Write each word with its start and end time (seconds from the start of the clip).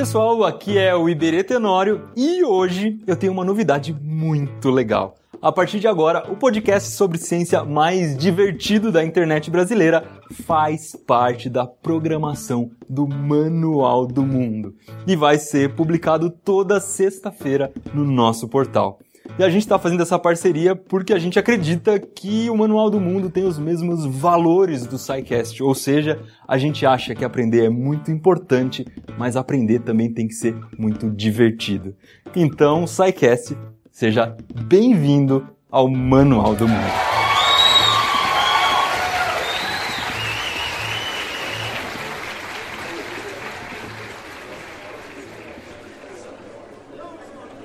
Pessoal, 0.00 0.44
aqui 0.44 0.78
é 0.78 0.96
o 0.96 1.10
Iberê 1.10 1.44
Tenório 1.44 2.08
e 2.16 2.42
hoje 2.42 2.98
eu 3.06 3.14
tenho 3.14 3.34
uma 3.34 3.44
novidade 3.44 3.92
muito 3.92 4.70
legal. 4.70 5.14
A 5.42 5.52
partir 5.52 5.78
de 5.78 5.86
agora, 5.86 6.24
o 6.32 6.36
podcast 6.36 6.92
sobre 6.92 7.18
ciência 7.18 7.62
mais 7.64 8.16
divertido 8.16 8.90
da 8.90 9.04
internet 9.04 9.50
brasileira 9.50 10.02
faz 10.46 10.96
parte 10.96 11.50
da 11.50 11.66
programação 11.66 12.70
do 12.88 13.06
Manual 13.06 14.06
do 14.06 14.22
Mundo 14.22 14.74
e 15.06 15.14
vai 15.14 15.36
ser 15.36 15.74
publicado 15.74 16.30
toda 16.30 16.80
sexta-feira 16.80 17.70
no 17.92 18.02
nosso 18.02 18.48
portal. 18.48 19.00
E 19.38 19.42
a 19.42 19.48
gente 19.48 19.62
está 19.62 19.78
fazendo 19.78 20.02
essa 20.02 20.18
parceria 20.18 20.76
porque 20.76 21.12
a 21.12 21.18
gente 21.18 21.38
acredita 21.38 21.98
que 21.98 22.50
o 22.50 22.56
Manual 22.56 22.90
do 22.90 23.00
Mundo 23.00 23.30
tem 23.30 23.44
os 23.44 23.58
mesmos 23.58 24.04
valores 24.04 24.86
do 24.86 24.98
SciCast, 24.98 25.62
ou 25.62 25.74
seja, 25.74 26.20
a 26.46 26.58
gente 26.58 26.84
acha 26.84 27.14
que 27.14 27.24
aprender 27.24 27.64
é 27.64 27.70
muito 27.70 28.10
importante, 28.10 28.84
mas 29.16 29.36
aprender 29.36 29.80
também 29.80 30.12
tem 30.12 30.28
que 30.28 30.34
ser 30.34 30.54
muito 30.78 31.08
divertido. 31.10 31.94
Então, 32.36 32.86
SciCast, 32.86 33.56
seja 33.90 34.36
bem-vindo 34.66 35.46
ao 35.70 35.88
Manual 35.88 36.54
do 36.54 36.68
Mundo. 36.68 37.09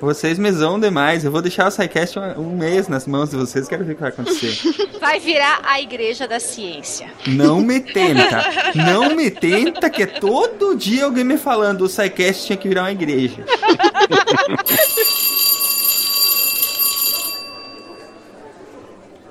Vocês 0.06 0.38
me 0.38 0.52
zoam 0.52 0.78
demais. 0.78 1.24
Eu 1.24 1.32
vou 1.32 1.42
deixar 1.42 1.66
o 1.66 1.70
SciCast 1.72 2.16
um, 2.38 2.56
mês 2.56 2.86
nas 2.86 3.08
mãos 3.08 3.30
de 3.30 3.36
vocês. 3.36 3.66
Quero 3.66 3.84
ver 3.84 3.90
o 3.90 3.94
que 3.96 4.00
vai 4.02 4.10
acontecer. 4.10 4.56
Vai 5.00 5.18
virar 5.18 5.60
a 5.64 5.80
igreja 5.80 6.28
da 6.28 6.38
ciência. 6.38 7.08
Não 7.26 7.60
me 7.60 7.80
tenta. 7.92 8.72
Não 8.74 9.16
me 9.16 9.30
tenta, 9.32 9.90
que 9.90 10.04
é 10.04 10.06
todo 10.06 10.76
dia 10.76 11.06
alguém 11.06 11.24
me 11.24 11.36
falando 11.36 11.82
o 11.82 11.88
SciCast 11.88 12.46
tinha 12.46 12.56
que 12.56 12.68
virar 12.68 12.82
uma 12.82 12.92
igreja. 12.92 13.44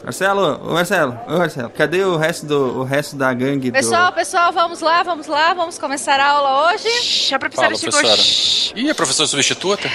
Marcelo, 0.06 0.60
ô 0.64 0.74
Marcelo, 0.74 1.20
ô 1.28 1.38
Marcelo, 1.40 1.70
cadê 1.72 2.04
o 2.04 2.16
resto, 2.16 2.46
do, 2.46 2.80
o 2.82 2.84
resto 2.84 3.16
da 3.16 3.34
gangue 3.34 3.72
Pessoal, 3.72 4.12
do... 4.12 4.16
pessoal, 4.16 4.54
vamos 4.54 4.80
lá, 4.80 5.02
vamos 5.02 5.26
lá, 5.26 5.52
vamos 5.56 5.80
começar 5.80 6.20
a 6.20 6.28
aula 6.30 6.72
hoje. 6.74 6.88
Shhh, 7.02 7.34
a 7.34 7.40
professora 7.40 7.68
Fala, 7.70 7.80
chegou. 7.80 7.92
professora. 8.00 8.22
Shhh. 8.22 8.74
Ih, 8.76 8.90
a 8.92 8.96
professora 8.96 9.28
substituta? 9.28 9.90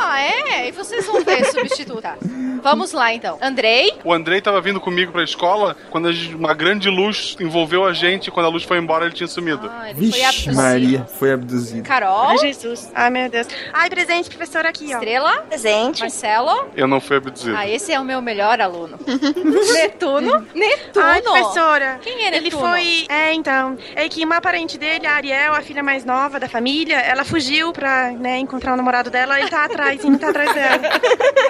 Ah, 0.00 0.20
é? 0.22 0.68
E 0.68 0.72
vocês 0.72 1.04
vão 1.06 1.22
ver, 1.22 1.44
substituta. 1.44 2.16
Vamos 2.62 2.92
lá, 2.92 3.12
então. 3.12 3.38
Andrei, 3.40 3.92
O 4.02 4.12
Andrei 4.12 4.40
tava 4.40 4.60
vindo 4.62 4.80
comigo 4.80 5.12
pra 5.12 5.22
escola 5.22 5.76
quando 5.90 6.08
uma 6.34 6.54
grande 6.54 6.88
luz 6.88 7.36
envolveu 7.38 7.84
a 7.84 7.92
gente 7.92 8.28
e 8.28 8.30
quando 8.30 8.46
a 8.46 8.48
luz 8.48 8.64
foi 8.64 8.78
embora 8.78 9.04
ele 9.04 9.14
tinha 9.14 9.28
sumido. 9.28 9.70
ah, 9.72 9.90
ele 9.90 9.94
foi 9.94 10.04
Vixe 10.10 10.24
abduzido. 10.24 10.56
Maria, 10.56 11.06
foi 11.18 11.32
abduzido. 11.32 11.82
Carol, 11.82 12.28
Ai, 12.28 12.38
Jesus. 12.38 12.90
Ai, 12.94 13.10
meu 13.10 13.28
Deus. 13.30 13.46
Ai, 13.72 13.90
presente, 13.90 14.28
professora, 14.30 14.70
aqui, 14.70 14.86
ó. 14.92 14.94
Estrela, 14.98 15.42
Presente. 15.48 16.00
Marcelo. 16.00 16.68
Eu 16.74 16.88
não 16.88 17.00
fui 17.00 17.18
abduzido. 17.18 17.56
Ah, 17.56 17.68
esse 17.68 17.92
é 17.92 18.00
o 18.00 18.04
meu 18.04 18.20
melhor 18.22 18.60
aluno. 18.60 18.98
Netuno. 19.72 20.46
Netuno. 20.54 21.04
Ai, 21.06 21.22
professora. 21.22 21.98
Quem 22.02 22.24
é 22.24 22.28
Ele 22.28 22.40
Netuno? 22.42 22.62
foi. 22.62 23.06
É, 23.08 23.32
então. 23.34 23.76
É 23.94 24.08
que 24.08 24.24
uma 24.24 24.40
parente 24.40 24.78
dele, 24.78 25.06
a 25.06 25.14
Ariel, 25.14 25.54
a 25.54 25.62
filha 25.62 25.82
mais 25.82 26.04
nova 26.04 26.38
da 26.40 26.48
família, 26.48 26.96
ela 27.00 27.24
fugiu 27.24 27.72
pra, 27.72 28.10
né, 28.12 28.38
encontrar 28.38 28.74
o 28.74 28.76
namorado 28.76 29.10
dela. 29.10 29.38
Ele 29.40 29.48
tá 29.50 29.64
atrás, 29.64 30.04
ele 30.04 30.18
tá 30.18 30.30
atrás 30.30 30.52
dela. 30.54 30.80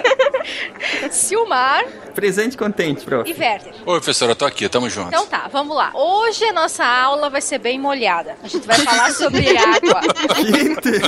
Silmar 1.11 1.83
Presente 2.15 2.57
contente, 2.57 3.05
prof. 3.05 3.29
e 3.29 3.33
Werther. 3.39 3.73
Oi, 3.85 3.99
professora, 3.99 4.31
eu 4.31 4.35
tô 4.35 4.45
aqui, 4.45 4.67
tamo 4.67 4.89
junto. 4.89 5.07
Então 5.09 5.25
tá, 5.27 5.47
vamos 5.51 5.75
lá. 5.75 5.91
Hoje 5.93 6.43
a 6.45 6.53
nossa 6.53 6.83
aula 6.85 7.29
vai 7.29 7.39
ser 7.41 7.59
bem 7.59 7.79
molhada. 7.79 8.35
A 8.43 8.47
gente 8.47 8.65
vai 8.67 8.77
falar 8.79 9.11
sobre 9.13 9.47
água. 9.57 10.01
Gente, 10.43 10.99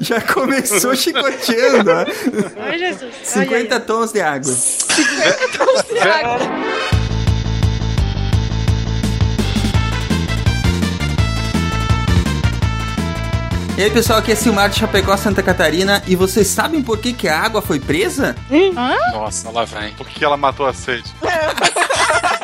já 0.00 0.20
começou 0.20 0.96
chicoteando. 0.96 1.90
ó. 1.92 2.04
Ai, 2.62 2.78
Jesus. 2.78 3.14
50 3.22 3.80
tons 3.80 4.12
de 4.12 4.20
água. 4.20 4.52
E 13.78 13.82
aí, 13.82 13.90
pessoal, 13.90 14.20
aqui 14.20 14.32
é 14.32 14.34
Silmar 14.34 14.70
de 14.70 14.78
Chapecó, 14.78 15.14
Santa 15.18 15.42
Catarina. 15.42 16.02
E 16.06 16.16
vocês 16.16 16.46
sabem 16.46 16.82
por 16.82 16.96
que, 16.96 17.12
que 17.12 17.28
a 17.28 17.38
água 17.38 17.60
foi 17.60 17.78
presa? 17.78 18.34
Nossa, 19.12 19.50
lá 19.50 19.64
vem. 19.66 19.92
Por 19.92 20.06
que 20.06 20.24
ela 20.24 20.36
matou 20.36 20.66
a 20.66 20.72
sede? 20.72 21.12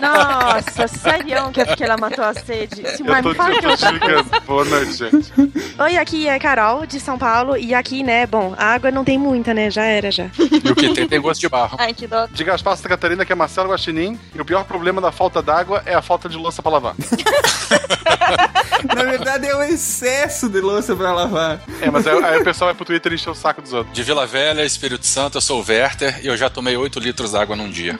Nossa, 0.02 0.88
sério 0.88 1.50
que 1.52 1.60
é 1.60 1.64
porque 1.64 1.84
ela 1.84 1.96
matou 1.96 2.24
a 2.24 2.34
sede. 2.34 2.82
Eu 2.82 3.22
tô, 3.22 3.30
eu 3.30 3.34
tô 3.60 3.76
desligando. 3.76 4.40
Boa 4.44 4.64
noite, 4.64 4.92
gente. 4.94 5.32
Oi, 5.78 5.96
aqui 5.96 6.28
é 6.28 6.38
Carol, 6.40 6.84
de 6.84 6.98
São 6.98 7.16
Paulo. 7.16 7.56
E 7.56 7.72
aqui, 7.72 8.02
né, 8.02 8.26
bom, 8.26 8.52
a 8.58 8.74
água 8.74 8.90
não 8.90 9.04
tem 9.04 9.16
muita, 9.16 9.54
né? 9.54 9.70
Já 9.70 9.84
era, 9.84 10.10
já. 10.10 10.24
E 10.24 10.70
o 10.70 10.74
que 10.74 10.92
tem? 10.92 11.06
Tem 11.06 11.20
gosto 11.20 11.40
de 11.40 11.48
barro. 11.48 11.76
Ai, 11.78 11.94
que 11.94 12.08
dó. 12.08 12.26
De 12.26 12.42
Gaspar 12.42 12.76
Santa 12.76 12.88
Catarina, 12.88 13.24
que 13.24 13.32
é 13.32 13.36
Marcelo 13.36 13.70
Guaxinim. 13.70 14.18
E 14.34 14.40
o 14.40 14.44
pior 14.44 14.64
problema 14.64 15.00
da 15.00 15.12
falta 15.12 15.40
d'água 15.40 15.82
é 15.86 15.94
a 15.94 16.02
falta 16.02 16.28
de 16.28 16.36
louça 16.36 16.60
pra 16.62 16.72
lavar. 16.72 16.94
Na 18.94 19.04
verdade, 19.04 19.46
é 19.46 19.54
o 19.54 19.62
excesso 19.62 20.48
de 20.48 20.60
louça 20.60 20.96
pra 20.96 21.12
lavar. 21.12 21.60
É, 21.80 21.88
mas 21.88 22.04
aí, 22.06 22.24
aí 22.24 22.40
o 22.40 22.44
pessoal 22.44 22.68
vai 22.68 22.74
pro 22.74 22.84
Twitter 22.84 23.12
e 23.12 23.14
encher 23.14 23.30
o 23.30 23.34
saco 23.34 23.62
dos 23.62 23.72
outros. 23.72 23.94
De 23.94 24.02
Vila 24.02 24.26
Velha, 24.26 24.64
Espírito 24.64 25.06
Santo, 25.06 25.38
eu 25.38 25.40
sou 25.40 25.62
o 25.62 25.64
Werther 25.66 26.20
e 26.22 26.26
eu 26.26 26.36
já 26.36 26.50
tomei 26.50 26.76
8 26.76 26.98
litros 26.98 27.32
d'água 27.32 27.54
num 27.54 27.70
dia. 27.70 27.98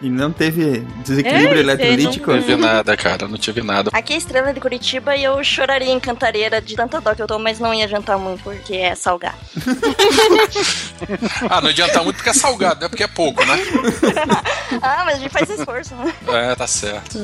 E 0.00 0.08
não 0.08 0.32
teve 0.32 0.80
desequilíbrio 1.04 1.33
É, 1.34 1.58
eletrolítico? 1.58 2.32
Não 2.32 2.40
tive 2.40 2.56
nada, 2.56 2.96
cara, 2.96 3.28
não 3.28 3.38
tive 3.38 3.62
nada. 3.62 3.90
Aqui 3.92 4.12
é 4.12 4.16
a 4.16 4.18
Estrela 4.18 4.52
de 4.52 4.60
Curitiba 4.60 5.16
e 5.16 5.24
eu 5.24 5.42
choraria 5.42 5.92
em 5.92 6.00
Cantareira 6.00 6.60
de 6.60 6.74
tanta 6.74 7.00
dó 7.00 7.14
que 7.14 7.22
eu 7.22 7.26
tô, 7.26 7.38
mas 7.38 7.58
não 7.58 7.72
ia 7.74 7.84
adiantar 7.84 8.18
muito 8.18 8.42
porque 8.42 8.74
é 8.74 8.94
salgado. 8.94 9.36
Ah, 11.50 11.60
não 11.60 11.68
adianta 11.68 12.02
muito 12.02 12.16
porque 12.16 12.30
é 12.30 12.32
salgado, 12.32 12.80
não 12.80 12.86
é 12.86 12.88
porque 12.88 13.02
é 13.02 13.08
pouco, 13.08 13.44
né? 13.44 13.58
ah, 14.80 15.02
mas 15.04 15.16
a 15.16 15.18
gente 15.18 15.30
faz 15.30 15.50
esforço, 15.50 15.94
né? 15.96 16.12
É, 16.28 16.54
tá 16.54 16.66
certo. 16.66 17.18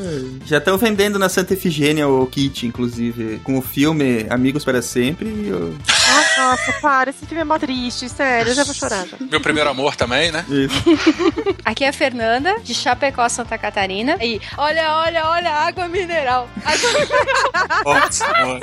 Já 0.45 0.59
estão 0.59 0.77
vendendo 0.77 1.19
na 1.19 1.29
Santa 1.29 1.55
Efigênia 1.55 2.07
o 2.07 2.27
kit, 2.27 2.67
inclusive, 2.67 3.41
com 3.43 3.57
o 3.59 3.63
filme 3.63 4.27
Amigos 4.29 4.65
para 4.65 4.83
Sempre. 4.83 5.29
E 5.29 5.53
o... 5.53 5.77
Ah, 5.89 6.51
nossa, 6.51 6.73
para, 6.81 7.11
esse 7.11 7.25
filme 7.27 7.41
é 7.41 7.45
mó 7.45 7.59
triste, 7.59 8.09
sério, 8.09 8.51
eu 8.51 8.55
já 8.55 8.65
vou 8.65 8.75
chorar. 8.75 9.07
Já. 9.07 9.17
Meu 9.21 9.41
primeiro 9.41 9.71
amor 9.71 9.97
também, 9.97 10.31
né? 10.33 10.45
Isso. 10.49 10.83
Aqui 11.65 11.85
é 11.85 11.89
a 11.89 11.93
Fernanda, 11.93 12.59
de 12.61 12.75
Chapecó, 12.75 13.29
Santa 13.29 13.57
Catarina. 13.57 14.00
E 14.21 14.41
olha, 14.57 14.97
olha, 14.97 15.27
olha, 15.27 15.53
água 15.53 15.89
mineral. 15.89 16.49
Água... 16.65 18.01
Nossa, 18.01 18.29
mano. 18.29 18.61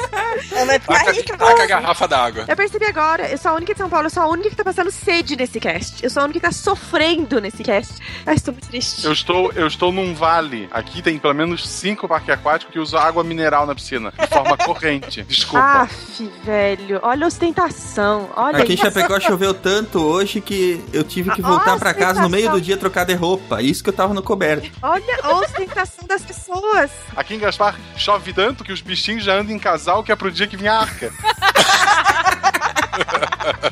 Ela 0.52 0.66
vai 0.66 0.80
ficar 0.80 1.00
Taca, 1.00 1.12
rica, 1.12 1.38
taca 1.38 1.64
a 1.64 1.68
garrafa 1.68 2.08
d'água. 2.08 2.46
Eu 2.48 2.56
percebi 2.56 2.86
agora, 2.86 3.30
eu 3.30 3.38
sou 3.38 3.52
a 3.52 3.56
única 3.56 3.74
de 3.74 3.78
São 3.78 3.90
Paulo, 3.90 4.08
eu 4.08 4.10
sou 4.10 4.24
a 4.24 4.28
única 4.28 4.50
que 4.50 4.56
tá 4.56 4.64
passando 4.64 4.92
sede 4.92 5.36
nesse 5.36 5.60
cast. 5.60 6.04
Eu 6.04 6.10
sou 6.10 6.22
a 6.22 6.26
única 6.26 6.40
que 6.40 6.46
tá 6.46 6.52
sofrendo 6.52 7.40
nesse 7.42 7.64
cast. 7.64 7.96
Ai, 8.26 8.36
estou 8.36 8.54
muito 8.54 8.68
triste. 8.68 9.06
Eu 9.06 9.12
estou, 9.14 9.52
eu 9.54 9.68
estou 9.68 9.92
num 9.92 10.14
vale. 10.14 10.68
Aqui 10.72 11.02
tem 11.02 11.18
pelo 11.18 11.34
menos 11.34 11.68
cinco 11.68 12.08
parques 12.08 12.30
aquáticos 12.30 12.74
que 12.74 12.80
usam 12.80 13.00
água 13.00 13.24
mineral 13.24 13.66
na 13.66 13.76
piscina. 13.76 14.14
De 14.18 14.28
forma 14.28 14.58
corrente. 14.58 15.24
Desculpa. 15.24 15.84
Aff, 15.84 16.32
velho, 16.44 17.00
olha 17.04 17.26
a 17.26 17.28
ostentação. 17.28 18.30
Olha 18.36 18.64
Aqui 18.64 18.74
em. 18.74 18.78
Chapecó 18.78 19.20
choveu 19.20 19.54
tanto 19.54 20.00
hoje 20.00 20.42
que 20.42 20.84
eu 20.94 21.04
tive 21.04 21.32
que 21.32 21.42
voltar 21.42 21.78
pra 21.78 21.94
casa 21.94 22.22
no 22.22 22.30
meio 22.30 22.52
do 22.52 22.62
dia 22.62 22.78
trocar 22.78 23.06
de 23.06 23.14
roupa. 23.14 23.62
Isso 23.62 23.84
que 23.84 23.90
eu 23.90 23.94
tava 23.94 24.14
no 24.14 24.22
coberto. 24.22 24.70
Olha 24.82 25.20
a 25.28 25.40
ostentação 25.40 26.08
das 26.08 26.24
pessoas. 26.24 26.90
Aqui 27.16 27.36
em 27.36 27.40
Gaspar 27.40 27.76
chove 27.96 28.34
tanto 28.34 28.64
que 28.64 28.72
os 28.72 28.82
bichinhos 28.82 29.24
já 29.24 29.36
andam 29.36 29.56
em 29.56 29.60
casal 29.60 30.04
que 30.04 30.12
é 30.12 30.16
pro 30.16 30.32
dia 30.32 30.48
que 30.48 30.58
vem 30.58 30.68
a 30.68 30.80
arca. 30.80 31.12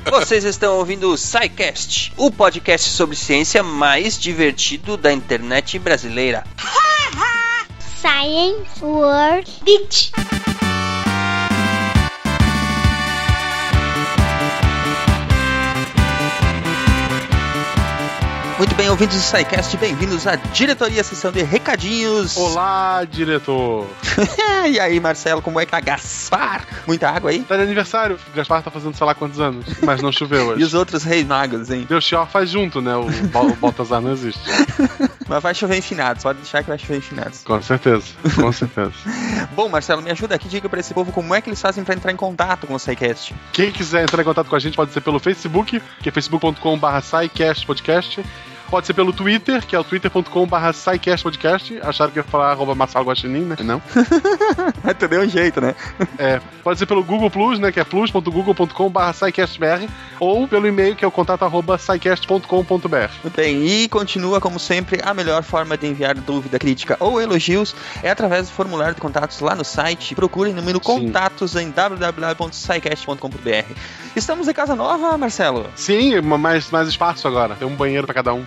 Vocês 0.10 0.44
estão 0.44 0.78
ouvindo 0.78 1.12
o 1.12 1.18
SciCast, 1.18 2.14
o 2.18 2.32
podcast 2.32 2.90
sobre 2.90 3.16
ciência 3.16 3.64
mais 3.64 4.20
divertido 4.20 4.98
da 4.98 5.12
internet 5.12 5.80
brasileira. 5.80 6.44
Science 8.02 8.84
World 8.84 9.52
Beach. 9.64 10.12
Muito 18.58 18.74
bem, 18.76 18.90
ouvintes 18.90 19.18
do 19.18 19.22
SciCast, 19.22 19.76
bem-vindos 19.76 20.26
à 20.26 20.36
diretoria, 20.38 21.04
sessão 21.04 21.30
de 21.30 21.44
recadinhos. 21.44 22.38
Olá, 22.38 23.04
diretor. 23.04 23.86
e 24.72 24.80
aí, 24.80 24.98
Marcelo, 24.98 25.42
como 25.42 25.60
é 25.60 25.66
que 25.66 25.72
tá? 25.72 25.82
Gaspar? 25.82 26.66
Muita 26.88 27.10
água 27.10 27.32
aí? 27.32 27.42
Tá 27.44 27.58
de 27.58 27.64
aniversário. 27.64 28.18
Gaspar 28.34 28.64
tá 28.64 28.72
fazendo 28.72 28.96
sei 28.96 29.06
lá 29.06 29.14
quantos 29.14 29.42
anos, 29.42 29.66
mas 29.84 30.02
não 30.02 30.10
choveu 30.10 30.52
E 30.52 30.54
hoje. 30.54 30.64
os 30.64 30.74
outros 30.74 31.04
reis 31.04 31.28
magos, 31.28 31.70
hein? 31.70 31.86
Deus 31.88 32.06
Chior 32.06 32.28
faz 32.28 32.50
junto, 32.50 32.82
né? 32.82 32.96
O, 32.96 33.08
o 33.08 33.56
Baltazar 33.58 34.00
não 34.00 34.14
existe. 34.14 34.40
Mas 35.28 35.42
vai 35.42 35.56
chover 35.56 35.78
em 35.78 35.82
finados, 35.82 36.24
pode 36.24 36.40
deixar 36.40 36.62
que 36.62 36.70
vai 36.70 36.78
chover 36.78 36.98
em 36.98 37.02
finados. 37.02 37.44
Com 37.44 37.62
certeza, 37.62 38.06
com 38.36 38.52
certeza. 38.52 38.94
Bom, 39.56 39.68
Marcelo, 39.68 40.02
me 40.02 40.12
ajuda 40.12 40.36
aqui, 40.36 40.48
diga 40.48 40.70
pra 40.70 40.80
esse 40.80 40.94
povo 40.94 41.12
como 41.12 41.34
é 41.34 41.42
que 41.42 41.50
eles 41.50 41.62
fazem 41.62 41.84
pra 41.84 41.96
entrar 41.96 42.12
em 42.12 42.16
contato 42.16 42.68
com 42.68 42.74
o 42.74 42.80
SciCast. 42.80 43.34
Quem 43.52 43.72
quiser 43.72 44.04
entrar 44.04 44.22
em 44.22 44.26
contato 44.26 44.48
com 44.48 44.56
a 44.56 44.60
gente 44.60 44.76
pode 44.76 44.92
ser 44.92 45.02
pelo 45.02 45.20
Facebook, 45.20 45.82
que 46.02 46.10
é 46.10 46.12
facebook.com.br 46.12 46.86
podcast, 47.66 48.24
Pode 48.70 48.88
ser 48.88 48.94
pelo 48.94 49.14
Twitter, 49.14 49.66
que 49.66 49.76
é 49.76 49.80
o 49.80 49.84
twitter.com.br 49.84 50.74
SciCastPodcast. 50.74 51.80
Acharam 51.82 52.12
que 52.12 52.20
ia 52.20 52.24
falar 52.24 52.52
arroba 52.52 52.76
Marcelo 52.76 53.06
Guaxinim, 53.06 53.46
né? 53.46 53.56
Não. 53.64 53.82
Mas 54.84 54.98
tu 54.98 55.08
deu 55.08 55.22
um 55.22 55.30
jeito, 55.30 55.62
né? 55.62 55.74
É, 56.18 56.40
pode 56.64 56.80
ser 56.80 56.86
pelo 56.86 57.04
Google 57.04 57.30
Plus, 57.30 57.60
né? 57.60 57.74
Que 57.74 57.80
é 57.80 57.84
plus.google.com.br 57.84 59.14
SciCastBR. 59.14 59.90
Ou 60.20 60.48
pelo 60.48 60.66
e-mail, 60.66 60.96
que 60.96 61.04
é 61.04 61.08
o 61.08 61.12
contato 61.12 61.44
arroba 61.44 61.78
SciCast.com.br. 61.78 63.12
Muito 63.22 63.36
bem, 63.36 63.66
e 63.66 63.90
continua, 63.90 64.40
como 64.40 64.58
sempre, 64.58 65.02
a 65.04 65.14
melhor 65.14 65.44
forma 65.44 65.78
de 65.78 65.88
enviar 65.88 66.16
dúvida, 66.16 66.58
crítica 66.58 66.96
ou 67.00 67.20
elogios 67.20 67.76
é 68.02 68.10
através 68.10 68.48
do 68.48 68.54
formulário 68.54 68.96
de 68.96 69.02
contatos 69.02 69.42
lá 69.42 69.54
no 69.56 69.66
site. 69.66 70.16
Procure 70.16 70.54
no 70.54 70.62
menu 70.62 70.80
contatos 70.80 71.54
em 71.56 71.70
www.scicast.com.br. 71.70 73.76
Estamos 74.16 74.48
em 74.48 74.54
casa 74.54 74.76
nova, 74.76 75.18
Marcelo? 75.18 75.66
Sim, 75.76 76.22
mais, 76.22 76.72
mais 76.72 76.88
espaço 76.88 77.28
agora. 77.28 77.56
Tem 77.56 77.68
um 77.68 77.76
banheiro 77.76 78.08
pra 78.08 78.14
cada 78.14 78.34
um. 78.34 78.46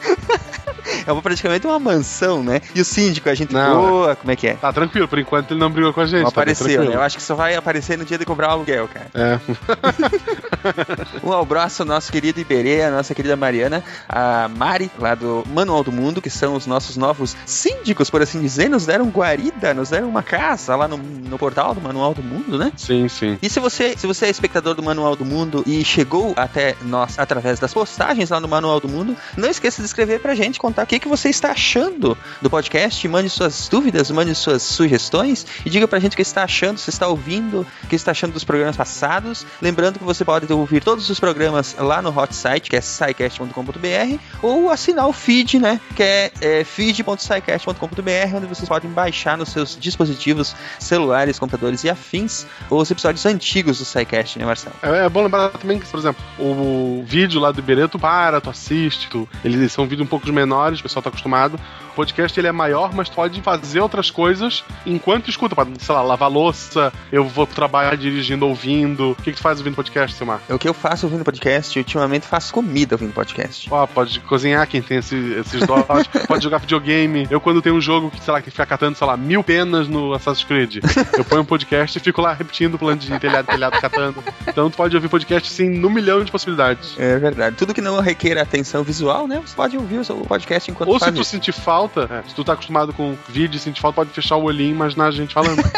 É 1.07 1.13
uma- 1.13 1.21
praticamente 1.23 1.67
uma 1.67 1.79
mansão, 1.79 2.43
né? 2.43 2.61
E 2.75 2.81
o 2.81 2.85
síndico, 2.85 3.29
a 3.29 3.35
gente 3.35 3.53
Não, 3.53 3.81
boa, 3.81 4.17
como 4.17 4.31
é 4.31 4.37
que 4.37 4.47
é? 4.49 4.55
Tá 4.55 4.73
tranquilo, 4.73 5.07
por 5.07 5.19
enquanto 5.19 5.51
ele 5.53 5.61
não 5.61 5.71
brigou 5.71 5.93
com 5.93 6.01
a 6.01 6.07
gente. 6.07 6.23
Não 6.23 6.31
tá 6.31 6.41
apareceu, 6.41 6.85
né? 6.85 6.95
Eu 6.95 7.03
acho 7.03 7.17
que 7.17 7.23
só 7.23 7.35
vai 7.35 7.55
aparecer 7.55 7.99
no 7.99 8.05
dia 8.05 8.17
de 8.19 8.25
comprar 8.25 8.49
o 8.49 8.53
aluguel, 8.53 8.89
cara. 8.89 9.07
É. 9.15 9.39
Um 11.23 11.33
abraço 11.33 11.83
ao 11.83 11.87
nosso 11.89 12.11
querido 12.11 12.41
Iberê, 12.41 12.83
a 12.83 12.91
nossa 12.91 13.15
querida 13.15 13.37
Mariana, 13.37 13.83
a 14.09 14.49
Mari, 14.49 14.91
lá 14.99 15.15
do 15.15 15.45
Manual 15.47 15.85
do 15.85 15.93
Mundo, 15.93 16.21
que 16.21 16.31
são 16.31 16.55
os 16.55 16.67
nossos 16.67 16.97
novos 16.97 17.37
síndicos, 17.47 18.11
por 18.11 18.23
assim 18.23 18.41
dizer, 18.41 18.69
nos 18.69 18.87
deram 18.87 19.07
guarida, 19.09 19.73
nos 19.75 19.91
deram 19.91 20.09
uma 20.09 20.23
casa 20.23 20.75
lá 20.77 20.89
no, 20.89 20.97
no 20.99 21.39
portal 21.39 21.75
do 21.75 21.81
Manual 21.81 22.15
do 22.15 22.23
Mundo, 22.23 22.59
né? 22.59 22.73
Sim, 22.77 23.09
sim. 23.09 23.39
E 23.41 23.49
se 23.49 23.61
você, 23.61 23.97
se 23.97 24.07
você 24.07 24.27
é 24.27 24.31
espectador 24.31 24.75
do 24.75 24.83
Manual 24.83 25.15
do 25.17 25.25
Mundo 25.25 25.63
e 25.67 25.85
chegou 25.85 26.33
até 26.37 26.75
nós 26.83 27.19
através 27.19 27.59
das 27.59 27.73
postagens 27.73 28.31
lá 28.31 28.41
no 28.41 28.49
Manual 28.49 28.81
do 28.81 28.89
Mundo, 28.89 29.17
não 29.37 29.49
esqueça 29.49 29.81
de 29.81 29.87
escrever 29.99 30.21
pra 30.21 30.35
gente, 30.35 30.61
contar 30.61 30.85
o 30.85 30.87
que, 30.87 31.01
que 31.01 31.09
você 31.09 31.29
está 31.29 31.51
achando 31.51 32.17
do 32.41 32.49
podcast, 32.49 33.07
mande 33.09 33.29
suas 33.29 33.69
dúvidas, 33.69 34.11
mande 34.13 34.33
suas 34.33 34.63
sugestões 34.63 35.45
e 35.67 35.71
diga 35.71 35.89
pra 35.89 35.99
gente 35.99 36.13
o 36.13 36.17
que 36.17 36.23
está 36.23 36.45
achando, 36.45 36.79
se 36.79 36.89
está 36.89 37.09
ouvindo, 37.09 37.67
o 37.83 37.87
que 37.89 37.97
está 37.97 38.13
achando 38.13 38.33
dos 38.33 38.45
programas 38.45 38.77
passados. 38.77 39.45
Lembrando 39.61 39.99
que 39.99 40.05
você 40.05 40.25
pode 40.25 40.51
ouvir 40.53 40.85
todos 40.85 41.11
os 41.11 41.19
programas 41.19 41.75
lá 41.77 42.01
no 42.01 42.17
hot 42.17 42.33
site, 42.33 42.71
que 42.71 42.77
é 42.77 42.81
scicast.com.br, 42.81 44.19
ou 44.41 44.71
assinar 44.71 45.09
o 45.09 45.13
feed, 45.13 45.59
né, 45.59 45.81
que 45.97 46.03
é, 46.03 46.31
é 46.41 46.65
feed.scicast.com.br, 46.65 48.37
onde 48.37 48.47
vocês 48.47 48.69
podem 48.69 48.91
baixar 48.91 49.37
nos 49.37 49.49
seus 49.49 49.77
dispositivos 49.81 50.55
celulares, 50.79 51.41
computadores 51.41 51.83
e 51.83 51.91
afins 51.91 52.47
os 52.71 52.89
episódios 52.89 53.27
antigos 53.27 53.79
do 53.79 53.85
SciCast, 53.85 54.39
né, 54.39 54.45
Marcelo? 54.45 54.77
É, 54.81 55.07
é 55.07 55.09
bom 55.09 55.25
lembrar 55.25 55.49
também 55.51 55.81
que, 55.81 55.87
por 55.87 55.99
exemplo, 55.99 56.23
o 56.39 57.03
vídeo 57.05 57.41
lá 57.41 57.51
do 57.51 57.59
Iberê, 57.59 57.89
tu 57.89 57.99
para, 57.99 58.41
tu 58.41 58.49
assiste, 58.49 59.09
tu... 59.09 59.29
eles 59.45 59.73
são 59.73 59.88
vídeos 59.89 60.07
um 60.07 60.09
pouco 60.09 60.27
menores, 60.33 60.81
o 60.81 60.83
pessoal 60.83 61.03
tá 61.03 61.09
acostumado. 61.09 61.59
O 61.99 62.07
podcast 62.09 62.39
ele 62.39 62.47
é 62.47 62.53
maior, 62.53 62.95
mas 62.95 63.09
tu 63.09 63.17
pode 63.17 63.43
fazer 63.43 63.81
outras 63.81 64.09
coisas 64.09 64.63
enquanto 64.87 65.29
escuta. 65.29 65.57
Pode, 65.57 65.73
sei 65.83 65.93
lá, 65.93 66.01
lavar 66.01 66.31
louça, 66.31 66.93
eu 67.11 67.25
vou 67.25 67.45
trabalhar 67.45 67.97
dirigindo, 67.97 68.47
ouvindo. 68.47 69.11
O 69.11 69.15
que, 69.17 69.33
que 69.33 69.37
tu 69.37 69.43
faz 69.43 69.59
ouvindo 69.59 69.75
podcast, 69.75 70.17
Silmar? 70.17 70.41
O 70.49 70.57
que 70.61 70.69
eu 70.69 70.73
faço 70.73 71.07
ouvindo 71.07 71.25
podcast, 71.25 71.77
ultimamente 71.77 72.25
faço 72.25 72.55
comida 72.55 72.95
ouvindo 72.95 73.13
podcast. 73.13 73.67
Ó, 73.69 73.85
pode 73.85 74.21
cozinhar 74.21 74.65
quem 74.69 74.81
tem 74.81 74.99
esse- 74.99 75.35
esses 75.41 75.67
dólares, 75.67 76.07
pode 76.29 76.45
jogar 76.45 76.59
videogame. 76.59 77.27
Eu, 77.29 77.41
quando 77.41 77.61
tenho 77.61 77.75
um 77.75 77.81
jogo 77.81 78.13
que, 78.13 78.23
sei 78.23 78.33
lá, 78.33 78.41
que 78.41 78.53
fica 78.53 78.65
catando, 78.65 78.97
sei 78.97 79.05
lá, 79.05 79.17
mil 79.17 79.43
penas 79.43 79.89
no 79.89 80.15
Assassin's 80.15 80.45
Creed, 80.45 80.77
eu 81.17 81.25
ponho 81.25 81.43
um 81.43 81.45
podcast 81.45 81.99
e 81.99 82.01
fico 82.01 82.21
lá 82.23 82.33
repetindo 82.33 82.75
o 82.75 82.79
plano 82.79 83.01
de 83.01 83.19
telhado, 83.19 83.47
telhado, 83.47 83.81
catando. 83.81 84.23
Então 84.47 84.71
tu 84.71 84.77
pode 84.77 84.95
ouvir 84.95 85.09
podcast, 85.09 85.51
sim, 85.51 85.69
num 85.69 85.91
milhão 85.91 86.23
de 86.23 86.31
possibilidades. 86.31 86.95
É 86.97 87.19
verdade. 87.19 87.57
Tudo 87.57 87.75
que 87.75 87.81
não 87.81 87.99
requer 88.01 88.39
atenção 88.39 88.85
visual, 88.85 89.27
né? 89.27 89.43
Você 89.45 89.57
pode 89.57 89.77
ouvir 89.77 89.99
o 89.99 90.05
seu 90.05 90.15
podcast 90.19 90.71
enquanto 90.71 90.91
Ou 90.91 91.01
se 91.01 91.11
tu 91.11 91.23
isso. 91.23 91.31
sentir 91.31 91.51
falta, 91.51 91.88
é, 91.97 92.23
se 92.29 92.35
tu 92.35 92.45
tá 92.45 92.53
acostumado 92.53 92.93
com 92.93 93.17
vídeo 93.29 93.57
e 93.57 93.61
sentir 93.61 93.81
falta, 93.81 93.97
pode 93.97 94.11
fechar 94.11 94.37
o 94.37 94.45
olhinho 94.45 94.71
e 94.71 94.75
imaginar 94.75 95.07
a 95.07 95.11
gente 95.11 95.35
falando. 95.35 95.63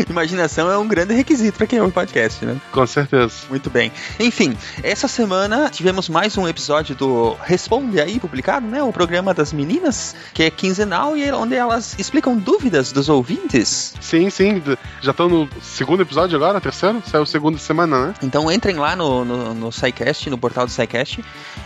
Imaginação 0.08 0.70
é 0.70 0.78
um 0.78 0.86
grande 0.86 1.14
requisito 1.14 1.56
para 1.56 1.66
quem 1.66 1.80
ouve 1.80 1.92
podcast, 1.92 2.44
né? 2.44 2.56
Com 2.72 2.86
certeza. 2.86 3.32
Muito 3.48 3.70
bem. 3.70 3.92
Enfim, 4.18 4.56
essa 4.82 5.08
semana 5.08 5.68
tivemos 5.70 6.08
mais 6.08 6.36
um 6.36 6.48
episódio 6.48 6.94
do 6.94 7.34
Responde 7.42 8.00
Aí, 8.00 8.18
publicado, 8.18 8.66
né? 8.66 8.82
O 8.82 8.92
programa 8.92 9.34
das 9.34 9.52
meninas, 9.52 10.14
que 10.32 10.42
é 10.42 10.50
quinzenal 10.50 11.16
e 11.16 11.30
onde 11.32 11.54
elas 11.54 11.96
explicam 11.98 12.36
dúvidas 12.36 12.92
dos 12.92 13.08
ouvintes. 13.08 13.94
Sim, 14.00 14.30
sim. 14.30 14.62
Já 15.00 15.10
estão 15.10 15.28
no 15.28 15.48
segundo 15.62 16.02
episódio 16.02 16.36
agora, 16.36 16.60
terceiro? 16.60 17.02
Saiu 17.06 17.26
segunda 17.26 17.58
semana, 17.58 18.06
né? 18.06 18.14
Então 18.22 18.50
entrem 18.50 18.76
lá 18.76 18.96
no, 18.96 19.24
no, 19.24 19.54
no 19.54 19.72
SciCast, 19.72 20.30
no 20.30 20.38
portal 20.38 20.66
do 20.66 20.72
SciCast, 20.72 21.24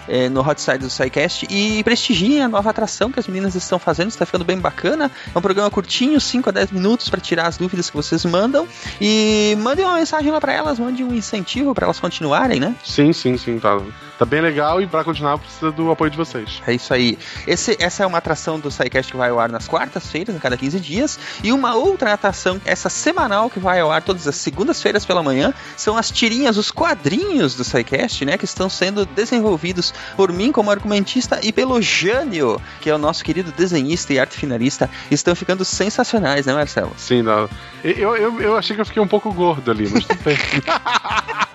eh, 0.08 0.28
no 0.28 0.40
hot 0.40 0.60
site 0.60 0.80
do 0.80 0.90
SciCast 0.90 1.46
e 1.50 1.82
prestigiem 1.84 2.42
a 2.42 2.48
nova 2.48 2.70
atração 2.70 3.10
que 3.10 3.20
as 3.20 3.26
meninas 3.26 3.54
estão 3.54 3.78
fazendo, 3.78 4.08
está 4.08 4.26
ficando 4.26 4.44
bem 4.44 4.58
bacana. 4.58 5.10
É 5.34 5.38
um 5.38 5.42
programa 5.42 5.70
curtinho, 5.70 6.20
5 6.20 6.48
a 6.48 6.52
10 6.52 6.72
minutos 6.72 7.08
para 7.08 7.20
tirar 7.20 7.46
as 7.46 7.56
dúvidas 7.56 7.90
que 7.90 7.96
vocês 7.96 8.23
mandam 8.24 8.66
e 9.00 9.56
mandem 9.60 9.84
uma 9.84 9.94
mensagem 9.96 10.30
lá 10.30 10.40
para 10.40 10.52
elas, 10.52 10.78
mandem 10.78 11.04
um 11.04 11.14
incentivo 11.14 11.74
para 11.74 11.86
elas 11.86 12.00
continuarem, 12.00 12.60
né? 12.60 12.74
Sim, 12.84 13.12
sim, 13.12 13.36
sim. 13.36 13.58
Tá, 13.58 13.80
tá 14.18 14.24
bem 14.24 14.40
legal 14.40 14.80
e 14.80 14.86
pra 14.86 15.04
continuar 15.04 15.38
precisa 15.38 15.70
do 15.72 15.90
apoio 15.90 16.10
de 16.10 16.16
vocês. 16.16 16.62
É 16.66 16.74
isso 16.74 16.92
aí. 16.92 17.18
Esse, 17.46 17.76
essa 17.80 18.02
é 18.02 18.06
uma 18.06 18.18
atração 18.18 18.58
do 18.58 18.70
SciCast 18.70 19.10
que 19.10 19.16
vai 19.16 19.30
ao 19.30 19.38
ar 19.38 19.48
nas 19.48 19.68
quartas-feiras, 19.68 20.34
a 20.34 20.38
cada 20.38 20.56
15 20.56 20.80
dias. 20.80 21.18
E 21.42 21.52
uma 21.52 21.74
outra 21.74 22.12
atração, 22.12 22.60
essa 22.64 22.88
semanal, 22.88 23.50
que 23.50 23.58
vai 23.58 23.80
ao 23.80 23.90
ar 23.90 24.02
todas 24.02 24.26
as 24.26 24.36
segundas-feiras 24.36 25.04
pela 25.04 25.22
manhã, 25.22 25.52
são 25.76 25.96
as 25.96 26.10
tirinhas, 26.10 26.56
os 26.56 26.70
quadrinhos 26.70 27.54
do 27.54 27.64
SciCast, 27.64 28.24
né? 28.24 28.38
Que 28.38 28.44
estão 28.44 28.68
sendo 28.68 29.04
desenvolvidos 29.06 29.92
por 30.16 30.32
mim 30.32 30.52
como 30.52 30.70
argumentista 30.70 31.40
e 31.42 31.52
pelo 31.52 31.80
Jânio, 31.80 32.60
que 32.80 32.90
é 32.90 32.94
o 32.94 32.98
nosso 32.98 33.24
querido 33.24 33.52
desenhista 33.52 34.12
e 34.12 34.18
arte 34.18 34.36
finalista. 34.36 34.90
Estão 35.10 35.34
ficando 35.34 35.64
sensacionais, 35.64 36.46
né, 36.46 36.54
Marcelo? 36.54 36.92
Sim, 36.96 37.22
não. 37.22 37.48
Eu, 37.82 38.16
eu, 38.16 38.40
eu 38.40 38.56
achei 38.56 38.74
que 38.74 38.80
eu 38.80 38.86
fiquei 38.86 39.02
um 39.02 39.08
pouco 39.08 39.32
gordo 39.32 39.70
ali, 39.70 39.88
mas 39.88 40.04
tudo 40.04 40.22
bem. 40.22 40.36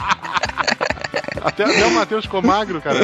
Até, 1.42 1.64
até 1.64 1.86
o 1.86 1.92
Matheus 1.92 2.26
ficou 2.26 2.42
magro, 2.42 2.82
cara. 2.82 3.00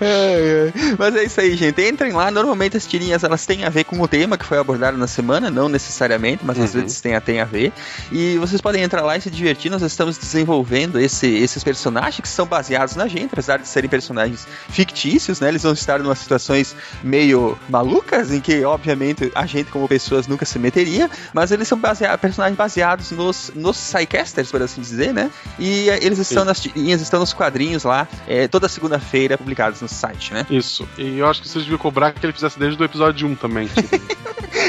É, 0.00 0.68
é. 0.68 0.72
Mas 0.98 1.14
é 1.16 1.24
isso 1.24 1.40
aí, 1.40 1.56
gente. 1.56 1.80
Entrem 1.82 2.12
lá. 2.12 2.30
Normalmente 2.30 2.76
as 2.76 2.86
tirinhas 2.86 3.22
elas 3.24 3.44
têm 3.46 3.64
a 3.64 3.68
ver 3.70 3.84
com 3.84 4.00
o 4.00 4.08
tema 4.08 4.36
que 4.36 4.44
foi 4.44 4.58
abordado 4.58 4.96
na 4.98 5.06
semana, 5.06 5.50
não 5.50 5.68
necessariamente, 5.68 6.44
mas 6.44 6.58
às 6.58 6.74
Uhum. 6.74 6.82
vezes 6.82 7.00
tem 7.00 7.14
a, 7.14 7.20
tem 7.20 7.40
a 7.40 7.44
ver. 7.44 7.72
E 8.12 8.36
vocês 8.38 8.60
podem 8.60 8.82
entrar 8.82 9.02
lá 9.02 9.16
e 9.16 9.20
se 9.20 9.30
divertir. 9.30 9.70
Nós 9.70 9.82
estamos 9.82 10.18
desenvolvendo 10.18 10.98
esse- 11.00 11.26
esses 11.36 11.62
personagens 11.64 12.20
que 12.20 12.28
são 12.28 12.46
baseados 12.46 12.96
na 12.96 13.06
gente, 13.08 13.30
apesar 13.32 13.58
de 13.58 13.68
serem 13.68 13.88
personagens 13.88 14.46
fictícios, 14.68 15.40
né? 15.40 15.48
Eles 15.48 15.62
vão 15.62 15.72
estar 15.72 16.00
em 16.00 16.04
umas 16.04 16.18
situações 16.18 16.74
meio 17.02 17.58
malucas, 17.68 18.32
em 18.32 18.40
que, 18.40 18.64
obviamente, 18.64 19.30
a 19.34 19.46
gente, 19.46 19.70
como 19.70 19.88
pessoas, 19.88 20.26
nunca 20.26 20.44
se 20.44 20.58
meteria, 20.58 21.10
mas 21.32 21.50
eles 21.50 21.68
são 21.68 21.78
basea- 21.78 22.16
personagens 22.18 22.56
baseados 22.56 23.10
nos, 23.10 23.50
nos 23.54 23.76
Psycasters, 23.78 24.50
por 24.50 24.62
assim 24.62 24.80
dizer, 24.80 25.12
né? 25.12 25.30
E 25.58 25.88
eh, 25.90 25.98
eles 26.02 26.18
estão. 26.18 26.44
Nas 26.54 26.60
tirinhas, 26.60 27.00
estão 27.00 27.18
nos 27.20 27.32
quadrinhos 27.32 27.82
lá, 27.82 28.06
eh, 28.28 28.46
toda 28.46 28.68
segunda-feira 28.68 29.36
publicados 29.36 29.80
no 29.80 29.88
site, 29.88 30.32
né? 30.32 30.46
Isso. 30.48 30.88
E 30.96 31.18
eu 31.18 31.26
acho 31.28 31.42
que 31.42 31.48
vocês 31.48 31.64
deviam 31.64 31.78
cobrar 31.78 32.12
que 32.12 32.24
ele 32.24 32.32
fizesse 32.32 32.58
desde 32.58 32.80
o 32.80 32.84
episódio 32.84 33.26
1 33.26 33.34
também. 33.34 33.68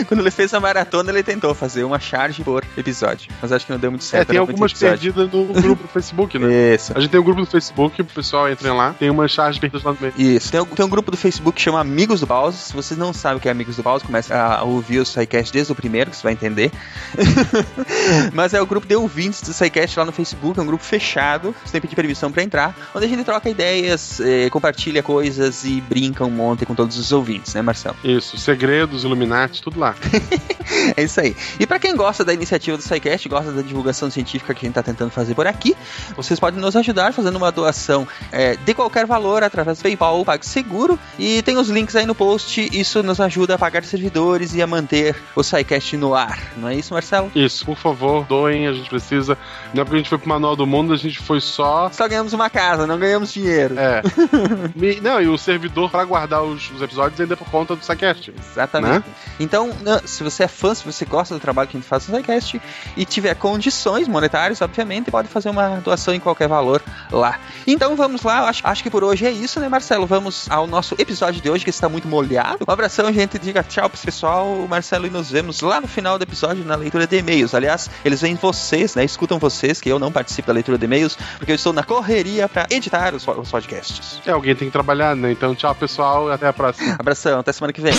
Quando 0.07 0.19
ele 0.19 0.31
fez 0.31 0.53
a 0.53 0.59
maratona, 0.59 1.11
ele 1.11 1.21
tentou 1.23 1.53
fazer 1.53 1.83
uma 1.83 1.99
charge 1.99 2.43
por 2.43 2.65
episódio. 2.75 3.29
Mas 3.41 3.51
acho 3.51 3.65
que 3.65 3.71
não 3.71 3.79
deu 3.79 3.91
muito 3.91 4.03
certo. 4.03 4.23
É, 4.23 4.25
tem 4.33 4.37
algumas 4.39 4.73
perdidas 4.73 5.31
no 5.31 5.45
grupo 5.45 5.83
do 5.83 5.87
Facebook, 5.89 6.37
né? 6.39 6.47
Isso. 6.75 6.91
A 6.95 6.99
gente 6.99 7.11
tem 7.11 7.19
um 7.19 7.23
grupo 7.23 7.41
do 7.41 7.47
Facebook, 7.47 8.01
o 8.01 8.05
pessoal 8.05 8.49
entra 8.49 8.73
lá, 8.73 8.93
tem 8.97 9.09
umas 9.09 9.31
charges 9.31 9.59
perdidas 9.59 9.83
lá 9.85 9.93
no 9.93 9.97
meio. 10.01 10.13
Isso, 10.17 10.51
tem, 10.51 10.59
um- 10.59 10.65
tem 10.65 10.85
um 10.85 10.89
grupo 10.89 11.11
do 11.11 11.17
Facebook 11.17 11.55
que 11.55 11.61
chama 11.61 11.79
Amigos 11.79 12.19
do 12.19 12.27
Pause. 12.27 12.57
Se 12.57 12.73
vocês 12.73 12.97
não 12.97 13.13
sabem 13.13 13.37
o 13.37 13.39
que 13.39 13.47
é 13.47 13.51
Amigos 13.51 13.75
do 13.77 13.83
Pause, 13.83 14.03
comece 14.03 14.33
a 14.33 14.63
ouvir 14.63 14.99
o 14.99 15.05
SciCast 15.05 15.53
desde 15.53 15.71
o 15.71 15.75
primeiro, 15.75 16.09
que 16.09 16.17
você 16.17 16.23
vai 16.23 16.33
entender. 16.33 16.71
Mas 18.33 18.53
é 18.53 18.61
o 18.61 18.65
grupo 18.65 18.87
de 18.87 18.95
ouvintes 18.95 19.41
do 19.41 19.53
SciCast 19.53 19.97
lá 19.99 20.05
no 20.05 20.11
Facebook, 20.11 20.59
é 20.59 20.63
um 20.63 20.65
grupo 20.65 20.83
fechado, 20.83 21.55
você 21.65 21.73
tem 21.73 21.81
que 21.81 21.87
pedir 21.87 21.95
permissão 21.95 22.31
pra 22.31 22.43
entrar, 22.43 22.75
onde 22.93 23.05
a 23.05 23.09
gente 23.09 23.23
troca 23.23 23.49
ideias, 23.49 24.19
eh, 24.19 24.49
compartilha 24.49 25.01
coisas 25.01 25.63
e 25.65 25.81
brinca 25.81 26.23
um 26.23 26.29
monte 26.29 26.65
com 26.65 26.75
todos 26.75 26.97
os 26.97 27.11
ouvintes, 27.11 27.53
né, 27.53 27.61
Marcelo? 27.61 27.95
Isso, 28.03 28.37
segredos, 28.37 29.03
Illuminati, 29.03 29.61
tudo 29.61 29.79
lá. 29.79 29.95
É 30.97 31.03
isso 31.03 31.19
aí. 31.19 31.35
E 31.59 31.67
pra 31.67 31.77
quem 31.77 31.95
gosta 31.95 32.23
da 32.23 32.33
iniciativa 32.33 32.77
do 32.77 32.83
SciCast, 32.83 33.27
gosta 33.29 33.51
da 33.51 33.61
divulgação 33.61 34.09
científica 34.09 34.53
que 34.53 34.65
a 34.65 34.67
gente 34.67 34.75
tá 34.75 34.83
tentando 34.83 35.11
fazer 35.11 35.35
por 35.35 35.45
aqui, 35.45 35.75
vocês 36.15 36.39
podem 36.39 36.59
nos 36.59 36.75
ajudar 36.75 37.13
fazendo 37.13 37.35
uma 37.35 37.51
doação 37.51 38.07
é, 38.31 38.55
de 38.55 38.73
qualquer 38.73 39.05
valor 39.05 39.43
através 39.43 39.77
do 39.77 39.83
PayPal 39.83 40.17
ou 40.17 40.25
PagSeguro. 40.25 40.99
E 41.19 41.41
tem 41.43 41.57
os 41.57 41.69
links 41.69 41.95
aí 41.95 42.05
no 42.05 42.15
post. 42.15 42.69
Isso 42.71 43.03
nos 43.03 43.19
ajuda 43.19 43.55
a 43.55 43.57
pagar 43.57 43.83
servidores 43.83 44.53
e 44.53 44.61
a 44.61 44.67
manter 44.67 45.15
o 45.35 45.43
SciCast 45.43 45.97
no 45.97 46.15
ar. 46.15 46.39
Não 46.57 46.67
é 46.67 46.75
isso, 46.75 46.93
Marcelo? 46.93 47.31
Isso, 47.35 47.65
por 47.65 47.77
favor, 47.77 48.25
doem, 48.25 48.67
a 48.67 48.73
gente 48.73 48.89
precisa. 48.89 49.37
Não 49.73 49.81
é 49.81 49.85
porque 49.85 49.95
a 49.95 49.99
gente 49.99 50.09
foi 50.09 50.17
pro 50.17 50.29
Manual 50.29 50.55
do 50.55 50.65
Mundo, 50.65 50.93
a 50.93 50.97
gente 50.97 51.19
foi 51.19 51.39
só. 51.55 51.89
Só 51.91 52.07
ganhamos 52.07 52.33
uma 52.33 52.49
casa, 52.49 52.85
não 52.85 52.97
ganhamos 52.99 53.31
dinheiro. 53.33 53.75
É. 53.77 54.01
Me- 54.75 54.99
Não, 55.01 55.21
e 55.21 55.27
o 55.27 55.37
servidor 55.37 55.89
pra 55.89 56.03
guardar 56.03 56.43
os, 56.43 56.69
os 56.71 56.81
episódios 56.81 57.19
ainda 57.19 57.33
é 57.33 57.37
por 57.37 57.49
conta 57.49 57.75
do 57.75 57.83
Saquest. 57.83 58.29
Exatamente. 58.51 59.05
Então, 59.39 59.71
não, 59.81 59.99
se 60.05 60.23
você 60.23 60.43
é 60.43 60.47
fã, 60.47 60.73
se 60.73 60.85
você 60.85 61.05
gosta 61.05 61.33
do 61.33 61.39
trabalho 61.39 61.67
que 61.67 61.77
a 61.77 61.79
gente 61.79 61.87
faz 61.87 62.07
no 62.07 62.15
SciCast 62.17 62.61
e 62.95 63.05
tiver 63.05 63.35
condições 63.35 64.07
monetárias, 64.07 64.61
obviamente, 64.61 65.11
pode 65.11 65.27
fazer 65.27 65.49
uma 65.49 65.77
doação 65.81 66.13
em 66.13 66.19
qualquer 66.19 66.47
valor 66.47 66.81
lá. 67.11 67.39
Então 67.67 67.95
vamos 67.95 68.21
lá, 68.23 68.47
acho, 68.49 68.61
acho 68.65 68.83
que 68.83 68.89
por 68.89 69.03
hoje 69.03 69.25
é 69.25 69.31
isso, 69.31 69.59
né, 69.59 69.67
Marcelo? 69.69 70.05
Vamos 70.05 70.49
ao 70.49 70.67
nosso 70.67 70.95
episódio 70.97 71.41
de 71.41 71.49
hoje, 71.49 71.63
que 71.63 71.69
está 71.69 71.87
muito 71.89 72.07
molhado. 72.07 72.65
Um 72.67 72.71
abração, 72.71 73.11
gente. 73.13 73.39
Diga 73.39 73.63
tchau 73.63 73.89
pro 73.89 73.99
pessoal, 73.99 74.65
Marcelo, 74.69 75.07
e 75.07 75.09
nos 75.09 75.29
vemos 75.31 75.61
lá 75.61 75.79
no 75.81 75.87
final 75.87 76.17
do 76.17 76.23
episódio 76.23 76.63
na 76.65 76.75
leitura 76.75 77.05
de 77.07 77.17
e-mails. 77.17 77.53
Aliás, 77.53 77.89
eles 78.03 78.21
veem 78.21 78.35
vocês, 78.35 78.95
né? 78.95 79.03
Escutam 79.03 79.37
vocês, 79.39 79.79
que 79.81 79.89
eu 79.89 79.99
não 79.99 80.11
participo 80.11 80.47
da 80.47 80.53
leitura 80.53 80.77
de 80.77 80.85
e-mails, 80.85 81.17
porque 81.45 81.51
eu 81.51 81.57
estou 81.57 81.71
na 81.71 81.83
correria 81.83 82.49
para 82.49 82.65
editar 82.71 83.13
os, 83.13 83.27
os 83.27 83.51
podcasts. 83.51 84.19
É, 84.25 84.31
alguém 84.31 84.55
tem 84.55 84.67
que 84.67 84.71
trabalhar, 84.71 85.15
né? 85.15 85.31
Então, 85.31 85.53
tchau, 85.53 85.75
pessoal, 85.75 86.27
e 86.29 86.33
até 86.33 86.47
a 86.47 86.53
próxima. 86.53 86.95
Abração, 86.97 87.39
até 87.39 87.53
semana 87.53 87.71
que 87.71 87.81
vem. 87.81 87.93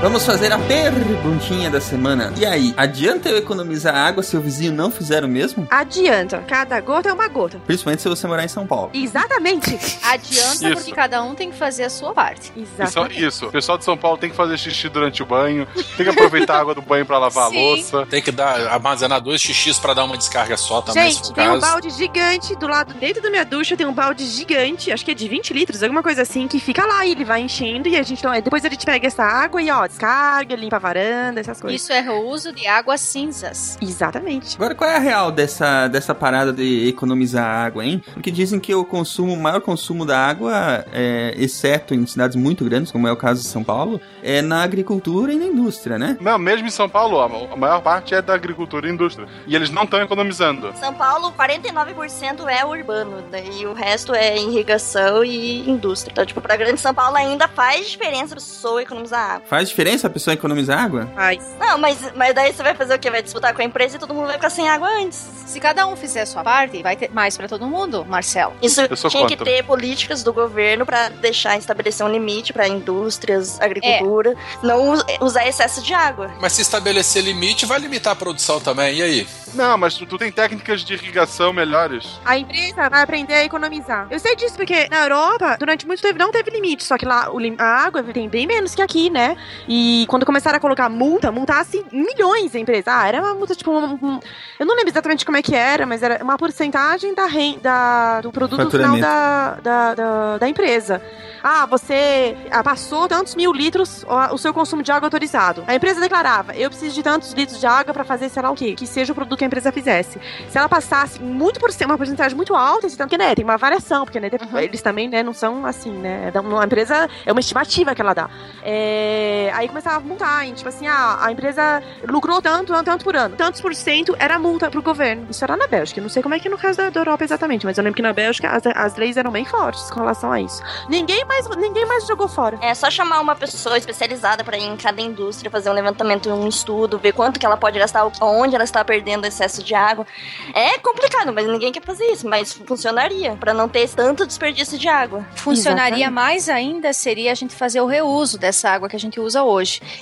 Vamos 0.00 0.24
fazer 0.24 0.50
a 0.50 0.58
perguntinha 0.58 1.68
da 1.70 1.78
semana. 1.78 2.32
E 2.38 2.46
aí, 2.46 2.72
adianta 2.74 3.28
eu 3.28 3.36
economizar 3.36 3.94
água 3.94 4.22
se 4.22 4.34
o 4.34 4.40
vizinho 4.40 4.72
não 4.72 4.90
fizer 4.90 5.22
o 5.22 5.28
mesmo? 5.28 5.68
Adianta. 5.70 6.38
Cada 6.48 6.80
gota 6.80 7.10
é 7.10 7.12
uma 7.12 7.28
gota. 7.28 7.60
Principalmente 7.66 8.00
se 8.00 8.08
você 8.08 8.26
morar 8.26 8.42
em 8.42 8.48
São 8.48 8.66
Paulo. 8.66 8.90
Exatamente. 8.94 9.78
Adianta 10.02 10.68
Isso. 10.68 10.74
porque 10.76 10.92
cada 10.92 11.22
um 11.22 11.34
tem 11.34 11.50
que 11.50 11.56
fazer 11.58 11.84
a 11.84 11.90
sua 11.90 12.14
parte. 12.14 12.50
Isso, 12.56 12.72
Exatamente. 12.78 13.24
isso. 13.26 13.46
O 13.46 13.50
pessoal 13.52 13.76
de 13.76 13.84
São 13.84 13.94
Paulo 13.94 14.16
tem 14.16 14.30
que 14.30 14.36
fazer 14.36 14.56
xixi 14.56 14.88
durante 14.88 15.22
o 15.22 15.26
banho, 15.26 15.66
tem 15.96 16.06
que 16.06 16.08
aproveitar 16.08 16.56
a 16.56 16.60
água 16.60 16.74
do 16.74 16.80
banho 16.80 17.04
pra 17.04 17.18
lavar 17.18 17.50
Sim. 17.50 17.56
a 17.58 17.60
louça. 17.60 18.06
Tem 18.06 18.22
que 18.22 18.32
dar, 18.32 18.58
armazenar 18.68 19.20
dois 19.20 19.38
xixis 19.40 19.78
pra 19.78 19.92
dar 19.92 20.04
uma 20.04 20.16
descarga 20.16 20.56
só 20.56 20.80
também, 20.80 21.10
se 21.10 21.16
Gente, 21.18 21.34
tem 21.34 21.46
um 21.46 21.60
caso. 21.60 21.72
balde 21.72 21.90
gigante 21.90 22.56
do 22.56 22.66
lado, 22.66 22.94
dentro 22.94 23.20
da 23.22 23.28
minha 23.28 23.44
ducha, 23.44 23.76
tem 23.76 23.86
um 23.86 23.92
balde 23.92 24.24
gigante, 24.24 24.90
acho 24.90 25.04
que 25.04 25.10
é 25.10 25.14
de 25.14 25.28
20 25.28 25.52
litros, 25.52 25.82
alguma 25.82 26.02
coisa 26.02 26.22
assim, 26.22 26.48
que 26.48 26.58
fica 26.58 26.86
lá 26.86 27.04
e 27.04 27.12
ele 27.12 27.24
vai 27.24 27.42
enchendo 27.42 27.86
e 27.86 27.96
a 27.98 28.02
gente, 28.02 28.20
então, 28.20 28.32
depois 28.40 28.64
a 28.64 28.68
gente 28.70 28.86
pega 28.86 29.06
essa 29.06 29.22
água 29.22 29.60
e, 29.60 29.70
ó, 29.70 29.89
descarga, 29.90 30.54
limpa 30.56 30.76
a 30.76 30.78
varanda, 30.78 31.40
essas 31.40 31.60
coisas. 31.60 31.80
Isso 31.80 31.92
é 31.92 32.00
reuso 32.00 32.52
de 32.52 32.66
águas 32.66 33.00
cinzas. 33.00 33.76
Exatamente. 33.80 34.56
Agora, 34.56 34.74
qual 34.74 34.88
é 34.88 34.96
a 34.96 35.00
real 35.00 35.30
dessa, 35.30 35.88
dessa 35.88 36.14
parada 36.14 36.52
de 36.52 36.88
economizar 36.88 37.44
água, 37.44 37.84
hein? 37.84 38.02
Porque 38.14 38.30
dizem 38.30 38.58
que 38.58 38.74
o 38.74 38.84
consumo, 38.84 39.34
o 39.34 39.40
maior 39.40 39.60
consumo 39.60 40.06
da 40.06 40.18
água, 40.18 40.84
é, 40.92 41.34
exceto 41.36 41.94
em 41.94 42.06
cidades 42.06 42.36
muito 42.36 42.64
grandes, 42.64 42.90
como 42.90 43.06
é 43.06 43.12
o 43.12 43.16
caso 43.16 43.42
de 43.42 43.48
São 43.48 43.62
Paulo, 43.62 44.00
é 44.22 44.40
na 44.40 44.62
agricultura 44.62 45.32
e 45.32 45.36
na 45.36 45.46
indústria, 45.46 45.98
né? 45.98 46.16
Não, 46.20 46.38
mesmo 46.38 46.66
em 46.66 46.70
São 46.70 46.88
Paulo, 46.88 47.20
a 47.20 47.56
maior 47.56 47.82
parte 47.82 48.14
é 48.14 48.22
da 48.22 48.34
agricultura 48.34 48.88
e 48.88 48.90
indústria. 48.90 49.26
E 49.46 49.54
eles 49.54 49.70
não 49.70 49.82
estão 49.84 50.00
economizando. 50.00 50.72
São 50.76 50.94
Paulo, 50.94 51.32
49% 51.32 52.48
é 52.48 52.64
urbano, 52.64 53.22
né? 53.30 53.42
e 53.58 53.66
o 53.66 53.72
resto 53.72 54.14
é 54.14 54.36
irrigação 54.36 55.24
e 55.24 55.68
indústria. 55.68 56.12
Então, 56.12 56.24
tipo, 56.24 56.40
pra 56.40 56.56
grande 56.56 56.80
São 56.80 56.94
Paulo 56.94 57.16
ainda 57.16 57.48
faz 57.48 57.90
diferença 57.90 58.34
a 58.34 58.36
pessoa 58.36 58.82
economizar 58.82 59.30
água. 59.30 59.46
Faz 59.46 59.68
diferença 59.68 59.79
a 60.06 60.10
pessoa 60.10 60.34
economizar 60.34 60.82
água? 60.82 61.08
Mas, 61.14 61.42
Não, 61.58 61.78
mas, 61.78 61.98
mas 62.14 62.34
daí 62.34 62.52
você 62.52 62.62
vai 62.62 62.74
fazer 62.74 62.94
o 62.94 62.98
quê? 62.98 63.10
Vai 63.10 63.22
disputar 63.22 63.54
com 63.54 63.62
a 63.62 63.64
empresa 63.64 63.96
e 63.96 63.98
todo 63.98 64.12
mundo 64.14 64.26
vai 64.26 64.34
ficar 64.36 64.50
sem 64.50 64.68
água 64.68 64.88
antes. 64.88 65.18
Se 65.46 65.58
cada 65.60 65.86
um 65.86 65.96
fizer 65.96 66.22
a 66.22 66.26
sua 66.26 66.42
parte, 66.42 66.82
vai 66.82 66.96
ter 66.96 67.10
mais 67.12 67.36
pra 67.36 67.48
todo 67.48 67.66
mundo, 67.66 68.04
Marcelo. 68.08 68.52
Isso 68.62 68.80
Eu 68.82 68.96
sou 68.96 69.10
tinha 69.10 69.26
que 69.26 69.36
contra. 69.36 69.52
ter 69.52 69.62
políticas 69.64 70.22
do 70.22 70.32
governo 70.32 70.84
pra 70.86 71.08
deixar 71.08 71.56
estabelecer 71.58 72.04
um 72.04 72.08
limite 72.08 72.52
pra 72.52 72.66
indústrias, 72.68 73.60
agricultura, 73.60 74.34
não 74.62 74.90
us- 74.92 75.04
usar 75.20 75.46
excesso 75.46 75.82
de 75.82 75.94
água. 75.94 76.30
Mas 76.40 76.52
se 76.52 76.62
estabelecer 76.62 77.22
limite, 77.24 77.66
vai 77.66 77.78
limitar 77.78 78.12
a 78.12 78.16
produção 78.16 78.60
também. 78.60 78.96
E 78.98 79.02
aí? 79.02 79.28
Não, 79.54 79.76
mas 79.76 79.94
tu, 79.94 80.06
tu 80.06 80.16
tem 80.18 80.30
técnicas 80.30 80.82
de 80.84 80.94
irrigação 80.94 81.52
melhores. 81.52 82.20
a 82.24 82.38
empresa 82.38 82.88
vai 82.88 83.02
aprender 83.02 83.34
a 83.34 83.44
economizar. 83.44 84.06
Eu 84.10 84.18
sei 84.20 84.36
disso 84.36 84.54
porque 84.56 84.88
na 84.88 85.02
Europa, 85.04 85.56
durante 85.58 85.86
muito 85.86 86.00
tempo, 86.02 86.18
não 86.18 86.30
teve 86.30 86.50
limite. 86.50 86.84
Só 86.84 86.96
que 86.96 87.04
lá 87.04 87.28
a 87.58 87.64
água 87.64 88.02
tem 88.02 88.28
bem 88.28 88.46
menos 88.46 88.74
que 88.74 88.82
aqui, 88.82 89.10
né? 89.10 89.36
E 89.72 90.04
quando 90.08 90.26
começaram 90.26 90.56
a 90.56 90.60
colocar 90.60 90.88
multa, 90.88 91.30
multasse 91.30 91.86
milhões 91.92 92.56
a 92.56 92.58
empresa. 92.58 92.90
Ah, 92.92 93.06
era 93.06 93.20
uma 93.22 93.34
multa, 93.34 93.54
tipo, 93.54 93.70
um- 93.70 93.94
um- 94.02 94.20
eu 94.58 94.66
não 94.66 94.74
lembro 94.74 94.90
exatamente 94.90 95.24
como 95.24 95.36
é 95.36 95.42
que 95.42 95.54
era, 95.54 95.86
mas 95.86 96.02
era 96.02 96.22
uma 96.24 96.36
porcentagem 96.36 97.14
da, 97.14 97.26
ren- 97.26 97.56
da 97.62 98.20
do 98.20 98.32
produto 98.32 98.68
final 98.68 98.98
da, 98.98 99.54
da, 99.62 99.94
da, 99.94 100.38
da 100.38 100.48
empresa. 100.48 101.00
Ah, 101.42 101.66
você 101.66 102.36
ah, 102.50 102.62
passou 102.64 103.06
tantos 103.06 103.36
mil 103.36 103.52
litros 103.52 104.04
o 104.32 104.36
seu 104.38 104.52
consumo 104.52 104.82
de 104.82 104.90
água 104.90 105.06
autorizado. 105.06 105.62
A 105.68 105.74
empresa 105.74 106.00
declarava, 106.00 106.52
eu 106.56 106.68
preciso 106.68 106.94
de 106.94 107.02
tantos 107.02 107.32
litros 107.32 107.60
de 107.60 107.66
água 107.66 107.94
pra 107.94 108.02
fazer 108.02 108.28
sei 108.28 108.42
lá 108.42 108.50
o 108.50 108.56
quê, 108.56 108.74
que 108.74 108.86
seja 108.88 109.12
o 109.12 109.14
produto 109.14 109.38
que 109.38 109.44
a 109.44 109.46
empresa 109.46 109.70
fizesse. 109.70 110.18
Se 110.50 110.58
ela 110.58 110.68
passasse 110.68 111.22
muito 111.22 111.60
por 111.60 111.70
cima, 111.70 111.92
uma 111.92 111.96
porcentagem 111.96 112.36
muito 112.36 112.54
alta, 112.56 112.88
esse 112.88 112.96
tanto 112.98 113.10
que, 113.10 113.16
né, 113.16 113.34
tem 113.36 113.44
uma 113.44 113.56
variação, 113.56 114.04
porque, 114.04 114.18
né, 114.18 114.28
Uhum. 114.52 114.58
eles 114.58 114.82
também, 114.82 115.08
né, 115.08 115.22
não 115.22 115.32
são 115.32 115.64
assim, 115.64 115.92
né, 115.92 116.32
é 116.34 116.40
uma 116.40 116.64
empresa, 116.64 117.08
é 117.24 117.30
uma 117.30 117.40
estimativa 117.40 117.94
que 117.94 118.02
ela 118.02 118.12
dá. 118.14 118.28
É, 118.62 119.50
aí 119.60 119.68
começava 119.68 119.96
a 119.96 120.00
multar, 120.00 120.46
hein, 120.46 120.54
tipo 120.54 120.68
assim, 120.68 120.86
ah, 120.86 121.18
a 121.20 121.30
empresa 121.30 121.82
lucrou 122.08 122.40
tanto, 122.40 122.72
tanto 122.82 123.04
por 123.04 123.14
ano. 123.14 123.36
Tantos 123.36 123.60
por 123.60 123.74
cento 123.74 124.16
era 124.18 124.38
multa 124.38 124.70
pro 124.70 124.82
governo. 124.82 125.26
Isso 125.30 125.44
era 125.44 125.56
na 125.56 125.66
Bélgica, 125.66 126.00
eu 126.00 126.02
não 126.02 126.10
sei 126.10 126.22
como 126.22 126.34
é 126.34 126.38
que 126.38 126.48
é 126.48 126.50
no 126.50 126.58
caso 126.58 126.78
da, 126.78 126.90
da 126.90 127.00
Europa 127.00 127.24
exatamente, 127.24 127.64
mas 127.66 127.76
eu 127.76 127.84
lembro 127.84 127.96
que 127.96 128.02
na 128.02 128.12
Bélgica 128.12 128.48
as, 128.50 128.62
as 128.66 128.96
leis 128.96 129.16
eram 129.16 129.30
bem 129.30 129.44
fortes 129.44 129.90
com 129.90 130.00
relação 130.00 130.32
a 130.32 130.40
isso. 130.40 130.62
Ninguém 130.88 131.24
mais, 131.24 131.46
ninguém 131.56 131.86
mais 131.86 132.06
jogou 132.06 132.28
fora. 132.28 132.58
É 132.62 132.74
só 132.74 132.90
chamar 132.90 133.20
uma 133.20 133.36
pessoa 133.36 133.76
especializada 133.76 134.42
pra 134.42 134.56
ir 134.56 134.64
em 134.64 134.76
cada 134.76 135.00
indústria, 135.00 135.50
fazer 135.50 135.70
um 135.70 135.74
levantamento, 135.74 136.30
um 136.30 136.48
estudo, 136.48 136.98
ver 136.98 137.12
quanto 137.12 137.38
que 137.38 137.46
ela 137.46 137.56
pode 137.56 137.78
gastar, 137.78 138.10
onde 138.20 138.54
ela 138.54 138.64
está 138.64 138.84
perdendo 138.84 139.26
excesso 139.26 139.62
de 139.62 139.74
água. 139.74 140.06
É 140.54 140.78
complicado, 140.78 141.32
mas 141.32 141.46
ninguém 141.46 141.72
quer 141.72 141.82
fazer 141.82 142.06
isso, 142.06 142.28
mas 142.28 142.52
funcionaria 142.52 143.36
pra 143.36 143.52
não 143.52 143.68
ter 143.68 143.88
tanto 143.90 144.26
desperdício 144.26 144.78
de 144.78 144.88
água. 144.88 145.24
Funcionaria 145.34 146.06
Exatamente. 146.06 146.14
mais 146.14 146.48
ainda 146.48 146.92
seria 146.92 147.32
a 147.32 147.34
gente 147.34 147.54
fazer 147.54 147.80
o 147.80 147.86
reuso 147.86 148.38
dessa 148.38 148.70
água 148.70 148.88
que 148.88 148.96
a 148.96 148.98
gente 148.98 149.20
usa 149.20 149.42
hoje. 149.42 149.49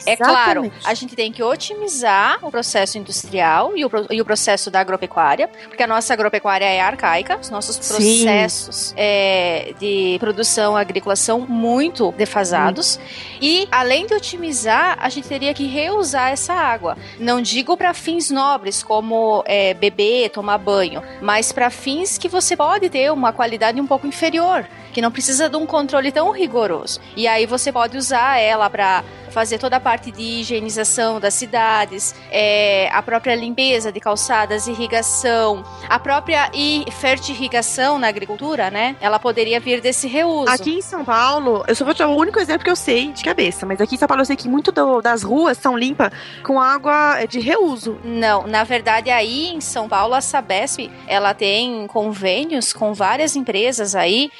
É 0.05 0.17
claro, 0.17 0.65
Exatamente. 0.65 0.87
a 0.87 0.95
gente 0.95 1.17
tem 1.17 1.33
que 1.33 1.43
otimizar 1.43 2.39
o 2.43 2.51
processo 2.51 2.99
industrial 2.99 3.77
e 3.77 3.85
o, 3.85 3.91
e 4.11 4.21
o 4.21 4.25
processo 4.25 4.71
da 4.71 4.81
agropecuária, 4.81 5.49
porque 5.69 5.83
a 5.83 5.87
nossa 5.87 6.13
agropecuária 6.13 6.65
é 6.65 6.81
arcaica, 6.81 7.39
os 7.39 7.51
nossos 7.51 7.77
processos 7.77 8.93
é, 8.97 9.75
de 9.79 10.17
produção 10.19 10.77
agrícola 10.77 11.17
são 11.17 11.41
muito 11.41 12.13
defasados. 12.13 12.99
E 13.41 13.69
além 13.71 14.07
de 14.07 14.15
otimizar, 14.15 14.99
a 15.01 15.09
gente 15.09 15.29
teria 15.29 15.55
que 15.55 15.67
reusar 15.67 16.31
essa 16.31 16.53
água. 16.53 16.97
Não 17.19 17.41
digo 17.41 17.77
para 17.77 17.95
fins 17.95 18.31
nobres, 18.31 18.83
como 18.83 19.43
é, 19.47 19.75
beber, 19.75 20.31
tomar 20.31 20.59
banho, 20.59 21.03
mas 21.21 21.53
para 21.53 21.71
fins 21.71 22.19
que 22.19 22.29
você 22.29 22.57
pode 22.57 22.89
ter 22.91 23.11
uma 23.13 23.33
qualidade 23.33 23.81
um 23.81 23.87
pouco 23.87 24.07
inferior, 24.07 24.67
que 24.93 25.01
não 25.01 25.11
precisa 25.11 25.49
de 25.49 25.57
um 25.57 25.67
controle 25.67 26.11
tão 26.11 26.31
rigoroso. 26.31 27.01
E 27.17 27.27
aí 27.27 27.47
você 27.47 27.71
pode 27.71 27.97
usar 27.97 28.39
ela 28.39 28.69
para 28.69 29.05
fazer 29.39 29.57
toda 29.59 29.77
a 29.77 29.81
parte 29.81 30.11
de 30.11 30.21
higienização 30.41 31.21
das 31.21 31.33
cidades, 31.33 32.13
é, 32.29 32.89
a 32.93 33.01
própria 33.01 33.37
limpeza 33.37 33.93
de 33.93 34.01
calçadas, 34.01 34.67
irrigação, 34.67 35.63
a 35.89 35.97
própria 35.97 36.51
e 36.53 36.85
fertirrigação 36.91 38.01
na 38.01 38.09
agricultura, 38.09 38.69
né? 38.69 38.97
Ela 39.01 39.21
poderia 39.21 39.61
vir 39.61 39.81
desse 39.81 40.09
reuso. 40.09 40.51
Aqui 40.51 40.79
em 40.79 40.83
São 40.83 41.05
Paulo, 41.05 41.63
eu 41.69 41.75
só 41.77 41.85
vou 41.85 41.95
te 41.95 41.99
dar 41.99 42.09
o 42.09 42.17
único 42.17 42.41
exemplo 42.41 42.65
que 42.65 42.71
eu 42.71 42.75
sei 42.75 43.13
de 43.13 43.23
cabeça, 43.23 43.65
mas 43.65 43.81
aqui 43.81 43.95
em 43.95 43.99
São 43.99 44.09
Paulo 44.09 44.23
eu 44.23 44.27
sei 44.27 44.35
que 44.35 44.49
muito 44.49 44.73
do- 44.73 45.01
das 45.01 45.23
ruas 45.23 45.57
são 45.57 45.79
limpas 45.79 46.11
com 46.43 46.61
água 46.61 47.25
de 47.29 47.39
reuso. 47.39 47.97
Não, 48.03 48.45
na 48.45 48.65
verdade 48.65 49.09
aí 49.09 49.51
em 49.55 49.61
São 49.61 49.89
Paulo 49.89 50.15
a 50.15 50.21
Sabesp, 50.21 50.91
ela 51.07 51.33
tem 51.33 51.87
convênios 51.87 52.73
com 52.73 52.93
várias 52.93 53.37
empresas 53.37 53.95
aí, 53.95 54.33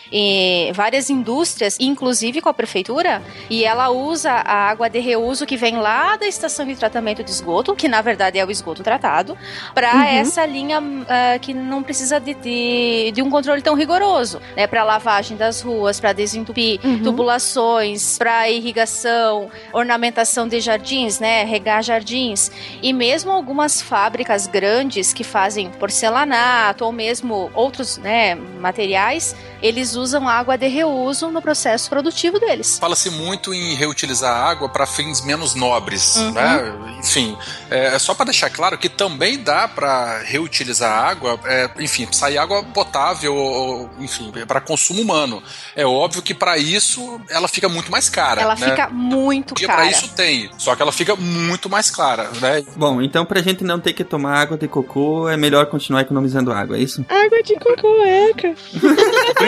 várias 0.75 1.09
indústrias, 1.09 1.77
inclusive 1.79 2.41
com 2.41 2.49
a 2.49 2.55
prefeitura, 2.55 3.23
e 3.49 3.65
ela 3.65 3.91
usa 3.91 4.33
a 4.33 4.69
água 4.69 4.88
de 4.89 4.99
reuso 4.99 5.45
que 5.47 5.57
vem 5.57 5.77
lá 5.77 6.17
da 6.17 6.27
estação 6.27 6.67
de 6.67 6.75
tratamento 6.77 7.23
de 7.23 7.31
esgoto, 7.31 7.75
que 7.75 7.89
na 7.89 8.01
verdade 8.01 8.39
é 8.39 8.45
o 8.45 8.51
esgoto 8.51 8.83
tratado, 8.83 9.37
para 9.75 9.93
Uhum. 9.95 10.03
essa 10.03 10.45
linha 10.47 10.83
ah, 11.09 11.39
que 11.39 11.53
não 11.55 11.83
precisa 11.83 12.19
de, 12.21 12.35
de, 12.35 13.13
de 13.13 13.23
um 13.23 13.31
controle 13.31 13.63
tão 13.63 13.75
rigoroso, 13.75 14.41
né, 14.57 14.67
para 14.67 14.85
lavagem 14.85 15.37
das 15.37 15.61
ruas, 15.61 15.99
para 16.01 16.13
desentupir 16.13 16.81
Uhum. 16.85 17.03
tubulações, 17.03 18.19
para 18.19 18.49
irrigação, 18.51 19.51
ornamentação 19.73 20.47
de 20.49 20.61
jardins, 20.61 21.19
né, 21.19 21.45
regar 21.45 21.83
jardins. 21.83 22.51
E 22.83 22.93
mesmo 22.93 23.31
algumas 23.31 23.81
fábricas 23.81 24.47
grandes 24.47 25.13
que 25.13 25.25
fazem 25.25 25.71
porcelanato 25.71 26.85
ou 26.85 26.93
mesmo 26.93 27.51
outros 27.55 27.99
né, 27.99 28.35
materiais 28.35 29.35
eles 29.63 29.95
usam 29.97 30.29
água 30.29 30.57
de 30.57 30.67
reuso 30.69 31.31
no 31.31 31.43
processo 31.43 31.89
produtivo 31.89 32.39
deles. 32.39 32.79
Fala-se 32.79 33.11
muito 33.11 33.53
em 33.53 33.75
reutilizar 33.75 34.35
a 34.35 34.49
água 34.51 34.69
para 34.69 34.87
fins 34.87 35.25
menos 35.25 35.55
nobres, 35.55 36.17
Uhum. 36.17 36.33
né? 36.33 36.75
Enfim, 37.01 37.37
é 37.71 37.99
só 37.99 38.15
para 38.15 38.27
deixar 38.27 38.51
claro 38.51 38.77
que 38.79 38.89
também 38.89 39.39
dá 39.43 39.69
para 39.69 40.19
reutilizar 40.25 40.91
água, 40.93 41.39
é, 41.45 41.71
enfim, 41.79 42.09
sair 42.13 42.39
água 42.39 42.63
potável, 42.63 43.35
ou, 43.35 43.91
enfim, 43.99 44.33
para 44.47 44.61
consumo 44.61 45.01
humano. 45.03 45.43
É 45.77 45.85
óbvio 45.87 46.23
que 46.23 46.35
para 46.35 46.59
isso 46.59 47.21
ela 47.29 47.49
fica 47.49 47.69
muito 47.69 47.91
mais 47.91 48.09
cara. 48.09 48.41
Ela 48.43 48.57
né? 48.57 48.69
fica 48.71 48.89
muito 48.89 49.55
Dia 49.55 49.67
cara. 49.67 49.83
para 49.83 49.91
isso 49.91 50.09
tem, 50.15 50.51
só 50.59 50.75
que 50.75 50.83
ela 50.83 50.93
fica 50.93 51.15
muito 51.17 51.69
mais 51.69 51.91
clara, 51.91 52.31
né? 52.41 52.65
Bom, 52.77 53.01
então 53.03 53.25
pra 53.25 53.41
gente 53.43 53.63
não 53.65 53.79
ter 53.81 53.93
que 53.93 54.05
tomar 54.05 54.37
água 54.41 54.57
de 54.57 54.67
cocô, 54.69 55.29
é 55.29 55.37
melhor 55.37 55.67
continuar 55.67 56.03
economizando 56.03 56.53
água, 56.53 56.77
é 56.77 56.81
isso? 56.81 57.05
Água 57.09 57.43
de 57.43 57.55
cocô, 57.55 57.89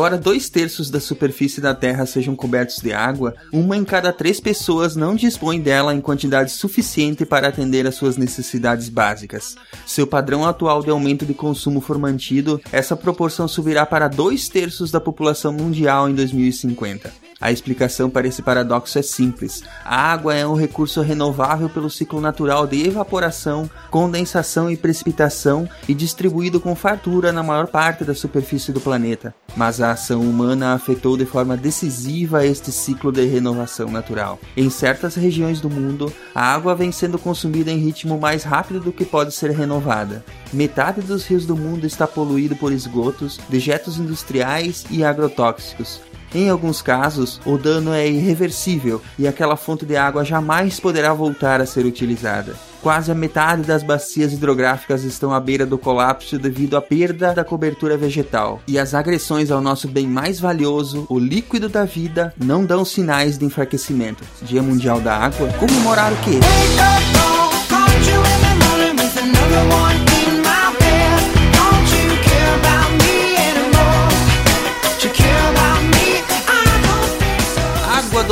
Embora 0.00 0.16
dois 0.16 0.48
terços 0.48 0.90
da 0.90 0.98
superfície 0.98 1.60
da 1.60 1.74
Terra 1.74 2.06
sejam 2.06 2.34
cobertos 2.34 2.78
de 2.78 2.90
água, 2.90 3.34
uma 3.52 3.76
em 3.76 3.84
cada 3.84 4.12
três 4.12 4.40
pessoas 4.40 4.96
não 4.96 5.14
dispõe 5.14 5.60
dela 5.60 5.94
em 5.94 6.00
quantidade 6.00 6.52
suficiente 6.52 7.26
para 7.26 7.48
atender 7.48 7.86
às 7.86 7.96
suas 7.96 8.16
necessidades 8.16 8.88
básicas. 8.88 9.56
Se 9.86 10.00
o 10.00 10.06
padrão 10.06 10.46
atual 10.46 10.82
de 10.82 10.88
aumento 10.88 11.26
de 11.26 11.34
consumo 11.34 11.82
for 11.82 11.98
mantido, 11.98 12.60
essa 12.72 12.96
proporção 12.96 13.46
subirá 13.46 13.84
para 13.84 14.08
dois 14.08 14.48
terços 14.48 14.90
da 14.90 15.00
população 15.00 15.52
mundial 15.52 16.08
em 16.08 16.14
2050. 16.14 17.29
A 17.40 17.50
explicação 17.50 18.10
para 18.10 18.28
esse 18.28 18.42
paradoxo 18.42 18.98
é 18.98 19.02
simples. 19.02 19.62
A 19.82 20.12
água 20.12 20.34
é 20.34 20.46
um 20.46 20.54
recurso 20.54 21.00
renovável 21.00 21.70
pelo 21.70 21.88
ciclo 21.88 22.20
natural 22.20 22.66
de 22.66 22.86
evaporação, 22.86 23.68
condensação 23.90 24.70
e 24.70 24.76
precipitação 24.76 25.66
e 25.88 25.94
distribuído 25.94 26.60
com 26.60 26.74
fartura 26.74 27.32
na 27.32 27.42
maior 27.42 27.66
parte 27.66 28.04
da 28.04 28.14
superfície 28.14 28.72
do 28.72 28.80
planeta. 28.80 29.34
Mas 29.56 29.80
a 29.80 29.92
ação 29.92 30.20
humana 30.20 30.74
afetou 30.74 31.16
de 31.16 31.24
forma 31.24 31.56
decisiva 31.56 32.44
este 32.44 32.70
ciclo 32.70 33.10
de 33.10 33.24
renovação 33.24 33.90
natural. 33.90 34.38
Em 34.54 34.68
certas 34.68 35.14
regiões 35.14 35.60
do 35.60 35.70
mundo, 35.70 36.12
a 36.34 36.52
água 36.52 36.74
vem 36.74 36.92
sendo 36.92 37.18
consumida 37.18 37.70
em 37.70 37.78
ritmo 37.78 38.18
mais 38.18 38.44
rápido 38.44 38.80
do 38.80 38.92
que 38.92 39.04
pode 39.04 39.32
ser 39.32 39.50
renovada. 39.52 40.22
Metade 40.52 41.00
dos 41.00 41.24
rios 41.26 41.46
do 41.46 41.56
mundo 41.56 41.86
está 41.86 42.06
poluído 42.06 42.54
por 42.56 42.70
esgotos, 42.70 43.38
dejetos 43.48 43.98
industriais 43.98 44.84
e 44.90 45.02
agrotóxicos. 45.02 46.00
Em 46.34 46.48
alguns 46.48 46.80
casos, 46.80 47.40
o 47.44 47.58
dano 47.58 47.92
é 47.92 48.06
irreversível 48.08 49.02
e 49.18 49.26
aquela 49.26 49.56
fonte 49.56 49.84
de 49.84 49.96
água 49.96 50.24
jamais 50.24 50.78
poderá 50.78 51.12
voltar 51.12 51.60
a 51.60 51.66
ser 51.66 51.84
utilizada. 51.84 52.54
Quase 52.80 53.10
a 53.10 53.14
metade 53.14 53.62
das 53.62 53.82
bacias 53.82 54.32
hidrográficas 54.32 55.04
estão 55.04 55.34
à 55.34 55.40
beira 55.40 55.66
do 55.66 55.76
colapso 55.76 56.38
devido 56.38 56.76
à 56.76 56.80
perda 56.80 57.34
da 57.34 57.44
cobertura 57.44 57.96
vegetal. 57.96 58.60
E 58.66 58.78
as 58.78 58.94
agressões 58.94 59.50
ao 59.50 59.60
nosso 59.60 59.86
bem 59.86 60.06
mais 60.06 60.40
valioso, 60.40 61.04
o 61.10 61.18
líquido 61.18 61.68
da 61.68 61.84
vida, 61.84 62.32
não 62.42 62.64
dão 62.64 62.84
sinais 62.84 63.36
de 63.36 63.44
enfraquecimento. 63.44 64.24
Dia 64.40 64.62
Mundial 64.62 65.00
da 65.00 65.14
Água, 65.14 65.48
comemorar 65.58 66.12
o 66.12 66.16
quê? 66.16 66.40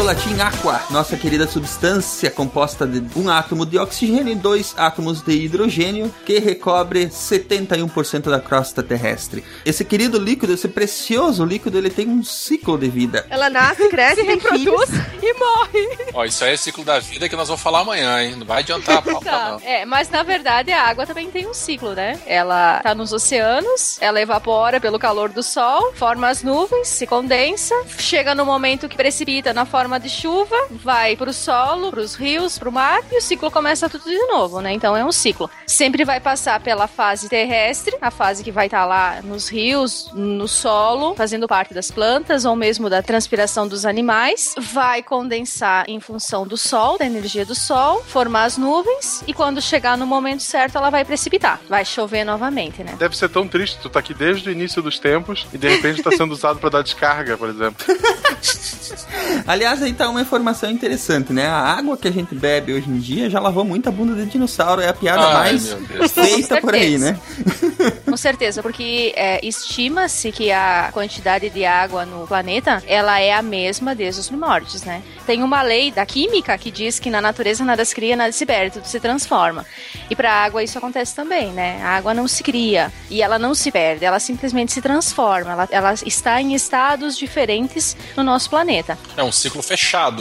Latim 0.08 0.40
aqua, 0.40 0.80
nossa 0.88 1.18
querida 1.18 1.46
substância 1.46 2.30
composta 2.30 2.86
de 2.86 3.02
um 3.14 3.28
átomo 3.28 3.66
de 3.66 3.78
oxigênio 3.78 4.32
e 4.32 4.34
dois 4.34 4.74
átomos 4.78 5.20
de 5.20 5.32
hidrogênio 5.32 6.10
que 6.24 6.38
recobre 6.38 7.08
71% 7.08 8.30
da 8.30 8.40
crosta 8.40 8.82
terrestre. 8.82 9.44
Esse 9.66 9.84
querido 9.84 10.18
líquido, 10.18 10.54
esse 10.54 10.66
precioso 10.66 11.44
líquido, 11.44 11.76
ele 11.76 11.90
tem 11.90 12.08
um 12.08 12.24
ciclo 12.24 12.78
de 12.78 12.88
vida. 12.88 13.26
Ela 13.28 13.50
nasce, 13.50 13.86
cresce, 13.90 14.22
reproduz 14.24 14.88
e 15.22 15.34
morre. 15.34 15.98
Ó, 16.14 16.24
isso 16.24 16.42
aí 16.42 16.54
é 16.54 16.56
ciclo 16.56 16.84
da 16.86 16.98
vida 16.98 17.28
que 17.28 17.36
nós 17.36 17.46
vamos 17.48 17.62
falar 17.62 17.80
amanhã, 17.80 18.22
hein? 18.22 18.34
Não 18.36 18.46
vai 18.46 18.60
adiantar 18.60 18.96
a 18.96 19.02
pauta, 19.02 19.28
Tá. 19.30 19.50
não. 19.50 19.60
É, 19.62 19.84
mas 19.84 20.08
na 20.08 20.22
verdade 20.22 20.72
a 20.72 20.84
água 20.84 21.04
também 21.06 21.30
tem 21.30 21.46
um 21.46 21.52
ciclo, 21.52 21.92
né? 21.92 22.18
Ela 22.24 22.80
tá 22.80 22.94
nos 22.94 23.12
oceanos, 23.12 23.98
ela 24.00 24.18
evapora 24.22 24.80
pelo 24.80 24.98
calor 24.98 25.28
do 25.28 25.42
sol, 25.42 25.92
forma 25.96 26.28
as 26.30 26.42
nuvens, 26.42 26.88
se 26.88 27.06
condensa, 27.06 27.74
chega 27.98 28.34
no 28.34 28.46
momento 28.46 28.88
que 28.88 28.96
precipita 28.96 29.52
na 29.52 29.66
forma 29.66 29.97
de 29.98 30.08
chuva, 30.08 30.56
vai 30.70 31.16
pro 31.16 31.32
solo, 31.32 31.90
pros 31.90 32.14
rios, 32.14 32.58
pro 32.58 32.72
mar 32.72 33.00
e 33.10 33.18
o 33.18 33.20
ciclo 33.20 33.50
começa 33.50 33.88
tudo 33.88 34.04
de 34.04 34.26
novo, 34.26 34.60
né? 34.60 34.72
Então 34.72 34.96
é 34.96 35.04
um 35.04 35.12
ciclo. 35.12 35.50
Sempre 35.66 36.04
vai 36.04 36.20
passar 36.20 36.60
pela 36.60 36.86
fase 36.86 37.28
terrestre, 37.28 37.96
a 38.00 38.10
fase 38.10 38.42
que 38.42 38.50
vai 38.50 38.66
estar 38.66 38.84
lá 38.84 39.20
nos 39.22 39.48
rios, 39.48 40.10
no 40.14 40.46
solo, 40.46 41.14
fazendo 41.14 41.46
parte 41.46 41.74
das 41.74 41.90
plantas 41.90 42.44
ou 42.44 42.54
mesmo 42.54 42.88
da 42.88 43.02
transpiração 43.02 43.66
dos 43.66 43.84
animais, 43.84 44.54
vai 44.58 45.02
condensar 45.02 45.84
em 45.88 46.00
função 46.00 46.46
do 46.46 46.56
sol, 46.56 46.98
da 46.98 47.06
energia 47.06 47.44
do 47.44 47.54
sol, 47.54 48.02
formar 48.04 48.44
as 48.44 48.56
nuvens 48.56 49.22
e 49.26 49.34
quando 49.34 49.60
chegar 49.60 49.96
no 49.96 50.06
momento 50.06 50.42
certo 50.42 50.76
ela 50.76 50.90
vai 50.90 51.04
precipitar, 51.04 51.60
vai 51.68 51.84
chover 51.84 52.24
novamente, 52.24 52.82
né? 52.82 52.94
Deve 52.98 53.16
ser 53.16 53.28
tão 53.28 53.46
triste, 53.46 53.78
tu 53.80 53.88
tá 53.88 54.00
aqui 54.00 54.14
desde 54.14 54.48
o 54.48 54.52
início 54.52 54.82
dos 54.82 54.98
tempos 54.98 55.46
e 55.52 55.58
de 55.58 55.68
repente 55.68 56.02
tá 56.02 56.10
sendo 56.10 56.32
usado 56.32 56.58
pra 56.58 56.70
dar 56.70 56.82
descarga, 56.82 57.36
por 57.36 57.48
exemplo. 57.48 57.84
Aliás, 59.46 59.82
aí 59.88 59.94
tá 59.94 60.08
uma 60.08 60.20
informação 60.20 60.70
interessante, 60.70 61.32
né? 61.32 61.46
A 61.46 61.58
água 61.58 61.96
que 61.96 62.06
a 62.06 62.10
gente 62.10 62.34
bebe 62.34 62.72
hoje 62.72 62.88
em 62.88 62.98
dia 62.98 63.28
já 63.28 63.40
lavou 63.40 63.64
muita 63.64 63.90
bunda 63.90 64.14
de 64.14 64.30
dinossauro, 64.30 64.80
é 64.80 64.88
a 64.88 64.94
piada 64.94 65.26
Ai, 65.26 65.34
mais 65.34 65.72
meu 65.72 65.80
Deus. 65.80 66.12
feita 66.12 66.60
por 66.60 66.74
aí, 66.74 66.98
né? 66.98 67.18
Com 68.04 68.16
certeza, 68.16 68.62
porque 68.62 69.12
é, 69.16 69.44
estima-se 69.46 70.30
que 70.30 70.52
a 70.52 70.90
quantidade 70.92 71.50
de 71.50 71.64
água 71.64 72.04
no 72.04 72.26
planeta 72.26 72.82
ela 72.86 73.18
é 73.20 73.32
a 73.32 73.42
mesma 73.42 73.94
desde 73.94 74.20
os 74.20 74.28
primórdios, 74.28 74.82
né? 74.82 75.02
Tem 75.26 75.42
uma 75.42 75.62
lei 75.62 75.90
da 75.90 76.04
química 76.04 76.56
que 76.56 76.70
diz 76.70 76.98
que 76.98 77.10
na 77.10 77.20
natureza 77.20 77.64
nada 77.64 77.84
se 77.84 77.94
cria, 77.94 78.16
nada 78.16 78.32
se 78.32 78.44
perde, 78.44 78.74
tudo 78.74 78.86
se 78.86 79.00
transforma. 79.00 79.64
E 80.10 80.16
para 80.16 80.30
a 80.30 80.44
água 80.44 80.62
isso 80.62 80.76
acontece 80.78 81.14
também, 81.14 81.52
né? 81.52 81.80
A 81.82 81.96
água 81.96 82.14
não 82.14 82.28
se 82.28 82.42
cria 82.42 82.92
e 83.10 83.22
ela 83.22 83.38
não 83.38 83.54
se 83.54 83.70
perde, 83.70 84.04
ela 84.04 84.18
simplesmente 84.18 84.72
se 84.72 84.80
transforma. 84.80 85.52
Ela, 85.52 85.68
ela 85.70 85.94
está 86.04 86.40
em 86.40 86.54
estados 86.54 87.16
diferentes 87.16 87.96
no 88.16 88.22
nosso 88.22 88.50
planeta. 88.50 88.98
É 89.16 89.22
um 89.22 89.32
ciclo 89.32 89.62
fechado, 89.62 89.77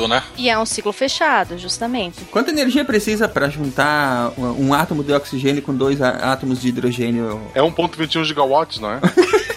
né? 0.07 0.23
E 0.37 0.49
é 0.49 0.57
um 0.57 0.65
ciclo 0.65 0.93
fechado, 0.93 1.57
justamente. 1.57 2.23
Quanta 2.25 2.51
energia 2.51 2.85
precisa 2.85 3.27
para 3.27 3.49
juntar 3.49 4.33
um 4.37 4.73
átomo 4.73 5.03
de 5.03 5.13
oxigênio 5.13 5.61
com 5.61 5.73
dois 5.73 6.01
átomos 6.01 6.61
de 6.61 6.69
hidrogênio? 6.69 7.41
É 7.53 7.61
1.21 7.61 8.23
gigawatts, 8.23 8.79
não 8.79 8.91
é? 8.91 8.99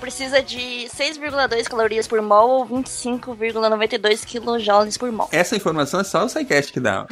Precisa 0.00 0.42
de 0.42 0.88
6,2 0.88 1.64
calorias 1.64 2.08
por 2.08 2.20
mol 2.22 2.60
ou 2.60 2.66
25,92 2.66 4.24
kilojoules 4.24 4.96
por 4.96 5.12
mol. 5.12 5.28
Essa 5.30 5.54
informação 5.54 6.00
é 6.00 6.04
só 6.04 6.24
o 6.24 6.28
SciCast 6.28 6.72
que 6.72 6.80
dá. 6.80 7.06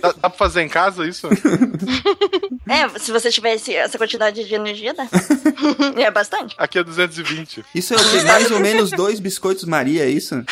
Dá, 0.00 0.12
dá 0.12 0.14
pra 0.14 0.30
fazer 0.30 0.62
em 0.62 0.68
casa 0.68 1.06
isso? 1.06 1.28
É, 2.70 2.98
se 2.98 3.10
você 3.10 3.30
tivesse 3.30 3.74
essa 3.74 3.98
quantidade 3.98 4.44
de 4.44 4.54
energia, 4.54 4.94
dá. 4.94 5.08
é 6.00 6.10
bastante. 6.10 6.54
Aqui 6.56 6.78
é 6.78 6.84
220. 6.84 7.64
Isso 7.74 7.94
é 7.94 7.96
o 7.96 8.10
quê? 8.10 8.22
mais 8.22 8.50
ou 8.50 8.60
menos 8.60 8.90
dois 8.90 9.18
biscoitos 9.18 9.64
Maria, 9.64 10.04
é 10.04 10.08
isso? 10.08 10.42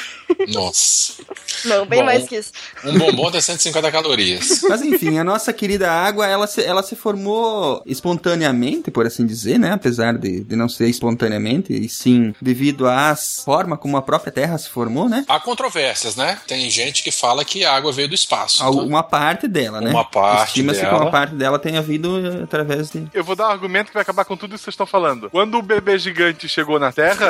Nossa. 0.48 1.12
Não, 1.64 1.86
bem 1.86 2.00
Bom. 2.00 2.06
mais 2.06 2.28
que 2.28 2.36
isso. 2.36 2.52
Um 2.84 2.98
bombom 2.98 3.30
tem 3.30 3.40
150 3.40 3.90
calorias. 3.90 4.60
Mas 4.68 4.82
enfim, 4.82 5.18
a 5.18 5.24
nossa 5.24 5.52
querida 5.52 5.90
água, 5.90 6.26
ela 6.26 6.46
se, 6.46 6.62
ela 6.62 6.82
se 6.82 6.94
formou 6.96 7.82
espontaneamente, 7.86 8.90
por 8.90 9.06
assim 9.06 9.26
dizer, 9.26 9.58
né? 9.58 9.72
Apesar 9.72 10.16
de, 10.18 10.42
de 10.44 10.56
não 10.56 10.68
ser 10.68 10.88
espontaneamente, 10.88 11.72
e 11.72 11.88
sim 11.88 12.34
devido 12.40 12.86
à 12.88 13.16
forma 13.16 13.76
como 13.76 13.96
a 13.96 14.02
própria 14.02 14.32
Terra 14.32 14.58
se 14.58 14.68
formou, 14.68 15.08
né? 15.08 15.24
Há 15.28 15.40
controvérsias, 15.40 16.16
né? 16.16 16.38
Tem 16.46 16.68
gente 16.70 17.02
que 17.02 17.10
fala 17.10 17.44
que 17.44 17.64
a 17.64 17.74
água 17.74 17.92
veio 17.92 18.08
do 18.08 18.14
espaço. 18.14 18.62
Al- 18.62 18.86
Uma 18.86 19.02
parte 19.02 19.46
dela, 19.48 19.80
né? 19.80 19.90
Uma 19.90 20.04
parte 20.04 20.48
Estima-se 20.48 20.80
que 20.80 20.86
uma 20.86 21.10
parte 21.10 21.34
dela 21.34 21.58
tenha 21.58 21.82
vindo 21.82 22.07
através 22.42 22.90
de. 22.90 23.08
Eu 23.12 23.24
vou 23.24 23.36
dar 23.36 23.48
um 23.48 23.50
argumento 23.50 23.88
que 23.88 23.94
vai 23.94 24.02
acabar 24.02 24.24
com 24.24 24.36
tudo 24.36 24.54
isso 24.54 24.62
que 24.62 24.64
vocês 24.64 24.74
estão 24.74 24.86
falando. 24.86 25.30
Quando 25.30 25.58
o 25.58 25.62
bebê 25.62 25.98
gigante 25.98 26.48
chegou 26.48 26.78
na 26.78 26.92
Terra, 26.92 27.28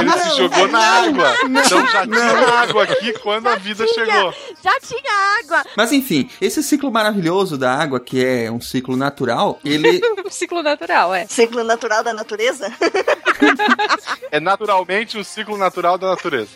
ele 0.00 0.10
se 0.12 0.36
jogou 0.36 0.68
na 0.68 0.78
água. 0.78 1.34
então 1.44 1.86
já 1.86 2.06
tinha 2.06 2.60
água 2.60 2.82
aqui 2.84 3.12
quando 3.20 3.48
a 3.48 3.56
vida 3.56 3.86
chegou. 3.86 4.34
Já 4.62 4.78
tinha 4.80 5.40
água. 5.40 5.64
Mas 5.76 5.92
enfim, 5.92 6.28
esse 6.40 6.62
ciclo 6.62 6.90
maravilhoso 6.90 7.56
da 7.56 7.74
água, 7.74 8.00
que 8.00 8.24
é 8.24 8.50
um 8.50 8.60
ciclo 8.60 8.96
natural, 8.96 9.58
ele. 9.64 10.00
Um 10.28 10.30
ciclo 10.30 10.62
natural, 10.62 11.14
é. 11.14 11.26
Ciclo 11.26 11.64
natural 11.64 12.04
da 12.04 12.12
natureza? 12.12 12.70
É 14.30 14.40
naturalmente 14.40 15.16
um 15.16 15.24
ciclo 15.24 15.56
natural 15.56 15.96
da 15.96 16.08
natureza. 16.08 16.50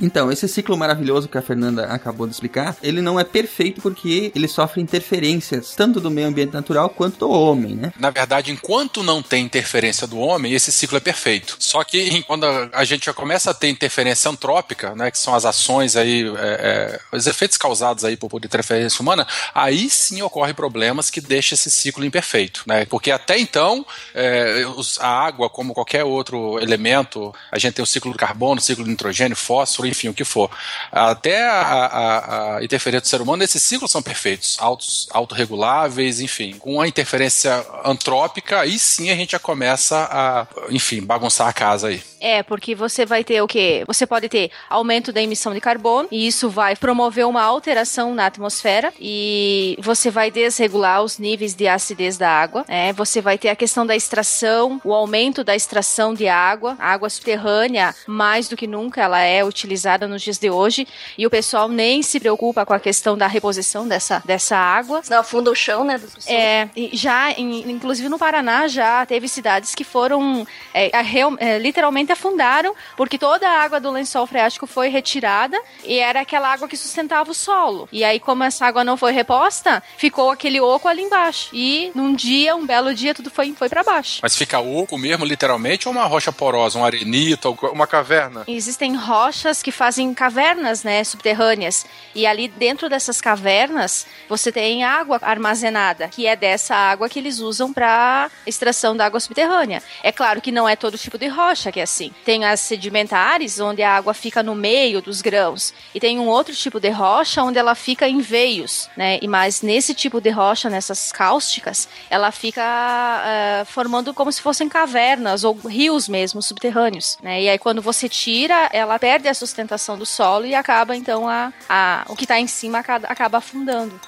Então, 0.00 0.30
esse 0.30 0.48
ciclo 0.48 0.76
maravilhoso 0.76 1.28
que 1.28 1.36
a 1.36 1.42
Fernanda 1.42 1.86
acabou 1.86 2.26
de 2.26 2.32
explicar, 2.32 2.76
ele 2.82 3.00
não 3.00 3.18
é 3.18 3.24
perfeito 3.24 3.82
porque 3.82 4.32
ele 4.34 4.46
sofre 4.46 4.80
interferências 4.80 5.74
tanto 5.74 6.00
do 6.00 6.10
meio 6.10 6.28
ambiente 6.28 6.52
natural 6.58 6.90
quanto 6.90 7.18
do 7.18 7.30
homem, 7.30 7.74
né? 7.74 7.92
Na 7.98 8.10
verdade, 8.10 8.50
enquanto 8.50 9.02
não 9.02 9.22
tem 9.22 9.44
interferência 9.44 10.06
do 10.06 10.18
homem, 10.18 10.52
esse 10.52 10.70
ciclo 10.70 10.96
é 10.96 11.00
perfeito. 11.00 11.56
Só 11.58 11.82
que 11.84 12.22
quando 12.22 12.44
a 12.72 12.84
gente 12.84 13.06
já 13.06 13.14
começa 13.14 13.50
a 13.50 13.54
ter 13.54 13.68
interferência 13.68 14.30
antrópica, 14.30 14.94
né, 14.94 15.10
que 15.10 15.18
são 15.18 15.34
as 15.34 15.44
ações 15.44 15.96
aí, 15.96 16.26
é, 16.36 17.00
é, 17.12 17.16
os 17.16 17.26
efeitos 17.26 17.56
causados 17.56 18.04
aí 18.04 18.16
por, 18.16 18.30
interferência 18.44 19.00
humana, 19.00 19.26
aí 19.54 19.88
sim 19.88 20.20
ocorrem 20.22 20.54
problemas 20.54 21.10
que 21.10 21.20
deixam 21.20 21.54
esse 21.54 21.70
ciclo 21.70 22.04
imperfeito, 22.04 22.62
né? 22.66 22.84
Porque 22.84 23.10
até 23.10 23.38
então, 23.38 23.84
é, 24.14 24.64
a 25.00 25.08
água, 25.08 25.48
como 25.48 25.74
qualquer 25.74 26.04
outro 26.04 26.58
elemento, 26.60 27.34
a 27.50 27.58
gente 27.58 27.74
tem 27.74 27.82
o 27.82 27.86
ciclo 27.86 28.12
do 28.12 28.18
carbono, 28.18 28.60
o 28.60 28.62
ciclo 28.62 28.84
do 28.84 28.90
nitrogênio, 28.90 29.36
fósforo, 29.36 29.88
enfim, 29.88 30.08
o 30.08 30.14
que 30.14 30.24
for. 30.24 30.50
Até 30.90 31.46
a, 31.46 31.60
a, 31.60 32.56
a 32.56 32.64
interferência 32.64 33.02
do 33.02 33.08
ser 33.08 33.20
humano, 33.20 33.42
esses 33.42 33.62
ciclos 33.62 33.90
são 33.90 34.02
perfeitos, 34.02 34.56
autos, 34.60 35.08
autorreguláveis, 35.10 36.20
enfim. 36.20 36.47
Com 36.54 36.80
a 36.80 36.88
interferência 36.88 37.64
antrópica, 37.84 38.60
aí 38.60 38.78
sim 38.78 39.10
a 39.10 39.14
gente 39.14 39.32
já 39.32 39.38
começa 39.38 40.08
a, 40.10 40.46
enfim, 40.70 41.02
bagunçar 41.02 41.48
a 41.48 41.52
casa 41.52 41.88
aí. 41.88 42.02
É, 42.20 42.42
porque 42.42 42.74
você 42.74 43.06
vai 43.06 43.22
ter 43.22 43.40
o 43.42 43.46
quê? 43.46 43.84
Você 43.86 44.06
pode 44.06 44.28
ter 44.28 44.50
aumento 44.68 45.12
da 45.12 45.22
emissão 45.22 45.54
de 45.54 45.60
carbono, 45.60 46.08
e 46.10 46.26
isso 46.26 46.50
vai 46.50 46.74
promover 46.74 47.26
uma 47.26 47.42
alteração 47.42 48.14
na 48.14 48.26
atmosfera, 48.26 48.92
e 49.00 49.78
você 49.80 50.10
vai 50.10 50.30
desregular 50.30 51.02
os 51.02 51.18
níveis 51.18 51.54
de 51.54 51.68
acidez 51.68 52.16
da 52.16 52.28
água. 52.28 52.64
É, 52.68 52.92
você 52.92 53.20
vai 53.20 53.38
ter 53.38 53.48
a 53.50 53.56
questão 53.56 53.86
da 53.86 53.94
extração, 53.94 54.80
o 54.84 54.92
aumento 54.92 55.44
da 55.44 55.54
extração 55.54 56.12
de 56.12 56.28
água, 56.28 56.76
a 56.78 56.92
água 56.92 57.08
subterrânea, 57.08 57.94
mais 58.06 58.48
do 58.48 58.56
que 58.56 58.66
nunca, 58.66 59.02
ela 59.02 59.20
é 59.20 59.44
utilizada 59.44 60.08
nos 60.08 60.22
dias 60.22 60.38
de 60.38 60.50
hoje, 60.50 60.86
e 61.16 61.26
o 61.26 61.30
pessoal 61.30 61.68
nem 61.68 62.02
se 62.02 62.18
preocupa 62.18 62.66
com 62.66 62.72
a 62.72 62.80
questão 62.80 63.16
da 63.16 63.26
reposição 63.26 63.86
dessa, 63.86 64.22
dessa 64.24 64.56
água. 64.56 65.02
Senão 65.02 65.20
afunda 65.20 65.50
o 65.50 65.54
chão, 65.54 65.84
né? 65.84 65.98
das 65.98 66.14
pessoas. 66.14 66.26
É, 66.38 66.68
e 66.76 66.90
já, 66.96 67.32
inclusive 67.38 68.08
no 68.08 68.18
Paraná, 68.18 68.68
já 68.68 69.04
teve 69.06 69.26
cidades 69.28 69.74
que 69.74 69.82
foram 69.84 70.46
é, 70.72 70.90
a- 70.96 71.00
real- 71.02 71.36
é, 71.38 71.58
literalmente 71.58 72.12
afundaram, 72.12 72.74
porque 72.96 73.18
toda 73.18 73.48
a 73.48 73.62
água 73.62 73.80
do 73.80 73.90
lençol 73.90 74.26
freático 74.26 74.66
foi 74.66 74.88
retirada 74.88 75.60
e 75.84 75.98
era 75.98 76.20
aquela 76.20 76.52
água 76.52 76.68
que 76.68 76.76
sustentava 76.76 77.30
o 77.30 77.34
solo. 77.34 77.88
E 77.90 78.04
aí, 78.04 78.20
como 78.20 78.44
essa 78.44 78.66
água 78.66 78.84
não 78.84 78.96
foi 78.96 79.12
reposta, 79.12 79.82
ficou 79.96 80.30
aquele 80.30 80.60
oco 80.60 80.86
ali 80.86 81.02
embaixo. 81.02 81.50
E 81.52 81.90
num 81.94 82.14
dia, 82.14 82.54
um 82.54 82.64
belo 82.64 82.94
dia, 82.94 83.14
tudo 83.14 83.30
foi, 83.30 83.52
foi 83.54 83.68
para 83.68 83.82
baixo. 83.82 84.20
Mas 84.22 84.36
fica 84.36 84.60
oco 84.60 84.96
mesmo, 84.96 85.24
literalmente, 85.24 85.88
ou 85.88 85.92
uma 85.94 86.04
rocha 86.04 86.30
porosa, 86.32 86.78
um 86.78 86.84
arenito, 86.84 87.56
Uma 87.72 87.86
caverna. 87.86 88.44
Existem 88.46 88.94
rochas 88.94 89.62
que 89.62 89.72
fazem 89.72 90.12
cavernas, 90.14 90.84
né, 90.84 91.02
subterrâneas. 91.02 91.84
E 92.14 92.26
ali 92.26 92.46
dentro 92.48 92.88
dessas 92.88 93.20
cavernas, 93.20 94.06
você 94.28 94.52
tem 94.52 94.84
água 94.84 95.18
armazenada, 95.22 96.08
que 96.08 96.26
é 96.28 96.36
dessa 96.36 96.74
água 96.74 97.08
que 97.08 97.18
eles 97.18 97.40
usam 97.40 97.72
para 97.72 98.30
extração 98.46 98.96
da 98.96 99.06
água 99.06 99.20
subterrânea. 99.20 99.82
É 100.02 100.12
claro 100.12 100.40
que 100.40 100.52
não 100.52 100.68
é 100.68 100.76
todo 100.76 100.98
tipo 100.98 101.18
de 101.18 101.26
rocha 101.26 101.72
que 101.72 101.80
é 101.80 101.82
assim. 101.82 102.12
Tem 102.24 102.44
as 102.44 102.60
sedimentares, 102.60 103.58
onde 103.58 103.82
a 103.82 103.96
água 103.96 104.14
fica 104.14 104.42
no 104.42 104.54
meio 104.54 105.00
dos 105.00 105.22
grãos, 105.22 105.72
e 105.94 106.00
tem 106.00 106.18
um 106.18 106.26
outro 106.26 106.54
tipo 106.54 106.78
de 106.78 106.90
rocha 106.90 107.42
onde 107.42 107.58
ela 107.58 107.74
fica 107.74 108.08
em 108.08 108.20
veios, 108.20 108.88
né? 108.96 109.18
E 109.20 109.28
mas 109.28 109.62
nesse 109.62 109.94
tipo 109.94 110.20
de 110.20 110.30
rocha, 110.30 110.70
nessas 110.70 111.12
cáusticas, 111.12 111.88
ela 112.10 112.30
fica 112.30 112.62
ah, 112.64 113.64
formando 113.66 114.12
como 114.14 114.30
se 114.32 114.40
fossem 114.42 114.68
cavernas 114.68 115.44
ou 115.44 115.54
rios 115.54 116.08
mesmo 116.08 116.42
subterrâneos, 116.42 117.18
né? 117.22 117.42
E 117.42 117.48
aí 117.48 117.58
quando 117.58 117.82
você 117.82 118.08
tira, 118.08 118.68
ela 118.72 118.98
perde 118.98 119.28
a 119.28 119.34
sustentação 119.34 119.96
do 119.96 120.06
solo 120.06 120.46
e 120.46 120.54
acaba 120.54 120.96
então 120.96 121.28
a, 121.28 121.52
a 121.68 122.04
o 122.08 122.16
que 122.16 122.24
está 122.24 122.38
em 122.38 122.46
cima 122.46 122.78
acaba, 122.78 123.06
acaba 123.08 123.38
afundando. 123.38 123.98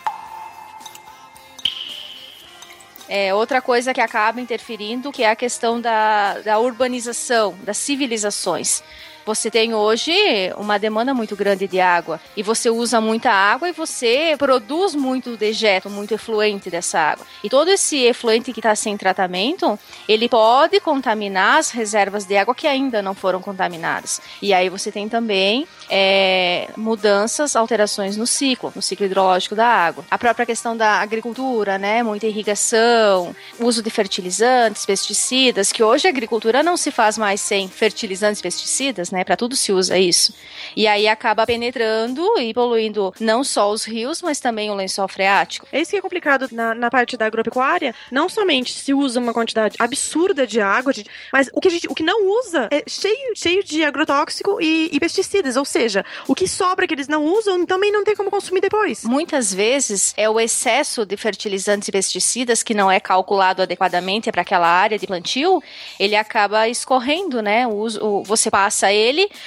É, 3.13 3.35
outra 3.35 3.61
coisa 3.61 3.93
que 3.93 4.01
acaba 4.01 4.41
interferindo 4.41 5.11
que 5.11 5.25
é 5.25 5.31
a 5.31 5.35
questão 5.35 5.81
da, 5.81 6.39
da 6.43 6.61
urbanização, 6.61 7.57
das 7.65 7.77
civilizações. 7.77 8.85
Você 9.25 9.51
tem 9.51 9.75
hoje 9.75 10.13
uma 10.57 10.79
demanda 10.79 11.15
muito 11.15 11.37
grande 11.37 11.67
de 11.67 11.81
água 11.81 12.21
e 12.37 12.43
você 12.43 12.71
usa 12.71 13.01
muita 13.01 13.31
água 13.31 13.69
e 13.69 13.73
você 13.73 14.35
produz 14.39 14.95
muito 14.95 15.37
dejeto, 15.37 15.91
muito 15.91 16.15
efluente 16.15 16.71
dessa 16.71 16.99
água. 16.99 17.27
E 17.43 17.49
todo 17.49 17.69
esse 17.69 17.99
efluente 17.99 18.53
que 18.53 18.61
está 18.61 18.75
sem 18.75 18.97
tratamento, 18.97 19.79
ele 20.09 20.29
pode 20.29 20.81
contaminar 20.81 21.59
as 21.59 21.71
reservas 21.71 22.25
de 22.25 22.37
água 22.37 22.55
que 22.55 22.67
ainda 22.67 23.03
não 23.03 23.15
foram 23.15 23.41
contaminadas. 23.41 24.21
E 24.41 24.53
aí 24.53 24.69
você 24.69 24.91
tem 24.91 25.09
também 25.09 25.67
é, 25.89 26.69
mudanças, 26.77 27.57
alterações 27.57 28.17
no 28.17 28.27
ciclo, 28.27 28.73
no 28.75 28.83
ciclo 28.83 29.07
hidrológico 29.07 29.55
da 29.55 29.67
água. 29.67 30.05
A 30.11 30.19
própria 30.19 30.47
questão 30.47 30.77
da 30.77 31.01
agricultura, 31.01 31.79
né? 31.79 32.03
Muita 32.03 32.27
irrigação, 32.27 33.35
uso 33.59 33.83
de 33.83 33.91
fertilizantes, 33.91 34.87
pesticidas, 34.87 35.73
que 35.73 35.83
hoje 35.83 36.07
a 36.07 36.11
agricultura 36.11 36.63
não 36.63 36.77
se 36.77 36.91
faz 36.91 37.19
mais 37.19 37.41
sem 37.41 37.69
fertilizantes, 37.69 38.41
pesticidas, 38.41 39.10
né? 39.11 39.25
Para 39.25 39.37
tudo 39.37 39.57
se 39.57 39.73
usa 39.73 39.99
isso. 39.99 40.35
E 40.77 40.87
aí 40.87 41.07
acaba 41.09 41.47
penetrando 41.47 42.25
e 42.39 42.53
poluindo 42.55 43.13
não 43.21 43.43
só 43.45 43.71
os 43.71 43.85
rios, 43.85 44.23
mas 44.23 44.41
também 44.41 44.71
o 44.71 44.75
lençol 44.75 45.09
freático. 45.09 45.67
É 45.73 45.81
isso 45.81 45.91
que 45.91 45.97
é 45.97 46.01
complicado 46.01 46.49
na, 46.53 46.75
na 46.75 46.91
parte 46.91 47.17
da 47.17 47.27
agropecuária. 47.27 47.95
Não 48.11 48.29
somente 48.29 48.73
se 48.73 48.93
usa 48.95 49.19
uma 49.21 49.33
quantidade 49.33 49.77
absurda 49.79 50.47
de 50.47 50.61
água, 50.61 50.93
de- 50.93 51.05
mas 51.33 51.49
o 51.53 51.61
que, 51.61 51.69
a 51.69 51.71
gente, 51.71 51.87
o 51.89 51.95
que 51.95 52.03
não 52.03 52.27
usa 52.41 52.69
é 52.71 52.83
cheio, 52.89 53.33
cheio 53.35 53.65
de 53.65 53.85
agrotóxico 53.85 54.61
e, 54.61 54.89
e 54.93 55.01
pesticidas. 55.01 55.57
Ou 55.57 55.65
seja, 55.65 56.05
o 56.29 56.35
que 56.35 56.47
sobra 56.49 56.87
que 56.87 56.95
eles 56.95 57.09
não 57.09 57.25
usam 57.25 57.65
também 57.67 57.91
não 57.93 58.05
tem 58.05 58.15
como 58.17 58.31
consumir 58.31 58.61
depois. 58.61 59.05
Muitas 59.05 59.53
vezes 59.53 60.13
é 60.17 60.29
o 60.29 60.39
excesso 60.39 61.05
de 61.05 61.17
fertilizantes 61.17 61.89
e 61.89 61.93
pesticidas 61.93 62.63
que 62.63 62.75
não 62.75 62.91
é 62.91 63.01
calculado 63.01 63.63
adequadamente 63.63 64.31
para 64.31 64.43
aquela 64.43 64.67
área 64.69 64.99
de 64.99 65.07
plantio, 65.07 65.63
ele 65.99 66.15
acaba 66.17 66.69
escorrendo, 66.69 67.41
né? 67.43 67.67
O 67.67 67.75
uso- 67.77 68.05
o- 68.05 68.23
você 68.25 68.51
passa 68.51 68.93
ele, 68.93 69.00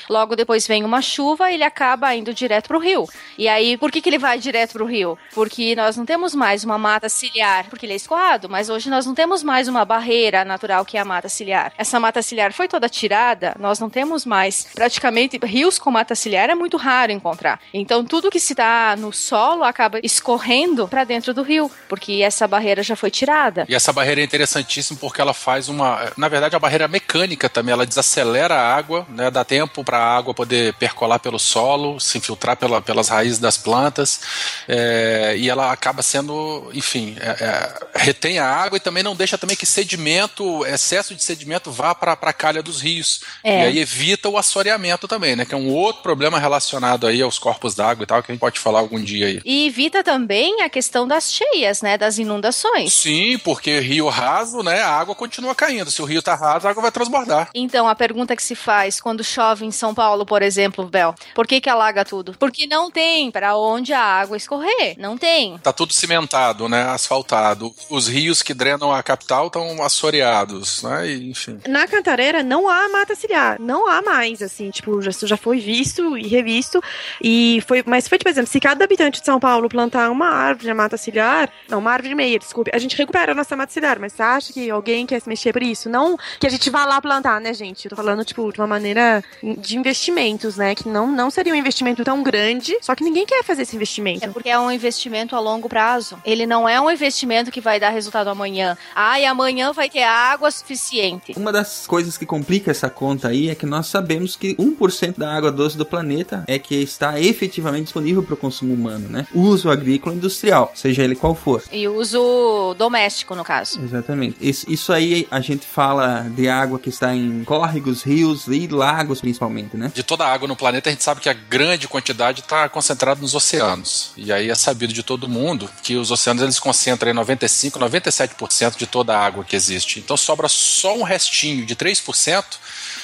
logo 0.10 0.36
depois 0.36 0.68
vem 0.68 0.84
uma 0.84 1.02
chuva, 1.02 1.52
ele 1.52 1.64
acaba 1.64 2.14
indo 2.16 2.34
direto 2.34 2.68
para 2.68 2.78
o 2.78 2.80
rio. 2.80 3.08
E 3.38 3.48
aí, 3.48 3.78
por 3.78 3.92
que, 3.92 4.02
que 4.02 4.10
ele 4.10 4.18
vai 4.18 4.40
direto 4.40 4.74
para 4.74 4.84
o 4.84 4.88
rio? 4.88 5.18
Porque 5.34 5.76
nós 5.76 5.98
não 5.98 6.06
temos 6.06 6.36
mais 6.36 6.64
uma 6.64 6.78
mata 6.78 7.10
ciliar, 7.10 7.66
porque 7.70 7.86
ele 7.86 7.94
é 7.94 7.96
escoado, 7.96 8.50
mas 8.50 8.70
hoje 8.70 8.90
nós 8.90 9.06
não 9.06 9.14
temos 9.14 9.44
mais 9.44 9.68
uma 9.68 9.86
barreira 9.86 10.44
natural 10.44 10.86
que 10.86 10.98
é 10.98 11.02
a 11.02 11.06
mata 11.06 11.30
ciliar. 11.30 11.74
Essa 11.78 12.00
mata 12.00 12.22
ciliar 12.22 12.54
foi 12.54 12.68
toda 12.68 12.90
tirada, 12.90 13.56
nós 13.60 13.80
não 13.80 13.90
temos 13.90 14.26
mais 14.26 14.68
praticamente 14.74 15.40
rios 15.44 15.78
com 15.78 15.92
mata 15.92 16.16
ciliar 16.16 16.50
é 16.50 16.56
muito 16.56 16.78
raro 16.78 17.12
encontrar. 17.12 17.60
Então 17.74 18.04
tudo 18.04 18.30
que 18.30 18.40
se 18.40 18.56
dá 18.56 18.96
no 18.98 19.12
solo 19.14 19.64
acaba 19.64 20.00
escorrendo 20.04 20.88
para 20.88 21.04
dentro 21.04 21.34
do 21.34 21.42
rio, 21.42 21.70
porque 21.88 22.22
essa 22.24 22.48
barreira 22.48 22.84
já 22.84 22.96
foi 22.96 23.12
tirada. 23.12 23.66
E 23.70 23.76
essa 23.76 23.94
barreira 23.94 24.22
é 24.22 24.24
interessantíssima 24.24 25.00
porque 25.00 25.22
ela 25.22 25.34
faz 25.34 25.70
uma. 25.70 26.12
Na 26.18 26.28
verdade, 26.28 26.56
a 26.56 26.60
barreira 26.60 26.88
mecânica 26.88 27.50
também, 27.50 27.74
ela 27.74 27.86
desacelera 27.86 28.56
a 28.56 28.76
água, 28.76 29.06
né? 29.10 29.30
Dá 29.44 29.46
tempo 29.46 29.84
para 29.84 29.98
a 29.98 30.16
água 30.18 30.34
poder 30.34 30.74
percolar 30.76 31.20
pelo 31.20 31.38
solo, 31.38 32.00
se 32.00 32.18
infiltrar 32.18 32.56
pela- 32.56 32.82
pelas 32.82 33.10
raízes 33.10 33.40
das 33.40 33.58
plantas. 33.58 34.22
é, 34.68 35.36
e 35.38 35.50
ela 35.50 35.72
acaba 35.72 36.02
sendo, 36.02 36.70
enfim, 36.74 37.18
é, 37.20 37.30
é, 37.44 38.00
retém 38.00 38.40
a 38.40 38.48
água 38.48 38.78
e 38.78 38.80
também 38.80 39.04
não 39.04 39.14
deixa 39.16 39.38
também 39.38 39.58
que 39.58 39.66
sedimento, 39.66 40.66
excesso 40.66 41.14
de 41.14 41.22
sedimento 41.22 41.70
vá 41.72 41.94
para 41.94 42.14
a 42.14 42.34
calha 42.34 42.64
dos 42.64 42.80
rios. 42.80 43.22
É. 43.44 43.60
E 43.60 43.66
aí 43.66 43.80
evita 43.80 44.30
o 44.30 44.38
assoreamento 44.38 45.08
também, 45.08 45.36
né? 45.36 45.44
Que 45.46 45.54
é 45.54 45.58
um 45.58 45.70
outro 45.70 46.02
problema 46.02 46.40
relacionado 46.40 47.06
aí 47.06 47.22
aos 47.22 47.38
corpos 47.38 47.76
d'água 47.76 48.04
e 48.04 48.08
tal, 48.08 48.24
que 48.24 48.32
a 48.32 48.34
gente 48.34 48.40
pode 48.40 48.60
falar 48.60 48.80
algum 48.80 49.02
dia 49.04 49.28
aí. 49.28 49.42
E 49.44 49.68
evita 49.68 50.04
também 50.04 50.62
a 50.62 50.70
questão 50.70 51.06
das 51.08 51.32
cheias, 51.34 51.82
né, 51.82 51.98
das 51.98 52.18
inundações. 52.18 52.94
Sim, 52.94 53.38
porque 53.40 53.80
rio 53.80 54.08
raso, 54.08 54.64
né? 54.64 54.82
A 54.82 54.90
água 54.90 55.14
continua 55.16 55.54
caindo. 55.54 55.92
Se 55.92 56.02
o 56.02 56.06
rio 56.06 56.22
tá 56.22 56.34
raso, 56.36 56.66
a 56.68 56.72
água 56.72 56.84
vai 56.84 56.92
transbordar. 56.92 57.50
Então, 57.54 57.88
a 57.88 57.96
pergunta 57.96 58.36
que 58.36 58.44
se 58.44 58.56
faz 58.56 59.02
quando 59.02 59.24
chove 59.34 59.66
em 59.66 59.72
São 59.72 59.94
Paulo, 59.94 60.26
por 60.26 60.42
exemplo, 60.42 60.86
Bel, 60.86 61.16
por 61.34 61.48
que 61.48 61.60
que 61.60 61.70
alaga 61.70 62.06
tudo? 62.06 62.36
Porque 62.38 62.68
não 62.68 62.92
tem 62.92 63.32
para 63.32 63.58
onde 63.58 63.94
a 63.94 64.02
água 64.02 64.38
escorrer, 64.38 64.96
não 64.98 65.18
tem. 65.18 65.58
Tá 65.58 65.74
tudo 65.74 65.94
cimentado, 65.94 66.70
né? 66.70 66.84
Asfaltado. 66.84 67.74
Os 67.90 68.08
rios 68.08 68.42
que 68.42 68.54
drenam 68.54 68.92
a 68.92 69.02
capital 69.02 69.48
estão 69.48 69.82
assoreados, 69.84 70.84
né? 70.84 71.08
E, 71.10 71.30
enfim. 71.30 71.60
Na 71.68 71.88
Cantareira 71.88 72.44
não 72.44 72.70
há 72.70 72.88
mata 72.90 73.16
ciliar, 73.16 73.60
não 73.60 73.88
há 73.88 74.02
mais, 74.02 74.42
assim, 74.42 74.70
tipo, 74.70 75.02
já, 75.02 75.10
isso 75.10 75.26
já 75.26 75.38
foi 75.38 75.60
visto 75.60 76.18
e 76.18 76.28
revisto, 76.28 76.82
e 77.22 77.64
foi, 77.68 77.84
mas 77.86 78.08
foi, 78.08 78.18
tipo, 78.18 78.30
por 78.30 78.34
exemplo, 78.34 78.52
se 78.52 78.60
cada 78.60 78.84
habitante 78.84 79.20
de 79.20 79.26
São 79.26 79.40
Paulo 79.40 79.70
plantar 79.70 80.10
uma 80.10 80.28
árvore 80.28 80.68
na 80.68 80.76
mata 80.76 80.98
ciliar, 80.98 81.50
não, 81.68 81.80
uma 81.80 81.92
árvore 81.92 82.16
meia, 82.16 82.40
desculpe, 82.40 82.72
a 82.74 82.78
gente 82.78 82.96
recupera 82.96 83.32
a 83.32 83.36
nossa 83.36 83.56
mata 83.56 83.72
ciliar, 83.72 84.00
mas 84.00 84.14
você 84.14 84.24
acha 84.24 84.54
que 84.54 84.70
alguém 84.70 85.06
quer 85.06 85.20
se 85.20 85.30
mexer 85.30 85.52
por 85.54 85.64
isso? 85.64 85.90
Não 85.90 86.18
que 86.40 86.48
a 86.48 86.50
gente 86.50 86.70
vá 86.70 86.86
lá 86.86 87.02
plantar, 87.02 87.40
né, 87.42 87.54
gente? 87.54 87.86
Eu 87.86 87.90
tô 87.90 87.96
falando, 87.96 88.24
tipo, 88.24 88.52
de 88.52 88.60
uma 88.60 88.68
maneira 88.68 89.23
de 89.42 89.78
investimentos, 89.78 90.58
né? 90.58 90.74
Que 90.76 90.88
não, 90.88 91.12
não 91.12 91.30
seria 91.30 91.54
um 91.54 91.56
investimento 91.56 92.04
tão 92.04 92.24
grande, 92.24 92.78
só 92.82 92.96
que 92.96 93.04
ninguém 93.04 93.26
quer 93.26 93.44
fazer 93.44 93.64
esse 93.64 93.76
investimento. 93.76 94.24
É 94.24 94.28
porque 94.28 94.50
é 94.50 94.60
um 94.60 94.72
investimento 94.72 95.36
a 95.36 95.40
longo 95.40 95.68
prazo. 95.68 96.18
Ele 96.24 96.46
não 96.46 96.68
é 96.68 96.80
um 96.80 96.90
investimento 96.90 97.52
que 97.52 97.62
vai 97.62 97.80
dar 97.80 97.90
resultado 97.90 98.30
amanhã. 98.30 98.78
Ah, 98.96 99.20
e 99.20 99.26
amanhã 99.26 99.74
vai 99.74 99.90
ter 99.90 100.04
água 100.04 100.50
suficiente. 100.50 101.34
Uma 101.36 101.52
das 101.52 101.86
coisas 101.86 102.18
que 102.18 102.26
complica 102.26 102.72
essa 102.72 102.90
conta 102.90 103.30
aí 103.30 103.50
é 103.50 103.56
que 103.56 103.66
nós 103.66 103.88
sabemos 103.88 104.36
que 104.36 104.56
1% 104.56 105.18
da 105.18 105.34
água 105.34 105.52
doce 105.52 105.78
do 105.78 105.86
planeta 105.86 106.44
é 106.48 106.58
que 106.58 106.76
está 106.76 107.20
efetivamente 107.20 107.86
disponível 107.86 108.24
para 108.24 108.34
o 108.34 108.38
consumo 108.38 108.74
humano, 108.74 109.10
né? 109.10 109.28
Uso 109.34 109.70
agrícola 109.70 110.16
e 110.16 110.18
industrial, 110.18 110.72
seja 110.76 111.04
ele 111.04 111.16
qual 111.16 111.36
for. 111.36 111.64
E 111.72 111.88
uso 111.88 112.74
doméstico, 112.78 113.36
no 113.36 113.44
caso. 113.44 113.82
Exatamente. 113.82 114.38
Isso, 114.40 114.70
isso 114.70 114.94
aí 114.94 115.28
a 115.30 115.40
gente 115.40 115.66
fala 115.66 116.28
de 116.30 116.48
água 116.48 116.80
que 116.80 116.90
está 116.90 117.16
em 117.16 117.44
córregos, 117.44 118.04
rios 118.04 118.48
e 118.48 118.68
lagos 118.68 119.13
principalmente, 119.22 119.76
né? 119.78 119.92
De 119.94 120.04
toda 120.04 120.26
a 120.26 120.32
água 120.34 120.48
no 120.48 120.56
planeta, 120.56 120.90
a 120.90 120.92
gente 120.92 121.04
sabe 121.04 121.22
que 121.22 121.30
a 121.30 121.34
grande 121.34 121.88
quantidade 121.88 122.42
está 122.42 122.68
concentrada 122.70 123.22
nos 123.22 123.34
oceanos. 123.36 124.12
E 124.18 124.32
aí 124.32 124.50
é 124.50 124.56
sabido 124.56 124.94
de 124.94 125.04
todo 125.04 125.28
mundo 125.28 125.70
que 125.82 125.96
os 125.96 126.12
oceanos 126.12 126.42
eles 126.44 126.60
concentram 126.60 127.12
em 127.12 127.14
95, 127.14 127.80
97% 127.80 128.78
de 128.78 128.88
toda 128.88 129.16
a 129.18 129.26
água 129.26 129.44
que 129.44 129.56
existe. 129.56 130.00
Então 130.00 130.18
sobra 130.18 130.48
só 130.48 130.96
um 130.98 131.04
restinho 131.04 131.66
de 131.66 131.76
3% 131.76 132.44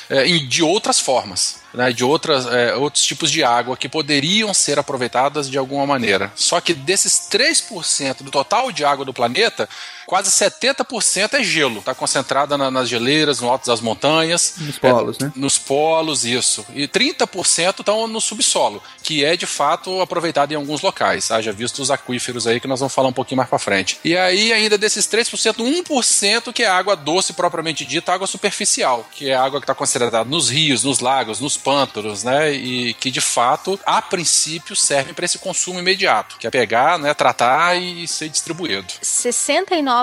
é, 0.09 0.27
em- 0.27 0.47
de 0.47 0.63
outras 0.63 0.99
formas. 0.99 1.59
Né, 1.71 1.93
de 1.93 2.03
outras, 2.03 2.47
é, 2.47 2.73
outros 2.73 3.03
tipos 3.05 3.29
de 3.29 3.43
água 3.43 3.77
que 3.77 3.87
poderiam 3.87 4.51
ser 4.55 4.79
aproveitadas 4.79 5.47
de 5.47 5.55
alguma 5.55 5.85
maneira. 5.85 6.31
Só 6.35 6.59
que 6.59 6.73
desses 6.73 7.27
3% 7.29 8.23
do 8.23 8.31
total 8.31 8.71
de 8.71 8.83
água 8.83 9.05
do 9.05 9.13
planeta, 9.13 9.69
quase 10.09 10.31
70% 10.31 11.35
é 11.35 11.43
gelo. 11.43 11.77
Está 11.79 11.93
concentrada 11.93 12.57
na- 12.57 12.71
nas 12.71 12.89
geleiras, 12.89 13.39
no 13.41 13.47
alto 13.47 13.67
das 13.67 13.79
montanhas. 13.79 14.55
Nos 14.57 14.79
polos, 14.79 15.19
né? 15.19 15.31
Nos 15.35 15.59
polos, 15.59 16.25
isso. 16.25 16.65
E 16.73 16.87
30% 16.87 17.81
estão 17.81 18.07
no 18.07 18.19
subsolo, 18.19 18.81
que 19.03 19.23
é 19.23 19.37
de 19.37 19.45
fato 19.45 20.01
aproveitado 20.01 20.51
em 20.51 20.55
alguns 20.55 20.81
locais. 20.81 21.29
Haja 21.29 21.51
visto 21.51 21.77
os 21.79 21.91
aquíferos 21.91 22.47
aí, 22.47 22.59
que 22.59 22.67
nós 22.67 22.79
vamos 22.79 22.91
falar 22.93 23.09
um 23.09 23.13
pouquinho 23.13 23.37
mais 23.37 23.47
pra 23.49 23.59
frente. 23.59 23.99
E 24.03 24.17
aí, 24.17 24.51
ainda 24.51 24.79
desses 24.79 25.05
3%, 25.05 25.63
1% 25.63 26.51
que 26.51 26.63
é 26.63 26.67
água 26.67 26.95
doce 26.95 27.33
propriamente 27.33 27.85
dita, 27.85 28.11
água 28.11 28.25
superficial, 28.25 29.07
que 29.11 29.29
é 29.29 29.35
água 29.35 29.59
que 29.59 29.65
está 29.65 29.75
considerada 29.75 30.23
nos 30.25 30.49
rios, 30.49 30.83
nos 30.83 30.99
lagos, 31.01 31.39
nos 31.39 31.55
pântanos, 31.55 32.23
né? 32.23 32.51
E 32.51 32.95
que 32.95 33.11
de 33.11 33.21
fato, 33.21 33.79
a 33.85 34.01
princípio, 34.01 34.75
servem 34.75 35.13
para 35.13 35.25
esse 35.25 35.37
consumo 35.37 35.79
imediato, 35.79 36.37
que 36.39 36.47
é 36.47 36.49
pegar, 36.49 36.97
né, 36.97 37.13
tratar 37.13 37.75
e 37.79 38.07
ser 38.07 38.27
distribuído. 38.29 38.87
69% 39.01 39.98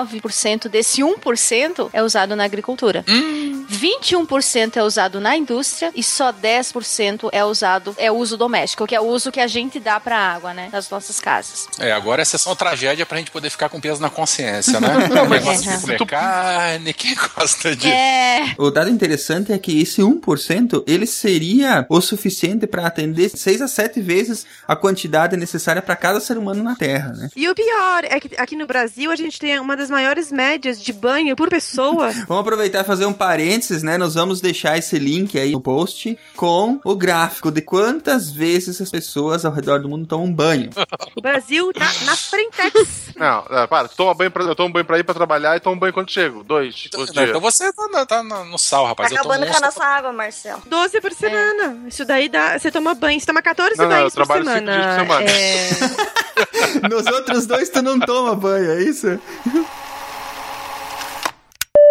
desse 0.69 1.01
1% 1.01 1.89
é 1.93 2.03
usado 2.03 2.35
na 2.35 2.43
agricultura. 2.43 3.03
21% 3.69 4.77
é 4.77 4.83
usado 4.83 5.19
na 5.19 5.35
indústria 5.35 5.91
e 5.95 6.01
só 6.03 6.31
10% 6.31 7.29
é 7.31 7.43
usado 7.43 7.95
é 7.97 8.11
uso 8.11 8.37
doméstico, 8.37 8.87
que 8.87 8.95
é 8.95 8.99
o 8.99 9.05
uso 9.05 9.31
que 9.31 9.39
a 9.39 9.47
gente 9.47 9.79
dá 9.79 9.99
pra 9.99 10.17
água, 10.17 10.53
né, 10.53 10.69
nas 10.71 10.89
nossas 10.89 11.19
casas. 11.19 11.67
É, 11.79 11.91
agora 11.91 12.21
é 12.21 12.25
sessão 12.25 12.55
tragédia 12.55 13.05
pra 13.05 13.17
gente 13.17 13.31
poder 13.31 13.49
ficar 13.49 13.69
com 13.69 13.79
peso 13.79 14.01
na 14.01 14.09
consciência, 14.09 14.79
né? 14.79 14.89
mas 15.29 15.45
Negócio 15.45 15.69
é. 15.69 15.75
de 15.75 15.81
comer 15.81 16.05
carne, 16.05 16.93
quem 16.93 17.15
gosta 17.15 17.75
de. 17.75 17.89
É, 17.89 18.55
O 18.57 18.71
dado 18.71 18.89
interessante 18.89 19.51
é 19.51 19.59
que 19.59 19.81
esse 19.81 20.01
1% 20.01 20.83
ele 20.87 21.05
seria 21.05 21.85
o 21.89 22.01
suficiente 22.01 22.65
para 22.65 22.87
atender 22.87 23.29
6 23.29 23.61
a 23.61 23.67
7 23.67 24.01
vezes 24.01 24.45
a 24.67 24.75
quantidade 24.75 25.35
necessária 25.35 25.81
para 25.81 25.95
cada 25.95 26.19
ser 26.19 26.37
humano 26.37 26.63
na 26.63 26.75
Terra, 26.75 27.09
né? 27.13 27.29
E 27.35 27.47
o 27.49 27.55
pior 27.55 28.03
é 28.03 28.19
que 28.19 28.29
aqui 28.37 28.55
no 28.55 28.65
Brasil 28.65 29.11
a 29.11 29.15
gente 29.15 29.39
tem 29.39 29.59
uma 29.59 29.75
das 29.75 29.86
maiores 29.89 30.31
médias 30.31 30.81
de 30.81 30.91
banho 30.93 31.35
por 31.35 31.49
pessoa. 31.49 32.11
Vamos 32.27 32.41
aproveitar 32.41 32.81
e 32.81 32.83
fazer 32.83 33.05
um 33.05 33.13
parênteses, 33.13 33.83
né? 33.83 33.97
Nós 33.97 34.13
vamos 34.15 34.41
deixar 34.41 34.77
esse 34.77 34.97
link 34.99 35.37
aí 35.39 35.51
no 35.51 35.61
post 35.61 36.17
com 36.35 36.79
o 36.83 36.95
gráfico 36.95 37.51
de 37.51 37.61
quantas 37.61 38.31
vezes 38.31 38.79
as 38.81 38.89
pessoas 38.89 39.45
ao 39.45 39.51
redor 39.51 39.79
do 39.81 39.89
mundo 39.89 40.05
tomam 40.07 40.31
banho. 40.31 40.69
O 41.15 41.21
Brasil 41.21 41.71
tá 41.73 41.85
na 42.05 42.15
frentex. 42.15 43.07
Não, 43.15 43.45
é, 43.49 43.67
para, 43.67 43.87
toma 43.87 44.13
banho 44.13 44.31
pra, 44.31 44.43
eu 44.43 44.55
tomo 44.55 44.71
banho 44.73 44.85
pra 44.85 44.99
ir 44.99 45.03
pra 45.03 45.13
trabalhar 45.13 45.55
e 45.55 45.59
tomo 45.59 45.79
banho 45.79 45.93
quando 45.93 46.11
chego. 46.11 46.43
Dois 46.43 46.83
Então, 46.87 47.05
não, 47.13 47.23
então 47.23 47.41
você 47.41 47.71
tá, 47.73 47.87
na- 47.89 48.05
tá 48.05 48.23
no 48.23 48.57
sal, 48.57 48.83
Tá 48.83 48.89
rapaz. 48.89 49.11
Eu 49.11 49.17
tomo 49.17 49.31
acabando 49.33 49.51
com 49.51 49.57
a 49.57 49.59
nossa 49.67 49.83
água, 49.83 50.13
Marcel. 50.13 50.61
12 50.65 51.01
por 51.01 51.11
semana. 51.13 51.77
Isso 51.87 52.05
daí 52.05 52.29
dá. 52.29 52.57
Você 52.57 52.71
toma 52.71 52.93
banho, 52.93 53.19
você 53.19 53.25
toma 53.25 53.41
14 53.41 53.77
Não, 53.77 53.85
não, 53.85 53.91
eu 53.91 53.97
banhos 53.99 54.13
por 54.13 54.25
trabalho 54.25 54.45
cinco 54.45 54.57
semana. 54.57 54.77
dias 54.77 54.95
por 54.95 55.01
semana. 55.01 55.29
É... 55.29 56.87
Nos 56.89 57.05
outros 57.07 57.45
dois 57.47 57.69
tu 57.69 57.81
não 57.81 57.99
toma 57.99 58.35
banho, 58.35 58.71
é 58.71 58.83
isso? 58.83 59.19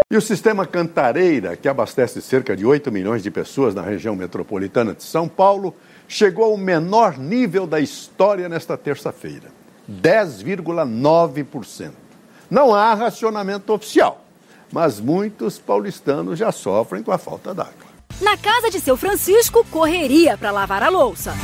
E 0.09 0.17
o 0.17 0.21
sistema 0.21 0.65
Cantareira, 0.65 1.57
que 1.57 1.69
abastece 1.69 2.23
cerca 2.23 2.57
de 2.57 2.65
8 2.65 2.93
milhões 2.93 3.25
de 3.25 3.31
pessoas 3.31 3.75
na 3.75 3.83
região 3.83 4.15
metropolitana 4.15 4.95
de 4.95 5.03
São 5.03 5.27
Paulo, 5.27 5.75
chegou 6.07 6.45
ao 6.45 6.57
menor 6.57 7.19
nível 7.19 7.67
da 7.67 7.81
história 7.81 8.49
nesta 8.49 8.77
terça-feira: 8.77 9.49
10,9%. 9.91 11.91
Não 12.49 12.73
há 12.73 12.95
racionamento 12.95 13.73
oficial, 13.73 14.25
mas 14.73 15.01
muitos 15.01 15.59
paulistanos 15.59 16.39
já 16.39 16.53
sofrem 16.53 17.03
com 17.03 17.11
a 17.11 17.19
falta 17.19 17.53
d'água. 17.53 17.73
Na 18.21 18.37
casa 18.37 18.71
de 18.71 18.79
seu 18.79 18.97
Francisco, 18.97 19.67
correria 19.73 20.39
para 20.39 20.53
lavar 20.53 20.85
a 20.85 20.89
louça. 20.89 21.35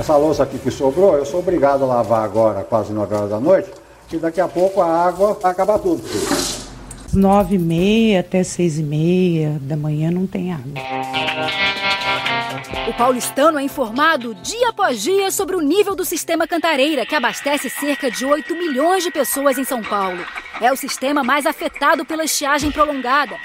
Essa 0.00 0.16
louça 0.16 0.44
aqui 0.44 0.58
que 0.58 0.70
sobrou, 0.70 1.18
eu 1.18 1.26
sou 1.26 1.40
obrigado 1.40 1.84
a 1.84 1.88
lavar 1.88 2.24
agora, 2.24 2.64
quase 2.64 2.90
9 2.90 3.14
horas 3.14 3.28
da 3.28 3.38
noite, 3.38 3.70
e 4.10 4.16
daqui 4.16 4.40
a 4.40 4.48
pouco 4.48 4.80
a 4.80 4.86
água 4.86 5.34
vai 5.34 5.52
acabar 5.52 5.78
tudo. 5.78 6.02
Nove 7.14 7.56
e 7.56 7.58
meia 7.58 8.20
até 8.20 8.42
seis 8.42 8.78
e 8.78 8.82
meia 8.82 9.58
da 9.60 9.76
manhã 9.76 10.10
não 10.10 10.26
tem 10.26 10.52
água. 10.52 10.72
O 12.88 12.92
paulistano 12.94 13.58
é 13.58 13.62
informado 13.62 14.34
dia 14.34 14.68
após 14.68 15.02
dia 15.02 15.30
sobre 15.30 15.56
o 15.56 15.60
nível 15.60 15.94
do 15.94 16.04
sistema 16.04 16.46
Cantareira, 16.46 17.06
que 17.06 17.14
abastece 17.14 17.70
cerca 17.70 18.10
de 18.10 18.24
8 18.24 18.54
milhões 18.54 19.02
de 19.02 19.10
pessoas 19.10 19.56
em 19.58 19.64
São 19.64 19.82
Paulo. 19.82 20.24
É 20.60 20.72
o 20.72 20.76
sistema 20.76 21.24
mais 21.24 21.46
afetado 21.46 22.04
pela 22.04 22.24
estiagem 22.24 22.70
prolongada. 22.70 23.36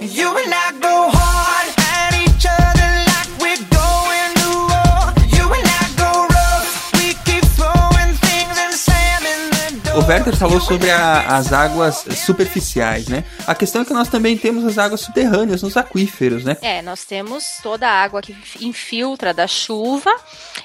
You 0.00 0.30
and 0.36 0.54
I 0.54 0.72
go 0.80 1.10
hard 1.10 1.17
O 9.98 10.06
Werther 10.08 10.36
falou 10.36 10.60
sobre 10.60 10.90
a- 10.90 11.36
as 11.36 11.52
águas 11.52 12.04
superficiais, 12.24 13.08
né? 13.08 13.24
A 13.46 13.54
questão 13.54 13.82
é 13.82 13.84
que 13.84 13.92
nós 13.92 14.08
também 14.08 14.38
temos 14.38 14.64
as 14.64 14.78
águas 14.78 15.00
subterrâneas, 15.00 15.60
nos 15.62 15.76
aquíferos, 15.76 16.44
né? 16.44 16.56
É, 16.62 16.80
nós 16.82 17.04
temos 17.04 17.58
toda 17.62 17.88
a 17.88 18.02
água 18.02 18.22
que 18.22 18.34
infiltra 18.60 19.34
da 19.34 19.46
chuva 19.48 20.10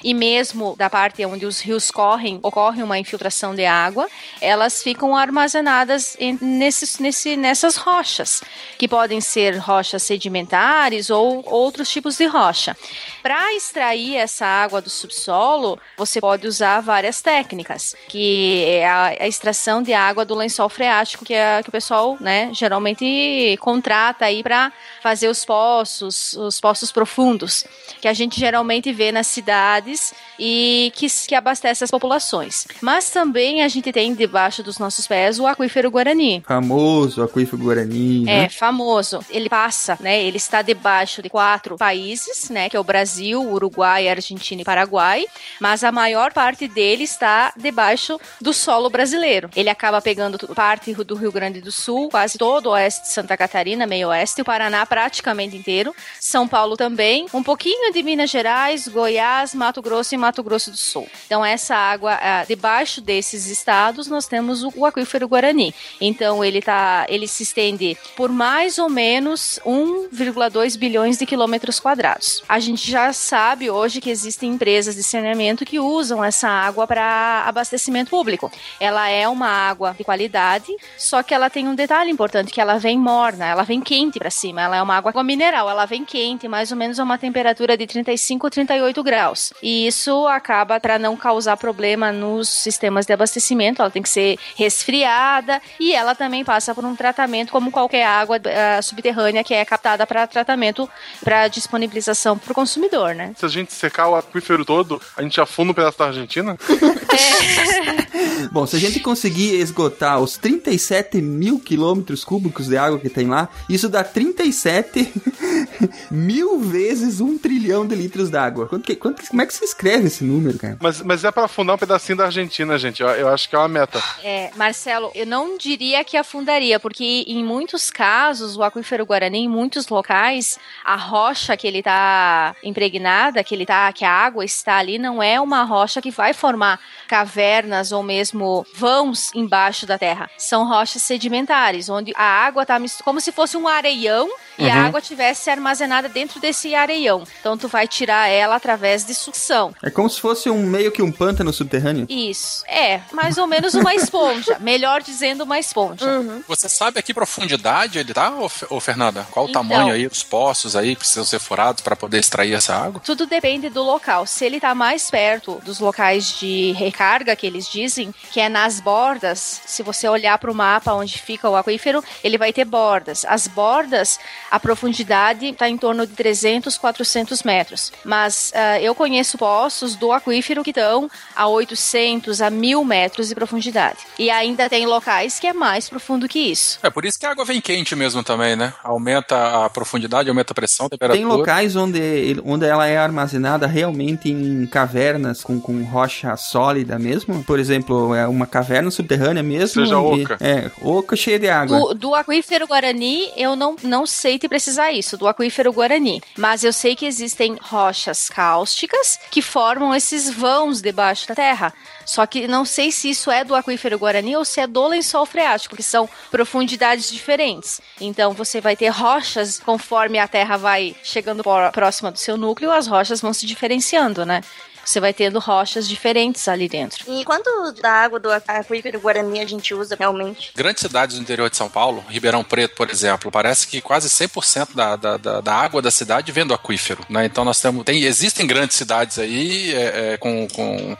e 0.04 0.14
mesmo 0.14 0.74
da 0.78 0.88
parte 0.88 1.24
onde 1.26 1.44
os 1.46 1.58
rios 1.60 1.90
correm, 1.90 2.38
ocorre 2.42 2.82
uma 2.82 2.96
infiltração 2.98 3.54
de 3.56 3.66
água, 3.66 4.06
elas 4.40 4.82
ficam 4.82 5.16
armazenadas 5.16 6.16
em- 6.20 6.38
nesses, 6.40 6.98
nesse, 7.00 7.36
nessas 7.36 7.76
rochas, 7.76 8.40
que 8.78 8.86
podem 8.86 9.20
ser 9.20 9.56
rochas 9.56 10.02
sedimentares 10.04 11.10
ou 11.10 11.42
outros 11.46 11.90
tipos 11.90 12.16
de 12.16 12.26
rocha. 12.26 12.76
Para 13.22 13.52
extrair 13.54 14.16
essa 14.16 14.46
água 14.46 14.80
do 14.82 14.90
subsolo, 14.90 15.78
você 15.96 16.20
pode 16.20 16.46
usar 16.46 16.80
várias 16.80 17.20
técnicas, 17.22 17.96
que 18.08 18.64
é 18.68 18.86
a, 18.88 19.16
a 19.24 19.26
extração 19.26 19.82
de 19.82 19.94
água 19.94 20.22
do 20.22 20.34
lençol 20.34 20.68
freático, 20.68 21.24
que, 21.24 21.32
é, 21.32 21.62
que 21.62 21.70
o 21.70 21.72
pessoal, 21.72 22.18
né, 22.20 22.50
geralmente 22.52 23.56
contrata 23.58 24.26
aí 24.26 24.42
para 24.42 24.70
fazer 25.02 25.28
os 25.28 25.46
poços, 25.46 26.34
os 26.34 26.60
poços 26.60 26.92
profundos, 26.92 27.64
que 28.02 28.06
a 28.06 28.12
gente 28.12 28.38
geralmente 28.38 28.92
vê 28.92 29.10
nas 29.10 29.26
cidades 29.26 30.12
e 30.38 30.92
que, 30.94 31.06
que 31.26 31.34
abastece 31.34 31.82
as 31.82 31.90
populações. 31.90 32.66
Mas 32.82 33.08
também 33.08 33.62
a 33.62 33.68
gente 33.68 33.90
tem 33.92 34.14
debaixo 34.14 34.62
dos 34.62 34.78
nossos 34.78 35.06
pés 35.06 35.38
o 35.38 35.46
aquífero 35.46 35.90
Guarani. 35.90 36.42
Famoso 36.46 37.22
aquífero 37.22 37.62
Guarani, 37.62 38.24
É 38.28 38.42
né? 38.42 38.48
famoso. 38.50 39.24
Ele 39.30 39.48
passa, 39.48 39.96
né? 40.00 40.22
Ele 40.22 40.36
está 40.36 40.60
debaixo 40.60 41.22
de 41.22 41.30
quatro 41.30 41.78
países, 41.78 42.50
né? 42.50 42.68
Que 42.68 42.76
é 42.76 42.80
o 42.80 42.84
Brasil, 42.84 43.40
Uruguai, 43.42 44.06
Argentina 44.06 44.60
e 44.60 44.64
Paraguai. 44.64 45.24
Mas 45.58 45.82
a 45.82 45.90
maior 45.90 46.30
parte 46.32 46.68
dele 46.68 47.04
está 47.04 47.54
debaixo 47.56 48.20
do 48.38 48.52
solo 48.52 48.90
brasileiro. 48.90 49.13
Brasileiro. 49.14 49.50
Ele 49.54 49.70
acaba 49.70 50.02
pegando 50.02 50.38
parte 50.54 50.92
do 50.92 51.14
Rio 51.14 51.32
Grande 51.32 51.60
do 51.60 51.70
Sul, 51.70 52.08
quase 52.10 52.36
todo 52.36 52.66
o 52.66 52.70
oeste 52.70 53.02
de 53.02 53.12
Santa 53.12 53.36
Catarina, 53.36 53.86
meio 53.86 54.08
oeste, 54.08 54.42
o 54.42 54.44
Paraná 54.44 54.84
praticamente 54.84 55.56
inteiro, 55.56 55.94
São 56.20 56.46
Paulo 56.46 56.76
também, 56.76 57.26
um 57.32 57.42
pouquinho 57.42 57.92
de 57.92 58.02
Minas 58.02 58.30
Gerais, 58.30 58.88
Goiás, 58.88 59.54
Mato 59.54 59.80
Grosso 59.80 60.14
e 60.14 60.18
Mato 60.18 60.42
Grosso 60.42 60.70
do 60.70 60.76
Sul. 60.76 61.08
Então 61.26 61.44
essa 61.44 61.76
água, 61.76 62.18
debaixo 62.46 63.00
desses 63.00 63.46
estados, 63.46 64.08
nós 64.08 64.26
temos 64.26 64.62
o, 64.62 64.72
o 64.76 64.86
aquífero 64.86 65.28
Guarani. 65.28 65.74
Então 66.00 66.44
ele 66.44 66.60
tá, 66.60 67.06
ele 67.08 67.28
se 67.28 67.42
estende 67.42 67.96
por 68.16 68.30
mais 68.30 68.78
ou 68.78 68.88
menos 68.88 69.60
1,2 69.64 70.76
bilhões 70.76 71.18
de 71.18 71.26
quilômetros 71.26 71.78
quadrados. 71.78 72.42
A 72.48 72.58
gente 72.58 72.90
já 72.90 73.12
sabe 73.12 73.70
hoje 73.70 74.00
que 74.00 74.10
existem 74.10 74.50
empresas 74.52 74.96
de 74.96 75.02
saneamento 75.02 75.64
que 75.64 75.78
usam 75.78 76.24
essa 76.24 76.48
água 76.48 76.86
para 76.86 77.44
abastecimento 77.46 78.10
público. 78.10 78.50
Ela 78.80 79.03
é 79.08 79.28
uma 79.28 79.48
água 79.48 79.94
de 79.96 80.04
qualidade, 80.04 80.74
só 80.96 81.22
que 81.22 81.34
ela 81.34 81.50
tem 81.50 81.68
um 81.68 81.74
detalhe 81.74 82.10
importante 82.10 82.52
que 82.52 82.60
ela 82.60 82.78
vem 82.78 82.98
morna, 82.98 83.46
ela 83.46 83.62
vem 83.62 83.80
quente 83.80 84.18
para 84.18 84.30
cima. 84.30 84.62
Ela 84.62 84.76
é 84.76 84.82
uma 84.82 84.96
água 84.96 85.22
mineral, 85.22 85.68
ela 85.68 85.86
vem 85.86 86.04
quente, 86.04 86.48
mais 86.48 86.70
ou 86.70 86.76
menos 86.76 86.98
a 86.98 87.04
uma 87.04 87.18
temperatura 87.18 87.76
de 87.76 87.86
35 87.86 88.46
ou 88.46 88.50
38 88.50 89.02
graus. 89.02 89.52
E 89.62 89.86
isso 89.86 90.26
acaba 90.26 90.78
para 90.80 90.98
não 90.98 91.16
causar 91.16 91.56
problema 91.56 92.12
nos 92.12 92.48
sistemas 92.48 93.06
de 93.06 93.12
abastecimento. 93.12 93.80
Ela 93.80 93.90
tem 93.90 94.02
que 94.02 94.08
ser 94.08 94.38
resfriada 94.56 95.60
e 95.78 95.94
ela 95.94 96.14
também 96.14 96.44
passa 96.44 96.74
por 96.74 96.84
um 96.84 96.96
tratamento 96.96 97.50
como 97.50 97.70
qualquer 97.70 98.04
água 98.04 98.40
ah, 98.44 98.82
subterrânea 98.82 99.44
que 99.44 99.54
é 99.54 99.64
captada 99.64 100.06
para 100.06 100.26
tratamento 100.26 100.88
para 101.22 101.48
disponibilização 101.48 102.36
para 102.38 102.52
o 102.52 102.54
consumidor, 102.54 103.14
né? 103.14 103.32
Se 103.36 103.44
a 103.44 103.48
gente 103.48 103.72
secar 103.72 104.08
o 104.08 104.16
aquífero 104.16 104.64
todo, 104.64 105.00
a 105.16 105.22
gente 105.22 105.40
afunda 105.40 105.72
um 105.72 105.74
pedaço 105.74 105.98
da 105.98 106.06
Argentina? 106.06 106.56
Bom, 108.50 108.66
se 108.66 108.76
a 108.76 108.78
gente 108.90 109.00
conseguir 109.00 109.54
esgotar 109.60 110.20
os 110.20 110.36
37 110.36 111.20
mil 111.20 111.58
quilômetros 111.58 112.24
cúbicos 112.24 112.66
de 112.68 112.76
água 112.76 112.98
que 112.98 113.08
tem 113.08 113.26
lá, 113.26 113.48
isso 113.68 113.88
dá 113.88 114.02
37 114.04 115.12
mil 116.10 116.58
vezes 116.60 117.20
um 117.20 117.36
trilhão 117.38 117.86
de 117.86 117.94
litros 117.94 118.30
d'água. 118.30 118.66
Quanto 118.66 118.84
que- 118.84 118.96
quanto 118.96 119.26
como 119.28 119.42
é 119.42 119.46
que 119.46 119.54
se 119.54 119.64
escreve 119.64 120.06
esse 120.08 120.24
número, 120.24 120.58
cara? 120.58 120.76
Mas, 120.80 121.00
mas 121.02 121.24
é 121.24 121.30
pra 121.30 121.44
afundar 121.44 121.76
um 121.76 121.78
pedacinho 121.78 122.18
da 122.18 122.26
Argentina, 122.26 122.78
gente. 122.78 123.02
Eu, 123.02 123.08
eu 123.10 123.28
acho 123.28 123.48
que 123.48 123.54
é 123.54 123.58
uma 123.58 123.68
meta. 123.68 124.02
É, 124.22 124.50
Marcelo, 124.56 125.10
eu 125.14 125.26
não 125.26 125.56
diria 125.56 126.04
que 126.04 126.16
afundaria, 126.16 126.78
porque 126.80 127.24
em 127.26 127.44
muitos 127.44 127.90
casos, 127.90 128.56
o 128.56 128.62
aquífero 128.62 129.04
Guarani, 129.06 129.40
em 129.40 129.48
muitos 129.48 129.88
locais, 129.88 130.58
a 130.84 130.96
rocha 130.96 131.56
que 131.56 131.66
ele 131.66 131.78
está 131.78 132.54
impregnada, 132.62 133.42
que 133.44 133.54
ele 133.54 133.66
tá, 133.66 133.92
que 133.92 134.04
a 134.04 134.10
água 134.10 134.44
está 134.44 134.76
ali, 134.76 134.98
não 134.98 135.22
é 135.22 135.40
uma 135.40 135.64
rocha 135.64 136.00
que 136.00 136.10
vai 136.10 136.32
formar 136.32 136.80
cavernas 137.08 137.92
ou 137.92 138.02
mesmo 138.02 138.66
vãos 138.76 139.30
embaixo 139.34 139.86
da 139.86 139.96
terra. 139.98 140.28
São 140.36 140.66
rochas 140.68 141.02
sedimentares, 141.02 141.88
onde 141.88 142.12
a 142.16 142.24
água 142.24 142.62
está 142.62 142.78
como 143.04 143.20
se 143.20 143.30
fosse 143.32 143.56
um 143.56 143.66
areião 143.68 144.28
e 144.58 144.68
a 144.68 144.74
Uhum. 144.74 144.86
água 144.86 145.00
tivesse 145.00 145.48
armazenada 145.48 146.08
dentro 146.08 146.40
desse 146.40 146.74
areião. 146.74 147.24
Então 147.40 147.56
tu 147.56 147.68
vai 147.68 147.86
tirar 147.86 148.28
ela 148.28 148.56
através 148.56 149.04
de 149.04 149.14
sucção. 149.14 149.74
É 149.82 149.90
como 149.90 150.08
se 150.10 150.20
fosse 150.20 150.50
um 150.50 150.62
meio 150.64 150.90
que 150.92 151.02
um 151.02 151.12
pântano 151.12 151.52
subterrâneo. 151.52 152.06
Isso. 152.08 152.64
É, 152.66 153.00
mais 153.12 153.38
ou 153.38 153.46
menos 153.46 153.74
uma 153.74 153.94
esponja. 153.94 154.58
Melhor 154.60 155.02
dizendo, 155.02 155.44
uma 155.44 155.58
esponja. 155.58 156.04
Você 156.48 156.68
sabe 156.68 156.98
a 156.98 157.02
que 157.02 157.14
profundidade 157.14 157.98
ele 157.98 158.12
tá, 158.12 158.30
ô, 158.30 158.50
ô 158.70 158.80
Fernanda? 158.80 159.26
Qual 159.30 159.46
o 159.46 159.48
Então. 159.48 159.62
tamanho 159.66 159.92
aí 159.94 160.08
dos 160.08 160.22
poços 160.22 160.74
aí 160.76 160.90
que 160.94 161.00
precisam 161.00 161.24
ser 161.24 161.38
furados 161.38 161.82
para 161.82 161.94
poder 161.96 162.18
extrair 162.18 162.54
essa 162.54 162.74
água? 162.74 163.00
Tudo 163.04 163.26
depende 163.26 163.68
do 163.68 163.82
local. 163.82 164.26
Se 164.26 164.44
ele 164.44 164.58
tá 164.60 164.74
mais 164.74 165.10
perto 165.10 165.60
dos 165.64 165.78
locais 165.80 166.38
de 166.38 166.72
recarga 166.72 167.36
que 167.36 167.46
eles 167.46 167.68
dizem, 167.68 168.12
que 168.32 168.40
é 168.40 168.48
nas 168.64 168.80
bordas, 168.80 169.60
se 169.66 169.82
você 169.82 170.08
olhar 170.08 170.38
para 170.38 170.50
o 170.50 170.54
mapa 170.54 170.94
onde 170.94 171.18
fica 171.18 171.50
o 171.50 171.54
aquífero, 171.54 172.02
ele 172.22 172.38
vai 172.38 172.50
ter 172.50 172.64
bordas. 172.64 173.22
As 173.28 173.46
bordas, 173.46 174.18
a 174.50 174.58
profundidade 174.58 175.48
está 175.48 175.68
em 175.68 175.76
torno 175.76 176.06
de 176.06 176.14
300, 176.14 176.78
400 176.78 177.42
metros. 177.42 177.92
Mas 178.02 178.52
ah, 178.54 178.80
eu 178.80 178.94
conheço 178.94 179.36
poços 179.36 179.96
do 179.96 180.10
aquífero 180.12 180.64
que 180.64 180.70
estão 180.70 181.10
a 181.36 181.46
800, 181.46 182.40
a 182.40 182.48
1000 182.48 182.82
metros 182.86 183.28
de 183.28 183.34
profundidade. 183.34 183.98
E 184.18 184.30
ainda 184.30 184.66
tem 184.70 184.86
locais 184.86 185.38
que 185.38 185.46
é 185.46 185.52
mais 185.52 185.90
profundo 185.90 186.26
que 186.26 186.38
isso. 186.38 186.78
É 186.82 186.88
por 186.88 187.04
isso 187.04 187.18
que 187.18 187.26
a 187.26 187.32
água 187.32 187.44
vem 187.44 187.60
quente 187.60 187.94
mesmo 187.94 188.24
também, 188.24 188.56
né? 188.56 188.72
Aumenta 188.82 189.66
a 189.66 189.68
profundidade, 189.68 190.30
aumenta 190.30 190.54
a 190.54 190.54
pressão, 190.54 190.86
a 190.86 190.88
temperatura. 190.88 191.18
Tem 191.18 191.36
locais 191.36 191.76
onde, 191.76 192.40
onde 192.46 192.64
ela 192.64 192.86
é 192.86 192.96
armazenada 192.96 193.66
realmente 193.66 194.30
em 194.30 194.66
cavernas 194.66 195.44
com, 195.44 195.60
com 195.60 195.84
rocha 195.84 196.34
sólida 196.38 196.98
mesmo. 196.98 197.44
Por 197.44 197.58
exemplo, 197.60 198.14
é 198.14 198.26
uma 198.26 198.46
caverna 198.54 198.88
subterrânea 198.88 199.42
mesmo. 199.42 199.82
Seja 199.82 199.94
e- 199.94 200.22
oca. 200.22 200.38
É, 200.40 200.70
oca 200.80 201.16
cheia 201.16 201.40
de 201.40 201.48
água. 201.48 201.76
Do, 201.76 201.94
do 201.94 202.14
aquífero 202.14 202.68
Guarani, 202.68 203.32
eu 203.36 203.56
não, 203.56 203.74
não 203.82 204.06
sei 204.06 204.38
te 204.38 204.48
precisar 204.48 204.92
isso, 204.92 205.16
do 205.16 205.26
aquífero 205.26 205.72
Guarani. 205.72 206.22
Mas 206.38 206.62
eu 206.62 206.72
sei 206.72 206.94
que 206.94 207.04
existem 207.04 207.58
rochas 207.60 208.28
cáusticas 208.28 209.18
que 209.28 209.42
formam 209.42 209.92
esses 209.92 210.30
vãos 210.30 210.80
debaixo 210.80 211.26
da 211.26 211.34
terra. 211.34 211.74
Só 212.06 212.24
que 212.26 212.46
não 212.46 212.64
sei 212.64 212.92
se 212.92 213.10
isso 213.10 213.28
é 213.28 213.42
do 213.42 213.56
aquífero 213.56 213.98
Guarani 213.98 214.36
ou 214.36 214.44
se 214.44 214.60
é 214.60 214.68
do 214.68 214.86
lençol 214.86 215.26
freático, 215.26 215.74
que 215.74 215.82
são 215.82 216.08
profundidades 216.30 217.10
diferentes. 217.10 217.80
Então 218.00 218.32
você 218.34 218.60
vai 218.60 218.76
ter 218.76 218.88
rochas 218.90 219.58
conforme 219.58 220.20
a 220.20 220.28
terra 220.28 220.56
vai 220.56 220.94
chegando 221.02 221.42
próxima 221.72 222.12
do 222.12 222.18
seu 222.18 222.36
núcleo, 222.36 222.70
as 222.70 222.86
rochas 222.86 223.20
vão 223.20 223.32
se 223.32 223.46
diferenciando, 223.46 224.24
né? 224.24 224.42
Você 224.84 225.00
vai 225.00 225.12
tendo 225.12 225.38
rochas 225.38 225.88
diferentes 225.88 226.46
ali 226.48 226.68
dentro. 226.68 227.04
E 227.08 227.24
quanto 227.24 227.72
da 227.80 227.90
água 227.90 228.20
do 228.20 228.30
aquífero 228.30 229.00
Guarani 229.00 229.40
a 229.40 229.46
gente 229.46 229.74
usa 229.74 229.96
realmente? 229.98 230.52
Grandes 230.54 230.80
cidades 230.80 231.16
do 231.16 231.22
interior 231.22 231.48
de 231.50 231.56
São 231.56 231.68
Paulo, 231.68 232.04
Ribeirão 232.08 232.44
Preto, 232.44 232.74
por 232.74 232.90
exemplo, 232.90 233.30
parece 233.30 233.66
que 233.66 233.80
quase 233.80 234.08
100% 234.08 234.74
da, 234.74 234.96
da, 234.96 235.16
da, 235.16 235.40
da 235.40 235.54
água 235.54 235.80
da 235.80 235.90
cidade 235.90 236.32
vem 236.32 236.46
do 236.46 236.54
aquífero. 236.54 237.04
Né? 237.08 237.26
Então 237.26 237.44
nós 237.44 237.60
temos. 237.60 237.84
Tem, 237.84 238.02
existem 238.02 238.46
grandes 238.46 238.76
cidades 238.76 239.18
aí 239.18 239.74
é, 239.74 240.12
é, 240.12 240.16
com, 240.16 240.46
com 240.48 240.96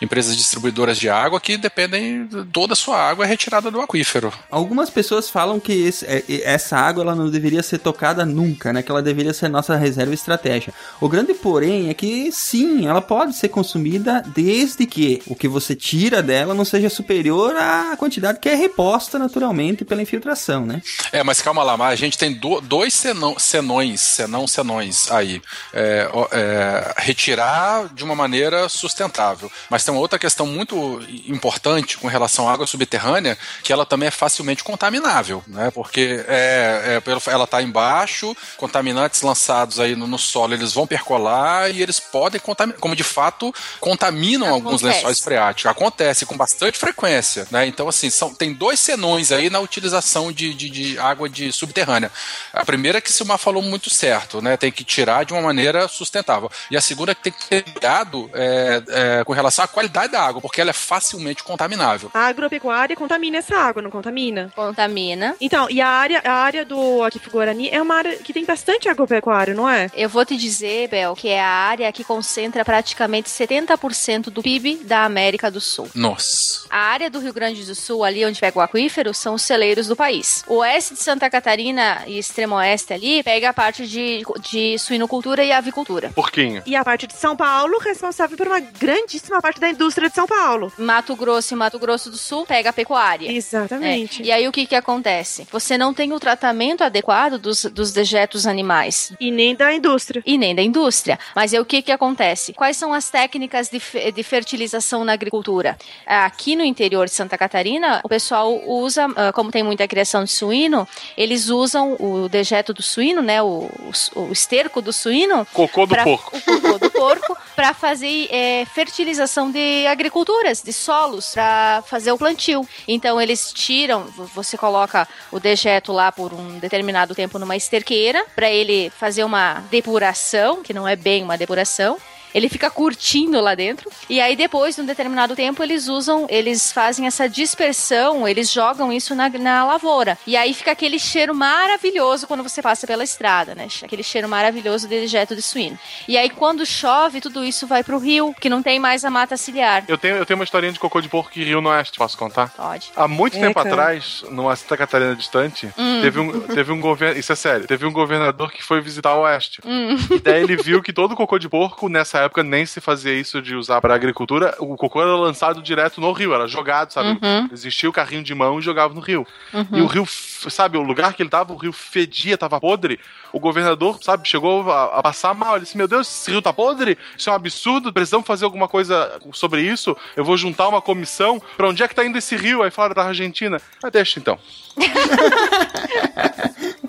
empresas 0.00 0.36
distribuidoras 0.36 0.98
de 0.98 1.08
água 1.08 1.40
que 1.40 1.56
dependem. 1.56 2.28
Toda 2.52 2.72
a 2.74 2.76
sua 2.76 2.98
água 3.00 3.24
é 3.24 3.28
retirada 3.28 3.70
do 3.70 3.80
aquífero. 3.80 4.32
Algumas 4.50 4.90
pessoas 4.90 5.28
falam 5.30 5.58
que 5.58 5.72
esse- 5.72 6.04
é- 6.06 6.24
essa 6.44 6.76
água 6.76 7.02
ela 7.02 7.14
não 7.14 7.30
deveria 7.30 7.62
ser 7.62 7.78
tocada 7.78 8.24
nunca, 8.24 8.72
né? 8.72 8.82
Que 8.82 8.90
ela 8.90 9.02
deveria 9.02 9.32
ser 9.32 9.48
nossa 9.48 9.76
reserva 9.76 10.12
e 10.12 10.14
estratégia. 10.14 10.72
O 11.00 11.08
grande 11.08 11.32
porém 11.34 11.88
é 11.88 11.94
que 11.94 12.30
sim, 12.32 12.86
ela 12.86 13.00
pode 13.00 13.34
ser 13.36 13.48
consumida 13.48 14.22
desde 14.34 14.86
que 14.86 15.22
o 15.26 15.34
que 15.34 15.48
você 15.48 15.74
tira 15.74 16.22
dela 16.22 16.54
não 16.54 16.64
seja 16.64 16.88
superior 16.90 17.54
à 17.56 17.96
quantidade 17.96 18.38
que 18.38 18.48
é 18.48 18.54
reposta 18.54 19.18
naturalmente 19.18 19.84
pela 19.84 20.02
infiltração, 20.02 20.64
né? 20.66 20.82
É, 21.12 21.22
mas 21.22 21.40
calma 21.40 21.62
lá, 21.62 21.76
mas 21.76 21.92
a 21.92 21.96
gente 21.96 22.18
tem 22.18 22.34
do- 22.34 22.60
dois 22.60 22.92
senão, 22.94 23.38
senões, 23.38 24.00
senão 24.00 24.46
senões 24.46 25.10
aí. 25.10 25.40
É, 25.72 26.08
é, 26.32 26.94
retirar 26.98 27.88
de 27.94 28.04
uma 28.04 28.14
maneira 28.14 28.68
sustentável. 28.68 29.50
Mas 29.70 29.84
tem 29.86 29.94
uma 29.94 30.00
outra 30.00 30.18
questão 30.18 30.46
muito 30.46 31.00
importante 31.26 31.96
com 31.96 32.08
relação 32.08 32.48
à 32.48 32.52
água 32.52 32.66
subterrânea, 32.66 33.38
que 33.62 33.72
ela 33.72 33.86
também 33.86 34.08
é 34.08 34.10
facilmente 34.10 34.62
contaminável, 34.62 35.42
né? 35.46 35.70
Porque 35.70 36.24
é, 36.28 37.00
é, 37.06 37.30
ela 37.30 37.44
está 37.44 37.62
embaixo, 37.62 38.36
contaminantes 38.56 39.22
lançados 39.22 39.78
aí 39.80 39.94
no, 39.94 40.06
no 40.06 40.18
solo, 40.18 40.54
eles 40.54 40.72
vão 40.72 40.86
percolar 40.86 41.70
e 41.70 41.82
eles 41.82 42.00
podem 42.00 42.40
contaminar, 42.40 42.80
como 42.80 42.96
de 42.96 43.04
fato 43.04 43.54
contaminam 43.80 44.48
alguns 44.48 44.82
Acontece. 44.82 44.98
lençóis 44.98 45.20
freáticos. 45.20 45.70
Acontece 45.70 46.26
com 46.26 46.36
bastante 46.36 46.78
frequência, 46.78 47.46
né? 47.50 47.66
Então, 47.66 47.88
assim, 47.88 48.10
são, 48.10 48.34
tem 48.34 48.52
dois 48.52 48.80
senões 48.80 49.30
aí 49.30 49.48
na 49.48 49.60
utilização 49.60 50.32
de, 50.32 50.52
de, 50.52 50.68
de 50.68 50.98
água 50.98 51.28
de 51.28 51.52
subterrânea. 51.52 52.10
A 52.52 52.64
primeira 52.64 52.98
é 52.98 53.00
que 53.00 53.10
o 53.10 53.12
Silmar 53.12 53.38
falou 53.38 53.62
muito 53.62 53.88
certo, 53.88 54.42
né? 54.42 54.56
Tem 54.56 54.72
que 54.72 54.84
tirar 54.84 55.24
de 55.24 55.32
uma 55.32 55.42
maneira 55.42 55.86
sustentável. 55.86 56.50
E 56.70 56.76
a 56.76 56.80
segunda 56.80 57.12
é 57.12 57.14
que 57.14 57.22
tem 57.22 57.32
que 57.32 57.46
ter 57.46 57.62
cuidado 57.62 58.28
é, 58.34 58.82
é, 58.88 59.24
com 59.24 59.32
relação 59.32 59.64
à 59.64 59.68
qualidade 59.76 60.12
da 60.12 60.22
água, 60.22 60.40
porque 60.40 60.58
ela 60.58 60.70
é 60.70 60.72
facilmente 60.72 61.44
contaminável. 61.44 62.10
A 62.14 62.28
agropecuária 62.28 62.96
contamina 62.96 63.36
essa 63.36 63.54
água, 63.54 63.82
não 63.82 63.90
contamina? 63.90 64.50
Contamina. 64.56 65.36
Então, 65.38 65.68
e 65.68 65.82
a 65.82 65.88
área, 65.88 66.22
a 66.24 66.32
área 66.32 66.64
do 66.64 67.02
Aquífero 67.02 67.30
Guarani 67.30 67.68
é 67.68 67.82
uma 67.82 67.96
área 67.96 68.16
que 68.16 68.32
tem 68.32 68.46
bastante 68.46 68.88
agropecuária, 68.88 69.52
não 69.52 69.68
é? 69.68 69.90
Eu 69.92 70.08
vou 70.08 70.24
te 70.24 70.34
dizer, 70.34 70.88
Bel, 70.88 71.14
que 71.14 71.28
é 71.28 71.42
a 71.42 71.48
área 71.48 71.92
que 71.92 72.02
concentra 72.02 72.64
praticamente 72.64 73.28
70% 73.28 74.30
do 74.30 74.42
PIB 74.42 74.76
da 74.76 75.04
América 75.04 75.50
do 75.50 75.60
Sul. 75.60 75.90
Nossa. 75.94 76.64
A 76.70 76.78
área 76.78 77.10
do 77.10 77.18
Rio 77.18 77.34
Grande 77.34 77.62
do 77.62 77.74
Sul, 77.74 78.02
ali 78.02 78.24
onde 78.24 78.40
pega 78.40 78.58
o 78.58 78.62
aquífero, 78.62 79.12
são 79.12 79.34
os 79.34 79.42
celeiros 79.42 79.86
do 79.88 79.94
país. 79.94 80.42
O 80.46 80.56
oeste 80.56 80.94
de 80.94 81.00
Santa 81.00 81.28
Catarina 81.28 82.02
e 82.06 82.18
extremo 82.18 82.54
oeste 82.54 82.94
ali 82.94 83.22
pega 83.22 83.50
a 83.50 83.52
parte 83.52 83.86
de, 83.86 84.22
de 84.40 84.78
suinocultura 84.78 85.44
e 85.44 85.52
avicultura. 85.52 86.12
Porquinho. 86.14 86.62
E 86.64 86.74
a 86.74 86.82
parte 86.82 87.06
de 87.06 87.12
São 87.12 87.36
Paulo 87.36 87.78
responsável 87.78 88.38
por 88.38 88.46
uma 88.46 88.60
grandíssima 88.60 89.42
parte 89.42 89.60
da 89.60 89.65
da 89.66 89.70
indústria 89.70 90.08
de 90.08 90.14
São 90.14 90.26
Paulo. 90.26 90.72
Mato 90.78 91.16
Grosso 91.16 91.52
e 91.52 91.56
Mato 91.56 91.78
Grosso 91.78 92.08
do 92.10 92.16
Sul 92.16 92.46
pega 92.46 92.70
a 92.70 92.72
pecuária. 92.72 93.30
Exatamente. 93.30 94.22
É. 94.22 94.26
E 94.26 94.32
aí 94.32 94.48
o 94.48 94.52
que 94.52 94.66
que 94.66 94.74
acontece? 94.76 95.46
Você 95.50 95.76
não 95.76 95.92
tem 95.92 96.12
o 96.12 96.20
tratamento 96.20 96.84
adequado 96.84 97.38
dos, 97.38 97.64
dos 97.64 97.92
dejetos 97.92 98.46
animais. 98.46 99.12
E 99.18 99.30
nem 99.30 99.54
da 99.54 99.72
indústria. 99.72 100.22
E 100.24 100.38
nem 100.38 100.54
da 100.54 100.62
indústria. 100.62 101.18
Mas 101.34 101.52
é 101.52 101.60
o 101.60 101.64
que 101.64 101.82
que 101.82 101.90
acontece? 101.92 102.52
Quais 102.52 102.76
são 102.76 102.92
as 102.94 103.10
técnicas 103.10 103.68
de, 103.68 103.80
de 104.12 104.22
fertilização 104.22 105.04
na 105.04 105.12
agricultura? 105.12 105.76
Aqui 106.06 106.54
no 106.54 106.64
interior 106.64 107.06
de 107.06 107.12
Santa 107.12 107.36
Catarina, 107.36 108.00
o 108.04 108.08
pessoal 108.08 108.54
usa, 108.68 109.06
ah, 109.16 109.32
como 109.32 109.50
tem 109.50 109.62
muita 109.62 109.86
criação 109.88 110.22
de 110.24 110.30
suíno, 110.30 110.86
eles 111.16 111.48
usam 111.48 111.96
o 111.98 112.28
dejeto 112.28 112.72
do 112.72 112.82
suíno, 112.82 113.20
né, 113.22 113.42
o, 113.42 113.68
o, 114.14 114.20
o 114.20 114.32
esterco 114.32 114.80
do 114.80 114.92
suíno, 114.92 115.46
Cocô 115.52 115.86
do 115.86 115.88
pra- 115.94 116.04
porco. 116.04 116.36
o 116.36 116.40
cocô 116.42 116.78
do 116.78 116.90
porco 116.90 117.36
para 117.54 117.72
fazer 117.74 118.28
é, 118.30 118.64
fertilização 118.66 119.50
de 119.56 119.86
agriculturas, 119.86 120.60
de 120.62 120.72
solos, 120.72 121.32
para 121.32 121.82
fazer 121.86 122.12
o 122.12 122.18
plantio. 122.18 122.68
Então 122.86 123.18
eles 123.18 123.50
tiram, 123.52 124.04
você 124.34 124.58
coloca 124.58 125.08
o 125.32 125.40
dejeto 125.40 125.92
lá 125.92 126.12
por 126.12 126.34
um 126.34 126.58
determinado 126.58 127.14
tempo 127.14 127.38
numa 127.38 127.56
esterqueira 127.56 128.22
para 128.34 128.50
ele 128.50 128.90
fazer 128.90 129.24
uma 129.24 129.64
depuração, 129.70 130.62
que 130.62 130.74
não 130.74 130.86
é 130.86 130.94
bem 130.94 131.22
uma 131.22 131.38
depuração. 131.38 131.96
Ele 132.36 132.48
fica 132.50 132.68
curtindo 132.70 133.40
lá 133.40 133.54
dentro. 133.54 133.90
E 134.10 134.20
aí, 134.20 134.36
depois 134.36 134.74
de 134.76 134.82
um 134.82 134.84
determinado 134.84 135.34
tempo, 135.34 135.62
eles 135.62 135.88
usam, 135.88 136.26
eles 136.28 136.70
fazem 136.70 137.06
essa 137.06 137.26
dispersão, 137.28 138.28
eles 138.28 138.52
jogam 138.52 138.92
isso 138.92 139.14
na, 139.14 139.28
na 139.30 139.64
lavoura. 139.64 140.18
E 140.26 140.36
aí 140.36 140.52
fica 140.52 140.72
aquele 140.72 140.98
cheiro 140.98 141.34
maravilhoso 141.34 142.26
quando 142.26 142.42
você 142.42 142.60
passa 142.60 142.86
pela 142.86 143.02
estrada, 143.02 143.54
né? 143.54 143.66
Aquele 143.82 144.02
cheiro 144.02 144.28
maravilhoso 144.28 144.86
de 144.86 145.00
dejeto 145.00 145.34
de 145.34 145.40
suíno. 145.40 145.78
E 146.06 146.16
aí, 146.18 146.28
quando 146.28 146.66
chove, 146.66 147.20
tudo 147.22 147.42
isso 147.42 147.66
vai 147.66 147.82
pro 147.82 147.98
rio, 147.98 148.34
que 148.38 148.50
não 148.50 148.62
tem 148.62 148.78
mais 148.78 149.02
a 149.04 149.10
mata 149.10 149.36
ciliar. 149.36 149.84
Eu 149.88 149.96
tenho, 149.96 150.16
eu 150.16 150.26
tenho 150.26 150.38
uma 150.38 150.44
historinha 150.44 150.72
de 150.72 150.78
cocô 150.78 151.00
de 151.00 151.08
porco 151.08 151.38
em 151.38 151.42
Rio 151.44 151.60
no 151.62 151.70
Oeste, 151.70 151.96
posso 151.96 152.18
contar? 152.18 152.50
Pode. 152.50 152.90
Há 152.94 153.08
muito 153.08 153.36
É, 153.38 153.40
tempo 153.40 153.54
cara. 153.54 153.70
atrás, 153.70 154.22
numa 154.30 154.54
Santa 154.54 154.76
Catarina 154.76 155.16
distante, 155.16 155.68
Hum. 155.78 156.00
teve 156.02 156.20
um, 156.20 156.40
teve 156.42 156.70
um 156.72 156.80
governo. 156.80 157.18
Isso 157.18 157.32
é 157.32 157.36
sério, 157.36 157.66
teve 157.66 157.86
um 157.86 157.92
governador 157.92 158.52
que 158.52 158.62
foi 158.62 158.80
visitar 158.80 159.14
o 159.14 159.22
Oeste. 159.22 159.60
Hum. 159.64 159.96
E 160.10 160.18
daí 160.18 160.42
ele 160.42 160.56
viu 160.56 160.82
que 160.82 160.92
todo 160.92 161.16
cocô 161.16 161.38
de 161.38 161.48
porco, 161.48 161.88
nessa 161.88 162.25
época, 162.26 162.42
nem 162.42 162.66
se 162.66 162.80
fazia 162.80 163.12
isso 163.12 163.40
de 163.40 163.54
usar 163.54 163.80
pra 163.80 163.94
agricultura. 163.94 164.54
O 164.58 164.76
cocô 164.76 165.00
era 165.00 165.14
lançado 165.16 165.62
direto 165.62 166.00
no 166.00 166.12
rio, 166.12 166.34
era 166.34 166.46
jogado, 166.46 166.92
sabe? 166.92 167.10
Uhum. 167.10 167.48
Existia 167.52 167.88
o 167.88 167.92
carrinho 167.92 168.22
de 168.22 168.34
mão 168.34 168.58
e 168.58 168.62
jogava 168.62 168.94
no 168.94 169.00
rio. 169.00 169.26
Uhum. 169.52 169.66
E 169.72 169.80
o 169.80 169.86
rio, 169.86 170.06
sabe, 170.06 170.78
o 170.78 170.82
lugar 170.82 171.14
que 171.14 171.22
ele 171.22 171.30
tava, 171.30 171.52
o 171.52 171.56
rio 171.56 171.72
fedia, 171.72 172.36
tava 172.36 172.60
podre. 172.60 173.00
O 173.32 173.40
governador, 173.40 173.98
sabe, 174.02 174.28
chegou 174.28 174.70
a, 174.70 174.98
a 174.98 175.02
passar 175.02 175.34
mal. 175.34 175.56
Ele 175.56 175.64
disse: 175.64 175.76
Meu 175.76 175.88
Deus, 175.88 176.08
esse 176.08 176.30
rio 176.30 176.42
tá 176.42 176.52
podre? 176.52 176.98
Isso 177.16 177.28
é 177.28 177.32
um 177.32 177.36
absurdo, 177.36 177.92
precisamos 177.92 178.26
fazer 178.26 178.44
alguma 178.44 178.68
coisa 178.68 179.18
sobre 179.32 179.62
isso. 179.62 179.96
Eu 180.14 180.24
vou 180.24 180.36
juntar 180.36 180.68
uma 180.68 180.80
comissão. 180.80 181.42
Pra 181.56 181.68
onde 181.68 181.82
é 181.82 181.88
que 181.88 181.94
tá 181.94 182.04
indo 182.04 182.18
esse 182.18 182.36
rio? 182.36 182.62
Aí 182.62 182.70
falaram 182.70 182.94
da 182.94 183.04
Argentina. 183.04 183.60
Ah, 183.82 183.90
deixa 183.90 184.18
então. 184.18 184.38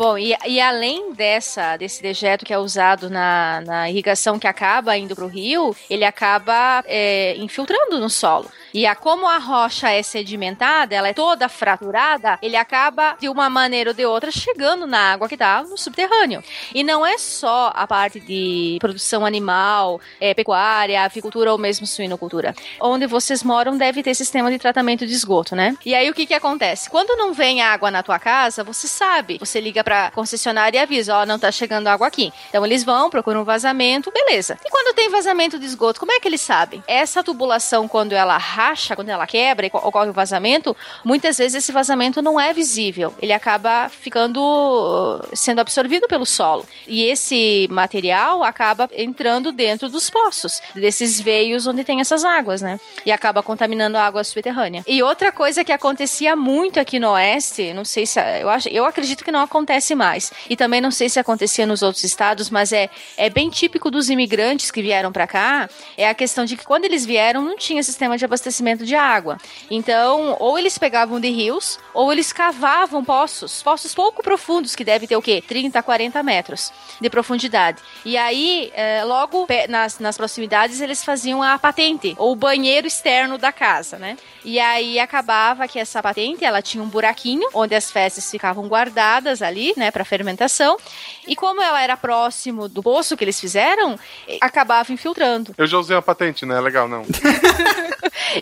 Bom, 0.00 0.16
e, 0.16 0.34
e 0.46 0.58
além 0.58 1.12
dessa, 1.12 1.76
desse 1.76 2.00
dejeto 2.00 2.42
que 2.42 2.54
é 2.54 2.58
usado 2.58 3.10
na, 3.10 3.60
na 3.60 3.90
irrigação 3.90 4.38
que 4.38 4.46
acaba 4.46 4.96
indo 4.96 5.14
para 5.14 5.26
o 5.26 5.28
rio, 5.28 5.76
ele 5.90 6.06
acaba 6.06 6.82
é, 6.86 7.36
infiltrando 7.36 8.00
no 8.00 8.08
solo. 8.08 8.50
E 8.72 8.86
a, 8.86 8.94
como 8.94 9.26
a 9.26 9.36
rocha 9.36 9.90
é 9.90 10.02
sedimentada, 10.02 10.94
ela 10.94 11.08
é 11.08 11.12
toda 11.12 11.48
fraturada, 11.48 12.38
ele 12.40 12.56
acaba, 12.56 13.16
de 13.20 13.28
uma 13.28 13.50
maneira 13.50 13.90
ou 13.90 13.94
de 13.94 14.06
outra, 14.06 14.30
chegando 14.30 14.86
na 14.86 15.12
água 15.12 15.28
que 15.28 15.34
está 15.34 15.62
no 15.62 15.76
subterrâneo. 15.76 16.42
E 16.74 16.82
não 16.82 17.04
é 17.04 17.18
só 17.18 17.72
a 17.74 17.86
parte 17.86 18.20
de 18.20 18.78
produção 18.80 19.26
animal, 19.26 20.00
é, 20.20 20.32
pecuária, 20.32 21.02
avicultura 21.02 21.52
ou 21.52 21.58
mesmo 21.58 21.86
suinocultura. 21.86 22.54
Onde 22.80 23.06
vocês 23.06 23.42
moram 23.42 23.76
deve 23.76 24.02
ter 24.02 24.14
sistema 24.14 24.50
de 24.50 24.58
tratamento 24.58 25.06
de 25.06 25.12
esgoto, 25.12 25.54
né? 25.54 25.76
E 25.84 25.94
aí 25.94 26.08
o 26.08 26.14
que 26.14 26.24
que 26.24 26.34
acontece? 26.34 26.88
Quando 26.88 27.18
não 27.18 27.34
vem 27.34 27.60
água 27.60 27.90
na 27.90 28.02
tua 28.02 28.18
casa, 28.18 28.64
você 28.64 28.86
sabe. 28.86 29.36
Você 29.38 29.60
liga 29.60 29.82
pra 29.90 30.08
concessionária 30.12 30.78
e 30.78 30.80
avisa, 30.82 31.16
ó, 31.16 31.26
não 31.26 31.36
tá 31.36 31.50
chegando 31.50 31.88
água 31.88 32.06
aqui. 32.06 32.32
Então 32.48 32.64
eles 32.64 32.84
vão, 32.84 33.10
procuram 33.10 33.40
um 33.40 33.44
vazamento, 33.44 34.12
beleza. 34.12 34.56
E 34.64 34.70
quando 34.70 34.94
tem 34.94 35.10
vazamento 35.10 35.58
de 35.58 35.66
esgoto, 35.66 35.98
como 35.98 36.12
é 36.12 36.20
que 36.20 36.28
eles 36.28 36.40
sabem? 36.40 36.80
Essa 36.86 37.24
tubulação, 37.24 37.88
quando 37.88 38.12
ela 38.12 38.36
racha, 38.38 38.94
quando 38.94 39.08
ela 39.08 39.26
quebra 39.26 39.66
e 39.66 39.70
co- 39.70 39.78
ocorre 39.78 40.08
o 40.10 40.12
vazamento, 40.12 40.76
muitas 41.04 41.38
vezes 41.38 41.56
esse 41.56 41.72
vazamento 41.72 42.22
não 42.22 42.38
é 42.38 42.52
visível. 42.52 43.12
Ele 43.20 43.32
acaba 43.32 43.88
ficando 43.88 45.20
sendo 45.32 45.60
absorvido 45.60 46.06
pelo 46.06 46.24
solo. 46.24 46.64
E 46.86 47.02
esse 47.04 47.66
material 47.68 48.44
acaba 48.44 48.88
entrando 48.96 49.50
dentro 49.50 49.88
dos 49.88 50.08
poços, 50.08 50.60
desses 50.72 51.20
veios 51.20 51.66
onde 51.66 51.82
tem 51.82 52.00
essas 52.00 52.24
águas, 52.24 52.62
né? 52.62 52.78
E 53.04 53.10
acaba 53.10 53.42
contaminando 53.42 53.96
a 53.98 54.06
água 54.06 54.22
subterrânea. 54.22 54.84
E 54.86 55.02
outra 55.02 55.32
coisa 55.32 55.64
que 55.64 55.72
acontecia 55.72 56.36
muito 56.36 56.78
aqui 56.78 57.00
no 57.00 57.10
oeste, 57.10 57.72
não 57.72 57.84
sei 57.84 58.06
se 58.06 58.20
eu 58.40 58.48
acho, 58.48 58.68
eu 58.68 58.84
acredito 58.84 59.24
que 59.24 59.32
não 59.32 59.40
acontece 59.40 59.79
mais. 59.94 60.32
E 60.48 60.56
também 60.56 60.80
não 60.80 60.90
sei 60.90 61.08
se 61.08 61.18
acontecia 61.18 61.66
nos 61.66 61.82
outros 61.82 62.04
estados, 62.04 62.50
mas 62.50 62.72
é 62.72 62.90
é 63.16 63.28
bem 63.28 63.50
típico 63.50 63.90
dos 63.90 64.10
imigrantes 64.10 64.70
que 64.70 64.82
vieram 64.82 65.12
para 65.12 65.26
cá, 65.26 65.68
é 65.96 66.08
a 66.08 66.14
questão 66.14 66.44
de 66.44 66.56
que 66.56 66.64
quando 66.64 66.84
eles 66.84 67.04
vieram 67.04 67.42
não 67.42 67.56
tinha 67.56 67.82
sistema 67.82 68.16
de 68.16 68.24
abastecimento 68.24 68.84
de 68.84 68.94
água. 68.94 69.38
Então, 69.70 70.36
ou 70.38 70.58
eles 70.58 70.78
pegavam 70.78 71.20
de 71.20 71.30
rios, 71.30 71.78
ou 71.92 72.12
eles 72.12 72.32
cavavam 72.32 73.04
poços, 73.04 73.62
poços 73.62 73.94
pouco 73.94 74.22
profundos, 74.22 74.74
que 74.74 74.84
deve 74.84 75.06
ter 75.06 75.16
o 75.16 75.22
quê? 75.22 75.42
30, 75.46 75.82
40 75.82 76.22
metros 76.22 76.72
de 77.00 77.10
profundidade. 77.10 77.80
E 78.04 78.16
aí, 78.16 78.72
eh, 78.74 79.04
logo 79.04 79.46
nas, 79.68 79.98
nas 79.98 80.16
proximidades, 80.16 80.80
eles 80.80 81.04
faziam 81.04 81.42
a 81.42 81.58
patente, 81.58 82.14
ou 82.18 82.32
o 82.32 82.36
banheiro 82.36 82.86
externo 82.86 83.38
da 83.38 83.52
casa, 83.52 83.98
né? 83.98 84.16
E 84.44 84.58
aí 84.58 84.98
acabava 84.98 85.68
que 85.68 85.78
essa 85.78 86.02
patente, 86.02 86.44
ela 86.44 86.62
tinha 86.62 86.82
um 86.82 86.88
buraquinho, 86.88 87.48
onde 87.52 87.74
as 87.74 87.90
fezes 87.90 88.30
ficavam 88.30 88.66
guardadas 88.66 89.42
ali, 89.42 89.69
né, 89.76 89.90
para 89.90 90.04
fermentação. 90.04 90.76
E 91.26 91.34
como 91.36 91.60
ela 91.62 91.82
era 91.82 91.96
próximo 91.96 92.68
do 92.68 92.82
poço 92.82 93.16
que 93.16 93.24
eles 93.24 93.40
fizeram, 93.40 93.98
eh, 94.26 94.38
acabava 94.40 94.92
infiltrando. 94.92 95.54
Eu 95.56 95.66
já 95.66 95.78
usei 95.78 95.96
a 95.96 96.02
patente, 96.02 96.44
né? 96.46 96.60
Legal, 96.60 96.88
não. 96.88 97.04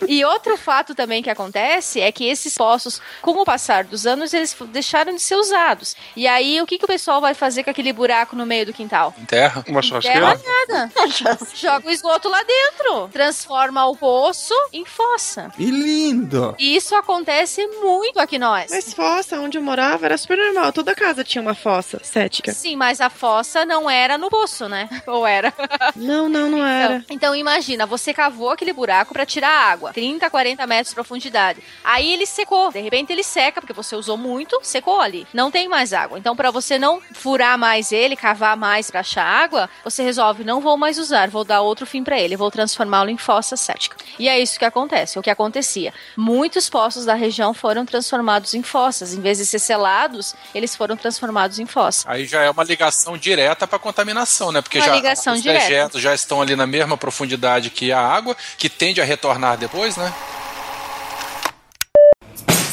E 0.07 0.23
outro 0.23 0.57
fato 0.57 0.93
também 0.93 1.21
que 1.21 1.29
acontece 1.29 2.01
é 2.01 2.11
que 2.11 2.27
esses 2.27 2.55
poços, 2.55 3.01
com 3.21 3.31
o 3.31 3.45
passar 3.45 3.83
dos 3.83 4.05
anos, 4.05 4.33
eles 4.33 4.55
deixaram 4.71 5.13
de 5.13 5.21
ser 5.21 5.35
usados. 5.35 5.95
E 6.15 6.27
aí, 6.27 6.61
o 6.61 6.65
que, 6.65 6.77
que 6.77 6.85
o 6.85 6.87
pessoal 6.87 7.21
vai 7.21 7.33
fazer 7.33 7.63
com 7.63 7.69
aquele 7.69 7.91
buraco 7.93 8.35
no 8.35 8.45
meio 8.45 8.65
do 8.65 8.73
quintal? 8.73 9.13
Terra. 9.27 9.63
Uma 9.67 9.81
Terra 10.01 10.39
nada. 10.67 10.91
Joga 11.55 11.87
o 11.87 11.91
esgoto 11.91 12.29
lá 12.29 12.43
dentro. 12.43 13.07
Transforma 13.09 13.85
o 13.87 13.95
poço 13.95 14.53
em 14.71 14.85
fossa. 14.85 15.51
E 15.57 15.69
lindo! 15.69 16.55
E 16.59 16.75
isso 16.75 16.95
acontece 16.95 17.65
muito 17.81 18.19
aqui 18.19 18.37
nós. 18.37 18.69
Mas 18.69 18.93
fossa, 18.93 19.39
onde 19.39 19.57
eu 19.57 19.61
morava, 19.61 20.05
era 20.05 20.17
super 20.17 20.37
normal. 20.37 20.71
Toda 20.71 20.95
casa 20.95 21.08
tinha 21.23 21.41
uma 21.41 21.55
fossa 21.55 21.99
cética. 22.03 22.51
Sim, 22.51 22.75
mas 22.75 23.01
a 23.01 23.09
fossa 23.09 23.65
não 23.65 23.89
era 23.89 24.17
no 24.17 24.29
poço, 24.29 24.67
né? 24.67 24.89
Ou 25.07 25.25
era? 25.25 25.53
Não, 25.95 26.27
não, 26.27 26.49
não 26.49 26.65
era. 26.65 26.95
Então, 26.95 27.29
então 27.29 27.35
imagina, 27.35 27.85
você 27.85 28.13
cavou 28.13 28.49
aquele 28.49 28.73
buraco 28.73 29.13
pra 29.13 29.25
tirar 29.25 29.49
água, 29.49 29.93
30, 29.93 30.29
40 30.29 30.65
metros 30.65 30.89
de 30.89 30.95
profundidade. 30.95 31.61
Aí 31.83 32.11
ele 32.13 32.25
secou, 32.25 32.71
de 32.71 32.79
repente 32.79 33.13
ele 33.13 33.23
seca 33.23 33.61
porque 33.61 33.73
você 33.73 33.95
usou 33.95 34.17
muito, 34.17 34.59
secou 34.63 34.99
ali. 34.99 35.27
Não 35.33 35.51
tem 35.51 35.67
mais 35.67 35.93
água. 35.93 36.17
Então 36.17 36.35
para 36.35 36.49
você 36.49 36.79
não 36.79 37.01
furar 37.13 37.57
mais 37.57 37.91
ele, 37.91 38.15
cavar 38.15 38.57
mais 38.57 38.89
pra 38.89 39.01
achar 39.01 39.23
água, 39.23 39.69
você 39.83 40.01
resolve 40.01 40.43
não 40.43 40.59
vou 40.59 40.77
mais 40.77 40.97
usar, 40.97 41.29
vou 41.29 41.43
dar 41.43 41.61
outro 41.61 41.85
fim 41.85 42.03
pra 42.03 42.19
ele, 42.19 42.35
vou 42.35 42.49
transformá-lo 42.49 43.09
em 43.09 43.17
fossa 43.17 43.55
cética. 43.55 43.95
E 44.17 44.27
é 44.27 44.39
isso 44.39 44.57
que 44.57 44.65
acontece, 44.65 45.19
o 45.19 45.21
que 45.21 45.29
acontecia. 45.29 45.93
Muitos 46.17 46.69
poços 46.69 47.05
da 47.05 47.13
região 47.13 47.53
foram 47.53 47.85
transformados 47.85 48.53
em 48.53 48.63
fossas, 48.63 49.13
em 49.13 49.21
vez 49.21 49.37
de 49.37 49.45
ser 49.45 49.59
selados, 49.59 50.33
eles 50.53 50.75
foram 50.75 50.97
transformados 50.99 51.59
em 51.59 51.65
fossa. 51.65 52.03
Aí 52.07 52.25
já 52.25 52.41
é 52.43 52.49
uma 52.49 52.63
ligação 52.63 53.17
direta 53.17 53.65
para 53.67 53.79
contaminação, 53.79 54.51
né? 54.51 54.61
Porque 54.61 54.77
Uma 54.79 54.85
já 54.85 54.95
ligação 54.95 55.33
os 55.33 55.41
direta. 55.41 55.65
dejetos 55.65 56.01
já 56.01 56.13
estão 56.13 56.41
ali 56.41 56.55
na 56.55 56.67
mesma 56.67 56.97
profundidade 56.97 57.69
que 57.69 57.91
a 57.91 57.99
água, 57.99 58.35
que 58.57 58.69
tende 58.69 59.01
a 59.01 59.05
retornar 59.05 59.57
depois, 59.57 59.97
né? 59.97 60.13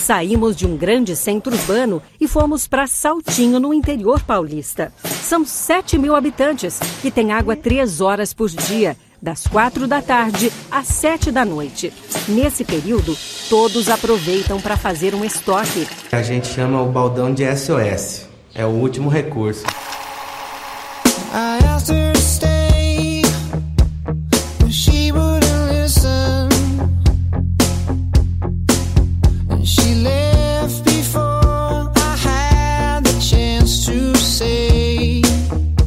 Saímos 0.07 0.55
de 0.55 0.65
um 0.65 0.77
grande 0.77 1.17
centro 1.17 1.53
urbano 1.53 2.01
e 2.21 2.29
fomos 2.29 2.69
para 2.69 2.87
Saltinho, 2.87 3.59
no 3.59 3.75
interior 3.75 4.23
paulista. 4.23 4.93
São 5.25 5.45
7 5.45 5.99
mil 5.99 6.15
habitantes 6.15 6.79
e 7.03 7.11
tem 7.11 7.33
água 7.33 7.57
três 7.57 8.01
horas 8.01 8.33
por 8.33 8.49
dia, 8.49 8.97
das 9.21 9.47
quatro 9.47 9.87
da 9.87 10.03
tarde 10.03 10.53
às 10.71 10.89
sete 10.89 11.31
da 11.31 11.45
noite. 11.45 11.93
Nesse 12.29 12.65
período, 12.65 13.17
todos 13.49 13.89
aproveitam 13.89 14.61
para 14.61 14.77
fazer 14.77 15.15
um 15.15 15.25
estoque. 15.25 15.87
A 16.13 16.23
gente 16.23 16.49
chama 16.49 16.83
o 16.83 16.87
baldão 16.91 17.33
de 17.33 17.45
SOS. 17.57 18.27
É 18.55 18.65
o 18.65 18.71
último 18.71 19.09
recurso. 19.09 19.65
I 21.33 21.59
asked 21.67 21.91
her 21.91 22.13
to 22.13 22.21
stay, 22.21 23.23
but 24.61 24.73
she 24.73 25.13
wouldn't 25.13 25.46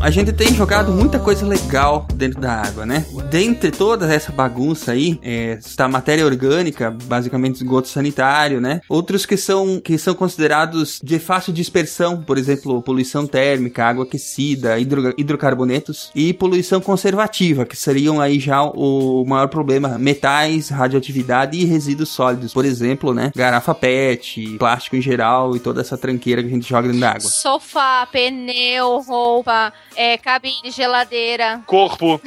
A 0.01 0.09
gente 0.09 0.31
tem 0.31 0.53
jogado 0.53 0.93
muita 0.93 1.19
coisa 1.19 1.45
legal 1.45 2.07
dentro 2.13 2.39
da 2.39 2.53
água, 2.53 2.85
né? 2.85 3.05
Dentre 3.29 3.69
toda 3.69 4.11
essa 4.11 4.31
bagunça 4.31 4.93
aí, 4.93 5.19
é, 5.21 5.59
está 5.59 5.89
matéria 5.89 6.25
orgânica, 6.25 6.89
basicamente 6.89 7.57
esgoto 7.57 7.89
sanitário, 7.89 8.61
né? 8.61 8.79
Outros 8.87 9.25
que 9.25 9.35
são, 9.35 9.79
que 9.79 9.97
são 9.97 10.13
considerados 10.15 11.01
de 11.03 11.19
fácil 11.19 11.51
dispersão, 11.51 12.21
por 12.21 12.37
exemplo, 12.37 12.81
poluição 12.81 13.27
térmica, 13.27 13.85
água 13.85 14.05
aquecida, 14.05 14.79
hidro, 14.79 15.13
hidrocarbonetos 15.17 16.11
e 16.15 16.33
poluição 16.33 16.79
conservativa, 16.79 17.65
que 17.65 17.75
seriam 17.75 18.21
aí 18.21 18.39
já 18.39 18.63
o 18.63 19.25
maior 19.27 19.49
problema, 19.49 19.97
metais, 19.97 20.69
radioatividade 20.69 21.57
e 21.57 21.65
resíduos 21.65 22.09
sólidos, 22.09 22.53
por 22.53 22.63
exemplo, 22.63 23.13
né? 23.13 23.33
Garrafa 23.35 23.75
PET, 23.75 24.57
plástico 24.57 24.95
em 24.95 25.01
geral 25.01 25.57
e 25.57 25.59
toda 25.59 25.81
essa 25.81 25.97
tranqueira 25.97 26.41
que 26.41 26.47
a 26.47 26.51
gente 26.51 26.69
joga 26.69 26.87
dentro 26.87 27.01
da 27.01 27.09
água. 27.09 27.29
Sofá, 27.29 28.07
pneu, 28.09 29.01
roupa, 29.01 29.73
é, 29.95 30.17
cabine, 30.17 30.71
geladeira. 30.71 31.61
Corpo. 31.65 32.21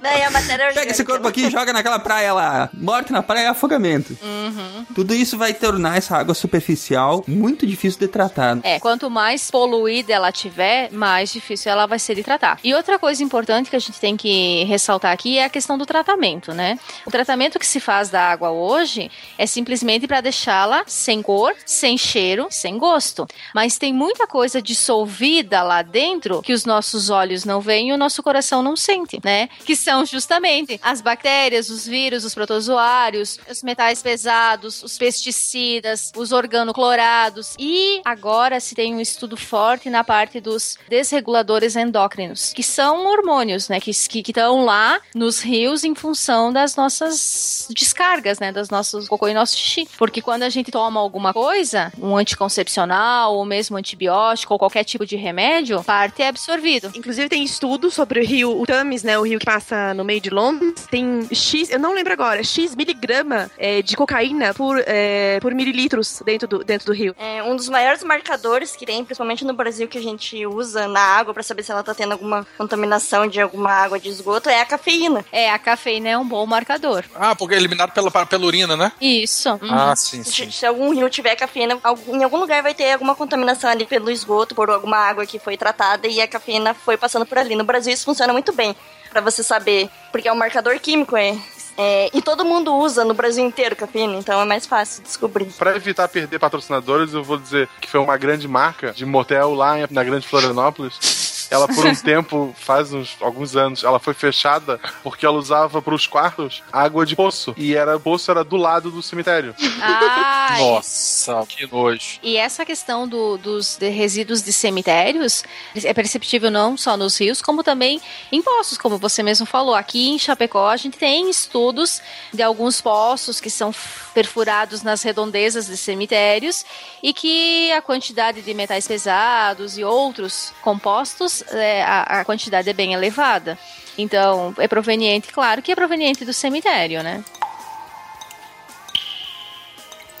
Daí 0.00 0.22
a 0.22 0.30
matéria 0.30 0.72
Pega 0.72 0.90
esse 0.90 1.04
corpo 1.04 1.26
aqui 1.26 1.46
e 1.46 1.50
joga 1.50 1.72
naquela 1.72 1.98
praia 1.98 2.32
lá. 2.32 2.68
Morte 2.72 3.12
na 3.12 3.22
praia 3.22 3.46
é 3.46 3.48
afogamento. 3.48 4.16
Uhum. 4.22 4.86
Tudo 4.94 5.14
isso 5.14 5.38
vai 5.38 5.54
tornar 5.54 5.96
essa 5.96 6.16
água 6.16 6.34
superficial 6.34 7.24
muito 7.26 7.66
difícil 7.66 7.98
de 8.00 8.08
tratar. 8.08 8.58
É, 8.62 8.78
quanto 8.78 9.10
mais 9.10 9.50
poluída 9.50 10.12
ela 10.12 10.30
tiver, 10.30 10.90
mais 10.92 11.32
difícil 11.32 11.72
ela 11.72 11.86
vai 11.86 11.98
ser 11.98 12.14
de 12.14 12.22
tratar. 12.22 12.58
E 12.62 12.74
outra 12.74 12.98
coisa 12.98 13.22
importante 13.22 13.70
que 13.70 13.76
a 13.76 13.80
gente 13.80 13.98
tem 13.98 14.16
que 14.16 14.64
ressaltar 14.64 15.12
aqui 15.12 15.38
é 15.38 15.44
a 15.44 15.48
questão 15.48 15.76
do 15.78 15.86
tratamento, 15.86 16.52
né? 16.52 16.78
O 17.04 17.10
tratamento 17.10 17.58
que 17.58 17.66
se 17.66 17.80
faz 17.80 18.08
da 18.08 18.30
água 18.30 18.50
hoje 18.50 19.10
é 19.38 19.46
simplesmente 19.46 20.06
para 20.06 20.20
deixá-la 20.20 20.84
sem 20.86 21.22
cor, 21.22 21.54
sem 21.64 21.96
cheiro, 21.96 22.46
sem 22.50 22.78
gosto. 22.78 23.26
Mas 23.54 23.78
tem 23.78 23.92
muita 23.92 24.26
coisa 24.26 24.60
dissolvida 24.62 25.62
lá 25.66 25.82
dentro 25.82 26.40
que 26.42 26.52
os 26.52 26.64
nossos 26.64 27.10
olhos 27.10 27.44
não 27.44 27.60
veem 27.60 27.90
e 27.90 27.92
o 27.92 27.96
nosso 27.96 28.22
coração 28.22 28.62
não 28.62 28.76
sente, 28.76 29.20
né? 29.22 29.48
Que 29.64 29.76
são 29.76 30.04
justamente 30.06 30.80
as 30.82 31.00
bactérias, 31.00 31.68
os 31.68 31.86
vírus, 31.86 32.24
os 32.24 32.34
protozoários, 32.34 33.38
os 33.50 33.62
metais 33.62 34.02
pesados, 34.02 34.82
os 34.82 34.96
pesticidas, 34.96 36.12
os 36.16 36.32
organoclorados. 36.32 37.54
E 37.58 38.00
agora 38.04 38.60
se 38.60 38.74
tem 38.74 38.94
um 38.94 39.00
estudo 39.00 39.36
forte 39.36 39.90
na 39.90 40.04
parte 40.04 40.40
dos 40.40 40.78
desreguladores 40.88 41.76
endócrinos, 41.76 42.52
que 42.52 42.62
são 42.62 43.06
hormônios, 43.06 43.68
né? 43.68 43.80
Que 43.80 43.90
estão 43.90 44.64
lá 44.64 45.00
nos 45.14 45.40
rios 45.40 45.84
em 45.84 45.94
função 45.94 46.52
das 46.52 46.76
nossas 46.76 47.66
descargas, 47.70 48.38
né? 48.38 48.52
Das 48.52 48.70
nossos 48.70 49.08
cocô 49.08 49.28
e 49.28 49.34
nosso 49.34 49.56
xixi. 49.56 49.88
Porque 49.98 50.22
quando 50.22 50.42
a 50.42 50.48
gente 50.48 50.70
toma 50.70 51.00
alguma 51.00 51.32
coisa, 51.32 51.92
um 52.00 52.16
anticoncepcional, 52.16 53.34
ou 53.34 53.44
mesmo 53.44 53.76
antibiótico, 53.76 54.52
ou 54.52 54.58
qualquer 54.58 54.84
tipo 54.84 55.06
de 55.06 55.16
remédio, 55.16 55.55
parte 55.84 56.22
é 56.22 56.28
absorvido. 56.28 56.90
Inclusive 56.94 57.28
tem 57.28 57.42
estudo 57.42 57.90
sobre 57.90 58.20
o 58.20 58.24
rio 58.24 58.60
o 58.60 58.66
Thames, 58.66 59.02
né? 59.02 59.18
O 59.18 59.22
rio 59.22 59.38
que 59.38 59.44
passa 59.46 59.92
no 59.94 60.04
meio 60.04 60.20
de 60.20 60.30
Londres. 60.30 60.86
Tem 60.90 61.26
X, 61.32 61.70
eu 61.70 61.78
não 61.78 61.92
lembro 61.94 62.12
agora, 62.12 62.42
X 62.42 62.74
miligrama 62.74 63.50
é, 63.58 63.82
de 63.82 63.96
cocaína 63.96 64.52
por, 64.54 64.82
é, 64.86 65.38
por 65.40 65.54
mililitros 65.54 66.22
dentro 66.24 66.46
do, 66.48 66.64
dentro 66.64 66.86
do 66.86 66.92
rio. 66.92 67.14
É, 67.18 67.42
um 67.42 67.54
dos 67.56 67.68
maiores 67.68 68.02
marcadores 68.02 68.74
que 68.76 68.86
tem, 68.86 69.04
principalmente 69.04 69.44
no 69.44 69.52
Brasil, 69.54 69.88
que 69.88 69.98
a 69.98 70.02
gente 70.02 70.44
usa 70.46 70.86
na 70.88 71.00
água 71.00 71.32
pra 71.34 71.42
saber 71.42 71.62
se 71.62 71.70
ela 71.72 71.82
tá 71.82 71.94
tendo 71.94 72.12
alguma 72.12 72.46
contaminação 72.58 73.26
de 73.26 73.40
alguma 73.40 73.70
água 73.70 73.98
de 73.98 74.08
esgoto, 74.08 74.48
é 74.48 74.60
a 74.60 74.64
cafeína. 74.66 75.24
É, 75.32 75.50
a 75.50 75.58
cafeína 75.58 76.08
é 76.10 76.18
um 76.18 76.26
bom 76.26 76.44
marcador. 76.46 77.04
Ah, 77.14 77.34
porque 77.34 77.54
é 77.54 77.58
eliminado 77.58 77.92
pela, 77.92 78.10
pela 78.10 78.44
urina, 78.46 78.76
né? 78.76 78.92
Isso. 79.00 79.50
Uhum. 79.50 79.72
Ah, 79.72 79.94
sim, 79.96 80.22
Se, 80.22 80.32
sim. 80.32 80.50
se 80.50 80.66
algum 80.66 80.92
rio 80.92 81.08
tiver 81.08 81.34
cafeína, 81.36 81.78
algum- 81.82 82.16
em 82.16 82.24
algum 82.24 82.38
lugar 82.38 82.62
vai 82.62 82.74
ter 82.74 82.92
alguma 82.92 83.14
contaminação 83.14 83.70
ali 83.70 83.86
pelo 83.86 84.10
esgoto, 84.10 84.54
por 84.54 84.68
alguma 84.70 84.96
água 84.98 85.26
que 85.26 85.38
foi 85.46 85.56
tratada 85.56 86.08
e 86.08 86.20
a 86.20 86.26
cafeína 86.26 86.74
foi 86.74 86.96
passando 86.96 87.24
por 87.24 87.38
ali. 87.38 87.54
No 87.54 87.62
Brasil 87.62 87.92
isso 87.92 88.04
funciona 88.04 88.32
muito 88.32 88.52
bem, 88.52 88.74
pra 89.10 89.20
você 89.20 89.44
saber, 89.44 89.88
porque 90.10 90.26
é 90.26 90.32
um 90.32 90.36
marcador 90.36 90.76
químico, 90.80 91.16
é. 91.16 91.38
é, 91.78 92.10
e 92.12 92.20
todo 92.20 92.44
mundo 92.44 92.74
usa 92.74 93.04
no 93.04 93.14
Brasil 93.14 93.46
inteiro 93.46 93.76
cafeína, 93.76 94.16
então 94.16 94.40
é 94.40 94.44
mais 94.44 94.66
fácil 94.66 95.04
descobrir. 95.04 95.46
Pra 95.56 95.76
evitar 95.76 96.08
perder 96.08 96.40
patrocinadores, 96.40 97.14
eu 97.14 97.22
vou 97.22 97.38
dizer 97.38 97.68
que 97.80 97.88
foi 97.88 98.00
uma 98.00 98.16
grande 98.16 98.48
marca 98.48 98.90
de 98.90 99.06
motel 99.06 99.54
lá 99.54 99.74
na 99.88 100.02
Grande 100.02 100.26
Florianópolis. 100.26 101.35
Ela, 101.50 101.66
por 101.68 101.84
um 101.86 101.94
tempo, 101.96 102.54
faz 102.58 102.92
uns, 102.92 103.16
alguns 103.20 103.56
anos, 103.56 103.84
ela 103.84 103.98
foi 103.98 104.14
fechada 104.14 104.80
porque 105.02 105.24
ela 105.26 105.36
usava 105.38 105.80
pros 105.82 106.06
quartos 106.06 106.62
água 106.72 107.04
de 107.06 107.14
poço. 107.16 107.54
E 107.56 107.74
era, 107.74 107.96
o 107.96 108.00
poço 108.00 108.30
era 108.30 108.42
do 108.44 108.56
lado 108.56 108.90
do 108.90 109.02
cemitério. 109.02 109.54
Ah, 109.80 110.56
Nossa, 110.58 111.44
que 111.48 111.66
nojo. 111.70 112.18
E 112.22 112.36
essa 112.36 112.64
questão 112.64 113.06
do- 113.06 113.36
dos 113.38 113.76
de 113.76 113.88
resíduos 113.88 114.42
de 114.42 114.52
cemitérios 114.52 115.42
é 115.74 115.92
perceptível 115.94 116.50
não 116.50 116.76
só 116.76 116.96
nos 116.96 117.18
rios, 117.18 117.40
como 117.42 117.62
também 117.62 118.00
em 118.32 118.42
poços, 118.42 118.78
como 118.78 118.98
você 118.98 119.22
mesmo 119.22 119.46
falou. 119.46 119.74
Aqui 119.74 120.08
em 120.10 120.18
Chapecó, 120.18 120.68
a 120.68 120.76
gente 120.76 120.96
tem 120.98 121.28
estudos 121.30 122.00
de 122.32 122.42
alguns 122.42 122.80
poços 122.80 123.40
que 123.40 123.50
são 123.50 123.74
perfurados 124.14 124.82
nas 124.82 125.02
redondezas 125.02 125.66
de 125.66 125.76
cemitérios 125.76 126.64
e 127.02 127.12
que 127.12 127.70
a 127.72 127.82
quantidade 127.82 128.40
de 128.42 128.54
metais 128.54 128.86
pesados 128.88 129.76
e 129.76 129.84
outros 129.84 130.52
compostos, 130.62 131.35
é, 131.52 131.82
a, 131.82 132.20
a 132.20 132.24
quantidade 132.24 132.68
é 132.68 132.72
bem 132.72 132.92
elevada. 132.92 133.58
Então, 133.98 134.54
é 134.58 134.68
proveniente, 134.68 135.32
claro 135.32 135.62
que 135.62 135.72
é 135.72 135.74
proveniente 135.74 136.24
do 136.24 136.32
cemitério, 136.32 137.02
né? 137.02 137.24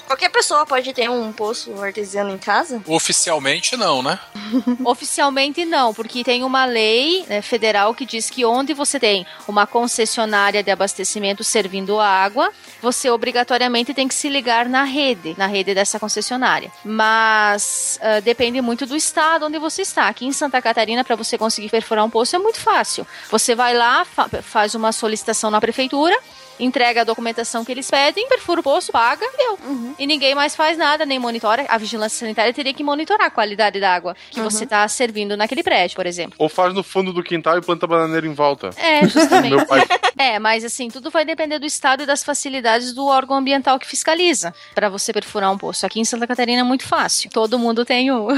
Qualquer 0.06 0.28
pessoa 0.30 0.64
pode 0.64 0.92
ter 0.92 1.10
um 1.10 1.32
poço 1.32 1.82
artesiano 1.82 2.30
em 2.30 2.38
casa? 2.38 2.80
Oficialmente 2.86 3.76
não, 3.76 4.02
né? 4.02 4.18
Oficialmente 4.84 5.64
não, 5.64 5.92
porque 5.92 6.22
tem 6.22 6.44
uma 6.44 6.64
lei 6.64 7.24
né, 7.28 7.42
federal 7.42 7.92
que 7.94 8.06
diz 8.06 8.30
que 8.30 8.44
onde 8.44 8.72
você 8.72 9.00
tem 9.00 9.26
uma 9.48 9.66
concessionária 9.66 10.62
de 10.62 10.70
abastecimento 10.70 11.42
servindo 11.42 11.98
água, 11.98 12.50
você 12.80 13.10
obrigatoriamente 13.10 13.92
tem 13.92 14.06
que 14.06 14.14
se 14.14 14.28
ligar 14.28 14.68
na 14.68 14.84
rede, 14.84 15.34
na 15.36 15.46
rede 15.46 15.74
dessa 15.74 15.98
concessionária. 15.98 16.70
Mas 16.84 17.98
ah, 18.00 18.20
depende 18.20 18.60
muito 18.60 18.86
do 18.86 18.94
estado 18.96 19.46
onde 19.46 19.58
você 19.58 19.82
está. 19.82 20.06
Aqui 20.08 20.24
em 20.24 20.32
Santa 20.32 20.62
Catarina, 20.62 21.02
para 21.02 21.16
você 21.16 21.36
conseguir 21.36 21.68
perfurar 21.68 22.04
um 22.04 22.10
poço 22.10 22.36
é 22.36 22.38
muito 22.38 22.60
fácil. 22.60 23.06
Você 23.30 23.54
vai 23.54 23.74
lá, 23.74 24.04
fa- 24.04 24.28
faz 24.42 24.74
uma 24.74 24.92
solicitação 24.92 25.50
na 25.50 25.60
prefeitura. 25.60 26.16
Entrega 26.58 27.02
a 27.02 27.04
documentação 27.04 27.64
que 27.64 27.72
eles 27.72 27.90
pedem, 27.90 28.28
perfura 28.28 28.60
o 28.60 28.62
poço, 28.62 28.90
paga, 28.92 29.26
deu. 29.36 29.58
E 29.98 30.06
ninguém 30.06 30.34
mais 30.34 30.56
faz 30.56 30.78
nada, 30.78 31.04
nem 31.04 31.18
monitora. 31.18 31.66
A 31.68 31.78
vigilância 31.78 32.18
sanitária 32.18 32.52
teria 32.52 32.72
que 32.72 32.82
monitorar 32.82 33.26
a 33.26 33.30
qualidade 33.30 33.78
da 33.78 33.94
água 33.94 34.16
que 34.30 34.40
você 34.40 34.64
está 34.64 34.86
servindo 34.88 35.36
naquele 35.36 35.62
prédio, 35.62 35.96
por 35.96 36.06
exemplo. 36.06 36.34
Ou 36.38 36.48
faz 36.48 36.74
no 36.74 36.82
fundo 36.82 37.12
do 37.12 37.22
quintal 37.22 37.58
e 37.58 37.60
planta 37.60 37.86
bananeira 37.86 38.26
em 38.26 38.34
volta. 38.34 38.70
É, 38.76 39.06
justamente. 39.06 39.54
Meu 39.56 39.66
pai. 39.66 39.86
É, 40.18 40.38
mas 40.38 40.64
assim, 40.64 40.88
tudo 40.88 41.10
vai 41.10 41.26
depender 41.26 41.58
do 41.58 41.66
estado 41.66 42.02
e 42.02 42.06
das 42.06 42.24
facilidades 42.24 42.94
do 42.94 43.04
órgão 43.04 43.36
ambiental 43.36 43.78
que 43.78 43.86
fiscaliza 43.86 44.54
para 44.74 44.88
você 44.88 45.12
perfurar 45.12 45.52
um 45.52 45.58
poço. 45.58 45.84
Aqui 45.84 46.00
em 46.00 46.06
Santa 46.06 46.26
Catarina 46.26 46.60
é 46.60 46.64
muito 46.64 46.84
fácil. 46.84 47.28
Todo 47.28 47.58
mundo 47.58 47.84
tem 47.84 48.10
o. 48.10 48.28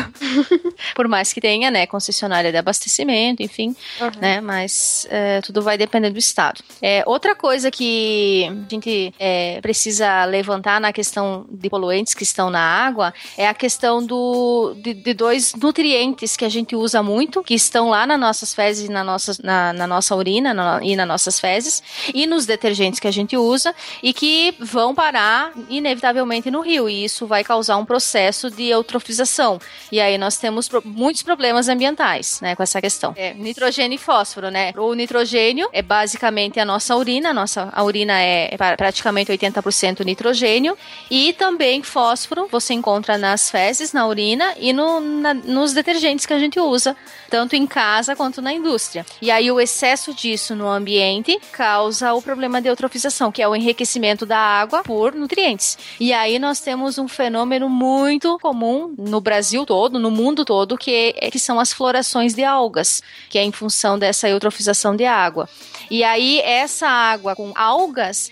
Por 0.96 1.06
mais 1.06 1.32
que 1.32 1.40
tenha, 1.40 1.70
né, 1.70 1.86
concessionária 1.86 2.50
de 2.50 2.58
abastecimento, 2.58 3.44
enfim, 3.44 3.76
né, 4.20 4.40
mas 4.40 5.06
é, 5.08 5.40
tudo 5.40 5.62
vai 5.62 5.78
depender 5.78 6.10
do 6.10 6.18
estado. 6.18 6.64
É, 6.82 7.04
outra 7.06 7.36
coisa 7.36 7.70
que 7.70 8.07
a 8.48 8.70
gente 8.70 9.14
é, 9.18 9.60
precisa 9.60 10.24
levantar 10.24 10.80
na 10.80 10.92
questão 10.92 11.46
de 11.50 11.68
poluentes 11.68 12.14
que 12.14 12.22
estão 12.22 12.50
na 12.50 12.60
água 12.60 13.12
é 13.36 13.46
a 13.48 13.54
questão 13.54 14.04
do, 14.04 14.74
de, 14.82 14.94
de 14.94 15.14
dois 15.14 15.54
nutrientes 15.54 16.36
que 16.36 16.44
a 16.44 16.48
gente 16.48 16.74
usa 16.76 17.02
muito, 17.02 17.42
que 17.42 17.54
estão 17.54 17.88
lá 17.90 18.06
nas 18.06 18.18
nossas 18.20 18.54
fezes 18.54 18.88
na 18.88 19.02
nossa, 19.04 19.32
na, 19.42 19.72
na 19.72 19.86
nossa 19.86 20.14
urina 20.14 20.52
na- 20.54 20.80
e 20.82 20.94
nas 20.96 21.06
nossas 21.08 21.38
fezes, 21.40 21.82
e 22.14 22.26
nos 22.26 22.46
detergentes 22.46 23.00
que 23.00 23.06
a 23.08 23.10
gente 23.12 23.36
usa, 23.36 23.74
e 24.02 24.12
que 24.12 24.54
vão 24.60 24.94
parar 24.94 25.52
inevitavelmente 25.68 26.50
no 26.50 26.60
rio, 26.60 26.88
e 26.88 27.04
isso 27.04 27.26
vai 27.26 27.42
causar 27.44 27.76
um 27.76 27.84
processo 27.84 28.50
de 28.50 28.64
eutrofização. 28.68 29.58
E 29.90 30.00
aí 30.00 30.18
nós 30.18 30.36
temos 30.36 30.68
pro- 30.68 30.82
muitos 30.84 31.22
problemas 31.22 31.68
ambientais, 31.68 32.40
né, 32.40 32.54
com 32.54 32.62
essa 32.62 32.80
questão. 32.80 33.12
É, 33.16 33.34
nitrogênio 33.34 33.96
e 33.96 33.98
fósforo, 33.98 34.50
né? 34.50 34.72
O 34.76 34.94
nitrogênio 34.94 35.68
é 35.72 35.82
basicamente 35.82 36.60
a 36.60 36.64
nossa 36.64 36.94
urina, 36.96 37.30
a 37.30 37.34
nossa 37.34 37.68
a 37.72 37.82
urina 37.84 37.97
é 38.06 38.56
pra- 38.56 38.76
praticamente 38.76 39.30
80% 39.30 40.04
nitrogênio, 40.04 40.76
e 41.10 41.32
também 41.32 41.82
fósforo 41.82 42.48
você 42.50 42.74
encontra 42.74 43.16
nas 43.18 43.50
fezes, 43.50 43.92
na 43.92 44.06
urina 44.06 44.54
e 44.58 44.72
no- 44.72 45.00
na- 45.00 45.34
nos 45.34 45.72
detergentes 45.72 46.26
que 46.26 46.32
a 46.32 46.38
gente 46.38 46.60
usa, 46.60 46.96
tanto 47.30 47.56
em 47.56 47.66
casa 47.66 48.14
quanto 48.16 48.40
na 48.42 48.52
indústria. 48.52 49.04
E 49.20 49.30
aí 49.30 49.50
o 49.50 49.60
excesso 49.60 50.12
disso 50.14 50.54
no 50.54 50.68
ambiente 50.68 51.38
causa 51.52 52.12
o 52.14 52.22
problema 52.22 52.60
de 52.60 52.68
eutrofização, 52.68 53.30
que 53.32 53.42
é 53.42 53.48
o 53.48 53.54
enriquecimento 53.56 54.24
da 54.26 54.38
água 54.38 54.82
por 54.82 55.14
nutrientes. 55.14 55.76
E 56.00 56.12
aí 56.12 56.38
nós 56.38 56.60
temos 56.60 56.98
um 56.98 57.08
fenômeno 57.08 57.68
muito 57.68 58.38
comum 58.40 58.94
no 58.98 59.20
Brasil 59.20 59.64
todo, 59.66 59.98
no 59.98 60.10
mundo 60.10 60.44
todo, 60.44 60.76
que, 60.78 61.14
é, 61.16 61.30
que 61.30 61.38
são 61.38 61.58
as 61.60 61.72
florações 61.72 62.34
de 62.34 62.44
algas, 62.44 63.02
que 63.28 63.38
é 63.38 63.42
em 63.44 63.52
função 63.52 63.98
dessa 63.98 64.28
eutrofização 64.28 64.94
de 64.96 65.04
água. 65.04 65.48
E 65.90 66.04
aí 66.04 66.40
essa 66.40 66.86
água 66.88 67.34
com 67.34 67.52
algas, 67.54 67.87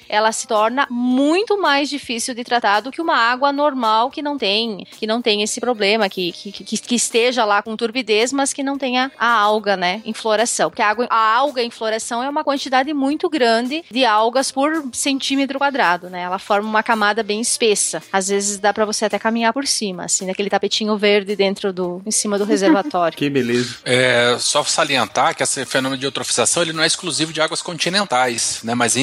ela 0.08 0.32
se 0.32 0.46
torna 0.46 0.86
muito 0.90 1.60
mais 1.60 1.88
difícil 1.88 2.34
de 2.34 2.44
tratar 2.44 2.80
do 2.80 2.90
que 2.90 3.00
uma 3.00 3.16
água 3.16 3.52
normal 3.52 4.10
que 4.10 4.22
não 4.22 4.38
tem, 4.38 4.86
que 4.98 5.06
não 5.06 5.22
tem 5.22 5.42
esse 5.42 5.60
problema, 5.60 6.08
que, 6.08 6.32
que, 6.32 6.52
que, 6.52 6.78
que 6.78 6.94
esteja 6.94 7.44
lá 7.44 7.62
com 7.62 7.76
turbidez, 7.76 8.32
mas 8.32 8.52
que 8.52 8.62
não 8.62 8.78
tenha 8.78 9.10
a 9.18 9.28
alga, 9.28 9.76
né, 9.76 10.02
em 10.04 10.12
floração. 10.12 10.70
Porque 10.70 10.82
a, 10.82 10.88
água, 10.88 11.06
a 11.10 11.34
alga 11.34 11.62
em 11.62 11.70
floração 11.70 12.22
é 12.22 12.28
uma 12.28 12.44
quantidade 12.44 12.92
muito 12.92 13.28
grande 13.28 13.84
de 13.90 14.04
algas 14.04 14.50
por 14.50 14.84
centímetro 14.92 15.58
quadrado, 15.58 16.08
né? 16.08 16.22
Ela 16.22 16.38
forma 16.38 16.68
uma 16.68 16.82
camada 16.82 17.22
bem 17.22 17.40
espessa. 17.40 18.02
Às 18.12 18.28
vezes 18.28 18.58
dá 18.58 18.72
para 18.72 18.84
você 18.84 19.04
até 19.04 19.18
caminhar 19.18 19.52
por 19.52 19.66
cima, 19.66 20.04
assim, 20.04 20.26
naquele 20.26 20.50
tapetinho 20.50 20.96
verde 20.96 21.36
dentro 21.36 21.72
do, 21.72 22.02
em 22.04 22.10
cima 22.10 22.38
do 22.38 22.44
reservatório. 22.46 23.16
Que 23.16 23.28
beleza. 23.28 23.76
É, 23.84 24.36
só 24.38 24.62
salientar 24.64 25.34
que 25.34 25.42
esse 25.42 25.64
fenômeno 25.64 25.98
de 25.98 26.06
eutrofização 26.06 26.62
ele 26.62 26.72
não 26.72 26.82
é 26.82 26.86
exclusivo 26.86 27.32
de 27.32 27.40
águas 27.40 27.62
continentais, 27.62 28.60
né? 28.62 28.74
Mas 28.74 28.96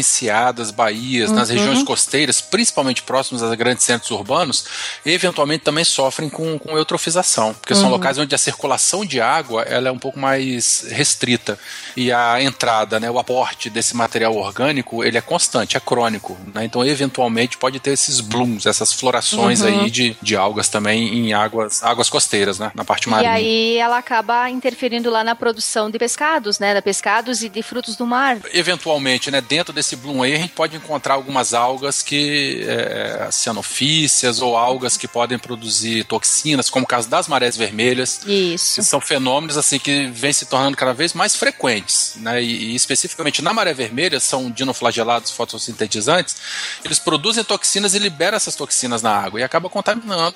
baías, 0.72 1.32
nas 1.32 1.50
Uhum. 1.50 1.56
regiões 1.56 1.84
costeiras, 1.84 2.42
principalmente 2.42 3.04
próximas 3.04 3.44
a 3.44 3.56
grandes 3.56 3.84
centros 3.84 4.12
urbanos, 4.12 4.66
eventualmente 5.06 5.64
também 5.64 5.84
sofrem 5.84 6.30
com, 6.30 6.58
com 6.60 6.78
eutrofização, 6.78 7.54
porque 7.54 7.76
são 7.76 7.86
Uhum. 7.86 7.92
locais 7.92 8.18
onde 8.18 8.34
a 8.34 8.38
circulação 8.38 9.06
de 9.06 9.20
água 9.22 9.64
ela 9.64 9.90
é 9.90 9.92
um 9.92 10.00
pouco 10.00 10.20
mais 10.20 10.86
restrita 10.90 11.58
e 11.96 12.12
a 12.12 12.42
entrada, 12.42 13.00
né, 13.00 13.10
o 13.10 13.20
aporte 13.20 13.70
desse 13.70 13.96
material 13.96 14.36
orgânico 14.36 15.04
ele 15.04 15.18
é 15.18 15.22
constante, 15.22 15.78
é 15.78 15.80
crônico, 15.80 16.38
né? 16.54 16.66
Então 16.66 16.84
eventualmente 16.86 17.58
pode 17.58 17.80
ter 17.80 17.92
esses 17.92 18.20
blooms, 18.20 18.66
essas 18.66 18.92
florações 18.94 19.62
Uhum. 19.62 19.68
aí 19.84 19.90
de, 19.92 20.16
de 20.22 20.36
algas 20.36 20.70
também 20.70 21.08
em 21.14 21.34
águas 21.34 21.84
águas 21.84 22.10
costeiras, 22.10 22.58
né? 22.60 22.72
Na 22.76 22.84
parte 22.86 23.08
E 23.08 23.12
marinha. 23.12 23.32
aí 23.32 23.78
ela 23.78 23.98
acaba 23.98 24.50
interferindo 24.50 25.10
lá 25.10 25.24
na 25.24 25.36
produção 25.36 25.90
de 25.90 26.00
pescados, 26.00 26.60
né? 26.60 26.74
De 26.74 26.82
pescados 26.82 27.44
e 27.44 27.50
de 27.50 27.62
frutos 27.62 27.96
do 27.96 28.06
mar. 28.08 28.38
eventualmente, 28.54 29.30
né, 29.30 29.42
dentro 29.42 29.74
desse 29.74 29.96
bloom 29.96 30.24
aí, 30.24 30.33
a 30.34 30.38
gente 30.40 30.54
pode 30.54 30.76
encontrar 30.76 31.14
algumas 31.16 31.54
algas 31.54 32.02
que 32.02 32.64
é, 32.68 33.28
cianofícias 33.32 34.42
ou 34.42 34.56
algas 34.58 34.98
que 34.98 35.08
podem 35.08 35.38
produzir 35.40 36.04
toxinas, 36.06 36.70
como 36.70 36.86
o 36.86 36.88
caso 36.88 37.10
das 37.10 37.28
marés 37.28 37.56
vermelhas. 37.58 38.22
Isso. 38.26 38.76
Que 38.82 38.84
são 38.88 39.00
fenômenos 39.02 39.58
assim 39.58 39.80
que 39.80 40.08
vêm 40.08 40.34
se 40.34 40.46
tornando 40.46 40.76
cada 40.78 40.94
vez 40.94 41.14
mais 41.14 41.36
frequentes, 41.36 42.16
né? 42.18 42.42
E, 42.42 42.72
e 42.72 42.76
especificamente 42.76 43.42
na 43.42 43.54
maré 43.54 43.74
vermelha 43.74 44.20
são 44.20 44.50
dinoflagelados 44.52 45.32
fotossintetizantes. 45.32 46.36
Eles 46.84 47.00
produzem 47.00 47.44
toxinas 47.44 47.94
e 47.94 48.00
liberam 48.00 48.36
essas 48.36 48.56
toxinas 48.56 49.02
na 49.02 49.12
água 49.16 49.40
e 49.40 49.44
acaba 49.44 49.70
contaminando 49.70 50.36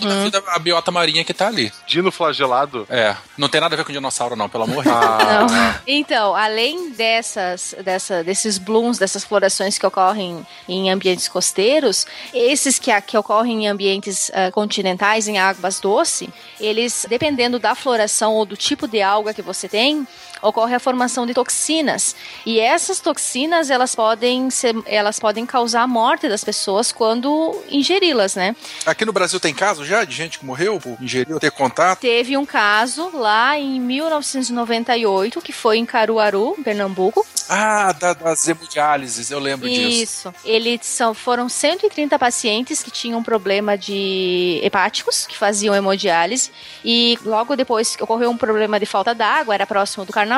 toda 0.00 0.20
a, 0.20 0.24
vida, 0.24 0.42
a 0.48 0.58
biota 0.58 0.90
marinha 0.90 1.24
que 1.24 1.34
tá 1.34 1.48
ali. 1.48 1.72
Dino 1.86 2.10
flagelado? 2.10 2.86
É, 2.88 3.16
não 3.36 3.48
tem 3.48 3.60
nada 3.60 3.74
a 3.74 3.78
ver 3.78 3.84
com 3.84 3.92
dinossauro 3.92 4.36
não, 4.36 4.48
pelo 4.48 4.64
amor 4.64 4.82
de 4.84 4.90
Ah. 4.90 5.46
Deus. 5.46 5.52
Então, 5.86 6.34
além 6.34 6.90
dessas, 6.92 7.74
dessa, 7.84 8.22
desses 8.22 8.56
blooms, 8.58 8.98
dessas 8.98 9.21
florações 9.24 9.78
que 9.78 9.86
ocorrem 9.86 10.46
em 10.68 10.90
ambientes 10.90 11.28
costeiros, 11.28 12.06
esses 12.32 12.78
que, 12.78 12.98
que 13.02 13.16
ocorrem 13.16 13.64
em 13.64 13.68
ambientes 13.68 14.30
ah, 14.34 14.50
continentais, 14.50 15.28
em 15.28 15.38
águas 15.38 15.80
doces, 15.80 16.28
eles, 16.60 17.06
dependendo 17.08 17.58
da 17.58 17.74
floração 17.74 18.34
ou 18.34 18.44
do 18.44 18.56
tipo 18.56 18.86
de 18.86 19.02
alga 19.02 19.34
que 19.34 19.42
você 19.42 19.68
tem, 19.68 20.06
ocorre 20.42 20.74
a 20.74 20.80
formação 20.80 21.24
de 21.24 21.32
toxinas. 21.32 22.14
E 22.44 22.58
essas 22.60 23.00
toxinas, 23.00 23.70
elas 23.70 23.94
podem 23.94 24.50
ser, 24.50 24.74
elas 24.86 25.18
podem 25.18 25.46
causar 25.46 25.82
a 25.82 25.86
morte 25.86 26.28
das 26.28 26.42
pessoas 26.44 26.90
quando 26.92 27.62
ingeri-las, 27.70 28.34
né? 28.34 28.54
Aqui 28.84 29.04
no 29.04 29.12
Brasil 29.12 29.38
tem 29.38 29.54
caso 29.54 29.84
já 29.84 30.04
de 30.04 30.14
gente 30.14 30.38
que 30.38 30.44
morreu 30.44 30.80
por 30.80 30.96
ingerir 31.00 31.32
ou 31.32 31.40
ter 31.40 31.50
contato? 31.52 32.00
Teve 32.00 32.36
um 32.36 32.44
caso 32.44 33.10
lá 33.14 33.58
em 33.58 33.80
1998, 33.80 35.40
que 35.40 35.52
foi 35.52 35.78
em 35.78 35.86
Caruaru, 35.86 36.56
Pernambuco, 36.64 37.24
Ah, 37.48 37.92
da, 37.92 38.14
das 38.14 38.48
hemodiálises, 38.48 39.30
eu 39.30 39.38
lembro 39.38 39.68
disso. 39.68 40.02
Isso. 40.02 40.34
Eles 40.44 40.80
são, 40.86 41.12
foram 41.14 41.48
130 41.48 42.18
pacientes 42.18 42.82
que 42.82 42.90
tinham 42.90 43.22
problema 43.22 43.76
de 43.76 44.60
hepáticos, 44.62 45.26
que 45.26 45.36
faziam 45.36 45.74
hemodiálise, 45.74 46.50
e 46.84 47.18
logo 47.24 47.54
depois 47.54 47.96
ocorreu 48.00 48.30
um 48.30 48.36
problema 48.36 48.80
de 48.80 48.86
falta 48.86 49.14
d'água, 49.14 49.54
era 49.54 49.66
próximo 49.66 50.04
do 50.04 50.12
carnaval, 50.12 50.31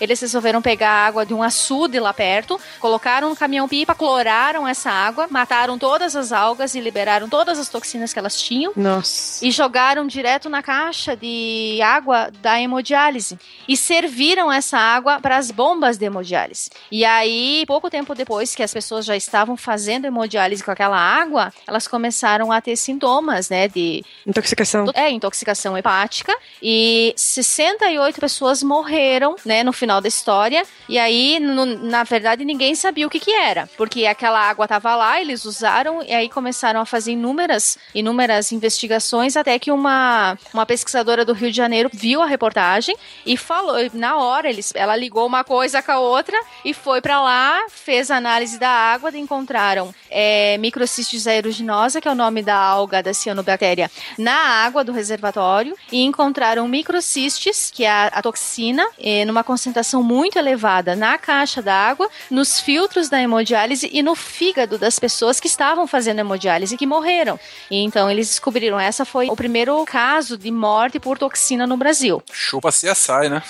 eles 0.00 0.20
resolveram 0.20 0.62
pegar 0.62 0.90
a 0.90 1.06
água 1.06 1.26
de 1.26 1.34
um 1.34 1.42
açude 1.42 1.98
lá 1.98 2.12
perto, 2.12 2.60
colocaram 2.78 3.28
no 3.28 3.36
caminhão-pipa, 3.36 3.94
cloraram 3.94 4.66
essa 4.66 4.90
água, 4.90 5.26
mataram 5.30 5.78
todas 5.78 6.14
as 6.16 6.32
algas 6.32 6.74
e 6.74 6.80
liberaram 6.80 7.28
todas 7.28 7.58
as 7.58 7.68
toxinas 7.68 8.12
que 8.12 8.18
elas 8.18 8.40
tinham. 8.40 8.72
Nossa. 8.76 9.44
E 9.44 9.50
jogaram 9.50 10.06
direto 10.06 10.48
na 10.48 10.62
caixa 10.62 11.16
de 11.16 11.80
água 11.82 12.30
da 12.40 12.60
hemodiálise. 12.60 13.38
E 13.68 13.76
serviram 13.76 14.50
essa 14.52 14.78
água 14.78 15.20
para 15.20 15.36
as 15.36 15.50
bombas 15.50 15.98
de 15.98 16.04
hemodiálise. 16.06 16.70
E 16.90 17.04
aí, 17.04 17.64
pouco 17.66 17.90
tempo 17.90 18.14
depois 18.14 18.54
que 18.54 18.62
as 18.62 18.72
pessoas 18.72 19.04
já 19.04 19.16
estavam 19.16 19.56
fazendo 19.56 20.06
hemodiálise 20.06 20.62
com 20.62 20.70
aquela 20.70 20.98
água, 20.98 21.52
elas 21.66 21.86
começaram 21.86 22.52
a 22.52 22.60
ter 22.60 22.76
sintomas, 22.76 23.48
né, 23.48 23.68
de 23.68 24.04
Intoxicação. 24.26 24.86
é, 24.94 25.10
intoxicação 25.10 25.76
hepática. 25.76 26.36
E 26.62 27.12
68 27.16 28.20
pessoas 28.20 28.62
morreram, 28.62 29.09
né, 29.44 29.62
no 29.62 29.72
final 29.72 30.00
da 30.00 30.08
história. 30.08 30.64
E 30.88 30.98
aí, 30.98 31.38
no- 31.40 31.66
na 31.66 32.04
verdade, 32.04 32.44
ninguém 32.44 32.74
sabia 32.74 33.06
o 33.06 33.10
que 33.10 33.18
que 33.20 33.32
era. 33.32 33.68
Porque 33.76 34.06
aquela 34.06 34.40
água 34.40 34.68
tava 34.68 34.94
lá, 34.94 35.20
eles 35.20 35.44
usaram, 35.44 36.02
e 36.02 36.12
aí 36.12 36.28
começaram 36.28 36.80
a 36.80 36.86
fazer 36.86 37.12
inúmeras, 37.12 37.78
inúmeras 37.94 38.52
investigações, 38.52 39.36
até 39.36 39.58
que 39.58 39.70
uma, 39.70 40.38
uma 40.54 40.66
pesquisadora 40.66 41.24
do 41.24 41.32
Rio 41.32 41.50
de 41.50 41.56
Janeiro 41.56 41.90
viu 41.92 42.22
a 42.22 42.26
reportagem 42.26 42.96
e 43.26 43.36
falou, 43.36 43.76
na 43.92 44.16
hora, 44.18 44.48
eles, 44.48 44.72
ela 44.74 44.96
ligou 44.96 45.26
uma 45.26 45.42
coisa 45.44 45.82
com 45.82 45.92
a 45.92 45.98
outra 45.98 46.38
e 46.64 46.72
foi 46.74 47.00
pra 47.00 47.20
lá, 47.20 47.58
fez 47.70 48.10
a 48.10 48.16
análise 48.16 48.58
da 48.58 48.68
água, 48.70 49.10
encontraram 49.16 49.94
é, 50.10 50.56
microcistis 50.58 51.26
aeruginosa, 51.26 52.00
que 52.00 52.08
é 52.08 52.10
o 52.10 52.14
nome 52.14 52.42
da 52.42 52.56
alga 52.56 53.02
da 53.02 53.12
cianobactéria, 53.14 53.90
na 54.18 54.34
água 54.64 54.82
do 54.84 54.92
reservatório 54.92 55.74
e 55.90 56.02
encontraram 56.04 56.66
microcistis, 56.68 57.70
que 57.74 57.84
é 57.84 57.90
a, 57.90 58.06
a 58.06 58.22
toxina, 58.22 58.86
eh, 59.00 59.24
numa 59.24 59.42
concentração 59.42 60.02
muito 60.02 60.38
elevada 60.38 60.94
na 60.94 61.18
caixa 61.18 61.62
da 61.62 61.74
água, 61.74 62.08
nos 62.30 62.60
filtros 62.60 63.08
da 63.08 63.20
hemodiálise 63.20 63.88
e 63.92 64.02
no 64.02 64.14
fígado 64.14 64.78
das 64.78 64.98
pessoas 64.98 65.40
que 65.40 65.46
estavam 65.46 65.86
fazendo 65.86 66.20
hemodiálise 66.20 66.74
e 66.74 66.78
que 66.78 66.86
morreram. 66.86 67.38
E 67.70 67.78
então 67.82 68.10
eles 68.10 68.28
descobriram 68.28 68.78
essa 68.78 69.04
foi 69.04 69.28
o 69.28 69.36
primeiro 69.36 69.84
caso 69.84 70.36
de 70.36 70.50
morte 70.50 70.98
por 71.00 71.18
toxina 71.18 71.66
no 71.66 71.76
Brasil. 71.76 72.22
Chupa 72.32 72.70
CSI, 72.70 73.28
né? 73.28 73.42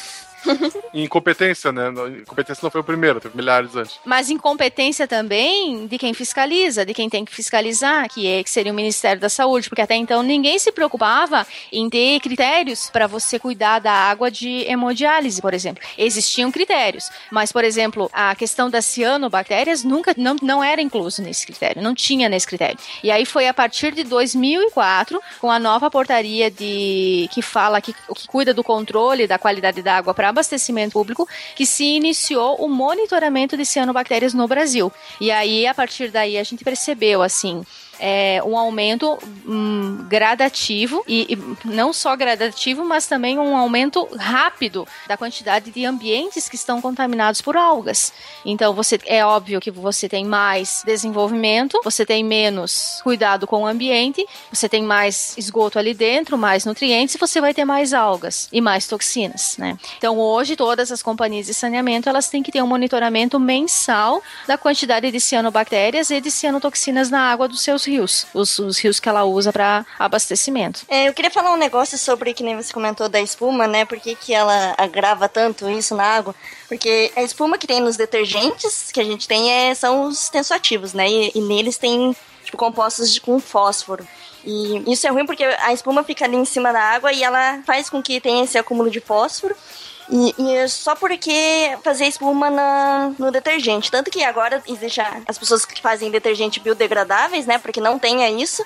Incompetência, 0.94 1.72
né? 1.72 1.88
Incompetência 2.20 2.60
não 2.62 2.70
foi 2.70 2.80
o 2.80 2.84
primeiro, 2.84 3.20
teve 3.20 3.36
milhares 3.36 3.74
antes. 3.76 3.98
Mas 4.04 4.30
incompetência 4.30 5.06
também 5.06 5.86
de 5.86 5.98
quem 5.98 6.14
fiscaliza, 6.14 6.84
de 6.84 6.94
quem 6.94 7.08
tem 7.08 7.24
que 7.24 7.34
fiscalizar, 7.34 8.08
que, 8.08 8.26
é, 8.26 8.42
que 8.42 8.50
seria 8.50 8.72
o 8.72 8.74
Ministério 8.74 9.20
da 9.20 9.28
Saúde, 9.28 9.68
porque 9.68 9.82
até 9.82 9.94
então 9.94 10.22
ninguém 10.22 10.58
se 10.58 10.72
preocupava 10.72 11.46
em 11.72 11.88
ter 11.88 12.20
critérios 12.20 12.90
para 12.90 13.06
você 13.06 13.38
cuidar 13.38 13.78
da 13.78 13.92
água 13.92 14.30
de 14.30 14.64
hemodiálise, 14.66 15.40
por 15.40 15.54
exemplo. 15.54 15.82
Existiam 15.96 16.50
critérios, 16.50 17.10
mas, 17.30 17.52
por 17.52 17.64
exemplo, 17.64 18.10
a 18.12 18.34
questão 18.34 18.68
das 18.68 18.84
cianobactérias 18.84 19.84
nunca 19.84 20.14
não, 20.16 20.36
não 20.42 20.62
era 20.62 20.80
incluso 20.80 21.22
nesse 21.22 21.46
critério, 21.46 21.82
não 21.82 21.94
tinha 21.94 22.28
nesse 22.28 22.46
critério. 22.46 22.78
E 23.02 23.10
aí 23.10 23.24
foi 23.24 23.46
a 23.46 23.54
partir 23.54 23.92
de 23.94 24.04
2004, 24.04 25.20
com 25.40 25.50
a 25.50 25.58
nova 25.58 25.90
portaria 25.90 26.50
de 26.50 27.28
que 27.32 27.42
fala 27.42 27.80
que, 27.80 27.92
que 27.92 28.26
cuida 28.26 28.52
do 28.52 28.64
controle 28.64 29.26
da 29.26 29.38
qualidade 29.38 29.82
da 29.82 29.96
água 29.96 30.14
para 30.14 30.29
abastecimento 30.30 30.92
público, 30.92 31.28
que 31.54 31.66
se 31.66 31.84
iniciou 31.84 32.56
o 32.56 32.68
monitoramento 32.68 33.56
de 33.56 33.66
cianobactérias 33.66 34.34
no 34.34 34.48
Brasil. 34.48 34.92
E 35.20 35.30
aí, 35.30 35.66
a 35.66 35.74
partir 35.74 36.10
daí, 36.10 36.38
a 36.38 36.42
gente 36.42 36.64
percebeu, 36.64 37.22
assim, 37.22 37.64
é, 38.00 38.42
um 38.44 38.56
aumento 38.56 39.18
hum, 39.46 40.04
gradativo 40.08 41.04
e, 41.06 41.34
e 41.34 41.68
não 41.68 41.92
só 41.92 42.16
gradativo, 42.16 42.84
mas 42.84 43.06
também 43.06 43.38
um 43.38 43.56
aumento 43.56 44.08
rápido 44.16 44.88
da 45.06 45.16
quantidade 45.16 45.70
de 45.70 45.84
ambientes 45.84 46.48
que 46.48 46.56
estão 46.56 46.80
contaminados 46.80 47.40
por 47.40 47.56
algas. 47.56 48.12
Então, 48.44 48.72
você 48.72 48.98
é 49.06 49.24
óbvio 49.24 49.60
que 49.60 49.70
você 49.70 50.08
tem 50.08 50.24
mais 50.24 50.82
desenvolvimento, 50.84 51.80
você 51.84 52.06
tem 52.06 52.24
menos 52.24 53.00
cuidado 53.02 53.46
com 53.46 53.62
o 53.62 53.66
ambiente, 53.66 54.26
você 54.50 54.68
tem 54.68 54.82
mais 54.82 55.36
esgoto 55.36 55.78
ali 55.78 55.92
dentro, 55.92 56.38
mais 56.38 56.64
nutrientes, 56.64 57.14
e 57.14 57.18
você 57.18 57.40
vai 57.40 57.52
ter 57.52 57.64
mais 57.64 57.92
algas 57.92 58.48
e 58.50 58.60
mais 58.60 58.86
toxinas, 58.86 59.56
né? 59.58 59.76
Então, 59.98 60.18
hoje 60.18 60.56
todas 60.56 60.90
as 60.90 61.02
companhias 61.02 61.46
de 61.46 61.54
saneamento 61.54 62.08
elas 62.08 62.28
têm 62.28 62.42
que 62.42 62.50
ter 62.50 62.62
um 62.62 62.66
monitoramento 62.66 63.38
mensal 63.38 64.22
da 64.46 64.56
quantidade 64.56 65.10
de 65.10 65.20
cianobactérias 65.20 66.10
e 66.10 66.20
de 66.20 66.30
cianotoxinas 66.30 67.10
na 67.10 67.30
água 67.30 67.46
dos 67.46 67.60
seus 67.60 67.84
rios, 67.90 68.26
os, 68.32 68.58
os 68.58 68.78
rios 68.78 69.00
que 69.00 69.08
ela 69.08 69.24
usa 69.24 69.52
para 69.52 69.84
abastecimento. 69.98 70.82
É, 70.88 71.08
eu 71.08 71.12
queria 71.12 71.30
falar 71.30 71.52
um 71.52 71.56
negócio 71.56 71.98
sobre 71.98 72.32
que 72.32 72.42
nem 72.42 72.56
você 72.56 72.72
comentou 72.72 73.08
da 73.08 73.20
espuma, 73.20 73.66
né? 73.66 73.84
Por 73.84 73.98
que, 73.98 74.14
que 74.14 74.32
ela 74.32 74.74
agrava 74.78 75.28
tanto 75.28 75.68
isso 75.68 75.94
na 75.94 76.04
água? 76.04 76.34
Porque 76.68 77.12
a 77.16 77.22
espuma 77.22 77.58
que 77.58 77.66
tem 77.66 77.80
nos 77.80 77.96
detergentes 77.96 78.90
que 78.92 79.00
a 79.00 79.04
gente 79.04 79.26
tem 79.26 79.50
é, 79.50 79.74
são 79.74 80.04
os 80.04 80.28
tensoativos, 80.28 80.92
né? 80.92 81.10
E, 81.10 81.32
e 81.34 81.40
neles 81.40 81.76
tem 81.76 82.14
tipo 82.44 82.56
compostos 82.56 83.12
de, 83.12 83.20
com 83.20 83.38
fósforo. 83.40 84.06
E 84.44 84.90
isso 84.90 85.06
é 85.06 85.10
ruim 85.10 85.26
porque 85.26 85.44
a 85.44 85.72
espuma 85.72 86.02
fica 86.02 86.24
ali 86.24 86.36
em 86.36 86.44
cima 86.44 86.72
da 86.72 86.80
água 86.80 87.12
e 87.12 87.22
ela 87.22 87.62
faz 87.66 87.90
com 87.90 88.02
que 88.02 88.20
tenha 88.20 88.44
esse 88.44 88.56
acúmulo 88.56 88.90
de 88.90 89.00
fósforo. 89.00 89.54
E, 90.12 90.34
e 90.38 90.56
é 90.56 90.66
só 90.66 90.96
porque 90.96 91.78
fazer 91.84 92.06
espuma 92.06 92.50
na- 92.50 93.12
no 93.18 93.30
detergente. 93.30 93.90
Tanto 93.90 94.10
que 94.10 94.24
agora 94.24 94.62
existe 94.66 95.00
as 95.26 95.38
pessoas 95.38 95.64
que 95.64 95.80
fazem 95.80 96.10
detergente 96.10 96.58
biodegradáveis, 96.58 97.46
né? 97.46 97.58
Porque 97.58 97.80
não 97.80 97.98
tenha 97.98 98.28
isso. 98.30 98.64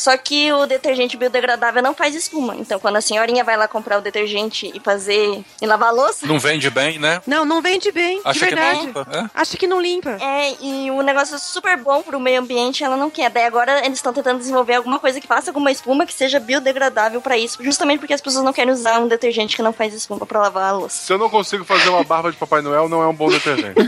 Só 0.00 0.16
que 0.16 0.50
o 0.50 0.64
detergente 0.64 1.14
biodegradável 1.14 1.82
não 1.82 1.94
faz 1.94 2.14
espuma. 2.14 2.56
Então, 2.56 2.80
quando 2.80 2.96
a 2.96 3.02
senhorinha 3.02 3.44
vai 3.44 3.54
lá 3.54 3.68
comprar 3.68 3.98
o 3.98 4.00
detergente 4.00 4.72
e 4.74 4.80
fazer. 4.80 5.44
e 5.60 5.66
lavar 5.66 5.90
a 5.90 5.92
louça. 5.92 6.26
Não 6.26 6.38
vende 6.38 6.70
bem, 6.70 6.98
né? 6.98 7.20
Não, 7.26 7.44
não 7.44 7.60
vende 7.60 7.92
bem, 7.92 8.18
Acha 8.24 8.40
de 8.40 8.46
que 8.46 8.54
não 8.54 8.62
verdade. 8.62 8.86
limpa, 8.86 9.06
é? 9.12 9.30
Acha 9.34 9.56
que 9.58 9.66
não 9.66 9.78
limpa. 9.78 10.16
É, 10.18 10.54
e 10.58 10.90
o 10.90 11.02
negócio 11.02 11.34
é 11.34 11.38
super 11.38 11.76
bom 11.76 12.00
pro 12.00 12.18
meio 12.18 12.40
ambiente, 12.40 12.82
ela 12.82 12.96
não 12.96 13.10
quer. 13.10 13.28
Daí 13.28 13.44
agora 13.44 13.84
eles 13.84 13.98
estão 13.98 14.10
tentando 14.10 14.38
desenvolver 14.38 14.76
alguma 14.76 14.98
coisa 14.98 15.20
que 15.20 15.26
faça 15.26 15.50
alguma 15.50 15.70
espuma 15.70 16.06
que 16.06 16.14
seja 16.14 16.40
biodegradável 16.40 17.20
pra 17.20 17.36
isso, 17.36 17.62
justamente 17.62 17.98
porque 18.00 18.14
as 18.14 18.22
pessoas 18.22 18.42
não 18.42 18.54
querem 18.54 18.72
usar 18.72 19.00
um 19.00 19.06
detergente 19.06 19.54
que 19.54 19.60
não 19.62 19.72
faz 19.74 19.92
espuma 19.92 20.24
pra 20.24 20.40
lavar 20.40 20.70
a 20.70 20.72
louça. 20.72 20.96
Se 20.96 21.12
eu 21.12 21.18
não 21.18 21.28
consigo 21.28 21.62
fazer 21.62 21.90
uma 21.90 22.02
barba 22.02 22.30
de 22.32 22.38
Papai 22.38 22.62
Noel, 22.62 22.88
não 22.88 23.02
é 23.02 23.06
um 23.06 23.14
bom 23.14 23.28
detergente. 23.28 23.74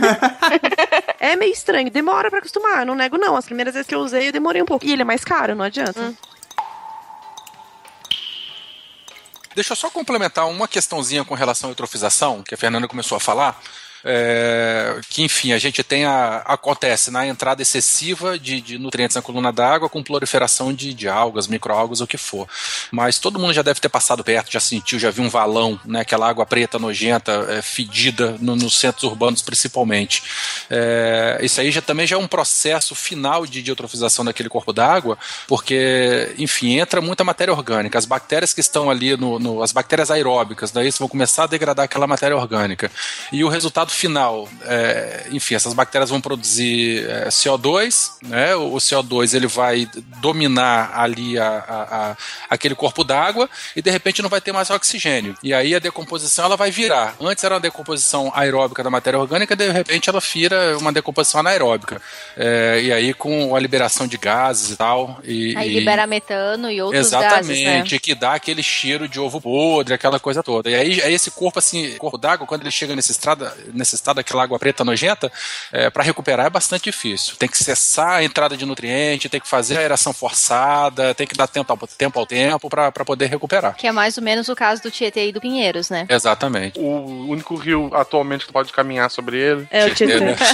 É 1.24 1.36
meio 1.36 1.52
estranho, 1.52 1.88
demora 1.88 2.28
pra 2.28 2.40
acostumar, 2.40 2.84
não 2.84 2.96
nego 2.96 3.16
não. 3.16 3.36
As 3.36 3.44
primeiras 3.44 3.74
vezes 3.74 3.86
que 3.86 3.94
eu 3.94 4.00
usei, 4.00 4.26
eu 4.28 4.32
demorei 4.32 4.60
um 4.60 4.64
pouco. 4.64 4.84
E 4.84 4.92
ele 4.92 5.02
é 5.02 5.04
mais 5.04 5.24
caro, 5.24 5.54
não 5.54 5.64
adianta. 5.64 6.01
Deixa 9.54 9.72
eu 9.72 9.76
só 9.76 9.90
complementar 9.90 10.48
uma 10.48 10.66
questãozinha 10.66 11.24
com 11.24 11.34
relação 11.34 11.68
à 11.68 11.72
eutrofização, 11.72 12.42
que 12.42 12.54
a 12.54 12.58
Fernanda 12.58 12.88
começou 12.88 13.16
a 13.16 13.20
falar. 13.20 13.60
É, 14.04 15.00
que 15.08 15.22
enfim, 15.22 15.52
a 15.52 15.58
gente 15.58 15.82
tem 15.82 16.04
a. 16.04 16.38
acontece 16.44 17.10
na 17.10 17.26
entrada 17.26 17.62
excessiva 17.62 18.38
de, 18.38 18.60
de 18.60 18.78
nutrientes 18.78 19.14
na 19.14 19.22
coluna 19.22 19.52
d'água 19.52 19.88
com 19.88 20.02
proliferação 20.02 20.72
de, 20.72 20.92
de 20.92 21.08
algas, 21.08 21.46
microalgas, 21.46 22.00
o 22.00 22.06
que 22.06 22.16
for. 22.18 22.48
Mas 22.90 23.18
todo 23.18 23.38
mundo 23.38 23.52
já 23.52 23.62
deve 23.62 23.80
ter 23.80 23.88
passado 23.88 24.24
perto, 24.24 24.50
já 24.50 24.60
sentiu, 24.60 24.98
já 24.98 25.10
viu 25.10 25.24
um 25.24 25.28
valão, 25.28 25.78
né? 25.84 26.00
Aquela 26.00 26.28
água 26.28 26.44
preta, 26.44 26.78
nojenta, 26.78 27.32
é, 27.50 27.62
fedida 27.62 28.36
no- 28.40 28.56
nos 28.56 28.78
centros 28.78 29.04
urbanos 29.04 29.42
principalmente. 29.42 30.22
É, 30.68 31.38
isso 31.42 31.60
aí 31.60 31.70
já 31.70 31.80
também 31.80 32.06
já 32.06 32.16
é 32.16 32.18
um 32.18 32.26
processo 32.28 32.94
final 32.94 33.46
de, 33.46 33.62
de 33.62 33.70
eutrofização 33.70 34.24
daquele 34.24 34.48
corpo 34.48 34.72
d'água, 34.72 35.16
porque, 35.46 36.34
enfim, 36.38 36.78
entra 36.78 37.00
muita 37.00 37.22
matéria 37.24 37.52
orgânica. 37.52 37.98
As 37.98 38.04
bactérias 38.06 38.52
que 38.52 38.60
estão 38.60 38.90
ali, 38.90 39.16
no, 39.16 39.38
no- 39.38 39.62
as 39.62 39.70
bactérias 39.72 40.10
aeróbicas, 40.10 40.70
daí 40.70 40.90
vão 40.98 41.08
começar 41.08 41.44
a 41.44 41.46
degradar 41.46 41.84
aquela 41.84 42.06
matéria 42.06 42.36
orgânica. 42.36 42.90
E 43.32 43.44
o 43.44 43.48
resultado 43.48 43.91
final, 43.94 44.48
é, 44.64 45.26
enfim, 45.30 45.54
essas 45.54 45.72
bactérias 45.74 46.10
vão 46.10 46.20
produzir 46.20 47.08
é, 47.08 47.28
CO2, 47.28 48.12
né? 48.22 48.54
O 48.56 48.74
CO2 48.76 49.34
ele 49.34 49.46
vai 49.46 49.88
dominar 50.20 50.92
ali 50.94 51.38
a, 51.38 51.48
a- 51.48 52.10
a- 52.12 52.16
aquele 52.50 52.74
corpo 52.74 53.04
d'água 53.04 53.48
e 53.76 53.82
de 53.82 53.90
repente 53.90 54.22
não 54.22 54.28
vai 54.28 54.40
ter 54.40 54.52
mais 54.52 54.70
oxigênio. 54.70 55.34
E 55.42 55.52
aí 55.52 55.74
a 55.74 55.78
decomposição 55.78 56.44
ela 56.46 56.56
vai 56.56 56.70
virar. 56.70 57.14
Antes 57.20 57.42
era 57.44 57.54
uma 57.54 57.60
decomposição 57.60 58.32
aeróbica 58.34 58.82
da 58.82 58.90
matéria 58.90 59.18
orgânica, 59.18 59.54
de 59.56 59.70
repente 59.70 60.08
ela 60.08 60.20
vira 60.20 60.76
uma 60.78 60.92
decomposição 60.92 61.40
anaeróbica. 61.40 62.00
É, 62.36 62.80
e 62.82 62.92
aí 62.92 63.14
com 63.14 63.54
a 63.54 63.60
liberação 63.60 64.06
de 64.06 64.16
gases 64.16 64.70
e 64.72 64.76
tal. 64.76 65.20
E, 65.24 65.56
Aí 65.56 65.70
e- 65.70 65.78
libera 65.80 66.06
metano 66.06 66.70
e 66.70 66.80
outros 66.80 67.06
Exatamente, 67.06 67.64
gases, 67.64 67.92
né? 67.92 67.98
que 67.98 68.14
dá 68.14 68.34
aquele 68.34 68.62
cheiro 68.62 69.08
de 69.08 69.20
ovo 69.20 69.40
podre, 69.40 69.94
aquela 69.94 70.18
coisa 70.18 70.42
toda. 70.42 70.70
E 70.70 70.74
aí, 70.74 71.02
aí 71.02 71.14
esse 71.14 71.30
corpo, 71.30 71.58
assim, 71.58 71.92
corpo 71.98 72.18
d'água, 72.18 72.46
quando 72.46 72.62
ele 72.62 72.70
chega 72.70 72.94
nesse 72.96 73.12
estado, 73.12 73.48
nesse 73.82 73.94
estado 73.96 74.16
daquela 74.16 74.42
água 74.42 74.58
preta 74.58 74.84
nojenta, 74.84 75.30
é, 75.72 75.90
para 75.90 76.02
recuperar 76.02 76.46
é 76.46 76.50
bastante 76.50 76.84
difícil. 76.84 77.34
Tem 77.36 77.48
que 77.48 77.58
cessar 77.58 78.14
a 78.14 78.24
entrada 78.24 78.56
de 78.56 78.64
nutriente, 78.64 79.28
tem 79.28 79.40
que 79.40 79.48
fazer 79.48 79.76
a 79.76 79.80
aeração 79.80 80.12
forçada, 80.12 81.14
tem 81.14 81.26
que 81.26 81.36
dar 81.36 81.48
tempo 81.48 81.72
ao 81.72 81.78
tempo, 81.86 82.18
ao 82.18 82.26
tempo 82.26 82.70
para 82.70 82.92
poder 83.04 83.26
recuperar. 83.26 83.74
Que 83.76 83.86
é 83.86 83.92
mais 83.92 84.16
ou 84.16 84.22
menos 84.22 84.48
o 84.48 84.54
caso 84.54 84.82
do 84.82 84.90
Tietê 84.90 85.28
e 85.28 85.32
do 85.32 85.40
Pinheiros, 85.40 85.90
né? 85.90 86.06
Exatamente. 86.08 86.78
O 86.78 87.28
único 87.28 87.56
rio 87.56 87.90
atualmente 87.92 88.40
que 88.40 88.46
tu 88.46 88.52
pode 88.52 88.72
caminhar 88.72 89.10
sobre 89.10 89.38
ele. 89.38 89.66
É 89.70 89.86
o 89.86 89.94
Tietê. 89.94 90.20
né? 90.20 90.36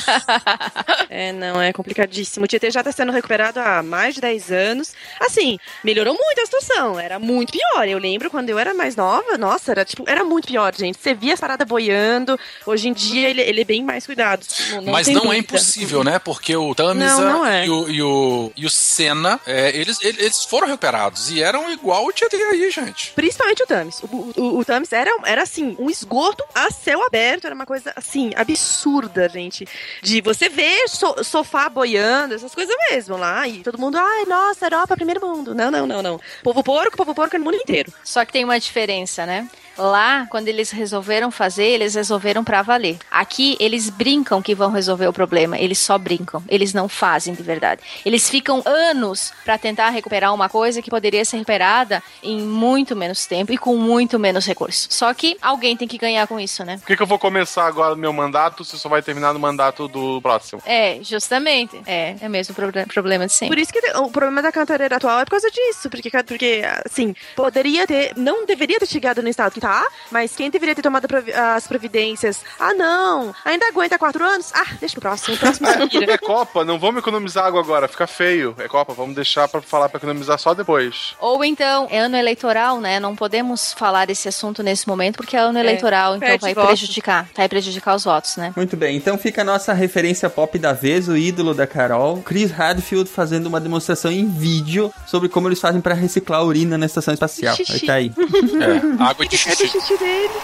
É, 1.10 1.32
não, 1.32 1.60
é 1.60 1.72
complicadíssimo. 1.72 2.44
O 2.44 2.48
Tietê 2.48 2.70
já 2.70 2.82
tá 2.82 2.92
sendo 2.92 3.10
recuperado 3.10 3.58
há 3.58 3.82
mais 3.82 4.14
de 4.14 4.20
10 4.20 4.52
anos. 4.52 4.94
Assim, 5.18 5.58
melhorou 5.82 6.14
muito 6.14 6.40
a 6.40 6.44
situação. 6.44 7.00
Era 7.00 7.18
muito 7.18 7.52
pior. 7.52 7.88
Eu 7.88 7.98
lembro 7.98 8.30
quando 8.30 8.50
eu 8.50 8.58
era 8.58 8.74
mais 8.74 8.94
nova, 8.94 9.38
nossa, 9.38 9.70
era 9.72 9.84
tipo, 9.86 10.04
era 10.06 10.22
muito 10.22 10.46
pior, 10.48 10.74
gente. 10.74 10.98
Você 10.98 11.14
via 11.14 11.34
as 11.34 11.40
paradas 11.40 11.66
boiando. 11.66 12.38
Hoje 12.66 12.88
em 12.88 12.92
dia 12.92 13.17
ele, 13.24 13.40
ele 13.42 13.60
é 13.60 13.64
bem 13.64 13.82
mais 13.84 14.06
cuidado. 14.06 14.44
Não, 14.70 14.82
não 14.82 14.92
Mas 14.92 15.06
não 15.08 15.14
é 15.16 15.20
dúvida. 15.20 15.38
impossível, 15.38 16.04
né? 16.04 16.18
Porque 16.18 16.56
o 16.56 16.74
Tamisa 16.74 17.20
Não, 17.24 17.32
não 17.38 17.46
é. 17.46 17.66
e, 17.66 17.70
o, 17.70 17.88
e, 17.90 18.02
o, 18.02 18.52
e 18.56 18.66
o 18.66 18.70
Senna, 18.70 19.40
é, 19.46 19.76
eles, 19.76 19.98
eles 20.02 20.44
foram 20.44 20.66
recuperados 20.66 21.30
e 21.30 21.42
eram 21.42 21.70
igual 21.72 22.06
o 22.06 22.12
Tietê 22.12 22.36
aí, 22.36 22.70
gente. 22.70 23.12
Principalmente 23.14 23.62
o 23.62 23.66
Tamis. 23.66 24.02
O, 24.02 24.32
o, 24.36 24.58
o 24.58 24.64
Tamis 24.64 24.92
era, 24.92 25.10
era 25.24 25.42
assim, 25.42 25.76
um 25.78 25.88
esgoto 25.90 26.44
a 26.54 26.70
céu 26.70 27.04
aberto. 27.06 27.44
Era 27.46 27.54
uma 27.54 27.66
coisa 27.66 27.92
assim, 27.96 28.30
absurda, 28.36 29.28
gente. 29.28 29.66
De 30.02 30.20
você 30.20 30.48
ver 30.48 30.88
so- 30.88 31.22
sofá 31.24 31.68
boiando, 31.68 32.34
essas 32.34 32.54
coisas 32.54 32.74
mesmo 32.90 33.16
lá. 33.16 33.46
E 33.48 33.62
todo 33.62 33.78
mundo, 33.78 33.96
ai, 33.98 34.24
nossa, 34.26 34.66
Europa, 34.66 34.94
primeiro 34.96 35.20
mundo. 35.26 35.54
Não, 35.54 35.70
não, 35.70 35.86
não, 35.86 36.02
não. 36.02 36.20
Povo 36.42 36.62
porco, 36.62 36.96
povo 36.96 37.14
porco 37.14 37.36
é 37.36 37.38
no 37.38 37.44
mundo 37.44 37.56
inteiro. 37.56 37.92
Só 38.04 38.24
que 38.24 38.32
tem 38.32 38.44
uma 38.44 38.58
diferença, 38.58 39.24
né? 39.26 39.48
Lá, 39.78 40.26
quando 40.30 40.48
eles 40.48 40.70
resolveram 40.70 41.30
fazer, 41.30 41.64
eles 41.66 41.94
resolveram 41.94 42.42
pra 42.44 42.62
valer. 42.62 42.98
Aqui, 43.10 43.56
eles 43.60 43.88
brincam 43.88 44.42
que 44.42 44.54
vão 44.54 44.70
resolver 44.70 45.06
o 45.06 45.12
problema. 45.12 45.58
Eles 45.58 45.78
só 45.78 45.96
brincam. 45.96 46.42
Eles 46.48 46.72
não 46.74 46.88
fazem 46.88 47.32
de 47.34 47.42
verdade. 47.42 47.80
Eles 48.04 48.28
ficam 48.28 48.62
anos 48.66 49.32
pra 49.44 49.56
tentar 49.56 49.90
recuperar 49.90 50.34
uma 50.34 50.48
coisa 50.48 50.82
que 50.82 50.90
poderia 50.90 51.24
ser 51.24 51.36
recuperada 51.36 52.02
em 52.22 52.40
muito 52.40 52.96
menos 52.96 53.26
tempo 53.26 53.52
e 53.52 53.58
com 53.58 53.76
muito 53.76 54.18
menos 54.18 54.44
recurso. 54.46 54.88
Só 54.90 55.12
que 55.14 55.36
alguém 55.40 55.76
tem 55.76 55.86
que 55.88 55.96
ganhar 55.98 56.26
com 56.26 56.38
isso, 56.40 56.64
né? 56.64 56.78
Por 56.78 56.86
que, 56.86 56.96
que 56.96 57.02
eu 57.02 57.06
vou 57.06 57.18
começar 57.18 57.66
agora 57.66 57.94
no 57.94 58.00
meu 58.00 58.12
mandato 58.12 58.64
se 58.64 58.78
só 58.78 58.88
vai 58.88 59.02
terminar 59.02 59.32
no 59.32 59.38
mandato 59.40 59.86
do 59.88 60.20
próximo? 60.20 60.60
É, 60.66 60.98
justamente. 61.02 61.80
É, 61.86 62.16
é 62.20 62.28
mesmo 62.28 62.52
o 62.52 62.56
proble- 62.56 62.86
problema 62.86 63.26
de 63.26 63.32
sempre. 63.32 63.56
Por 63.56 63.62
isso 63.62 63.72
que 63.72 63.78
o 63.98 64.10
problema 64.10 64.42
da 64.42 64.50
cantareira 64.52 64.96
atual 64.96 65.20
é 65.20 65.24
por 65.24 65.30
causa 65.32 65.50
disso. 65.50 65.88
Porque, 65.88 66.10
porque 66.10 66.62
assim, 66.84 67.14
poderia 67.36 67.86
ter. 67.86 68.12
Não 68.16 68.44
deveria 68.46 68.78
ter 68.78 68.86
chegado 68.86 69.22
no 69.22 69.28
estado 69.28 69.52
que 69.52 69.60
tá, 69.68 69.86
mas 70.10 70.34
quem 70.34 70.48
deveria 70.50 70.74
ter 70.74 70.80
tomado 70.82 71.06
provi- 71.06 71.32
as 71.32 71.66
providências? 71.66 72.40
Ah, 72.58 72.72
não, 72.74 73.34
ainda 73.44 73.66
aguenta 73.68 73.98
quatro 73.98 74.24
anos? 74.24 74.50
Ah, 74.54 74.64
deixa 74.80 74.94
pro 74.94 75.02
próximo. 75.02 75.34
O 75.36 75.38
próximo 75.38 75.66
se 75.68 75.98
vira. 75.98 76.12
É 76.14 76.18
Copa, 76.18 76.64
não 76.64 76.78
vamos 76.78 77.00
economizar 77.00 77.44
água 77.44 77.60
agora, 77.60 77.86
fica 77.88 78.06
feio. 78.06 78.54
É 78.58 78.66
Copa, 78.68 78.94
vamos 78.94 79.14
deixar 79.14 79.46
pra 79.48 79.60
falar 79.60 79.88
pra 79.88 79.98
economizar 79.98 80.38
só 80.38 80.54
depois. 80.54 81.14
Ou 81.20 81.44
então, 81.44 81.86
é 81.90 81.98
ano 81.98 82.16
eleitoral, 82.16 82.80
né? 82.80 82.98
Não 82.98 83.14
podemos 83.14 83.72
falar 83.74 84.06
desse 84.06 84.28
assunto 84.28 84.62
nesse 84.62 84.86
momento 84.88 85.16
porque 85.16 85.36
é 85.36 85.40
ano 85.40 85.58
É, 85.58 85.60
eleitoral, 85.62 86.16
então 86.16 86.38
vai 86.40 86.54
votos. 86.54 86.68
prejudicar. 86.70 87.28
Vai 87.36 87.48
prejudicar 87.48 87.94
os 87.94 88.04
votos, 88.04 88.36
né? 88.36 88.52
Muito 88.56 88.76
bem, 88.76 88.96
então 88.96 89.18
fica 89.18 89.42
a 89.42 89.44
nossa 89.44 89.72
referência 89.72 90.30
pop 90.30 90.58
da 90.58 90.72
vez, 90.72 91.08
o 91.08 91.16
ídolo 91.16 91.52
da 91.54 91.66
Carol, 91.66 92.22
Chris 92.22 92.52
Hadfield 92.58 93.08
fazendo 93.10 93.46
uma 93.46 93.60
demonstração 93.60 94.10
em 94.10 94.26
vídeo 94.28 94.92
sobre 95.06 95.28
como 95.28 95.48
eles 95.48 95.60
fazem 95.60 95.80
pra 95.80 95.94
reciclar 95.94 96.40
a 96.40 96.44
urina 96.44 96.78
na 96.78 96.86
estação 96.86 97.12
espacial. 97.12 97.54
Aí 97.58 97.64
Xixi. 97.66 97.86
tá 97.86 97.94
aí. 97.94 98.12
É, 98.58 99.02
água 99.04 99.26
de 99.26 99.36
É 99.36 99.38
xixi 99.66 99.96
dele. 99.98 100.34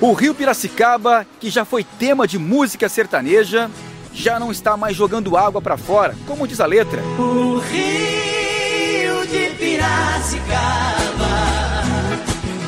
O 0.00 0.12
Rio 0.12 0.34
Piracicaba, 0.34 1.26
que 1.40 1.48
já 1.48 1.64
foi 1.64 1.82
tema 1.82 2.26
de 2.26 2.38
música 2.38 2.88
sertaneja, 2.88 3.70
já 4.12 4.38
não 4.38 4.52
está 4.52 4.76
mais 4.76 4.94
jogando 4.96 5.36
água 5.36 5.62
pra 5.62 5.76
fora, 5.76 6.14
como 6.26 6.46
diz 6.46 6.60
a 6.60 6.66
letra. 6.66 7.02
O 7.18 7.58
rio 7.58 9.26
de 9.26 9.50
Piracicaba 9.56 10.48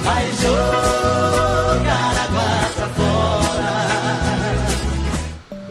vai 0.02 0.32
jogar 0.32 2.10
água 2.24 2.70
pra 2.74 2.88
fora. 2.88 3.20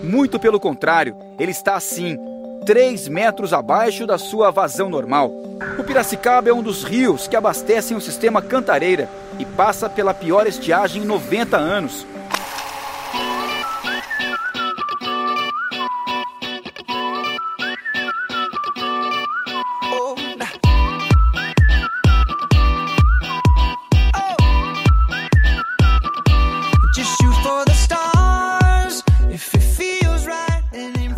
Muito 0.03 0.39
pelo 0.39 0.59
contrário, 0.59 1.15
ele 1.39 1.51
está 1.51 1.75
assim, 1.75 2.17
3 2.65 3.07
metros 3.07 3.53
abaixo 3.53 4.05
da 4.05 4.17
sua 4.17 4.51
vazão 4.51 4.89
normal. 4.89 5.31
O 5.77 5.83
Piracicaba 5.83 6.49
é 6.49 6.53
um 6.53 6.61
dos 6.61 6.83
rios 6.83 7.27
que 7.27 7.35
abastecem 7.35 7.95
o 7.95 8.01
sistema 8.01 8.41
Cantareira 8.41 9.09
e 9.37 9.45
passa 9.45 9.89
pela 9.89 10.13
pior 10.13 10.47
estiagem 10.47 11.03
em 11.03 11.05
90 11.05 11.57
anos. 11.57 12.05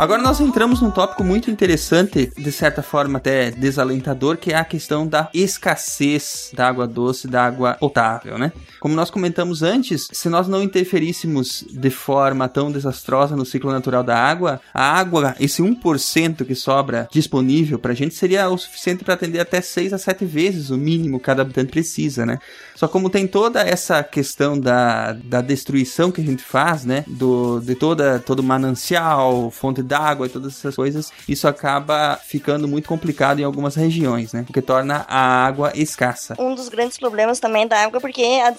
Agora 0.02 0.20
nós 0.20 0.40
entramos 0.40 0.80
num 0.80 0.90
tópico 0.90 1.22
muito 1.22 1.48
interessante, 1.48 2.32
de 2.36 2.50
certa 2.50 2.82
forma 2.82 3.18
até 3.18 3.52
desalentador, 3.52 4.36
que 4.36 4.52
é 4.52 4.56
a 4.56 4.64
questão 4.64 5.06
da 5.06 5.30
escassez 5.32 6.50
da 6.52 6.66
água 6.66 6.88
doce, 6.88 7.28
da 7.28 7.44
água 7.44 7.74
potável, 7.74 8.36
né? 8.36 8.50
Como 8.80 8.96
nós 8.96 9.12
comentamos 9.12 9.62
antes, 9.62 10.08
se 10.10 10.28
nós 10.28 10.48
não 10.48 10.60
interferíssemos 10.60 11.64
de 11.70 11.88
forma 11.88 12.48
tão 12.48 12.72
desastrosa 12.72 13.36
no 13.36 13.46
ciclo 13.46 13.70
natural 13.70 14.02
da 14.02 14.18
água, 14.18 14.60
a 14.74 14.82
água, 14.82 15.36
esse 15.38 15.62
1% 15.62 16.44
que 16.44 16.56
sobra 16.56 17.06
disponível 17.12 17.78
pra 17.78 17.94
gente 17.94 18.16
seria 18.16 18.48
o 18.48 18.58
suficiente 18.58 19.04
para 19.04 19.14
atender 19.14 19.38
até 19.38 19.60
6 19.60 19.92
a 19.92 19.98
7 19.98 20.24
vezes 20.24 20.70
o 20.70 20.76
mínimo 20.76 21.20
que 21.20 21.26
cada 21.26 21.42
habitante 21.42 21.70
precisa, 21.70 22.26
né? 22.26 22.40
Só 22.74 22.88
como 22.88 23.08
tem 23.08 23.28
toda 23.28 23.60
essa 23.60 24.02
questão 24.02 24.58
da, 24.58 25.12
da 25.12 25.40
destruição 25.40 26.10
que 26.10 26.20
a 26.20 26.24
gente 26.24 26.42
faz, 26.42 26.84
né? 26.84 27.04
Do, 27.06 27.60
de 27.60 27.76
toda, 27.76 28.18
todo 28.18 28.42
manancial, 28.42 29.48
fonte 29.52 29.80
d'água 29.92 30.26
e 30.26 30.30
todas 30.30 30.54
essas 30.54 30.74
coisas, 30.74 31.12
isso 31.28 31.46
acaba 31.46 32.18
ficando 32.24 32.66
muito 32.66 32.88
complicado 32.88 33.40
em 33.40 33.44
algumas 33.44 33.74
regiões, 33.74 34.32
né? 34.32 34.46
O 34.48 34.52
que 34.52 34.62
torna 34.62 35.04
a 35.06 35.44
água 35.46 35.72
escassa. 35.74 36.34
Um 36.38 36.54
dos 36.54 36.70
grandes 36.70 36.96
problemas 36.96 37.38
também 37.38 37.68
da 37.68 37.84
água 37.84 37.98
é 37.98 38.00
porque 38.00 38.22
a 38.42 38.50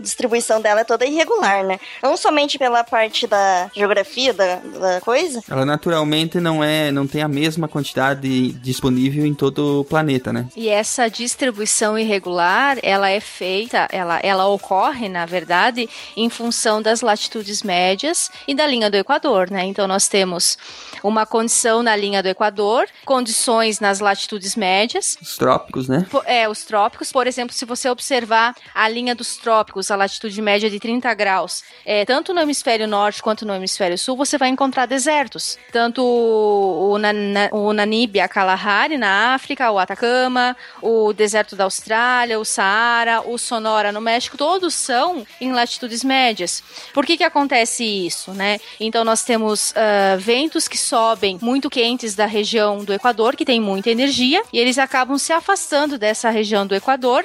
distribuição 0.00 0.60
dela 0.60 0.80
é 0.80 0.84
toda 0.84 1.06
irregular, 1.06 1.64
né? 1.64 1.78
Não 2.02 2.16
somente 2.16 2.58
pela 2.58 2.82
parte 2.82 3.28
da 3.28 3.70
geografia 3.72 4.34
da, 4.34 4.56
da 4.56 5.00
coisa, 5.00 5.40
Ela 5.48 5.64
naturalmente 5.64 6.40
não 6.40 6.64
é, 6.64 6.90
não 6.90 7.06
tem 7.06 7.22
a 7.22 7.28
mesma 7.28 7.68
quantidade 7.68 8.52
disponível 8.54 9.24
em 9.24 9.34
todo 9.34 9.80
o 9.80 9.84
planeta, 9.84 10.32
né? 10.32 10.46
E 10.56 10.68
essa 10.68 11.08
distribuição 11.08 11.98
irregular, 11.98 12.78
ela 12.82 13.08
é 13.08 13.20
feita, 13.20 13.88
ela, 13.92 14.18
ela 14.22 14.46
ocorre, 14.48 15.08
na 15.08 15.26
verdade, 15.26 15.88
em 16.16 16.28
função 16.28 16.82
das 16.82 17.00
latitudes 17.00 17.62
médias 17.62 18.30
e 18.48 18.54
da 18.54 18.66
linha 18.66 18.90
do 18.90 18.96
Equador, 18.96 19.50
né? 19.50 19.64
Então 19.64 19.86
nós 19.86 20.08
temos 20.08 20.58
uma 21.02 21.26
condição 21.26 21.82
na 21.82 21.94
linha 21.96 22.22
do 22.22 22.28
Equador, 22.28 22.86
condições 23.04 23.80
nas 23.80 24.00
latitudes 24.00 24.54
médias, 24.56 25.16
Os 25.20 25.36
trópicos, 25.36 25.88
né? 25.88 26.06
É, 26.24 26.48
os 26.48 26.64
trópicos, 26.64 27.10
por 27.12 27.26
exemplo, 27.26 27.54
se 27.54 27.64
você 27.64 27.88
observar 27.90 28.54
a 28.74 28.88
linha 28.88 29.14
dos 29.14 29.36
trópicos, 29.36 29.90
a 29.90 29.96
latitude 29.96 30.40
média 30.40 30.70
de 30.70 30.78
30 30.78 31.12
graus, 31.14 31.62
é, 31.84 32.04
tanto 32.04 32.32
no 32.32 32.40
hemisfério 32.40 32.86
norte 32.86 33.22
quanto 33.22 33.44
no 33.46 33.54
hemisfério 33.54 33.98
sul, 33.98 34.16
você 34.16 34.38
vai 34.38 34.48
encontrar 34.48 34.86
desertos. 34.86 35.58
Tanto 35.72 36.02
o, 36.04 36.98
Na- 36.98 37.48
o 37.52 37.72
Namíbia, 37.72 38.28
Kalahari, 38.28 38.96
na 38.98 39.34
África, 39.34 39.70
o 39.70 39.78
Atacama, 39.78 40.56
o 40.80 41.12
deserto 41.12 41.56
da 41.56 41.64
Austrália, 41.64 42.38
o 42.38 42.44
Saara, 42.44 43.22
o 43.22 43.36
Sonora, 43.38 43.92
no 43.92 44.00
México, 44.00 44.36
todos 44.36 44.74
são 44.74 45.26
em 45.40 45.52
latitudes 45.52 46.04
médias. 46.04 46.62
Por 46.94 47.04
que 47.04 47.16
que 47.16 47.24
acontece 47.24 47.84
isso, 47.84 48.32
né? 48.32 48.58
Então 48.80 49.04
nós 49.04 49.24
temos 49.24 49.72
ah, 49.76 50.16
ventos 50.18 50.61
que 50.68 50.78
sobem 50.78 51.38
muito 51.40 51.70
quentes 51.70 52.14
da 52.14 52.26
região 52.26 52.84
do 52.84 52.92
Equador, 52.92 53.36
que 53.36 53.44
tem 53.44 53.60
muita 53.60 53.90
energia, 53.90 54.42
e 54.52 54.58
eles 54.58 54.78
acabam 54.78 55.18
se 55.18 55.32
afastando 55.32 55.98
dessa 55.98 56.30
região 56.30 56.66
do 56.66 56.74
Equador 56.74 57.24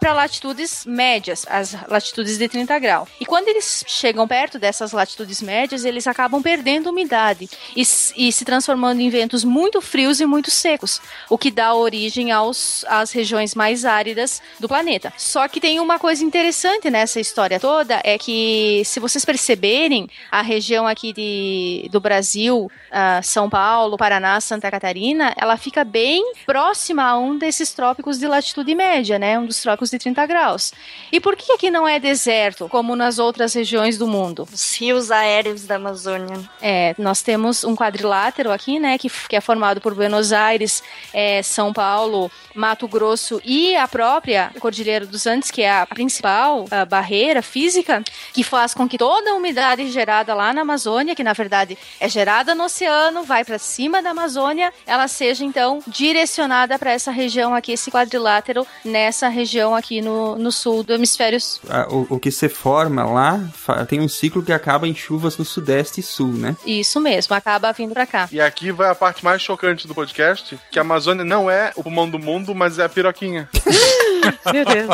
para 0.00 0.12
latitudes 0.12 0.84
médias, 0.86 1.46
as 1.48 1.76
latitudes 1.88 2.38
de 2.38 2.48
30 2.48 2.78
graus. 2.78 3.08
E 3.20 3.26
quando 3.26 3.48
eles 3.48 3.84
chegam 3.86 4.26
perto 4.26 4.58
dessas 4.58 4.92
latitudes 4.92 5.42
médias, 5.42 5.84
eles 5.84 6.06
acabam 6.06 6.42
perdendo 6.42 6.90
umidade 6.90 7.48
e, 7.76 7.82
e 7.82 8.32
se 8.32 8.44
transformando 8.44 9.00
em 9.00 9.10
ventos 9.10 9.44
muito 9.44 9.80
frios 9.80 10.20
e 10.20 10.26
muito 10.26 10.50
secos, 10.50 11.00
o 11.28 11.36
que 11.36 11.50
dá 11.50 11.74
origem 11.74 12.32
aos, 12.32 12.84
às 12.88 13.12
regiões 13.12 13.54
mais 13.54 13.84
áridas 13.84 14.40
do 14.58 14.68
planeta. 14.68 15.12
Só 15.16 15.46
que 15.48 15.60
tem 15.60 15.80
uma 15.80 15.98
coisa 15.98 16.24
interessante 16.24 16.90
nessa 16.90 17.20
história 17.20 17.60
toda, 17.60 18.00
é 18.04 18.16
que 18.16 18.82
se 18.84 19.00
vocês 19.00 19.24
perceberem, 19.24 20.08
a 20.30 20.42
região 20.42 20.86
aqui 20.86 21.12
de, 21.12 21.88
do 21.90 22.00
Brasil, 22.00 22.47
ah, 22.90 23.20
São 23.22 23.48
Paulo, 23.48 23.96
Paraná, 23.96 24.40
Santa 24.40 24.70
Catarina, 24.70 25.34
ela 25.36 25.56
fica 25.56 25.84
bem 25.84 26.32
próxima 26.44 27.04
a 27.04 27.18
um 27.18 27.38
desses 27.38 27.72
trópicos 27.72 28.18
de 28.18 28.26
latitude 28.26 28.74
média, 28.74 29.18
né? 29.18 29.38
Um 29.38 29.46
dos 29.46 29.60
trópicos 29.60 29.90
de 29.90 29.98
30 29.98 30.26
graus. 30.26 30.72
E 31.12 31.20
por 31.20 31.36
que 31.36 31.52
aqui 31.52 31.70
não 31.70 31.86
é 31.86 31.98
deserto, 31.98 32.68
como 32.68 32.96
nas 32.96 33.18
outras 33.18 33.54
regiões 33.54 33.96
do 33.96 34.06
mundo? 34.06 34.48
os 34.52 34.76
rios 34.76 35.10
aéreos 35.10 35.64
da 35.64 35.76
Amazônia. 35.76 36.38
É, 36.60 36.94
nós 36.98 37.22
temos 37.22 37.64
um 37.64 37.76
quadrilátero 37.76 38.50
aqui, 38.50 38.78
né, 38.78 38.98
que, 38.98 39.08
que 39.28 39.36
é 39.36 39.40
formado 39.40 39.80
por 39.80 39.94
Buenos 39.94 40.32
Aires, 40.32 40.82
é, 41.12 41.42
São 41.42 41.72
Paulo, 41.72 42.30
Mato 42.54 42.88
Grosso 42.88 43.40
e 43.44 43.76
a 43.76 43.86
própria 43.86 44.50
Cordilheira 44.58 45.06
dos 45.06 45.26
Andes, 45.26 45.50
que 45.50 45.62
é 45.62 45.70
a 45.70 45.86
principal 45.86 46.66
ah, 46.70 46.84
barreira 46.84 47.40
física, 47.40 48.02
que 48.32 48.42
faz 48.42 48.74
com 48.74 48.88
que 48.88 48.98
toda 48.98 49.30
a 49.30 49.34
umidade 49.34 49.88
gerada 49.90 50.34
lá 50.34 50.52
na 50.52 50.62
Amazônia, 50.62 51.14
que 51.14 51.22
na 51.22 51.32
verdade 51.32 51.78
é 52.00 52.08
gerada 52.08 52.37
no 52.54 52.64
oceano, 52.64 53.22
vai 53.24 53.44
para 53.44 53.58
cima 53.58 54.02
da 54.02 54.10
Amazônia, 54.10 54.72
ela 54.86 55.06
seja 55.08 55.44
então 55.44 55.80
direcionada 55.86 56.78
para 56.78 56.92
essa 56.92 57.10
região 57.10 57.54
aqui, 57.54 57.72
esse 57.72 57.90
quadrilátero, 57.90 58.66
nessa 58.84 59.28
região 59.28 59.74
aqui 59.74 60.00
no, 60.00 60.36
no 60.36 60.50
sul 60.52 60.82
do 60.82 60.92
hemisfério 60.92 61.40
sul. 61.40 61.60
A- 61.68 61.86
O, 61.88 62.06
o 62.10 62.18
que 62.20 62.30
se 62.30 62.48
forma 62.48 63.04
lá 63.04 63.40
tem 63.88 64.00
um 64.00 64.08
ciclo 64.08 64.42
que 64.42 64.52
acaba 64.52 64.86
em 64.86 64.94
chuvas 64.94 65.36
no 65.36 65.44
sudeste 65.44 66.00
e 66.00 66.02
sul, 66.02 66.28
né? 66.32 66.56
Isso 66.66 67.00
mesmo, 67.00 67.34
acaba 67.34 67.72
vindo 67.72 67.92
para 67.92 68.06
cá. 68.06 68.28
E 68.32 68.40
aqui 68.40 68.70
vai 68.72 68.90
a 68.90 68.94
parte 68.94 69.24
mais 69.24 69.40
chocante 69.42 69.86
do 69.86 69.94
podcast, 69.94 70.58
que 70.70 70.78
a 70.78 70.82
Amazônia 70.82 71.24
não 71.24 71.50
é 71.50 71.72
o 71.76 71.82
pulmão 71.82 72.08
do 72.08 72.18
mundo, 72.18 72.54
mas 72.54 72.78
é 72.78 72.84
a 72.84 72.88
piroquinha. 72.88 73.48
Meu 74.52 74.64
Deus. 74.64 74.88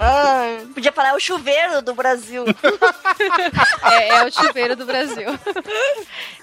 Ah, 0.00 0.58
podia 0.74 0.92
falar 0.92 1.14
o 1.14 1.20
chuveiro 1.20 1.82
do 1.82 1.94
Brasil. 1.94 2.44
É, 3.82 4.08
é 4.08 4.24
o 4.24 4.32
chuveiro 4.32 4.76
do 4.76 4.84
Brasil. 4.84 5.26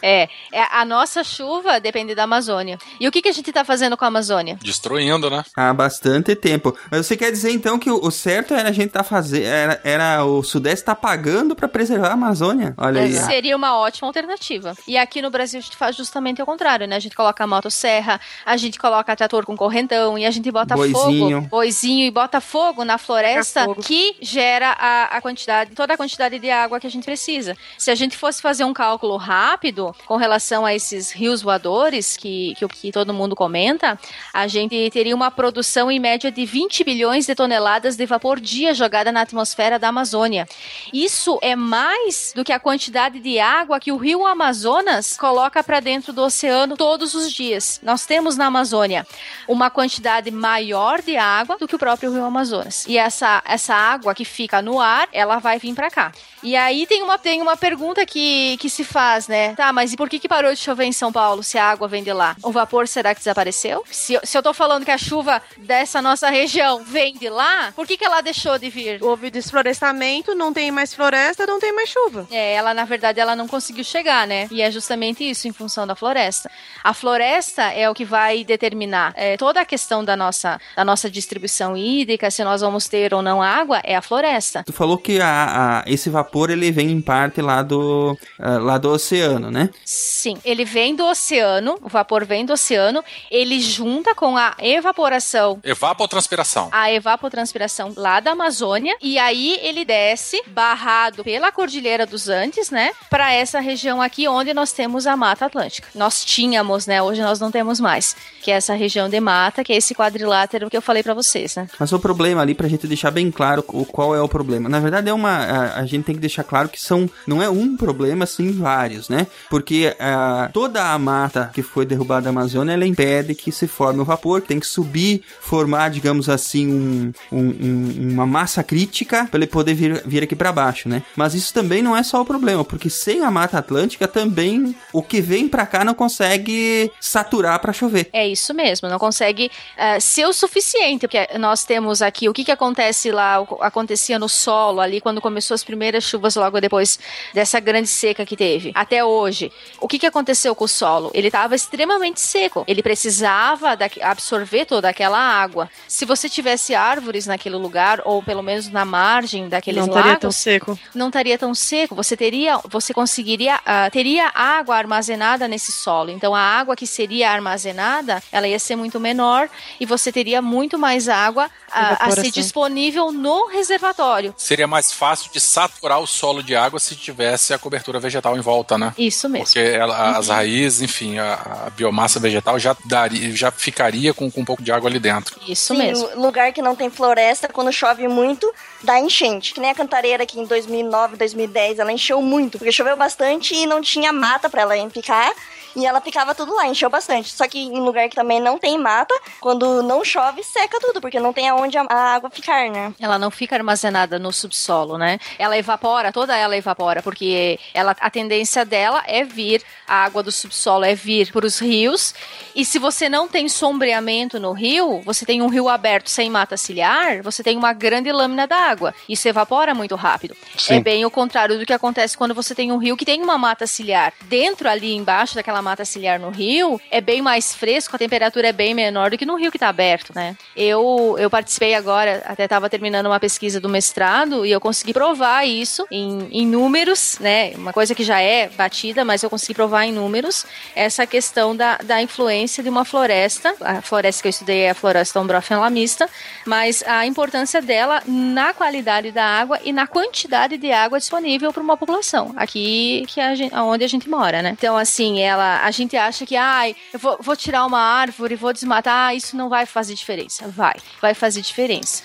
É, 0.02 0.24
é, 0.52 0.62
a 0.72 0.84
nossa 0.86 1.24
chuva 1.24 1.80
depende 1.80 2.14
da 2.14 2.24
Amazônia. 2.24 2.78
E 3.00 3.08
o 3.08 3.12
que, 3.12 3.22
que 3.22 3.30
a 3.30 3.32
gente 3.32 3.52
tá 3.52 3.64
fazendo 3.64 3.96
com 3.96 4.06
a 4.06 4.08
Amazônia? 4.08 4.58
Destruindo, 4.62 5.30
né? 5.30 5.44
Há 5.56 5.74
bastante 5.74 6.36
tempo. 6.36 6.76
Mas 6.92 7.06
você 7.06 7.16
quer 7.16 7.32
dizer 7.32 7.52
então 7.52 7.80
que 7.80 7.90
o, 7.90 8.12
certo 8.12 8.54
era 8.54 8.70
a 8.70 8.72
gente 8.72 8.90
tá 8.90 9.04
fazendo. 9.04 9.46
Era, 9.46 9.82
era 9.84 10.26
o 10.26 10.44
Sudeste 10.44 10.86
tá 10.86 10.96
pagando 10.96 11.56
pra 11.56 11.68
preservar 11.68 12.10
a 12.10 12.14
Amazônia? 12.14 12.74
Olha 12.78 13.02
aí. 13.02 13.14
Seria 13.14 13.56
uma 13.56 13.78
ótima 13.78 14.08
alternativa. 14.08 14.76
E 14.88 14.98
aqui 14.98 15.22
no 15.22 15.30
Brasil 15.30 15.60
a 15.60 15.64
gente 15.64 15.78
faz 15.78 15.96
justamente 15.96 16.42
o 16.42 16.46
contrário, 16.46 16.88
né? 16.88 16.96
A 16.96 17.00
gente 17.00 17.16
coloca 17.16 17.44
a 17.44 17.48
motosserra, 17.48 18.20
a 18.46 18.58
gente 18.58 18.78
coloca 18.78 19.16
trator 19.16 19.46
com 19.46 19.56
correntão 19.56 20.18
e 20.18 20.26
a 20.26 20.32
gente 20.32 20.52
bota 20.52 20.76
Boizinho. 20.76 21.42
fogo, 21.42 21.48
boizinho 21.50 22.06
e 22.06 22.12
bota 22.12 22.27
fogo 22.42 22.84
na 22.84 22.98
floresta 22.98 23.66
fogo. 23.66 23.82
que 23.82 24.16
gera 24.22 24.72
a, 24.72 25.18
a 25.18 25.22
quantidade, 25.22 25.74
toda 25.74 25.94
a 25.94 25.98
quantidade 25.98 26.38
de 26.38 26.52
água 26.52 26.80
que 26.80 26.88
a 26.88 26.90
gente 26.90 27.06
precisa. 27.06 27.56
Se 27.78 27.90
a 27.90 27.96
gente 27.96 28.18
fosse 28.18 28.42
fazer 28.42 28.64
um 28.64 28.74
cálculo 28.74 29.16
rápido 29.18 29.96
com 30.06 30.18
relação 30.18 30.66
a 30.66 30.74
esses 30.74 31.12
rios 31.12 31.42
voadores 31.42 32.18
que, 32.18 32.54
que, 32.56 32.68
que 32.68 32.92
todo 32.92 33.14
mundo 33.14 33.36
comenta, 33.36 34.00
a 34.34 34.48
gente 34.48 34.90
teria 34.92 35.16
uma 35.16 35.32
produção 35.32 35.90
em 35.90 36.00
média 36.00 36.32
de 36.32 36.46
20 36.46 36.84
bilhões 36.84 37.26
de 37.26 37.34
toneladas 37.34 37.96
de 37.96 38.06
vapor 38.06 38.40
dia 38.40 38.74
jogada 38.74 39.12
na 39.12 39.22
atmosfera 39.22 39.80
da 39.80 39.88
Amazônia. 39.88 40.48
Isso 40.92 41.40
é 41.42 41.56
mais 41.56 42.34
do 42.36 42.44
que 42.44 42.52
a 42.52 42.60
quantidade 42.60 43.20
de 43.20 43.40
água 43.40 43.80
que 43.80 43.92
o 43.92 43.98
rio 43.98 44.26
Amazonas 44.26 45.16
coloca 45.18 45.64
para 45.64 45.80
dentro 45.80 46.12
do 46.12 46.22
oceano 46.22 46.76
todos 46.76 47.14
os 47.14 47.32
dias. 47.32 47.80
Nós 47.84 48.06
temos 48.06 48.36
na 48.36 48.48
Amazônia 48.48 49.06
uma 49.48 49.70
quantidade 49.70 50.32
maior 50.32 51.02
de 51.02 51.18
água 51.18 51.58
do 51.58 51.68
que 51.68 51.76
o 51.76 51.80
próprio 51.80 52.12
rio 52.18 52.26
Amazonas. 52.26 52.86
E 52.88 52.98
essa, 52.98 53.42
essa 53.46 53.74
água 53.76 54.14
que 54.14 54.26
fica 54.26 54.62
no 54.62 54.80
ar, 54.80 55.08
ela 55.12 55.40
vai 55.40 55.58
vir 55.60 55.74
para 55.74 55.90
cá. 55.90 56.12
E 56.44 56.56
aí 56.56 56.86
tem 56.86 57.02
uma, 57.02 57.18
tem 57.18 57.42
uma 57.42 57.58
pergunta 57.58 58.06
que, 58.06 58.58
que 58.58 58.70
se 58.70 58.84
faz, 58.84 59.28
né? 59.28 59.56
Tá, 59.56 59.74
mas 59.74 59.92
e 59.94 59.98
por 59.98 60.08
que, 60.08 60.20
que 60.20 60.28
parou 60.30 60.52
de 60.54 60.58
chover 60.60 60.86
em 60.86 60.92
São 60.92 61.12
Paulo 61.12 61.42
se 61.44 61.58
a 61.58 61.66
água 61.66 61.88
vem 61.88 62.04
de 62.04 62.14
lá? 62.14 62.36
O 62.44 62.52
vapor 62.52 62.88
será 62.88 63.14
que 63.14 63.20
desapareceu? 63.22 63.84
Se, 63.90 64.14
eu- 64.14 64.22
se 64.24 64.38
eu 64.38 64.44
tô 64.44 64.54
falando 64.54 64.86
que 64.86 64.92
a 64.92 64.98
chuva 64.98 65.42
dessa 65.58 66.02
nossa 66.02 66.30
região 66.30 66.84
vem 66.84 67.16
de 67.16 67.28
lá, 67.30 67.72
por 67.76 67.88
que, 67.88 67.98
que 67.98 68.06
ela 68.06 68.22
deixou 68.22 68.58
de 68.60 68.70
vir? 68.70 69.04
Houve 69.04 69.32
desflorestamento, 69.32 70.36
não 70.36 70.54
tem 70.54 70.70
mais 70.72 70.94
floresta, 70.94 71.46
não 71.48 71.60
tem 71.60 71.74
mais 71.74 71.90
chuva. 71.90 72.28
É, 72.32 72.54
ela 72.54 72.74
na 72.74 72.86
verdade 72.86 73.20
ela 73.20 73.36
não 73.36 73.48
conseguiu 73.48 73.84
chegar, 73.84 74.28
né? 74.28 74.48
E 74.52 74.62
é 74.62 74.70
justamente 74.72 75.28
isso 75.28 75.48
em 75.48 75.52
função 75.52 75.88
da 75.88 75.96
floresta. 75.96 76.50
A 76.84 76.94
floresta 76.94 77.64
é 77.74 77.90
o 77.90 77.94
que 77.96 78.06
vai 78.06 78.44
determinar 78.44 79.12
é, 79.16 79.36
toda 79.38 79.60
a 79.62 79.66
questão 79.66 80.06
da 80.06 80.16
nossa, 80.16 80.62
da 80.76 80.86
nossa 80.86 81.10
distribuição 81.10 81.76
hídrica, 81.76 82.07
se 82.32 82.44
nós 82.44 82.62
vamos 82.62 82.88
ter 82.88 83.14
ou 83.14 83.22
não 83.22 83.42
água, 83.42 83.82
é 83.84 83.96
a 83.96 84.02
floresta. 84.02 84.64
Tu 84.66 84.72
falou 84.74 84.98
que 84.98 85.20
a, 85.20 85.80
a- 85.80 85.84
esse 85.88 86.10
vapor 86.10 86.50
ele 86.50 86.72
vem 86.72 86.92
em 86.92 87.02
parte 87.02 87.42
lá 87.42 87.62
do, 87.64 88.18
ah, 88.40 88.58
lá 88.60 88.78
do 88.78 88.90
oceano, 88.92 89.50
né? 89.52 89.70
Sim, 89.84 90.38
ele 90.46 90.64
vem 90.64 90.96
do 90.96 91.06
oceano, 91.06 91.78
o 91.82 91.90
vapor 91.90 92.24
vem 92.26 92.46
do 92.46 92.54
oceano, 92.54 93.04
ele 93.32 93.60
junta 93.60 94.14
com 94.14 94.38
a 94.38 94.54
evaporação 94.60 95.60
Evapotranspiração. 95.64 96.70
a 96.72 96.92
evapotranspiração 96.92 97.94
lá 97.96 98.20
da 98.20 98.32
Amazônia 98.32 98.96
e 99.02 99.18
aí 99.18 99.60
ele 99.62 99.84
desce 99.86 100.42
barrado 100.48 101.24
pela 101.24 101.52
Cordilheira 101.52 102.06
dos 102.06 102.30
Andes, 102.30 102.70
né, 102.70 102.92
para 103.10 103.32
essa 103.34 103.60
região 103.60 104.02
aqui 104.02 104.28
onde 104.28 104.54
nós 104.54 104.72
temos 104.72 105.08
a 105.08 105.16
Mata 105.16 105.46
Atlântica. 105.46 105.88
Nós 105.96 106.24
tínhamos, 106.24 106.86
né, 106.88 107.02
hoje 107.02 107.22
nós 107.22 107.40
não 107.40 107.52
temos 107.52 107.80
mais, 107.80 108.16
que 108.42 108.52
é 108.52 108.56
essa 108.56 108.74
região 108.74 109.10
de 109.10 109.20
mata, 109.20 109.64
que 109.64 109.74
é 109.74 109.76
esse 109.78 109.94
quadrilátero 109.96 110.70
que 110.70 110.78
eu 110.78 110.82
falei 110.82 111.02
para 111.04 111.14
vocês, 111.14 111.56
né? 111.56 111.68
Mas 111.80 111.92
o 111.98 112.00
problema 112.00 112.42
ali, 112.42 112.54
pra 112.56 112.68
gente 112.68 112.88
deixar 112.88 113.12
bem 113.12 113.30
claro 113.30 113.64
o 113.68 113.86
qual 113.86 114.16
é 114.16 114.22
o 114.22 114.28
problema. 114.30 114.70
Na 114.70 114.80
verdade, 114.80 115.10
é 115.10 115.14
uma. 115.14 115.30
A, 115.30 115.80
a 115.80 115.86
gente 115.86 116.06
tem 116.06 116.16
que 116.16 116.22
deixar 116.22 116.44
claro 116.44 116.70
que 116.70 116.82
são. 116.82 117.10
Não 117.28 117.42
é 117.44 117.50
um 117.50 117.76
problema, 117.76 118.26
sim 118.26 118.52
vários, 118.52 119.10
né? 119.10 119.28
porque 119.50 119.96
ah, 120.00 120.50
toda 120.54 120.92
a 120.94 120.98
mata 121.00 121.52
que 121.54 121.62
foi 121.62 121.86
derrubada 121.86 122.24
da 122.24 122.30
Amazônia, 122.30 122.74
ela 122.74 122.86
impede 122.86 123.34
que 123.36 123.52
se 123.52 123.68
forme 123.68 124.00
o 124.02 124.06
vapor, 124.06 124.42
tem 124.42 124.60
que 124.60 124.66
subir, 124.68 125.22
formar, 125.40 125.90
digamos 125.90 126.30
assim, 126.30 126.68
um, 126.68 127.12
um- 127.32 127.40
um- 127.40 128.10
uma 128.14 128.26
massa 128.26 128.64
crítica 128.64 129.26
para 129.26 129.38
ele 129.40 129.48
poder 129.48 129.74
vir, 129.74 130.02
vir 130.06 130.24
aqui 130.24 130.36
para 130.36 130.52
baixo, 130.52 130.88
né? 130.90 131.04
Mas 131.16 131.34
isso 131.34 131.54
também 131.54 131.82
não 131.82 131.96
é 131.96 132.04
só 132.04 132.22
o 132.22 132.26
problema, 132.26 132.64
porque 132.64 132.90
sem 132.90 133.24
a 133.24 133.32
Mata 133.32 133.58
Atlântica 133.58 134.08
também 134.08 134.76
o 134.94 135.02
que 135.02 135.22
vem 135.22 135.48
para 135.48 135.66
cá 135.66 135.84
não 135.84 135.94
consegue 135.94 136.92
saturar 137.00 137.60
para 137.60 137.74
chover. 137.74 138.10
É 138.14 138.28
isso 138.28 138.54
mesmo, 138.54 138.90
não 138.90 139.00
consegue 139.00 139.50
eh, 139.78 140.00
ser 140.00 140.26
o 140.26 140.34
suficiente, 140.34 141.08
porque 141.08 141.28
nós 141.40 141.64
temos 141.64 141.87
aqui 142.02 142.28
o 142.30 142.34
que, 142.34 142.44
que 142.44 142.52
acontece 142.52 143.12
lá, 143.12 143.38
acontecia 143.62 144.18
no 144.20 144.28
solo 144.30 144.80
ali 144.82 145.00
quando 145.02 145.22
começou 145.22 145.56
as 145.56 145.64
primeiras 145.64 146.04
chuvas 146.04 146.36
logo 146.36 146.60
depois 146.60 147.00
dessa 147.34 147.60
grande 147.60 147.88
seca 147.88 148.26
que 148.26 148.36
teve, 148.36 148.72
até 148.76 149.04
hoje. 149.04 149.52
O 149.80 149.88
que, 149.88 150.00
que 150.00 150.06
aconteceu 150.06 150.56
com 150.56 150.66
o 150.66 150.68
solo? 150.68 151.12
Ele 151.14 151.28
estava 151.28 151.56
extremamente 151.56 152.20
seco, 152.22 152.64
ele 152.68 152.82
precisava 152.84 153.76
da- 153.76 153.90
absorver 154.02 154.66
toda 154.66 154.90
aquela 154.90 155.18
água. 155.20 155.70
Se 155.88 156.06
você 156.06 156.30
tivesse 156.30 156.76
árvores 156.76 157.26
naquele 157.26 157.56
lugar, 157.56 158.02
ou 158.06 158.22
pelo 158.22 158.42
menos 158.44 158.70
na 158.70 158.86
margem 158.86 159.48
daqueles 159.50 159.80
Não 159.82 159.88
estaria 159.88 160.08
lagos, 160.12 160.22
tão 160.22 160.32
seco. 160.32 160.80
não 160.94 161.08
estaria 161.08 161.38
tão 161.38 161.54
seco. 161.56 161.96
Você 161.96 162.16
teria, 162.18 162.60
você 162.70 162.94
conseguiria, 162.94 163.60
ah, 163.66 163.90
teria 163.90 164.32
água 164.34 164.76
armazenada 164.76 165.48
nesse 165.48 165.72
solo. 165.72 166.10
Então 166.12 166.36
a 166.36 166.40
água 166.42 166.76
que 166.76 166.86
seria 166.88 167.32
armazenada, 167.32 168.22
ela 168.32 168.48
ia 168.48 168.60
ser 168.60 168.76
muito 168.76 169.00
menor 169.00 169.50
e 169.80 169.86
você 169.86 170.12
teria 170.12 170.42
muito 170.42 170.78
mais 170.78 171.08
água 171.10 171.50
a 171.78 171.88
Evaporação. 171.94 172.24
ser 172.24 172.32
disponível 172.32 173.12
no 173.12 173.48
reservatório. 173.48 174.34
Seria 174.38 174.68
mais 174.68 174.92
fácil 174.92 175.32
de 175.32 175.40
saturar 175.40 176.00
o 176.00 176.08
solo 176.08 176.42
de 176.42 176.56
água 176.56 176.80
se 176.80 176.96
tivesse 176.96 177.54
a 177.54 177.58
cobertura 177.60 178.00
vegetal 178.00 178.38
em 178.38 178.42
volta, 178.42 178.78
né? 178.78 178.94
Isso 178.98 179.28
mesmo. 179.30 179.46
Porque 179.46 179.60
ela- 179.60 180.18
as 180.18 180.28
Uhum. 180.28 180.34
raízes, 180.36 180.82
enfim, 180.82 181.18
a, 181.20 181.66
a 181.68 181.70
biomassa 181.70 182.20
vegetal 182.20 182.58
já, 182.60 182.76
daria, 182.86 183.36
já 183.36 183.52
ficaria 183.52 184.14
com, 184.14 184.30
com 184.32 184.42
um 184.42 184.46
pouco 184.46 184.62
de 184.64 184.72
água 184.72 184.90
ali 184.90 185.00
dentro. 185.00 185.40
Isso 185.48 185.76
Sim, 185.76 185.92
o 185.94 186.22
lugar 186.22 186.52
que 186.54 186.62
não 186.62 186.76
tem 186.76 186.90
floresta, 186.90 187.48
quando 187.48 187.72
chove 187.72 188.08
muito, 188.08 188.52
dá 188.84 189.00
enchente. 189.00 189.54
Que 189.54 189.60
nem 189.60 189.70
a 189.72 189.76
cantareira 189.76 190.26
que 190.26 190.40
em 190.40 190.46
2009, 190.46 191.18
2010, 191.18 191.80
ela 191.80 191.92
encheu 191.92 192.22
muito, 192.22 192.58
porque 192.58 192.72
choveu 192.72 192.96
bastante 192.98 193.54
e 193.56 193.66
não 193.66 193.82
tinha 193.82 194.12
mata 194.12 194.50
pra 194.50 194.62
ela 194.62 194.76
picar. 194.90 195.32
E 195.78 195.86
ela 195.86 196.02
picava 196.02 196.34
tudo 196.34 196.56
lá, 196.56 196.66
encheu 196.66 196.90
bastante. 196.90 197.32
Só 197.32 197.48
que 197.48 197.60
em 197.60 197.80
lugar 197.80 198.10
que 198.10 198.16
também 198.16 198.40
não 198.40 198.58
tem 198.58 198.80
mata, 198.80 199.14
quando 199.40 199.84
não 199.84 200.04
chove, 200.04 200.44
seca 200.44 200.80
tudo, 200.82 201.00
porque 201.00 201.20
não 201.20 201.32
tem 201.32 201.48
aonde 201.48 201.78
a, 201.78 201.84
a 201.88 202.16
água 202.16 202.32
ficar, 202.32 202.68
né? 202.72 202.92
Ela 203.00 203.20
não 203.20 203.30
fica 203.30 203.56
armazenada 203.56 204.18
no 204.18 204.34
subsolo, 204.34 204.98
né? 204.98 205.20
Ela 205.38 205.56
evapora, 205.56 206.12
toda 206.12 206.36
ela 206.36 206.58
evapora, 206.58 207.04
porque 207.04 207.60
ela, 207.76 207.96
a 208.00 208.10
tendência 208.10 208.66
dela 208.66 209.04
é 209.06 209.24
vir, 209.24 209.62
a 209.88 210.04
água 210.04 210.24
do 210.24 210.32
subsolo 210.32 210.84
é 210.84 210.96
vir 210.96 211.32
para 211.32 211.46
os 211.46 211.60
rios. 211.60 212.16
E 212.56 212.66
se 212.66 212.80
você 212.80 213.08
não 213.08 213.28
tem 213.28 213.48
sombreamento 213.48 214.40
no 214.40 214.54
rio, 214.54 215.02
você 215.06 215.28
tem 215.28 215.44
um 215.44 215.48
rio 215.48 215.70
aberto 215.70 216.10
sem 216.10 216.28
mata 216.28 216.58
ciliar, 216.58 217.22
você 217.22 217.44
tem 217.44 217.56
uma 217.56 217.72
grande 217.72 218.12
lâmina 218.12 218.48
d'água. 218.48 218.96
Isso 219.08 219.28
evapora 219.28 219.76
muito 219.76 219.94
rápido. 219.94 220.36
Sim. 220.58 220.78
É 220.78 220.80
bem 220.80 221.06
o 221.06 221.12
contrário 221.12 221.60
do 221.60 221.68
que 221.68 221.74
acontece 221.74 222.18
quando 222.18 222.34
você 222.34 222.56
tem 222.56 222.72
um 222.72 222.78
rio 222.78 222.98
que 222.98 223.06
tem 223.06 223.22
uma 223.22 223.38
mata 223.38 223.68
ciliar. 223.68 224.12
Dentro 224.24 224.68
ali 224.68 224.96
embaixo 224.96 225.36
daquela 225.36 225.62
mata 225.68 225.84
ciliar 225.84 226.18
no 226.18 226.30
rio, 226.30 226.80
é 226.90 227.02
bem 227.02 227.22
mais 227.22 227.54
fresco, 227.54 227.96
a 227.96 228.00
temperatura 228.00 228.48
é 228.48 228.54
bem 228.54 228.74
menor 228.74 229.12
do 229.12 229.18
que 229.18 229.26
no 229.26 229.36
rio 229.36 229.52
que 229.52 229.58
está 229.58 229.68
aberto, 229.68 230.14
né? 230.16 230.38
Eu, 230.56 231.16
eu 231.20 231.30
participei 231.30 231.76
agora, 231.76 232.24
até 232.26 232.46
estava 232.46 232.70
terminando 232.70 233.08
uma 233.08 233.20
pesquisa 233.20 233.60
do 233.60 233.68
mestrado 233.68 234.46
e 234.46 234.52
eu 234.52 234.62
consegui 234.62 234.94
provar 234.94 235.46
isso 235.46 235.86
em, 235.92 236.28
em 236.32 236.48
números, 236.48 237.18
né? 237.20 237.52
Uma 237.56 237.74
coisa 237.74 237.94
que 237.94 238.04
já 238.04 238.22
é 238.22 238.48
batida, 238.48 239.04
mas 239.04 239.24
eu 239.24 239.30
consegui 239.30 239.54
provar 239.54 239.86
em 239.86 239.92
números 239.92 240.46
essa 240.74 241.06
questão 241.06 241.54
da, 241.54 241.78
da 241.78 242.02
influência 242.02 242.64
de 242.64 242.70
uma 242.70 242.86
floresta. 242.86 243.54
A 243.60 243.82
floresta 243.82 244.22
que 244.22 244.28
eu 244.28 244.30
estudei 244.30 244.62
é 244.62 244.70
a 244.70 244.76
floresta 244.76 245.20
Ombrofen 245.20 245.58
lamista, 245.58 246.10
mas 246.46 246.82
a 246.88 247.06
importância 247.06 247.62
dela 247.62 248.02
na 248.08 248.54
qualidade 248.54 249.12
da 249.12 249.26
água 249.26 249.60
e 249.66 249.74
na 249.74 249.86
quantidade 249.86 250.58
de 250.58 250.72
água 250.72 250.98
disponível 250.98 251.52
para 251.52 251.62
uma 251.62 251.76
população 251.76 252.34
aqui 252.38 253.04
que 253.08 253.20
a 253.20 253.36
gente, 253.36 253.54
onde 253.54 253.84
a 253.84 253.88
gente 253.88 254.10
mora, 254.10 254.42
né? 254.42 254.56
Então, 254.58 254.78
assim, 254.78 255.20
ela, 255.20 255.57
a 255.64 255.72
gente 255.72 255.96
acha 255.96 256.26
que, 256.26 256.36
ai, 256.36 256.76
eu 256.94 257.00
vou, 257.00 257.18
vou 257.20 257.36
tirar 257.36 257.66
uma 257.66 257.80
árvore, 257.80 258.36
vou 258.36 258.54
desmatar, 258.54 259.16
isso 259.16 259.36
não 259.36 259.50
vai 259.50 259.66
fazer 259.66 259.94
diferença. 259.94 260.48
Vai, 260.48 260.76
vai 261.02 261.14
fazer 261.14 261.42
diferença. 261.42 262.04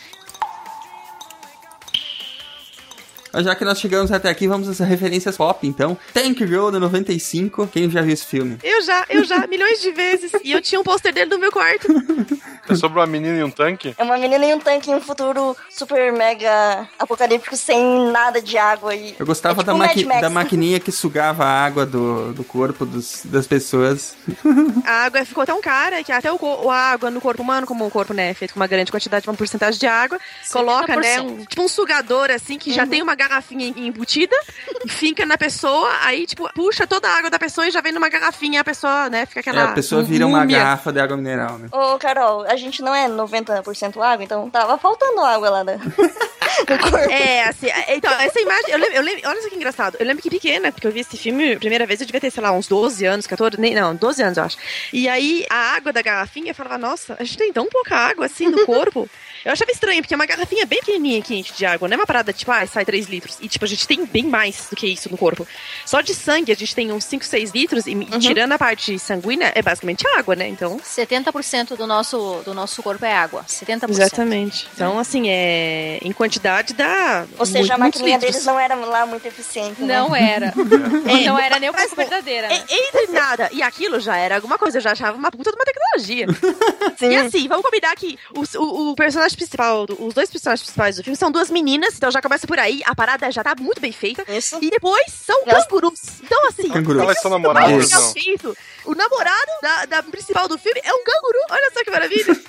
Já 3.41 3.55
que 3.55 3.65
nós 3.65 3.79
chegamos 3.81 4.13
até 4.13 4.29
aqui, 4.29 4.47
vamos 4.47 4.69
às 4.69 4.79
referências 4.81 5.37
pop, 5.37 5.67
então. 5.67 5.97
Tank 6.13 6.39
Girl, 6.39 6.71
de 6.71 6.79
95. 6.79 7.67
Quem 7.69 7.89
já 7.91 8.03
viu 8.03 8.13
esse 8.13 8.27
filme? 8.27 8.59
Eu 8.63 8.83
já, 8.83 9.05
eu 9.09 9.25
já, 9.25 9.47
milhões 9.47 9.81
de 9.81 9.91
vezes. 9.93 10.33
E 10.45 10.53
eu 10.53 10.61
tinha 10.61 10.81
um 10.81 10.85
pôster 10.85 11.13
dele 11.13 11.31
no 11.31 11.39
meu 11.39 11.51
quarto. 11.53 11.89
É 12.69 12.77
sobre 12.77 13.01
uma 13.01 13.07
menina 13.09 13.37
e 13.39 13.43
um 13.43 13.51
tanque? 13.51 13.93
É 13.99 14.03
uma 14.05 14.17
menina 14.17 14.45
em 14.47 14.55
um 14.55 14.61
tanque 14.61 14.89
em 14.89 14.95
um 14.95 15.01
futuro 15.01 15.57
super 15.69 16.13
mega 16.13 16.89
apocalíptico 16.97 17.57
sem 17.57 18.09
nada 18.13 18.41
de 18.41 18.57
água. 18.57 18.95
E... 18.95 19.17
Eu 19.19 19.27
gostava 19.27 19.55
É 19.55 19.65
tipo 19.65 19.67
da, 19.67 19.75
um 19.75 19.79
maqui- 19.79 20.05
Mad 20.05 20.09
Max. 20.15 20.21
da 20.23 20.31
maquininha 20.31 20.79
que 20.79 20.93
sugava 20.93 21.45
a 21.45 21.65
água 21.65 21.85
do, 21.85 22.33
do 22.33 22.45
corpo 22.45 22.87
dos- 22.87 23.23
das 23.25 23.49
pessoas. 23.49 24.15
A 24.87 25.07
água 25.07 25.25
ficou 25.25 25.45
tão 25.45 25.61
cara 25.61 26.05
que 26.05 26.13
até 26.13 26.33
o, 26.33 26.71
a 26.71 26.77
água 26.93 27.11
no 27.11 27.21
corpo 27.21 27.43
humano, 27.43 27.67
como 27.67 27.85
o 27.85 27.91
corpo 27.91 28.15
né, 28.15 28.31
é 28.31 28.35
feito 28.35 28.55
com 28.55 28.61
uma 28.61 28.67
grande 28.69 28.93
quantidade, 28.93 29.29
uma 29.29 29.35
porcentagem 29.37 29.79
de 29.81 29.87
água, 29.87 30.19
coloca, 30.53 30.95
né, 30.97 31.21
um, 31.21 31.45
tipo 31.45 31.63
um 31.63 31.69
sugador 31.69 32.31
assim, 32.31 32.59
que 32.59 32.73
já 32.73 32.87
tem 32.87 33.03
uma 33.03 33.15
garrafinha 33.29 33.67
em- 33.69 33.87
embutida, 33.89 34.37
fica 34.89 35.25
na 35.27 35.37
pessoa, 35.39 35.91
aí 36.03 36.27
tipo, 36.27 36.49
puxa 36.55 36.87
toda 36.87 37.09
a 37.09 37.17
água 37.17 37.31
da 37.31 37.39
pessoa 37.39 37.67
e 37.67 37.71
já 37.71 37.81
vem 37.81 37.93
numa 37.93 38.09
garrafinha, 38.09 38.61
a 38.61 38.65
pessoa, 38.65 39.09
né, 39.11 39.27
fica 39.27 39.41
É, 39.41 39.43
aquela 39.43 39.65
a 39.65 39.73
pessoa 39.73 40.03
vira 40.03 40.27
uma 40.27 40.41
múmia. 40.41 40.59
garrafa 40.59 40.93
de 40.93 41.01
água 41.01 41.17
mineral, 41.17 41.59
né? 41.59 41.69
Ô, 41.73 41.99
Carol, 41.99 42.43
a 42.47 42.57
gente 42.57 42.83
não 42.83 42.95
é 42.95 43.09
90% 43.09 44.01
água, 44.03 44.25
então 44.25 44.49
tava 44.51 44.77
faltando 44.79 45.21
água 45.21 45.49
lá 45.51 45.63
da... 45.63 45.77
É, 47.11 47.45
assim, 47.45 47.67
é, 47.69 47.97
então, 47.97 48.13
essa 48.21 48.39
imagem, 48.41 48.71
eu 48.71 48.79
lembro, 48.79 48.95
eu 48.97 49.03
lembro- 49.03 49.29
olha 49.29 49.43
só 49.43 49.49
que 49.49 49.57
engraçado, 49.57 49.97
eu 49.99 50.07
lembro 50.07 50.23
que 50.23 50.31
pequena, 50.31 50.71
porque 50.71 50.87
eu 50.87 50.93
vi 50.93 51.01
esse 51.01 51.17
filme, 51.17 51.55
a 51.55 51.59
primeira 51.59 51.87
vez 51.87 52.01
eu 52.01 52.07
devia 52.07 52.21
ter, 52.21 52.31
sei 52.31 52.43
lá, 52.43 52.53
uns 52.53 52.69
12 52.69 53.05
anos, 53.07 53.27
14, 53.27 53.59
nem, 53.61 53.75
não, 53.75 53.95
12 53.95 54.23
anos 54.23 54.37
eu 54.39 54.45
acho. 54.45 54.57
E 54.93 55.09
aí, 55.09 55.45
a 55.49 55.75
água 55.75 55.93
da 55.93 56.03
garrafinha, 56.03 56.51
eu 56.51 56.55
falava, 56.55 56.79
nossa, 56.79 57.17
a 57.19 57.25
gente 57.25 57.39
tem 57.39 57.53
tão 57.53 57.67
pouca 57.69 57.97
água 57.97 58.27
assim 58.27 58.49
no 58.49 58.65
corpo. 58.67 59.09
Eu 59.45 59.53
achava 59.53 59.71
estranho, 59.71 60.03
porque 60.03 60.15
é 60.15 60.17
uma 60.17 60.27
garrafinha 60.27 60.65
bem 60.67 60.79
pequenininha 60.81 61.21
quente 61.23 61.53
de 61.53 61.65
água, 61.67 61.89
não 61.89 61.95
é 61.95 61.99
uma 61.99 62.07
parada 62.07 62.33
tipo, 62.33 62.51
ah, 62.53 62.67
sai 62.67 62.85
3 62.85 63.07
litros. 63.07 63.39
E 63.41 63.49
tipo, 63.49 63.65
a 63.65 63.69
gente 63.69 63.87
tem 63.87 64.05
bem 64.07 64.25
mais 64.25 64.67
do 64.71 64.77
que 64.77 64.87
isso 64.87 65.11
no 65.11 65.17
corpo. 65.19 65.47
Só 65.85 66.01
de 66.01 66.15
sangue 66.15 66.53
a 66.53 66.55
gente 66.57 66.75
tem 66.75 66.93
uns 66.93 67.05
5, 67.05 67.25
6 67.25 67.51
litros, 67.53 67.87
e 67.87 67.93
e 67.93 68.19
tirando 68.19 68.53
a 68.53 68.59
parte 68.59 68.99
sanguínea, 68.99 69.53
é 69.55 69.63
basicamente 69.63 70.07
água, 70.17 70.35
né? 70.37 70.49
Então. 70.49 70.79
70% 70.79 71.77
do 71.77 71.87
nosso, 71.87 72.43
do 72.45 72.55
nosso 72.55 72.83
corpo 72.83 73.05
é 73.05 73.13
água. 73.15 73.45
70%. 73.45 73.91
Exatamente. 73.91 74.69
Então, 74.75 74.99
assim, 74.99 75.29
é. 75.29 75.99
Em 76.03 76.13
quantidade 76.13 76.73
dá. 76.75 77.27
Ou 77.39 77.47
seja, 77.47 77.59
muito- 77.59 77.73
a 77.73 77.79
maquininha 77.79 78.19
deles 78.19 78.45
não 78.45 78.59
era 78.59 78.75
lá 78.75 79.07
muito 79.07 79.27
eficiente. 79.27 79.81
né? 79.83 79.95
Não 79.99 80.15
era. 80.15 80.53
É, 81.13 81.25
não 81.27 81.39
era 81.39 81.59
nem 81.59 81.71
mas, 81.71 81.83
pouco 81.87 81.97
verdadeira. 81.97 82.49
né? 82.49 82.63
Entre 82.69 83.07
nada 83.13 83.49
e 83.53 83.63
aquilo 83.63 83.99
já 84.01 84.17
era 84.17 84.37
alguma 84.37 84.57
coisa, 84.59 84.79
eu 84.79 84.83
já 84.83 84.93
achava 84.93 85.17
uma 85.17 85.31
puta 85.31 85.51
de 85.51 85.57
uma 85.57 85.65
tecnologia. 85.65 86.27
E 87.03 87.17
assim, 87.17 87.49
vamos 87.49 87.65
combinar 87.65 87.95
que 87.97 88.17
os- 88.37 88.55
o, 88.55 88.91
o 88.91 88.95
personagem 88.95 89.32
principal, 89.37 89.87
do- 89.87 90.05
os 90.05 90.15
dois 90.15 90.31
personagens 90.31 90.63
principais 90.63 90.97
do 90.97 91.03
filme 91.05 91.17
são 91.17 91.31
duas 91.31 91.51
meninas, 91.51 91.95
então 91.97 92.11
já 92.11 92.21
começa 92.23 92.47
por 92.47 92.59
aí, 92.59 92.83
a 92.85 92.95
parada 92.95 93.31
já 93.31 93.43
tá 93.43 93.55
muito 93.59 93.81
bem 93.81 93.93
feita. 93.93 94.25
E 94.61 94.71
depois 94.71 95.05
são 95.13 95.45
cangurus. 95.45 96.01
Então, 96.23 96.49
assim, 96.49 96.69
Cangurus. 96.71 97.03
Elas 97.03 97.21
são 97.21 97.31
isso 97.31 97.39
namoradas. 97.41 97.91
O 98.85 98.95
namorado 98.97 99.51
da, 99.63 99.87
da 99.87 100.03
principal 100.03 100.49
do 100.49 100.59
filme 100.59 100.81
é 100.83 100.93
um 100.93 101.05
canguru. 101.05 101.39
Olha 101.51 101.71
só 101.73 101.85
que 101.85 101.91
maravilha. 101.91 102.41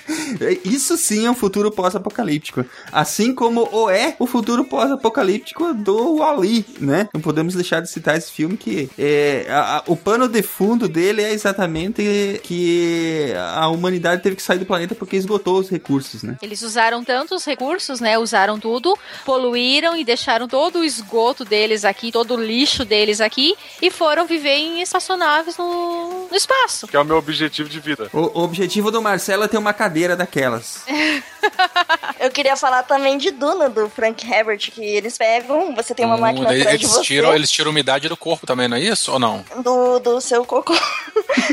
Isso 0.64 0.96
sim 0.96 1.26
é 1.26 1.30
um 1.30 1.34
futuro 1.34 1.70
pós-apocalíptico. 1.70 2.64
Assim 2.90 3.32
como 3.34 3.68
o 3.72 3.88
é 3.88 4.16
o 4.18 4.26
futuro 4.26 4.64
pós-apocalíptico 4.64 5.72
do 5.74 6.16
Wall-E, 6.16 6.64
né? 6.80 7.08
Não 7.14 7.20
podemos 7.20 7.54
deixar 7.54 7.80
de 7.80 7.88
citar 7.90 8.16
esse 8.16 8.32
filme 8.32 8.56
que 8.56 8.90
é, 8.98 9.46
a- 9.48 9.76
a- 9.78 9.82
o 9.86 9.96
pano 9.96 10.26
de 10.28 10.42
fundo 10.42 10.88
dele 10.88 11.22
é 11.22 11.32
exatamente 11.32 12.40
que 12.42 13.32
a 13.54 13.68
humanidade 13.68 14.22
teve 14.22 14.36
que 14.36 14.42
sair 14.42 14.58
do 14.58 14.66
planeta 14.66 14.94
porque 14.94 15.16
esgotou 15.16 15.58
os 15.60 15.68
recursos, 15.70 16.22
né? 16.22 16.36
Eles 16.42 16.62
usaram 16.74 17.04
tantos 17.04 17.44
recursos, 17.44 18.00
né? 18.00 18.18
Usaram 18.18 18.58
tudo, 18.58 18.98
poluíram 19.24 19.96
e 19.96 20.04
deixaram 20.04 20.48
todo 20.48 20.80
o 20.80 20.84
esgoto 20.84 21.44
deles 21.44 21.84
aqui, 21.84 22.10
todo 22.10 22.34
o 22.34 22.42
lixo 22.42 22.84
deles 22.84 23.20
aqui 23.20 23.54
e 23.80 23.92
foram 23.92 24.26
viver 24.26 24.56
em 24.56 24.82
espaçonaves 24.82 25.56
no, 25.56 26.26
no 26.28 26.36
espaço. 26.36 26.88
Que 26.88 26.96
é 26.96 27.00
o 27.00 27.04
meu 27.04 27.16
objetivo 27.16 27.68
de 27.68 27.78
vida. 27.78 28.10
O, 28.12 28.40
o 28.40 28.42
objetivo 28.42 28.90
do 28.90 29.00
Marcelo 29.00 29.44
é 29.44 29.48
ter 29.48 29.56
uma 29.56 29.72
cadeira 29.72 30.16
daquelas. 30.16 30.84
Eu 32.18 32.30
queria 32.30 32.56
falar 32.56 32.82
também 32.84 33.18
de 33.18 33.30
Duna, 33.30 33.68
do 33.68 33.88
Frank 33.88 34.26
Herbert, 34.26 34.70
que 34.72 34.82
eles 34.82 35.16
pegam, 35.16 35.74
você 35.74 35.94
tem 35.94 36.06
uma 36.06 36.16
máquina 36.16 36.48
Hum, 36.48 36.50
atrás 36.60 36.64
de 36.80 36.84
eles, 36.86 36.90
você, 36.90 37.02
tiram, 37.02 37.34
eles 37.34 37.50
tiram 37.50 37.70
umidade 37.70 38.08
do 38.08 38.16
corpo 38.16 38.46
também, 38.46 38.66
não 38.66 38.76
é 38.76 38.80
isso? 38.80 39.12
Ou 39.12 39.18
não? 39.18 39.44
do, 39.62 39.98
do 40.00 40.20
seu 40.20 40.44
cocô. 40.44 40.74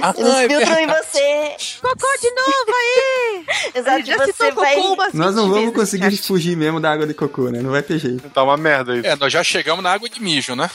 Ah, 0.02 0.14
Eles 0.18 0.34
é 0.34 0.48
filtram 0.48 0.80
em 0.80 0.88
você. 0.88 1.56
Cocô 1.82 2.08
de 2.22 2.32
novo 2.32 2.78
aí! 2.78 3.46
Exato, 3.76 4.06
já 4.06 4.18
você 4.18 4.32
citou 4.32 4.54
vai. 4.54 4.76
cocô 4.76 5.11
umas 5.14 5.26
Nós 5.28 5.36
não 5.36 5.48
20 5.48 5.54
vamos 5.60 5.76
conseguir 5.76 6.06
acho. 6.06 6.24
fugir 6.24 6.56
mesmo 6.58 6.80
da 6.80 6.92
água 6.92 7.06
de 7.08 7.14
cocô, 7.14 7.50
né? 7.50 7.62
Não 7.62 7.72
vai 7.72 7.82
ter 7.82 7.98
jeito. 8.00 8.30
Tá 8.30 8.44
uma 8.44 8.58
merda 8.58 8.96
isso. 8.98 9.08
É, 9.08 9.16
nós 9.16 9.32
já 9.32 9.44
chegamos 9.44 9.84
na 9.84 9.92
água 9.92 10.10
de 10.10 10.22
mijo, 10.22 10.56
né? 10.56 10.70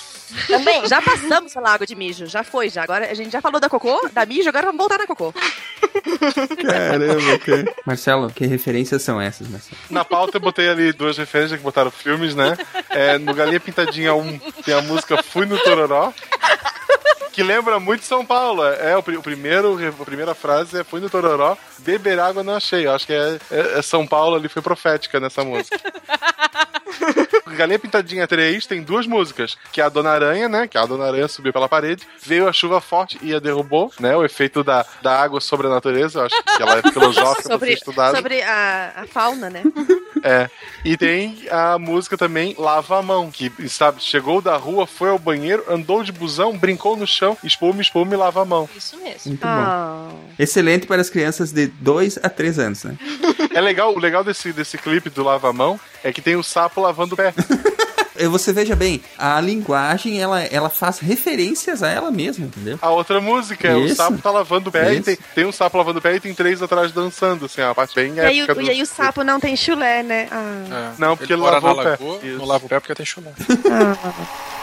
Também. 0.48 0.86
Já 0.88 1.00
passamos 1.00 1.52
pela 1.54 1.72
água 1.72 1.86
de 1.86 1.94
mijo, 1.94 2.26
já 2.26 2.42
foi, 2.42 2.68
já. 2.68 2.82
Agora 2.82 3.08
a 3.10 3.14
gente 3.14 3.30
já 3.30 3.40
falou 3.40 3.60
da 3.60 3.68
cocô, 3.68 4.08
da 4.12 4.26
mijo, 4.26 4.48
agora 4.48 4.66
vamos 4.66 4.78
voltar 4.78 4.98
na 4.98 5.06
cocô. 5.06 5.32
Caramba, 6.62 7.38
cara. 7.38 7.74
Marcelo, 7.86 8.30
que 8.30 8.46
referências 8.46 9.02
são 9.02 9.20
essas, 9.20 9.48
Marcelo? 9.48 9.76
Na 9.90 10.04
pauta 10.04 10.36
eu 10.36 10.40
botei 10.40 10.68
ali 10.68 10.92
duas 10.92 11.16
referências 11.16 11.58
que 11.58 11.64
botaram 11.64 11.90
filmes, 11.90 12.34
né? 12.34 12.56
É, 12.90 13.18
no 13.18 13.34
Galinha 13.34 13.60
Pintadinha 13.60 14.14
1 14.14 14.38
tem 14.64 14.74
a 14.74 14.82
música 14.82 15.22
Fui 15.22 15.46
no 15.46 15.58
Tororó. 15.58 16.12
Que 17.36 17.42
lembra 17.42 17.78
muito 17.78 18.02
São 18.06 18.24
Paulo. 18.24 18.64
É, 18.64 18.96
o, 18.96 19.02
pri- 19.02 19.18
o 19.18 19.22
primeiro, 19.22 19.78
a 20.00 20.04
primeira 20.06 20.34
frase 20.34 20.80
é 20.80 20.82
Fui 20.82 21.00
no 21.02 21.10
Tororó, 21.10 21.54
beber 21.80 22.18
água 22.18 22.42
não 22.42 22.54
achei. 22.56 22.86
Eu 22.86 22.92
acho 22.94 23.06
que 23.06 23.12
é, 23.12 23.38
é- 23.50 23.78
é 23.78 23.82
São 23.82 24.06
Paulo 24.06 24.36
ali, 24.36 24.48
foi 24.48 24.62
profética 24.62 25.20
nessa 25.20 25.44
música. 25.44 25.78
Galinha 27.56 27.78
Pintadinha 27.78 28.26
3 28.26 28.66
tem 28.66 28.82
duas 28.82 29.06
músicas, 29.06 29.56
que 29.72 29.80
é 29.80 29.84
a 29.84 29.88
Dona 29.88 30.10
Aranha, 30.10 30.48
né? 30.48 30.66
Que 30.66 30.76
a 30.76 30.84
Dona 30.84 31.06
Aranha 31.06 31.28
subiu 31.28 31.52
pela 31.52 31.68
parede, 31.68 32.06
veio 32.22 32.48
a 32.48 32.52
chuva 32.52 32.80
forte 32.80 33.18
e 33.22 33.34
a 33.34 33.38
derrubou, 33.38 33.90
né? 33.98 34.14
O 34.16 34.24
efeito 34.24 34.62
da, 34.62 34.84
da 35.02 35.18
água 35.20 35.40
sobre 35.40 35.66
a 35.66 35.70
natureza, 35.70 36.18
eu 36.20 36.26
acho 36.26 36.42
que 36.42 36.62
ela 36.62 36.78
é 36.78 36.82
filosófica 36.92 37.24
pra 37.34 37.42
ser 37.42 37.52
Sobre, 37.52 37.72
estudada. 37.72 38.16
sobre 38.16 38.42
a, 38.42 38.92
a 38.96 39.06
fauna, 39.06 39.50
né? 39.50 39.62
É. 40.24 40.50
E 40.84 40.96
tem 40.96 41.46
a 41.52 41.78
música 41.78 42.16
também 42.16 42.56
Lava 42.58 42.98
a 42.98 43.02
Mão, 43.02 43.30
que, 43.30 43.52
sabe, 43.68 44.02
chegou 44.02 44.40
da 44.40 44.56
rua, 44.56 44.84
foi 44.84 45.08
ao 45.10 45.18
banheiro, 45.20 45.62
andou 45.68 46.02
de 46.02 46.10
busão, 46.10 46.56
brincou 46.58 46.96
no 46.96 47.06
chão, 47.06 47.38
espuma, 47.44 47.80
espuma 47.80 48.12
e 48.12 48.16
lava 48.16 48.42
a 48.42 48.44
mão. 48.44 48.68
Isso 48.74 48.96
mesmo. 48.96 49.20
Muito 49.26 49.42
bom. 49.42 49.46
Ah. 49.46 50.08
Excelente 50.36 50.84
para 50.84 51.00
as 51.00 51.10
crianças 51.10 51.52
de 51.52 51.68
2 51.68 52.18
a 52.24 52.28
3 52.28 52.58
anos, 52.58 52.82
né? 52.84 52.96
É 53.54 53.60
legal, 53.60 53.94
o 53.94 54.00
legal 54.00 54.24
desse, 54.24 54.52
desse 54.52 54.76
clipe 54.78 55.10
do 55.10 55.22
Lava 55.22 55.48
a 55.50 55.52
Mão 55.52 55.78
é 56.08 56.12
que 56.12 56.22
tem 56.22 56.36
o 56.36 56.42
sapo 56.42 56.80
lavando 56.80 57.14
o 57.14 57.16
pé. 57.16 57.32
E 58.18 58.26
Você 58.28 58.50
veja 58.50 58.74
bem, 58.74 59.02
a 59.18 59.38
linguagem, 59.42 60.18
ela, 60.18 60.42
ela 60.44 60.70
faz 60.70 60.98
referências 61.00 61.82
a 61.82 61.90
ela 61.90 62.10
mesma, 62.10 62.46
entendeu? 62.46 62.78
A 62.80 62.88
outra 62.88 63.20
música 63.20 63.68
é 63.68 63.76
o 63.76 63.94
sapo 63.94 64.16
tá 64.16 64.30
lavando 64.30 64.70
o 64.70 64.72
pé 64.72 64.94
e 64.94 65.02
tem, 65.02 65.18
tem 65.34 65.44
um 65.44 65.52
sapo 65.52 65.76
lavando 65.76 65.98
o 65.98 66.02
pé 66.02 66.14
e 66.16 66.20
tem 66.20 66.32
três 66.32 66.62
atrás 66.62 66.92
dançando, 66.92 67.44
assim, 67.44 67.60
a 67.60 67.74
parte 67.74 67.94
bem 67.94 68.14
E 68.14 68.20
aí, 68.20 68.46
do- 68.46 68.62
e 68.62 68.70
aí 68.70 68.80
o 68.80 68.86
sapo 68.86 69.22
não 69.22 69.38
tem 69.38 69.54
chulé, 69.54 70.02
né? 70.02 70.28
Ah. 70.32 70.92
É. 70.96 70.98
Não, 70.98 71.14
porque 71.14 71.34
ele 71.34 71.42
mora 71.42 71.56
lavou 71.58 71.72
o 71.72 71.76
pé. 71.76 71.90
lagoa, 71.90 72.20
não 72.22 72.44
lava 72.46 72.64
o 72.64 72.68
pé 72.70 72.80
porque 72.80 72.94
tem 72.94 73.04
chulé. 73.04 73.32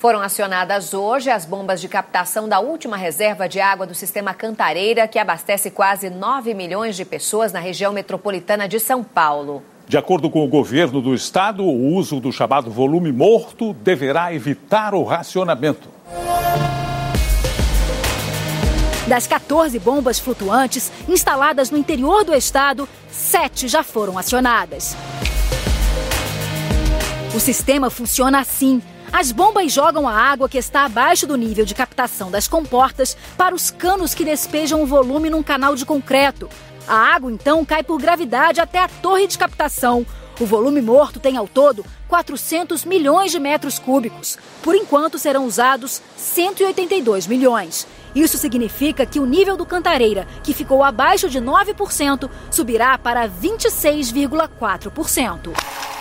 Foram 0.00 0.22
acionadas 0.22 0.94
hoje 0.94 1.28
as 1.28 1.44
bombas 1.44 1.78
de 1.78 1.86
captação 1.86 2.48
da 2.48 2.58
última 2.58 2.96
reserva 2.96 3.46
de 3.46 3.60
água 3.60 3.86
do 3.86 3.94
sistema 3.94 4.32
Cantareira, 4.32 5.06
que 5.06 5.18
abastece 5.18 5.70
quase 5.70 6.08
9 6.08 6.54
milhões 6.54 6.96
de 6.96 7.04
pessoas 7.04 7.52
na 7.52 7.60
região 7.60 7.92
metropolitana 7.92 8.66
de 8.66 8.80
São 8.80 9.04
Paulo. 9.04 9.62
De 9.86 9.98
acordo 9.98 10.30
com 10.30 10.42
o 10.42 10.48
governo 10.48 11.02
do 11.02 11.14
estado, 11.14 11.64
o 11.64 11.94
uso 11.94 12.18
do 12.18 12.32
chamado 12.32 12.70
volume 12.70 13.12
morto 13.12 13.74
deverá 13.74 14.32
evitar 14.32 14.94
o 14.94 15.04
racionamento. 15.04 15.90
Das 19.06 19.26
14 19.26 19.78
bombas 19.80 20.18
flutuantes 20.18 20.90
instaladas 21.10 21.70
no 21.70 21.76
interior 21.76 22.24
do 22.24 22.34
estado, 22.34 22.88
sete 23.10 23.68
já 23.68 23.82
foram 23.82 24.16
acionadas. 24.16 24.96
O 27.34 27.38
sistema 27.38 27.90
funciona 27.90 28.40
assim. 28.40 28.80
As 29.12 29.32
bombas 29.32 29.72
jogam 29.72 30.08
a 30.08 30.14
água 30.14 30.48
que 30.48 30.56
está 30.56 30.84
abaixo 30.84 31.26
do 31.26 31.36
nível 31.36 31.64
de 31.64 31.74
captação 31.74 32.30
das 32.30 32.46
comportas 32.46 33.16
para 33.36 33.52
os 33.54 33.68
canos 33.70 34.14
que 34.14 34.24
despejam 34.24 34.82
o 34.82 34.86
volume 34.86 35.28
num 35.28 35.42
canal 35.42 35.74
de 35.74 35.84
concreto. 35.84 36.48
A 36.86 36.94
água 36.94 37.30
então 37.30 37.62
cai 37.64 37.82
por 37.82 38.00
gravidade 38.00 38.60
até 38.60 38.78
a 38.78 38.88
torre 38.88 39.26
de 39.26 39.36
captação. 39.36 40.06
O 40.38 40.46
volume 40.46 40.80
morto 40.80 41.18
tem 41.18 41.36
ao 41.36 41.48
todo 41.48 41.84
400 42.08 42.84
milhões 42.84 43.32
de 43.32 43.40
metros 43.40 43.80
cúbicos. 43.80 44.38
Por 44.62 44.76
enquanto 44.76 45.18
serão 45.18 45.44
usados 45.44 46.00
182 46.16 47.26
milhões. 47.26 47.86
Isso 48.14 48.38
significa 48.38 49.04
que 49.04 49.18
o 49.20 49.26
nível 49.26 49.56
do 49.56 49.66
Cantareira, 49.66 50.26
que 50.42 50.54
ficou 50.54 50.84
abaixo 50.84 51.28
de 51.28 51.40
9%, 51.40 52.30
subirá 52.50 52.96
para 52.96 53.28
26,4%. 53.28 55.99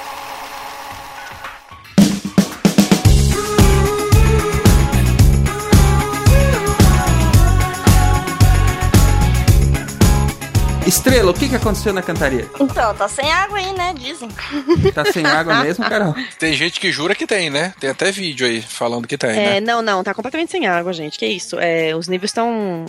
Estrela, 10.90 11.30
o 11.30 11.34
que, 11.36 11.48
que 11.48 11.56
aconteceu 11.56 11.94
na 11.94 12.02
cantaria? 12.02 12.50
Então, 12.60 12.96
tá 12.96 13.08
sem 13.08 13.32
água 13.32 13.60
aí, 13.60 13.72
né? 13.74 13.94
Dizem. 13.96 14.28
Tá 14.94 15.06
sem 15.06 15.24
água 15.24 15.62
mesmo, 15.62 15.88
Carol? 15.88 16.16
Tem 16.40 16.52
gente 16.54 16.80
que 16.80 16.92
jura 16.92 17.14
que 17.14 17.28
tem, 17.28 17.50
né? 17.52 17.74
Tem 17.80 17.92
até 17.92 18.12
vídeo 18.12 18.48
aí 18.48 18.60
falando 18.62 19.08
que 19.08 19.16
tem, 19.18 19.30
É, 19.30 19.34
né? 19.34 19.60
não, 19.60 19.84
não, 19.84 20.04
tá 20.04 20.16
completamente 20.16 20.52
sem 20.52 20.66
água, 20.66 20.92
gente. 20.92 21.18
Que 21.20 21.28
isso? 21.28 21.58
É, 21.60 21.96
os 21.96 22.08
níveis 22.08 22.32
estão. 22.32 22.86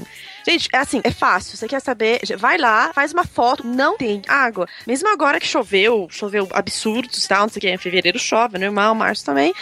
Gente, 0.46 0.68
é 0.72 0.78
assim, 0.78 1.00
é 1.04 1.10
fácil. 1.10 1.56
Você 1.56 1.68
quer 1.68 1.80
saber? 1.80 2.20
Vai 2.38 2.58
lá, 2.58 2.92
faz 2.94 3.12
uma 3.12 3.24
foto, 3.24 3.66
não 3.66 3.96
tem 3.96 4.22
água. 4.28 4.66
Mesmo 4.86 5.08
agora 5.08 5.38
que 5.40 5.46
choveu, 5.46 6.08
choveu 6.10 6.48
absurdos 6.52 7.24
e 7.24 7.28
tal, 7.28 7.42
não 7.42 7.48
sei 7.48 7.58
o 7.58 7.60
que, 7.60 7.70
em 7.70 7.76
fevereiro 7.78 8.18
chove, 8.18 8.58
normal, 8.58 8.94
março 8.94 9.24
também. 9.24 9.52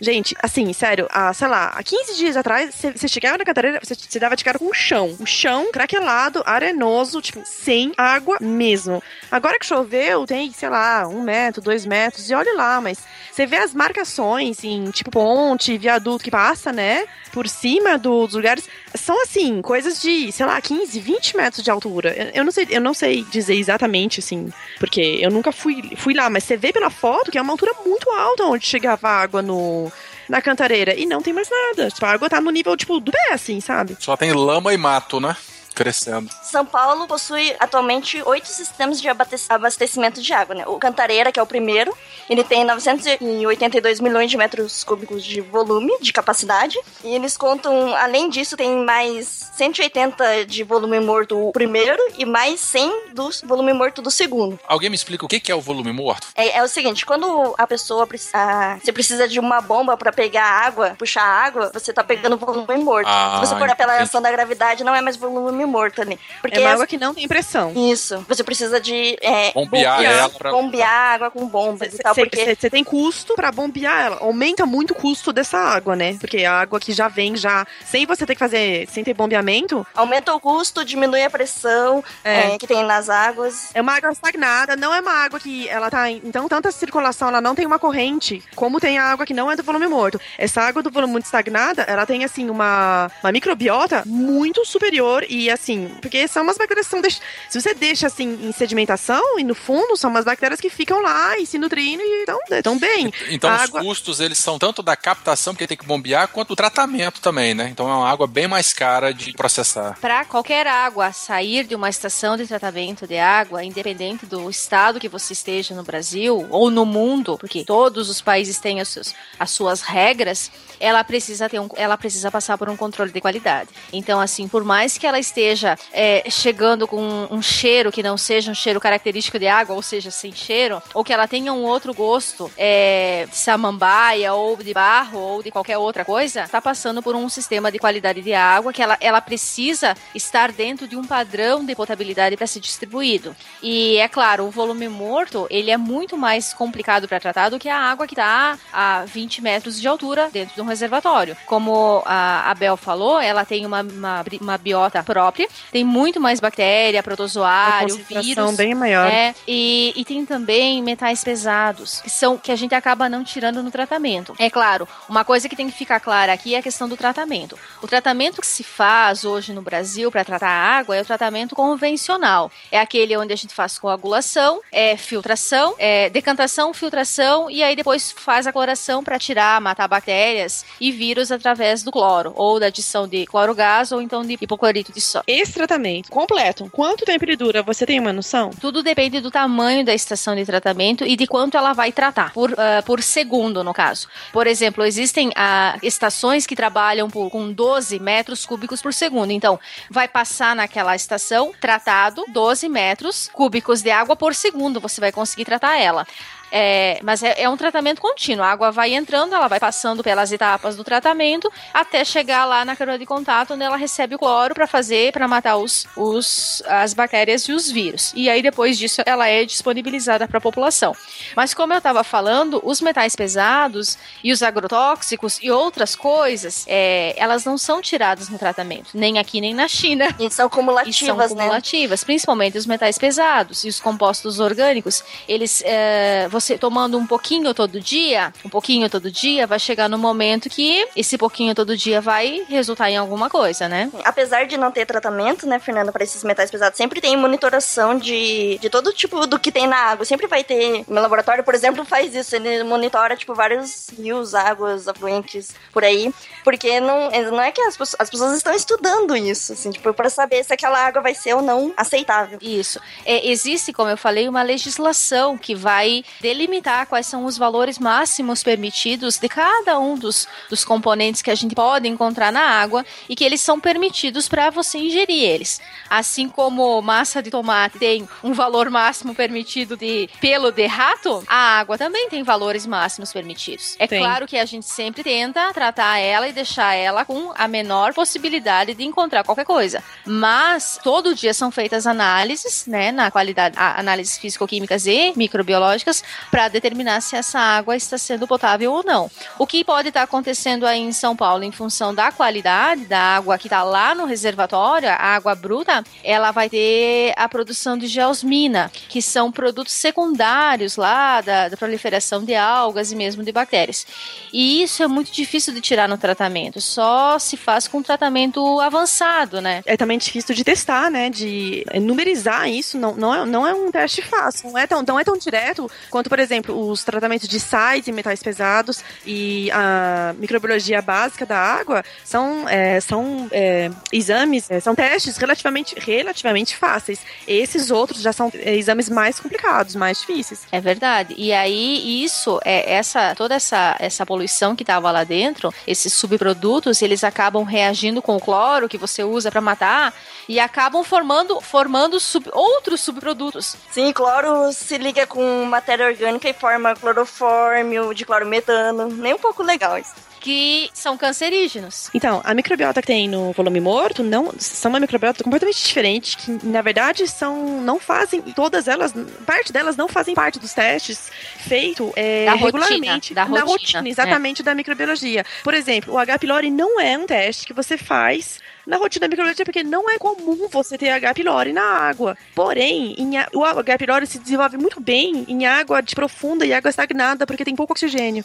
Gente, 0.00 0.34
assim, 0.42 0.72
sério, 0.72 1.06
há, 1.10 1.32
sei 1.32 1.48
lá, 1.48 1.68
há 1.68 1.82
15 1.82 2.16
dias 2.16 2.36
atrás, 2.36 2.74
você- 2.74 3.08
chegava 3.08 3.38
na 3.38 3.44
catarina, 3.44 3.80
você, 3.82 4.18
dava 4.18 4.36
de 4.36 4.44
cara 4.44 4.58
com 4.58 4.66
o 4.66 4.74
chão. 4.74 5.16
O 5.18 5.26
chão 5.26 5.70
craquelado, 5.72 6.42
arenoso, 6.44 7.20
tipo, 7.22 7.42
sem 7.44 7.92
água 7.96 8.36
mesmo. 8.40 9.02
Agora 9.30 9.58
que 9.58 9.64
choveu, 9.66 10.26
tem, 10.26 10.52
sei 10.52 10.68
lá, 10.68 11.06
um 11.08 11.22
metro, 11.22 11.62
dois 11.62 11.86
metros, 11.86 12.28
e 12.30 12.34
olha 12.34 12.54
lá, 12.54 12.80
mas 12.80 12.98
você 13.32 13.46
vê 13.46 13.56
as 13.56 13.72
marcações 13.74 14.62
em, 14.64 14.90
tipo, 14.90 15.10
ponte, 15.10 15.78
viaduto 15.78 16.24
que 16.24 16.30
passa, 16.30 16.72
né? 16.72 17.06
Por 17.32 17.48
cima 17.48 17.96
do- 17.98 18.26
dos 18.26 18.34
lugares. 18.34 18.68
São, 18.96 19.20
assim, 19.22 19.62
coisas 19.62 20.00
de, 20.00 20.30
sei 20.32 20.46
lá, 20.46 20.60
15, 20.60 20.98
20 20.98 21.36
metros 21.36 21.62
de 21.62 21.70
altura. 21.70 22.32
Eu, 22.34 22.44
não 22.44 22.52
sei, 22.52 22.66
eu 22.70 22.80
não 22.80 22.94
sei 22.94 23.24
dizer 23.24 23.54
exatamente, 23.54 24.20
assim, 24.20 24.52
porque 24.78 25.18
eu 25.20 25.30
nunca 25.30 25.52
fui, 25.52 25.92
fui 25.96 26.14
lá, 26.14 26.28
mas 26.30 26.44
você 26.44 26.56
vê 26.56 26.72
pela 26.72 26.90
foto 26.90 27.30
que 27.30 27.38
é 27.38 27.42
uma 27.42 27.52
altura 27.52 27.72
muito 27.84 28.10
alta 28.10 28.44
onde 28.44 28.66
chegava 28.66 29.08
água 29.08 29.42
no. 29.42 29.90
Na 30.28 30.42
cantareira. 30.42 30.92
E 30.92 31.06
não 31.06 31.22
tem 31.22 31.32
mais 31.32 31.48
nada. 31.48 31.88
Tipo, 31.88 32.04
a 32.04 32.10
água 32.10 32.28
tá 32.28 32.40
no 32.40 32.50
nível, 32.50 32.76
tipo, 32.76 32.98
do 32.98 33.12
pé, 33.12 33.32
assim, 33.32 33.60
sabe? 33.60 33.96
Só 34.00 34.16
tem 34.16 34.32
lama 34.32 34.74
e 34.74 34.76
mato, 34.76 35.20
né? 35.20 35.36
Crescendo. 35.76 36.30
São 36.42 36.64
Paulo 36.64 37.06
possui 37.06 37.54
atualmente 37.60 38.20
oito 38.24 38.48
sistemas 38.48 38.98
de 39.00 39.08
abaste- 39.10 39.46
abastecimento 39.50 40.22
de 40.22 40.32
água, 40.32 40.54
né? 40.54 40.64
O 40.66 40.78
Cantareira, 40.78 41.30
que 41.30 41.38
é 41.38 41.42
o 41.42 41.46
primeiro, 41.46 41.94
ele 42.30 42.42
tem 42.42 42.64
982 42.64 44.00
milhões 44.00 44.30
de 44.30 44.36
metros 44.38 44.82
cúbicos 44.82 45.22
de 45.22 45.42
volume, 45.42 45.92
de 46.00 46.12
capacidade. 46.12 46.78
E 47.04 47.14
eles 47.14 47.36
contam, 47.36 47.94
além 47.94 48.30
disso, 48.30 48.56
tem 48.56 48.74
mais 48.84 49.50
180 49.54 50.46
de 50.46 50.62
volume 50.64 50.98
morto 50.98 51.48
o 51.48 51.52
primeiro 51.52 52.02
e 52.16 52.24
mais 52.24 52.58
100 52.60 53.10
do 53.14 53.28
volume 53.44 53.72
morto 53.74 54.00
do 54.00 54.10
segundo. 54.10 54.58
Alguém 54.66 54.88
me 54.88 54.96
explica 54.96 55.24
o 55.24 55.28
que 55.28 55.52
é 55.52 55.54
o 55.54 55.60
volume 55.60 55.92
morto? 55.92 56.28
É, 56.34 56.56
é 56.58 56.62
o 56.62 56.68
seguinte, 56.68 57.04
quando 57.04 57.54
a 57.58 57.66
pessoa 57.66 58.06
preci- 58.06 58.30
a- 58.32 58.78
você 58.82 58.92
precisa 58.92 59.28
de 59.28 59.38
uma 59.38 59.60
bomba 59.60 59.94
pra 59.96 60.10
pegar 60.10 60.44
água, 60.44 60.94
puxar 60.98 61.22
água, 61.22 61.70
você 61.74 61.92
tá 61.92 62.02
pegando 62.02 62.36
volume 62.38 62.76
morto. 62.78 63.06
Ah, 63.08 63.40
Se 63.42 63.46
você 63.46 63.56
for 63.58 63.76
pela 63.76 63.98
ação 63.98 64.22
da 64.22 64.30
gravidade, 64.30 64.82
não 64.82 64.94
é 64.94 65.00
mais 65.02 65.16
volume 65.16 65.65
morto 65.66 66.00
ali. 66.02 66.18
Porque 66.40 66.56
é 66.56 66.60
uma 66.60 66.68
as- 66.68 66.74
água 66.74 66.86
que 66.86 66.98
não 66.98 67.14
tem 67.14 67.26
pressão. 67.28 67.72
Isso. 67.74 68.24
Você 68.28 68.42
precisa 68.44 68.80
de 68.80 69.16
é, 69.20 69.52
Bombear 69.52 70.02
ela 70.02 70.28
pra- 70.30 70.50
bombear 70.50 70.90
a 70.90 71.14
água 71.14 71.30
com 71.30 71.46
bombas 71.46 71.94
e 71.94 71.98
tal, 71.98 72.14
porque 72.14 72.56
Você 72.58 72.70
tem 72.70 72.84
custo 72.84 73.34
pra 73.34 73.50
bombear 73.52 74.06
ela. 74.06 74.18
Aumenta 74.20 74.64
muito 74.66 74.92
o 74.92 74.94
custo 74.94 75.32
dessa 75.32 75.58
água, 75.58 75.94
né? 75.96 76.16
Porque 76.20 76.44
a 76.44 76.52
água 76.60 76.78
que 76.80 76.92
já 76.92 77.08
vem 77.08 77.36
já 77.36 77.66
sem 77.84 78.06
você 78.06 78.24
ter 78.26 78.34
que 78.34 78.38
fazer, 78.38 78.86
sem 78.88 79.02
ter 79.04 79.14
bombeamento, 79.14 79.86
aumenta 79.94 80.34
o 80.34 80.40
custo, 80.40 80.84
diminui 80.84 81.22
a 81.22 81.30
pressão 81.30 82.02
É. 82.24 82.54
é, 82.54 82.58
que 82.58 82.66
tem 82.66 82.84
nas 82.84 83.08
águas. 83.08 83.70
é 83.74 83.80
uma 83.80 83.94
água 83.96 84.10
estagnada, 84.10 84.76
não 84.76 84.92
é 84.94 85.00
uma 85.00 85.12
água 85.24 85.38
que 85.40 85.68
ela 85.68 85.90
tá 85.90 86.10
em 86.10 86.20
então 86.24 86.48
tanta 86.48 86.70
circulação, 86.70 87.28
ela 87.28 87.40
não 87.40 87.54
tem 87.54 87.66
uma 87.66 87.78
corrente, 87.78 88.42
como 88.54 88.80
tem 88.80 88.98
a 88.98 89.04
água 89.04 89.26
que 89.26 89.34
não 89.34 89.50
é 89.50 89.56
do 89.56 89.62
volume 89.62 89.86
morto. 89.86 90.20
Essa 90.38 90.62
água 90.62 90.82
do 90.82 90.90
volume 90.90 91.12
muito 91.12 91.24
estagnada, 91.26 91.82
ela 91.82 92.06
tem 92.06 92.24
assim 92.24 92.48
uma, 92.50 93.10
uma 93.22 93.32
microbiota 93.32 94.02
muito 94.06 94.64
superior 94.64 95.24
e 95.28 95.50
assim, 95.56 95.88
porque 96.00 96.26
são 96.28 96.42
umas 96.42 96.56
bactérias 96.56 96.86
que 96.86 96.90
são. 96.90 97.00
deix- 97.00 97.20
Se 97.50 97.60
você 97.60 97.74
deixa 97.74 98.06
assim 98.06 98.46
em 98.48 98.52
sedimentação 98.52 99.38
e 99.38 99.44
no 99.44 99.54
fundo, 99.54 99.96
são 99.96 100.10
umas 100.10 100.24
bactérias 100.24 100.60
que 100.60 100.70
ficam 100.70 101.02
lá 101.02 101.38
e 101.38 101.46
se 101.46 101.58
nutrindo 101.58 102.02
e 102.02 102.20
estão 102.20 102.38
tão 102.62 102.78
bem. 102.78 103.12
Então 103.28 103.50
A 103.50 103.56
os 103.56 103.62
água- 103.62 103.80
custos 103.82 104.20
eles 104.20 104.38
são 104.38 104.58
tanto 104.58 104.82
da 104.82 104.94
captação, 104.96 105.52
porque 105.54 105.66
tem 105.66 105.76
que 105.76 105.84
bombear, 105.86 106.28
quanto 106.28 106.48
do 106.48 106.56
tratamento 106.56 107.20
também, 107.20 107.54
né? 107.54 107.68
Então 107.70 107.88
é 107.88 107.92
uma 107.94 108.08
água 108.08 108.26
bem 108.26 108.46
mais 108.46 108.72
cara 108.72 109.12
de 109.12 109.32
processar. 109.32 109.98
Para 110.00 110.24
qualquer 110.24 110.66
água 110.66 111.12
sair 111.12 111.64
de 111.64 111.74
uma 111.74 111.88
estação 111.88 112.36
de 112.36 112.46
tratamento 112.46 113.06
de 113.06 113.18
água, 113.18 113.64
independente 113.64 114.26
do 114.26 114.48
estado 114.50 115.00
que 115.00 115.08
você 115.08 115.32
esteja 115.32 115.74
no 115.74 115.82
Brasil 115.82 116.46
ou 116.50 116.70
no 116.70 116.84
mundo, 116.84 117.36
porque 117.38 117.64
todos 117.64 118.08
os 118.08 118.20
países 118.20 118.58
têm 118.58 118.80
os 118.80 118.88
seus- 118.88 119.14
as 119.38 119.50
suas 119.50 119.80
regras, 119.82 120.50
ela 120.78 121.02
precisa 121.02 121.48
ter 121.48 121.58
um, 121.58 121.68
ela 121.76 121.96
precisa 121.96 122.30
passar 122.30 122.56
por 122.58 122.68
um 122.68 122.76
controle 122.76 123.10
de 123.10 123.20
qualidade. 123.20 123.70
Então, 123.92 124.20
assim, 124.20 124.46
por 124.46 124.62
mais 124.64 124.98
que 124.98 125.06
ela 125.06 125.18
esteja 125.18 125.45
é, 125.92 126.24
chegando 126.30 126.86
com 126.86 127.28
um, 127.30 127.42
cheiro 127.42 127.92
que 127.92 128.02
não 128.02 128.16
seja 128.16 128.50
um 128.50 128.54
cheiro 128.54 128.80
característico 128.80 129.38
de 129.38 129.46
água, 129.46 129.74
ou 129.74 129.82
seja, 129.82 130.10
sem 130.10 130.32
cheiro, 130.32 130.82
ou 130.94 131.04
que 131.04 131.12
ela 131.12 131.28
tenha 131.28 131.52
um 131.52 131.64
outro 131.64 131.92
gosto 131.94 132.50
é, 132.56 133.26
de 133.28 133.36
samambaia 133.36 134.32
ou 134.32 134.56
de 134.56 134.72
barro 134.72 135.18
ou 135.18 135.42
de 135.42 135.50
qualquer 135.50 135.78
outra 135.78 136.04
coisa, 136.04 136.42
está 136.42 136.60
passando 136.60 137.02
por 137.02 137.14
um 137.14 137.28
sistema 137.28 137.70
de 137.70 137.78
qualidade 137.78 138.22
de 138.22 138.34
água 138.34 138.72
que 138.72 138.82
ela, 138.82 138.96
ela 139.00 139.20
precisa 139.20 139.96
estar 140.14 140.52
dentro 140.52 140.86
de 140.88 140.96
um 140.96 141.04
padrão 141.04 141.64
de 141.64 141.74
potabilidade 141.74 142.36
para 142.36 142.46
ser 142.46 142.60
distribuído. 142.60 143.34
E 143.62 143.96
é 143.96 144.08
claro, 144.08 144.44
o 144.44 144.50
volume 144.50 144.88
morto 144.88 145.46
ele 145.50 145.70
é 145.70 145.76
muito 145.76 146.16
mais 146.16 146.52
complicado 146.52 147.08
para 147.08 147.20
tratar 147.20 147.48
do 147.48 147.58
que 147.58 147.68
a 147.68 147.78
água 147.78 148.06
que 148.06 148.14
está 148.14 148.58
a 148.72 149.04
20 149.04 149.42
metros 149.42 149.80
de 149.80 149.86
altura 149.86 150.30
dentro 150.32 150.54
de 150.54 150.60
um 150.60 150.64
reservatório. 150.64 151.36
Como 151.46 152.02
a 152.04 152.50
Abel 152.50 152.76
falou, 152.76 153.20
ela 153.20 153.44
tem 153.44 153.66
uma, 153.66 153.82
uma, 153.82 154.24
uma 154.40 154.58
biota 154.58 155.02
própria, 155.02 155.35
tem 155.72 155.84
muito 155.84 156.20
mais 156.20 156.40
bactéria, 156.40 157.02
protozoário, 157.02 157.96
vírus. 157.96 158.56
bem 158.56 158.74
maior. 158.74 159.06
É, 159.10 159.34
e, 159.46 159.92
e 159.96 160.04
tem 160.04 160.24
também 160.24 160.82
metais 160.82 161.24
pesados, 161.24 162.00
que 162.00 162.10
são 162.10 162.38
que 162.38 162.52
a 162.52 162.56
gente 162.56 162.74
acaba 162.74 163.08
não 163.08 163.24
tirando 163.24 163.62
no 163.62 163.70
tratamento. 163.70 164.34
É 164.38 164.48
claro, 164.48 164.86
uma 165.08 165.24
coisa 165.24 165.48
que 165.48 165.56
tem 165.56 165.68
que 165.68 165.76
ficar 165.76 166.00
clara 166.00 166.32
aqui 166.32 166.54
é 166.54 166.58
a 166.58 166.62
questão 166.62 166.88
do 166.88 166.96
tratamento. 166.96 167.58
O 167.82 167.86
tratamento 167.86 168.40
que 168.40 168.46
se 168.46 168.62
faz 168.62 169.24
hoje 169.24 169.52
no 169.52 169.62
Brasil 169.62 170.10
para 170.10 170.24
tratar 170.24 170.48
a 170.48 170.78
água 170.78 170.96
é 170.96 171.02
o 171.02 171.04
tratamento 171.04 171.54
convencional. 171.54 172.50
É 172.70 172.78
aquele 172.78 173.16
onde 173.16 173.32
a 173.32 173.36
gente 173.36 173.54
faz 173.54 173.78
coagulação, 173.78 174.60
é 174.70 174.96
filtração, 174.96 175.74
é 175.78 176.08
decantação, 176.10 176.72
filtração 176.72 177.50
e 177.50 177.62
aí 177.62 177.74
depois 177.74 178.12
faz 178.12 178.46
a 178.46 178.52
cloração 178.52 179.02
para 179.02 179.18
tirar, 179.18 179.60
matar 179.60 179.88
bactérias 179.88 180.64
e 180.80 180.92
vírus 180.92 181.32
através 181.32 181.82
do 181.82 181.90
cloro, 181.90 182.32
ou 182.34 182.60
da 182.60 182.66
adição 182.66 183.06
de 183.08 183.26
cloro 183.26 183.54
gás 183.54 183.92
ou 183.92 184.00
então 184.00 184.24
de 184.24 184.34
hipoclorito 184.40 184.92
de 184.92 185.00
sódio. 185.00 185.15
Esse 185.26 185.52
tratamento 185.52 186.10
completo, 186.10 186.68
quanto 186.72 187.04
tempo 187.04 187.24
ele 187.24 187.36
dura? 187.36 187.62
Você 187.62 187.86
tem 187.86 188.00
uma 188.00 188.12
noção? 188.12 188.50
Tudo 188.60 188.82
depende 188.82 189.20
do 189.20 189.30
tamanho 189.30 189.84
da 189.84 189.94
estação 189.94 190.34
de 190.34 190.44
tratamento 190.44 191.04
e 191.04 191.16
de 191.16 191.26
quanto 191.26 191.56
ela 191.56 191.72
vai 191.72 191.92
tratar, 191.92 192.32
por, 192.32 192.54
ah, 192.58 192.82
por 192.84 193.02
segundo, 193.02 193.62
no 193.62 193.72
caso. 193.72 194.08
Por 194.32 194.46
exemplo, 194.46 194.84
existem 194.84 195.30
ah, 195.36 195.78
estações 195.82 196.46
que 196.46 196.56
trabalham 196.56 197.08
por, 197.08 197.30
com 197.30 197.52
12 197.52 197.98
metros 197.98 198.44
cúbicos 198.46 198.82
por 198.82 198.92
segundo. 198.92 199.30
Então, 199.30 199.58
vai 199.90 200.08
passar 200.08 200.56
naquela 200.56 200.94
estação, 200.94 201.52
tratado, 201.60 202.24
12 202.28 202.68
metros 202.68 203.28
cúbicos 203.32 203.82
de 203.82 203.90
água 203.90 204.16
por 204.16 204.34
segundo, 204.34 204.80
você 204.80 205.00
vai 205.00 205.12
conseguir 205.12 205.44
tratar 205.44 205.78
ela. 205.78 206.06
É, 206.50 206.98
mas 207.02 207.22
é, 207.22 207.42
é 207.42 207.48
um 207.48 207.56
tratamento 207.56 208.00
contínuo. 208.00 208.44
A 208.44 208.50
água 208.50 208.70
vai 208.70 208.94
entrando, 208.94 209.34
ela 209.34 209.48
vai 209.48 209.60
passando 209.60 210.02
pelas 210.02 210.32
etapas 210.32 210.76
do 210.76 210.84
tratamento 210.84 211.50
até 211.72 212.04
chegar 212.04 212.44
lá 212.44 212.64
na 212.64 212.76
câmara 212.76 212.98
de 212.98 213.06
contato, 213.06 213.54
onde 213.54 213.64
ela 213.64 213.76
recebe 213.76 214.14
o 214.14 214.18
cloro 214.18 214.54
para 214.54 214.66
fazer, 214.66 215.12
para 215.12 215.26
matar 215.26 215.56
os, 215.56 215.86
os, 215.96 216.62
as 216.66 216.94
bactérias 216.94 217.42
e 217.42 217.52
os 217.52 217.70
vírus. 217.70 218.12
E 218.14 218.30
aí 218.30 218.42
depois 218.42 218.78
disso 218.78 219.02
ela 219.04 219.28
é 219.28 219.44
disponibilizada 219.44 220.26
para 220.28 220.38
a 220.38 220.40
população. 220.40 220.94
Mas 221.34 221.52
como 221.52 221.72
eu 221.72 221.78
estava 221.78 222.04
falando, 222.04 222.60
os 222.64 222.80
metais 222.80 223.16
pesados 223.16 223.98
e 224.22 224.32
os 224.32 224.42
agrotóxicos 224.42 225.38
e 225.42 225.50
outras 225.50 225.96
coisas, 225.96 226.64
é, 226.68 227.14
elas 227.16 227.44
não 227.44 227.58
são 227.58 227.80
tiradas 227.80 228.28
no 228.28 228.38
tratamento, 228.38 228.90
nem 228.94 229.18
aqui 229.18 229.40
nem 229.40 229.54
na 229.54 229.68
China. 229.68 230.06
E 230.18 230.30
são 230.30 230.48
cumulativas, 230.48 231.02
E 231.02 231.06
são 231.06 231.16
né? 231.16 231.28
cumulativas, 231.28 232.04
principalmente 232.04 232.58
os 232.58 232.66
metais 232.66 232.98
pesados 232.98 233.64
e 233.64 233.68
os 233.68 233.80
compostos 233.80 234.40
orgânicos. 234.40 235.04
Eles, 235.28 235.62
é, 235.64 236.28
você 236.40 236.58
tomando 236.58 236.98
um 236.98 237.06
pouquinho 237.06 237.54
todo 237.54 237.80
dia, 237.80 238.32
um 238.44 238.48
pouquinho 238.48 238.88
todo 238.90 239.10
dia, 239.10 239.46
vai 239.46 239.58
chegar 239.58 239.88
no 239.88 239.96
momento 239.98 240.48
que 240.50 240.86
esse 240.94 241.16
pouquinho 241.16 241.54
todo 241.54 241.76
dia 241.76 242.00
vai 242.00 242.44
resultar 242.48 242.90
em 242.90 242.96
alguma 242.96 243.30
coisa, 243.30 243.68
né? 243.68 243.90
Apesar 244.04 244.46
de 244.46 244.56
não 244.56 244.70
ter 244.70 244.84
tratamento, 244.86 245.46
né, 245.46 245.58
Fernanda, 245.58 245.90
para 245.92 246.04
esses 246.04 246.22
metais 246.22 246.50
pesados, 246.50 246.76
sempre 246.76 247.00
tem 247.00 247.16
monitoração 247.16 247.96
de, 247.98 248.58
de 248.58 248.68
todo 248.68 248.92
tipo 248.92 249.26
do 249.26 249.38
que 249.38 249.50
tem 249.50 249.66
na 249.66 249.76
água. 249.76 250.04
Sempre 250.04 250.26
vai 250.26 250.44
ter. 250.44 250.84
Meu 250.88 251.02
laboratório, 251.02 251.42
por 251.42 251.54
exemplo, 251.54 251.84
faz 251.84 252.14
isso. 252.14 252.36
Ele 252.36 252.62
monitora, 252.64 253.16
tipo, 253.16 253.34
vários 253.34 253.88
rios, 253.98 254.34
águas, 254.34 254.86
afluentes 254.88 255.54
por 255.72 255.82
aí. 255.84 256.12
Porque 256.44 256.78
não, 256.80 257.10
não 257.32 257.40
é 257.40 257.50
que 257.50 257.60
as, 257.62 257.76
pessoas- 257.76 257.96
as 257.98 258.10
pessoas 258.10 258.36
estão 258.36 258.52
estudando 258.52 259.16
isso, 259.16 259.52
assim, 259.52 259.70
tipo, 259.70 259.92
para 259.94 260.10
saber 260.10 260.44
se 260.44 260.52
aquela 260.52 260.78
água 260.78 261.00
vai 261.02 261.14
ser 261.14 261.34
ou 261.34 261.42
não 261.42 261.72
aceitável. 261.76 262.38
Isso. 262.42 262.80
É, 263.04 263.28
existe, 263.28 263.72
como 263.72 263.90
eu 263.90 263.96
falei, 263.96 264.28
uma 264.28 264.42
legislação 264.42 265.36
que 265.38 265.54
vai 265.54 266.04
delimitar 266.26 266.88
quais 266.88 267.06
são 267.06 267.24
os 267.24 267.38
valores 267.38 267.78
máximos 267.78 268.42
permitidos 268.42 269.16
de 269.16 269.28
cada 269.28 269.78
um 269.78 269.96
dos, 269.96 270.26
dos 270.50 270.64
componentes 270.64 271.22
que 271.22 271.30
a 271.30 271.36
gente 271.36 271.54
pode 271.54 271.86
encontrar 271.86 272.32
na 272.32 272.40
água 272.40 272.84
e 273.08 273.14
que 273.14 273.22
eles 273.22 273.40
são 273.40 273.60
permitidos 273.60 274.28
para 274.28 274.50
você 274.50 274.76
ingerir 274.76 275.22
eles. 275.22 275.60
Assim 275.88 276.28
como 276.28 276.82
massa 276.82 277.22
de 277.22 277.30
tomate 277.30 277.78
tem 277.78 278.08
um 278.24 278.32
valor 278.32 278.68
máximo 278.70 279.14
permitido 279.14 279.76
de 279.76 280.10
pelo 280.20 280.50
de 280.50 280.66
rato, 280.66 281.22
a 281.28 281.60
água 281.60 281.78
também 281.78 282.08
tem 282.08 282.24
valores 282.24 282.66
máximos 282.66 283.12
permitidos. 283.12 283.76
É 283.78 283.86
Tem. 283.86 284.00
claro 284.00 284.26
que 284.26 284.36
a 284.36 284.44
gente 284.44 284.66
sempre 284.66 285.04
tenta 285.04 285.52
tratar 285.52 285.98
ela 285.98 286.26
e 286.26 286.32
deixar 286.32 286.74
ela 286.74 287.04
com 287.04 287.32
a 287.36 287.46
menor 287.46 287.94
possibilidade 287.94 288.74
de 288.74 288.82
encontrar 288.82 289.22
qualquer 289.22 289.44
coisa. 289.44 289.80
Mas 290.04 290.76
todo 290.82 291.14
dia 291.14 291.32
são 291.32 291.52
feitas 291.52 291.86
análises, 291.86 292.66
né, 292.66 292.90
na 292.90 293.12
qualidade, 293.12 293.54
análises 293.56 294.18
físico-químicas 294.18 294.88
e 294.88 295.12
microbiológicas 295.14 296.02
para 296.30 296.48
determinar 296.48 297.00
se 297.00 297.16
essa 297.16 297.38
água 297.38 297.76
está 297.76 297.98
sendo 297.98 298.26
potável 298.26 298.72
ou 298.72 298.84
não. 298.84 299.10
O 299.38 299.46
que 299.46 299.64
pode 299.64 299.88
estar 299.88 300.02
acontecendo 300.02 300.66
aí 300.66 300.80
em 300.80 300.92
São 300.92 301.16
Paulo 301.16 301.44
em 301.44 301.52
função 301.52 301.94
da 301.94 302.12
qualidade 302.12 302.84
da 302.86 302.98
água 302.98 303.38
que 303.38 303.46
está 303.46 303.62
lá 303.62 303.94
no 303.94 304.04
reservatório, 304.04 304.88
a 304.88 304.94
água 304.94 305.34
bruta, 305.34 305.84
ela 306.02 306.30
vai 306.30 306.48
ter 306.48 307.12
a 307.16 307.28
produção 307.28 307.76
de 307.76 307.86
geosmina, 307.86 308.70
que 308.88 309.00
são 309.00 309.30
produtos 309.30 309.72
secundários 309.72 310.76
lá 310.76 311.20
da, 311.20 311.48
da 311.48 311.56
proliferação 311.56 312.24
de 312.24 312.34
algas 312.34 312.92
e 312.92 312.96
mesmo 312.96 313.22
de 313.22 313.32
bactérias. 313.32 313.86
E 314.32 314.62
isso 314.62 314.82
é 314.82 314.86
muito 314.86 315.12
difícil 315.12 315.52
de 315.54 315.60
tirar 315.60 315.88
no 315.88 315.98
tratamento, 315.98 316.60
só 316.60 317.18
se 317.18 317.36
faz 317.36 317.68
com 317.68 317.82
tratamento 317.82 318.60
avançado, 318.60 319.40
né? 319.40 319.62
É 319.64 319.76
também 319.76 319.98
difícil 319.98 320.34
de 320.34 320.44
testar, 320.44 320.90
né? 320.90 321.10
De 321.10 321.64
numerizar 321.80 322.48
isso. 322.48 322.78
Não, 322.78 322.94
não, 322.94 323.14
é, 323.14 323.24
não 323.24 323.46
é 323.46 323.54
um 323.54 323.70
teste 323.70 324.02
fácil. 324.02 324.50
Não 324.50 324.58
é, 324.58 324.66
tão, 324.66 324.82
não 324.82 324.98
é 324.98 325.04
tão 325.04 325.16
direto 325.16 325.70
quanto, 325.90 326.05
por 326.08 326.18
exemplo, 326.18 326.68
os 326.70 326.84
tratamentos 326.84 327.28
de 327.28 327.38
sais 327.40 327.86
e 327.86 327.92
metais 327.92 328.22
pesados 328.22 328.82
e 329.04 329.50
a 329.52 330.14
microbiologia 330.18 330.80
básica 330.82 331.24
da 331.26 331.38
água 331.38 331.84
são, 332.04 332.48
é, 332.48 332.80
são 332.80 333.28
é, 333.30 333.70
exames, 333.92 334.50
é, 334.50 334.60
são 334.60 334.74
testes 334.74 335.16
relativamente, 335.16 335.74
relativamente 335.78 336.56
fáceis. 336.56 337.00
Esses 337.26 337.70
outros 337.70 338.00
já 338.02 338.12
são 338.12 338.30
é, 338.34 338.54
exames 338.54 338.88
mais 338.88 339.18
complicados, 339.20 339.74
mais 339.74 340.00
difíceis. 340.00 340.40
É 340.52 340.60
verdade. 340.60 341.14
E 341.16 341.32
aí 341.32 342.04
isso 342.04 342.40
é 342.44 342.74
essa 342.74 343.14
toda 343.14 343.34
essa 343.34 343.76
essa 343.78 344.04
poluição 344.06 344.54
que 344.56 344.62
estava 344.62 344.90
lá 344.90 345.04
dentro, 345.04 345.52
esses 345.66 345.92
subprodutos, 345.92 346.82
eles 346.82 347.04
acabam 347.04 347.44
reagindo 347.44 348.00
com 348.02 348.16
o 348.16 348.20
cloro 348.20 348.68
que 348.68 348.78
você 348.78 349.02
usa 349.04 349.30
para 349.30 349.40
matar 349.40 349.94
e 350.28 350.38
acabam 350.40 350.82
formando 350.82 351.40
formando 351.40 351.98
sub- 352.00 352.30
outros 352.32 352.80
subprodutos. 352.80 353.56
Sim, 353.70 353.92
cloro 353.92 354.52
se 354.52 354.76
liga 354.78 355.06
com 355.06 355.44
matéria 355.44 355.86
orgânica 355.96 356.28
e 356.28 356.34
forma 356.34 356.76
clorofórmio, 356.76 357.94
de 357.94 358.04
clorometano. 358.04 358.88
Nem 358.88 359.14
um 359.14 359.18
pouco 359.18 359.42
legal 359.42 359.78
isso. 359.78 359.94
Que 360.26 360.68
são 360.74 360.96
cancerígenos. 360.96 361.88
Então, 361.94 362.20
a 362.24 362.34
microbiota 362.34 362.80
que 362.80 362.86
tem 362.88 363.08
no 363.08 363.30
volume 363.30 363.60
morto 363.60 364.02
não 364.02 364.34
são 364.40 364.70
uma 364.70 364.80
microbiota 364.80 365.22
completamente 365.22 365.64
diferente, 365.64 366.16
que 366.16 366.44
na 366.44 366.60
verdade 366.62 367.06
são 367.06 367.62
não 367.62 367.78
fazem 367.78 368.20
todas 368.20 368.66
elas, 368.66 368.92
parte 369.24 369.52
delas 369.52 369.76
não 369.76 369.86
fazem 369.86 370.16
parte 370.16 370.40
dos 370.40 370.52
testes 370.52 371.12
feito 371.38 371.92
é, 371.94 372.24
Da 372.24 372.32
rotina, 372.32 372.66
regularmente 372.66 373.14
da 373.14 373.24
na 373.24 373.42
rotina, 373.42 373.78
rotina, 373.78 373.88
exatamente 373.88 374.42
da 374.42 374.52
microbiologia. 374.52 375.24
Por 375.44 375.54
exemplo, 375.54 375.94
o 375.94 375.98
H. 375.98 376.18
pylori 376.18 376.50
não 376.50 376.80
é 376.80 376.98
um 376.98 377.06
teste 377.06 377.46
que 377.46 377.52
você 377.52 377.78
faz 377.78 378.40
na 378.66 378.78
rotina 378.78 379.02
da 379.02 379.08
microbiologia, 379.08 379.44
porque 379.44 379.62
não 379.62 379.88
é 379.88 379.96
comum 379.96 380.48
você 380.50 380.76
ter 380.76 380.90
H. 380.90 381.14
pylori 381.14 381.52
na 381.52 381.62
água. 381.62 382.18
Porém, 382.34 382.96
em 382.98 383.12
o 383.32 383.44
H. 383.44 383.78
pylori 383.78 384.08
se 384.08 384.18
desenvolve 384.18 384.56
muito 384.56 384.80
bem 384.80 385.24
em 385.28 385.46
água 385.46 385.80
de 385.80 385.94
profunda 385.94 386.44
e 386.44 386.52
água 386.52 386.68
estagnada, 386.68 387.24
porque 387.24 387.44
tem 387.44 387.54
pouco 387.54 387.72
oxigênio. 387.72 388.24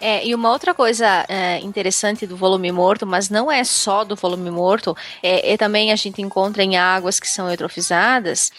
É, 0.00 0.26
e 0.26 0.34
uma 0.34 0.50
outra 0.50 0.72
coisa 0.72 1.26
é, 1.28 1.58
interessante 1.58 2.26
do 2.26 2.36
volume 2.36 2.72
morto, 2.72 3.06
mas 3.06 3.28
não 3.28 3.52
é 3.52 3.62
só 3.64 4.02
do 4.02 4.16
volume 4.16 4.50
morto, 4.50 4.96
é, 5.22 5.52
é 5.52 5.56
também 5.56 5.92
a 5.92 5.96
gente 5.96 6.22
encontra 6.22 6.62
em 6.62 6.76
águas 6.76 7.20
que 7.20 7.28
são 7.28 7.50
eutrofizadas, 7.50 8.50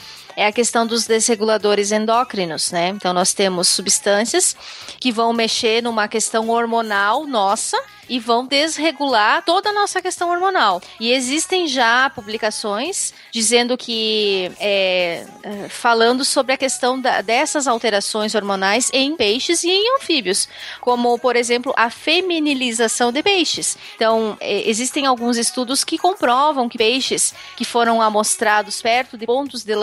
é 0.42 0.48
a 0.48 0.52
questão 0.52 0.88
dos 0.88 1.06
desreguladores 1.06 1.92
endócrinos, 1.92 2.72
né? 2.72 2.90
Então 2.90 3.14
nós 3.14 3.32
temos 3.32 3.68
substâncias 3.68 4.56
que 5.00 5.12
vão 5.12 5.32
mexer 5.34 5.84
numa 5.84 6.08
questão 6.08 6.50
hormonal 6.50 7.28
nossa 7.28 7.78
e 8.10 8.20
vão 8.20 8.46
desregular 8.46 9.42
toda 9.46 9.70
a 9.70 9.74
nossa 9.74 10.02
questão 10.02 10.30
hormonal. 10.32 10.82
E 11.00 11.14
existem 11.14 11.66
já 11.68 12.10
publicações 12.10 13.14
dizendo 13.32 13.78
que 13.78 14.52
é, 14.60 15.26
é, 15.44 15.70
falando 15.70 16.26
sobre 16.26 16.52
a 16.54 16.58
questão 16.58 17.00
da- 17.00 17.22
dessas 17.22 17.68
alterações 17.68 18.36
hormonais 18.36 18.90
em 18.92 19.16
peixes 19.16 19.64
e 19.64 19.70
em 19.70 19.96
anfíbios, 19.96 20.50
como 20.82 21.18
por 21.20 21.36
exemplo 21.38 21.72
a 21.78 21.90
feminilização 21.90 23.14
de 23.14 23.24
peixes. 23.24 23.78
Então 23.96 24.36
é, 24.42 24.68
existem 24.70 25.06
alguns 25.06 25.38
estudos 25.38 25.84
que 25.84 25.98
comprovam 25.98 26.68
que 26.68 26.78
peixes 26.78 27.34
que 27.56 27.64
foram 27.64 28.02
amostrados 28.02 28.82
perto 28.82 29.18
de 29.18 29.26
pontos 29.26 29.64
de 29.64 29.76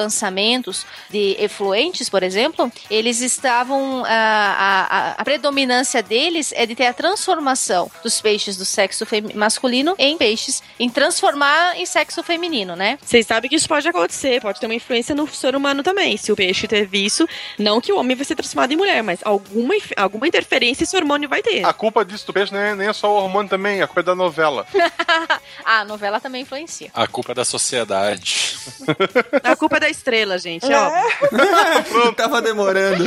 lançamentos 0.49 0.87
de 1.11 1.37
efluentes, 1.39 2.09
por 2.09 2.23
exemplo, 2.23 2.71
eles 2.91 3.21
estavam 3.21 4.05
a, 4.05 4.09
a, 4.09 4.81
a- 5.11 5.15
a 5.19 5.25
predominância 5.25 6.03
deles 6.03 6.53
é 6.57 6.65
de 6.67 6.75
ter 6.75 6.87
a 6.87 6.93
transformação 6.93 7.91
dos 8.03 8.21
peixes 8.21 8.57
do 8.57 8.65
sexo 8.65 9.05
masculino 9.35 9.95
em 9.99 10.17
peixes, 10.17 10.63
em 10.79 10.89
transformar 10.89 11.77
em 11.77 11.85
sexo 11.87 12.23
feminino, 12.23 12.75
né? 12.75 12.99
Vocês 13.03 13.27
sabem 13.27 13.49
que 13.51 13.57
isso 13.57 13.69
pode 13.69 13.87
acontecer, 13.89 14.41
pode 14.41 14.59
ter 14.61 14.67
uma 14.67 14.75
influência 14.75 15.15
no 15.15 15.27
ser 15.29 15.55
humano 15.55 15.83
também. 15.83 16.17
Se 16.17 16.33
o 16.33 16.37
peixe 16.37 16.67
teve 16.67 17.05
isso, 17.05 17.27
não 17.59 17.81
que 17.81 17.93
o 17.93 17.99
homem 17.99 18.17
vai 18.17 18.25
ser 18.25 18.35
transformado 18.35 18.73
em 18.73 18.77
mulher, 18.77 19.03
mas 19.03 19.21
alguma, 19.23 19.75
alguma 19.97 20.27
interferência 20.27 20.85
esse 20.85 20.97
hormônio 20.97 21.29
vai 21.29 21.43
ter. 21.43 21.65
A 21.65 21.73
culpa 21.73 22.05
disso 22.05 22.27
do 22.27 22.33
peixe 22.33 22.53
nem 22.53 22.63
é, 22.63 22.75
nem 22.75 22.89
é 22.89 22.93
só 22.93 23.11
o 23.13 23.23
hormônio 23.23 23.49
também, 23.51 23.83
a 23.83 23.87
culpa 23.87 24.01
é 24.01 24.05
da 24.05 24.15
novela. 24.15 24.67
Ah, 25.65 25.81
a 25.81 25.85
novela 25.85 26.21
também 26.21 26.43
influencia. 26.43 26.91
A 26.95 27.07
culpa 27.07 27.33
é 27.33 27.35
da 27.35 27.45
sociedade. 27.45 28.57
A 29.43 29.57
culpa 29.57 29.77
é 29.77 29.81
da 29.81 29.89
estrela, 29.89 30.28
gente, 30.37 30.71
É. 30.71 30.77
ó. 30.77 32.13
Tava 32.13 32.43
demorando. 32.43 33.05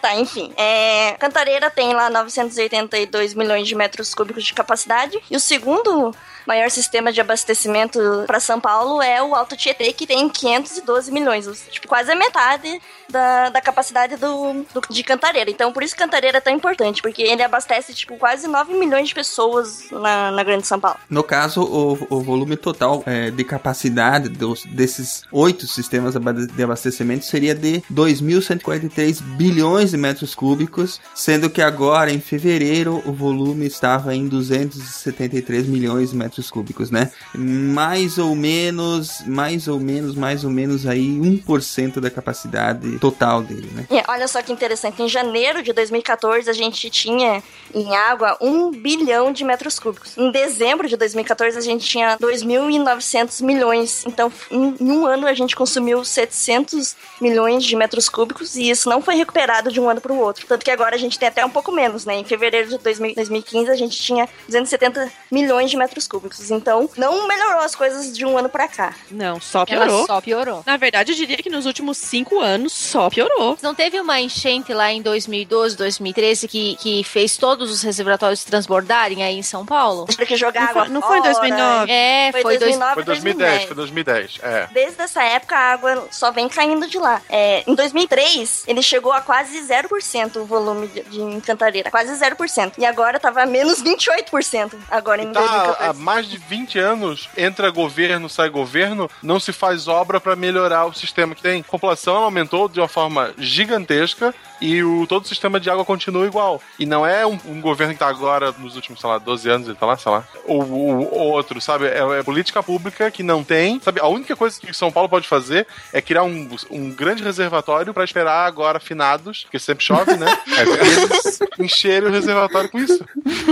Tá, 0.00 0.14
enfim. 0.14 0.52
É, 0.56 1.16
Cantareira 1.18 1.70
tem 1.70 1.92
lá 1.94 2.08
982 2.10 3.34
milhões 3.34 3.66
de 3.66 3.74
metros 3.74 4.14
cúbicos 4.14 4.44
de 4.44 4.54
capacidade. 4.54 5.18
E 5.30 5.36
o 5.36 5.40
segundo 5.40 6.14
maior 6.46 6.70
sistema 6.70 7.12
de 7.12 7.20
abastecimento 7.20 7.98
para 8.26 8.38
São 8.40 8.60
Paulo 8.60 9.02
é 9.02 9.22
o 9.22 9.34
Alto 9.34 9.56
Tietê, 9.56 9.92
que 9.92 10.06
tem 10.06 10.28
512 10.28 11.10
milhões. 11.12 11.46
Tipo, 11.70 11.88
quase 11.88 12.10
a 12.10 12.14
metade 12.14 12.80
da, 13.08 13.50
da 13.50 13.60
capacidade 13.60 14.16
do, 14.16 14.64
do- 14.74 14.82
de 14.90 15.02
Cantareira. 15.02 15.50
Então, 15.50 15.72
por 15.72 15.82
isso 15.82 15.96
Cantareira 15.96 16.38
é 16.38 16.40
tão 16.40 16.52
importante, 16.52 17.02
porque 17.02 17.22
ele 17.22 17.42
abastece, 17.42 17.94
tipo, 17.94 18.16
quase 18.16 18.46
9 18.46 18.74
milhões 18.74 19.08
de 19.08 19.14
pessoas 19.14 19.90
na, 19.90 20.30
na 20.30 20.42
Grande 20.44 20.66
São 20.66 20.78
Paulo. 20.80 20.98
No 21.08 21.22
caso, 21.22 21.62
o, 21.62 22.06
o 22.10 22.20
volume 22.20 22.56
total 22.56 23.02
é, 23.06 23.30
de 23.30 23.44
capacidade 23.44 24.28
dos, 24.28 24.64
desses 24.64 25.22
oito 25.32 25.66
sistemas 25.66 26.14
de 26.14 26.62
abastecimento 26.62 27.24
seria 27.24 27.54
de 27.54 27.82
2.143 27.92 29.20
bilhões 29.36 29.90
de 29.90 29.96
metros 29.96 30.34
cúbicos, 30.34 31.00
sendo 31.14 31.48
que 31.50 31.62
agora, 31.62 32.10
em 32.12 32.20
fevereiro, 32.20 33.02
o 33.06 33.12
volume 33.12 33.66
estava 33.66 34.14
em 34.14 34.26
273 34.28 35.66
milhões 35.66 36.10
de 36.10 36.16
metros 36.16 36.35
cúbicos, 36.50 36.90
né? 36.90 37.10
Mais 37.34 38.18
ou 38.18 38.34
menos, 38.34 39.22
mais 39.26 39.68
ou 39.68 39.80
menos, 39.80 40.14
mais 40.14 40.44
ou 40.44 40.50
menos 40.50 40.86
aí 40.86 41.06
1% 41.06 42.00
da 42.00 42.10
capacidade 42.10 42.98
total 42.98 43.42
dele, 43.42 43.70
né? 43.72 43.86
E 43.90 44.02
olha 44.08 44.28
só 44.28 44.42
que 44.42 44.52
interessante, 44.52 45.02
em 45.02 45.08
janeiro 45.08 45.62
de 45.62 45.72
2014 45.72 46.48
a 46.48 46.52
gente 46.52 46.90
tinha 46.90 47.42
em 47.74 47.96
água 47.96 48.36
1 48.40 48.70
bilhão 48.70 49.32
de 49.32 49.44
metros 49.44 49.78
cúbicos. 49.78 50.16
Em 50.16 50.30
dezembro 50.30 50.88
de 50.88 50.96
2014 50.96 51.56
a 51.56 51.60
gente 51.60 51.86
tinha 51.86 52.16
2.900 52.18 53.42
milhões. 53.42 54.04
Então, 54.06 54.30
em, 54.50 54.76
um 54.80 55.06
ano 55.06 55.26
a 55.26 55.34
gente 55.34 55.56
consumiu 55.56 56.04
700 56.04 56.96
milhões 57.20 57.64
de 57.64 57.74
metros 57.74 58.08
cúbicos 58.08 58.56
e 58.56 58.70
isso 58.70 58.88
não 58.88 59.00
foi 59.00 59.14
recuperado 59.14 59.72
de 59.72 59.80
um 59.80 59.88
ano 59.88 60.00
para 60.00 60.12
o 60.12 60.18
outro. 60.18 60.46
Tanto 60.46 60.64
que 60.64 60.70
agora 60.70 60.94
a 60.94 60.98
gente 60.98 61.18
tem 61.18 61.28
até 61.28 61.44
um 61.44 61.50
pouco 61.50 61.72
menos, 61.72 62.04
né? 62.04 62.14
Em 62.14 62.24
fevereiro 62.24 62.68
de 62.68 62.78
2000 62.78 63.14
2015 63.14 63.70
a 63.70 63.74
gente 63.74 63.98
tinha 63.98 64.28
270 64.48 65.10
milhões 65.30 65.70
de 65.70 65.76
metros 65.76 66.06
cúbicos. 66.06 66.25
Então, 66.50 66.88
não 66.96 67.26
melhorou 67.26 67.60
as 67.60 67.74
coisas 67.74 68.16
de 68.16 68.24
um 68.24 68.36
ano 68.38 68.48
para 68.48 68.68
cá. 68.68 68.94
Não, 69.10 69.40
só 69.40 69.64
piorou. 69.64 69.98
Ela 69.98 70.06
só 70.06 70.20
piorou. 70.20 70.62
Na 70.66 70.76
verdade, 70.76 71.12
eu 71.12 71.16
diria 71.16 71.36
que 71.38 71.50
nos 71.50 71.66
últimos 71.66 71.98
cinco 71.98 72.40
anos 72.40 72.72
só 72.72 73.08
piorou. 73.10 73.56
Não 73.62 73.74
teve 73.74 74.00
uma 74.00 74.20
enchente 74.20 74.72
lá 74.72 74.90
em 74.92 75.00
2012, 75.02 75.76
2013 75.76 76.48
que, 76.48 76.76
que 76.76 77.04
fez 77.04 77.36
todos 77.36 77.70
os 77.70 77.82
reservatórios 77.82 78.44
transbordarem 78.44 79.22
aí 79.22 79.38
em 79.38 79.42
São 79.42 79.64
Paulo? 79.64 80.06
Tive 80.08 80.26
que 80.26 80.36
jogar 80.36 80.60
Não 80.66 80.72
foi- 80.72 80.82
água 80.82 80.92
não 80.92 81.02
foi 81.02 81.18
em 81.18 81.22
fora. 81.22 81.32
2009? 81.34 81.92
É, 81.92 82.32
Foi 82.32 82.42
foi, 82.42 82.58
2009 82.58 82.94
Foi 82.94 83.04
2010, 83.04 83.64
foi 83.64 83.76
2010, 83.76 84.38
é. 84.42 84.68
Desde 84.72 85.02
essa 85.02 85.22
época, 85.22 85.56
a 85.56 85.72
água 85.72 86.08
só 86.10 86.30
vem 86.30 86.48
caindo 86.48 86.86
de 86.86 86.98
lá. 86.98 87.20
É, 87.28 87.62
em 87.66 87.74
2003, 87.74 88.64
ele 88.66 88.82
chegou 88.82 89.12
a 89.12 89.20
quase 89.20 89.58
0% 89.60 90.36
o 90.36 90.44
volume 90.44 90.86
de, 90.88 91.02
de 91.02 91.20
Encantareira. 91.20 91.90
Quase 91.90 92.12
0%. 92.12 92.72
E 92.78 92.84
agora 92.86 93.18
tava 93.20 93.42
a 93.42 93.46
menos 93.46 93.82
28% 93.82 94.72
agora 94.90 95.22
em 95.22 95.32
Tá, 95.32 95.40
há 95.40 95.42
2014. 95.42 96.02
Mais 96.16 96.30
de 96.30 96.38
20 96.38 96.78
anos, 96.78 97.28
entra 97.36 97.68
governo, 97.70 98.26
sai 98.26 98.48
governo, 98.48 99.10
não 99.22 99.38
se 99.38 99.52
faz 99.52 99.86
obra 99.86 100.18
pra 100.18 100.34
melhorar 100.34 100.86
o 100.86 100.94
sistema 100.94 101.34
que 101.34 101.42
tem. 101.42 101.60
A 101.60 101.70
população 101.70 102.16
aumentou 102.16 102.70
de 102.70 102.80
uma 102.80 102.88
forma 102.88 103.34
gigantesca 103.36 104.34
e 104.58 104.82
o, 104.82 105.06
todo 105.06 105.24
o 105.24 105.28
sistema 105.28 105.60
de 105.60 105.68
água 105.68 105.84
continua 105.84 106.26
igual. 106.26 106.62
E 106.78 106.86
não 106.86 107.06
é 107.06 107.26
um, 107.26 107.38
um 107.44 107.60
governo 107.60 107.92
que 107.92 107.98
tá 107.98 108.08
agora, 108.08 108.50
nos 108.52 108.76
últimos, 108.76 108.98
sei 108.98 109.10
lá, 109.10 109.18
12 109.18 109.50
anos, 109.50 109.68
ele 109.68 109.76
tá 109.76 109.84
lá, 109.84 109.98
sei 109.98 110.10
lá, 110.10 110.26
ou 110.46 110.62
o 110.62 111.14
outro, 111.14 111.60
sabe? 111.60 111.84
É, 111.84 111.98
é 112.18 112.22
política 112.22 112.62
pública 112.62 113.10
que 113.10 113.22
não 113.22 113.44
tem, 113.44 113.78
sabe? 113.80 114.00
A 114.00 114.08
única 114.08 114.34
coisa 114.34 114.58
que 114.58 114.72
São 114.72 114.90
Paulo 114.90 115.10
pode 115.10 115.28
fazer 115.28 115.66
é 115.92 116.00
criar 116.00 116.22
um, 116.22 116.48
um 116.70 116.90
grande 116.90 117.22
reservatório 117.22 117.92
pra 117.92 118.04
esperar 118.04 118.46
agora 118.46 118.80
finados, 118.80 119.42
porque 119.42 119.58
sempre 119.58 119.84
chove, 119.84 120.16
né? 120.16 120.26
É, 120.56 120.62
eles 120.62 121.38
encherem 121.58 122.08
o 122.08 122.12
reservatório 122.12 122.70
com 122.70 122.78
isso. 122.78 123.04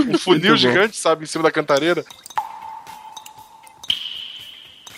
Um 0.09 0.17
funil 0.17 0.57
gigante, 0.57 0.97
sabe, 0.97 1.23
em 1.23 1.27
cima 1.27 1.43
da 1.43 1.51
cantareira. 1.51 2.03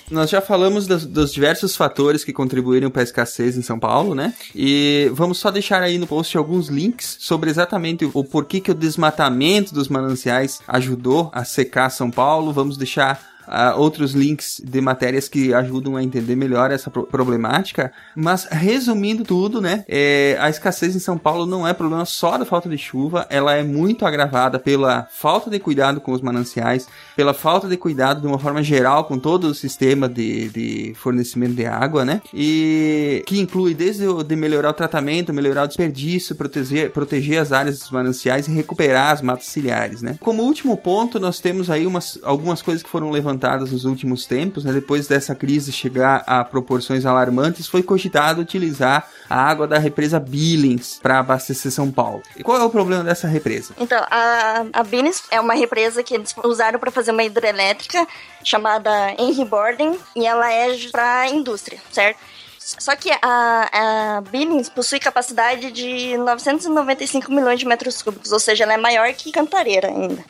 Nós 0.09 0.29
já 0.29 0.39
falamos 0.39 0.87
dos, 0.87 1.05
dos 1.05 1.33
diversos 1.33 1.75
fatores 1.75 2.23
que 2.23 2.31
contribuíram 2.31 2.89
para 2.89 3.01
a 3.01 3.03
escassez 3.03 3.57
em 3.57 3.61
São 3.61 3.77
Paulo, 3.77 4.15
né? 4.15 4.33
E 4.55 5.11
vamos 5.13 5.37
só 5.37 5.51
deixar 5.51 5.81
aí 5.81 5.97
no 5.97 6.07
post 6.07 6.37
alguns 6.37 6.69
links 6.69 7.17
sobre 7.19 7.49
exatamente 7.49 8.09
o 8.13 8.23
porquê 8.23 8.61
que 8.61 8.71
o 8.71 8.75
desmatamento 8.75 9.73
dos 9.73 9.89
mananciais 9.89 10.61
ajudou 10.67 11.29
a 11.33 11.43
secar 11.43 11.89
São 11.89 12.09
Paulo. 12.09 12.53
Vamos 12.53 12.77
deixar 12.77 13.36
ah, 13.47 13.75
outros 13.75 14.13
links 14.13 14.61
de 14.63 14.81
matérias 14.81 15.27
que 15.27 15.53
ajudam 15.53 15.95
a 15.95 16.03
entender 16.03 16.35
melhor 16.35 16.71
essa 16.71 16.89
pro- 16.89 17.05
problemática. 17.05 17.91
Mas 18.15 18.47
resumindo 18.49 19.23
tudo, 19.23 19.61
né? 19.61 19.83
é, 19.87 20.37
a 20.39 20.49
escassez 20.49 20.95
em 20.95 20.99
São 20.99 21.17
Paulo 21.17 21.45
não 21.45 21.67
é 21.67 21.73
problema 21.73 22.05
só 22.05 22.37
da 22.37 22.45
falta 22.45 22.69
de 22.69 22.77
chuva, 22.77 23.25
ela 23.29 23.53
é 23.53 23.63
muito 23.63 24.05
agravada 24.05 24.59
pela 24.59 25.07
falta 25.11 25.49
de 25.49 25.59
cuidado 25.59 26.01
com 26.01 26.11
os 26.11 26.21
mananciais, 26.21 26.87
pela 27.15 27.33
falta 27.33 27.67
de 27.67 27.77
cuidado 27.77 28.21
de 28.21 28.27
uma 28.27 28.39
forma 28.39 28.61
geral 28.61 29.05
com 29.05 29.17
todo 29.17 29.45
o 29.45 29.55
sistema 29.55 30.09
de, 30.09 30.49
de 30.49 30.93
fornecimento 30.95 31.53
de 31.53 31.65
água, 31.65 32.03
né? 32.03 32.21
E 32.33 33.23
que 33.25 33.39
inclui 33.39 33.73
desde 33.73 34.07
o 34.07 34.23
de 34.23 34.35
melhorar 34.35 34.69
o 34.69 34.73
tratamento, 34.73 35.33
melhorar 35.33 35.63
o 35.63 35.67
desperdício, 35.67 36.35
proteger, 36.35 36.91
proteger 36.91 37.39
as 37.39 37.51
áreas 37.51 37.79
dos 37.79 37.91
mananciais 37.91 38.47
e 38.47 38.51
recuperar 38.51 39.11
as 39.11 39.21
matas 39.21 39.47
ciliares, 39.47 40.01
né? 40.01 40.17
Como 40.19 40.43
último 40.43 40.75
ponto, 40.75 41.19
nós 41.19 41.39
temos 41.39 41.69
aí 41.69 41.87
umas, 41.87 42.19
algumas 42.23 42.61
coisas 42.61 42.83
que 42.83 42.89
foram 42.89 43.09
levantadas 43.09 43.36
nos 43.71 43.85
últimos 43.85 44.25
tempos, 44.25 44.63
né? 44.63 44.71
Depois 44.73 45.07
dessa 45.07 45.35
crise 45.35 45.71
chegar 45.71 46.23
a 46.25 46.43
proporções 46.43 47.05
alarmantes, 47.05 47.67
foi 47.67 47.83
cogitado 47.83 48.41
utilizar 48.41 49.09
a 49.29 49.41
água 49.41 49.67
da 49.67 49.77
represa 49.77 50.19
Billings 50.19 50.99
para 51.01 51.19
abastecer 51.19 51.71
São 51.71 51.91
Paulo. 51.91 52.23
E 52.35 52.43
qual 52.43 52.59
é 52.59 52.63
o 52.63 52.69
problema 52.69 53.03
dessa 53.03 53.27
represa? 53.27 53.73
Então, 53.79 54.03
a, 54.09 54.65
a 54.73 54.83
Billings 54.83 55.23
é 55.31 55.39
uma 55.39 55.53
represa 55.53 56.03
que 56.03 56.15
eles 56.15 56.33
usaram 56.43 56.79
para 56.79 56.91
fazer 56.91 57.11
uma 57.11 57.23
hidrelétrica 57.23 58.07
chamada 58.43 58.89
Henry 59.17 59.45
Borden 59.45 59.97
e 60.15 60.25
ela 60.25 60.51
é 60.51 60.67
para 60.91 61.29
indústria, 61.29 61.79
certo? 61.91 62.19
Só 62.59 62.95
que 62.97 63.09
a, 63.21 64.17
a 64.17 64.21
Billings 64.29 64.67
possui 64.67 64.99
capacidade 64.99 65.71
de 65.71 66.17
995 66.17 67.31
milhões 67.31 67.59
de 67.59 67.65
metros 67.65 68.01
cúbicos, 68.01 68.33
ou 68.33 68.39
seja, 68.39 68.65
ela 68.65 68.73
é 68.73 68.77
maior 68.77 69.11
que 69.13 69.31
Cantareira 69.31 69.87
ainda. 69.87 70.23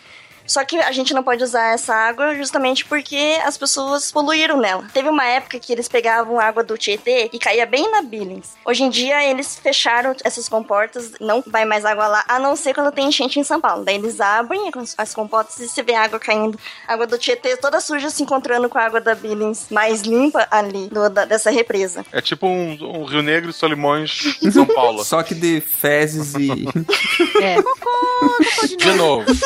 Só 0.48 0.64
que 0.64 0.78
a 0.78 0.91
gente 0.91 1.14
não 1.14 1.22
pode 1.22 1.44
usar 1.44 1.74
essa 1.74 1.94
água 1.94 2.34
justamente 2.36 2.86
porque 2.86 3.38
as 3.44 3.57
pessoas 3.57 4.11
poluíram 4.11 4.57
nela. 4.57 4.88
Teve 4.94 5.10
uma 5.10 5.26
época 5.26 5.60
que 5.60 5.72
eles 5.74 5.88
pegavam 5.88 6.40
água 6.40 6.64
do 6.64 6.78
Tietê 6.78 7.30
e 7.34 7.38
caía 7.38 7.65
bem 7.65 7.91
na 7.91 8.02
Billings. 8.02 8.53
Hoje 8.65 8.84
em 8.84 8.90
dia 8.90 9.24
eles 9.30 9.60
fecharam 9.61 10.15
essas 10.24 10.48
comportas, 10.48 11.11
não 11.19 11.44
vai 11.45 11.65
mais 11.65 11.84
água 11.86 12.07
lá, 12.07 12.24
a 12.28 12.40
não 12.40 12.56
ser 12.56 12.74
quando 12.74 12.91
tem 12.91 13.07
enchente 13.07 13.40
em 13.40 13.44
São 13.44 13.60
Paulo. 13.60 13.84
Daí 13.84 13.95
eles 13.95 14.19
abrem 14.22 14.72
as 14.98 15.14
comportas 15.14 15.60
e 15.60 15.68
você 15.68 15.84
vê 15.84 15.94
água 15.95 16.19
caindo. 16.19 16.57
A 16.88 16.94
água 16.94 17.06
do 17.06 17.18
Tietê 17.18 17.57
toda 17.57 17.80
suja 17.82 18.10
se 18.10 18.24
encontrando 18.24 18.69
com 18.69 18.78
a 18.78 18.84
água 18.86 19.02
da 19.02 19.14
Billings 19.14 19.68
mais 19.69 20.02
limpa 20.02 20.48
ali 20.49 20.88
do- 20.88 21.10
da- 21.10 21.26
dessa 21.26 21.52
represa. 21.52 22.06
É 22.11 22.22
tipo 22.22 22.48
um, 22.48 22.78
um 22.82 23.03
Rio 23.03 23.22
Negro 23.22 23.49
e 23.49 23.53
Solimões 23.53 24.38
em 24.41 24.49
São 24.52 24.65
Paulo. 24.65 25.03
Só 25.03 25.22
que 25.24 25.36
de 25.36 25.60
fezes 25.61 26.34
e. 26.36 26.48
É. 27.41 27.57
De 28.78 28.94
novo. 28.94 29.26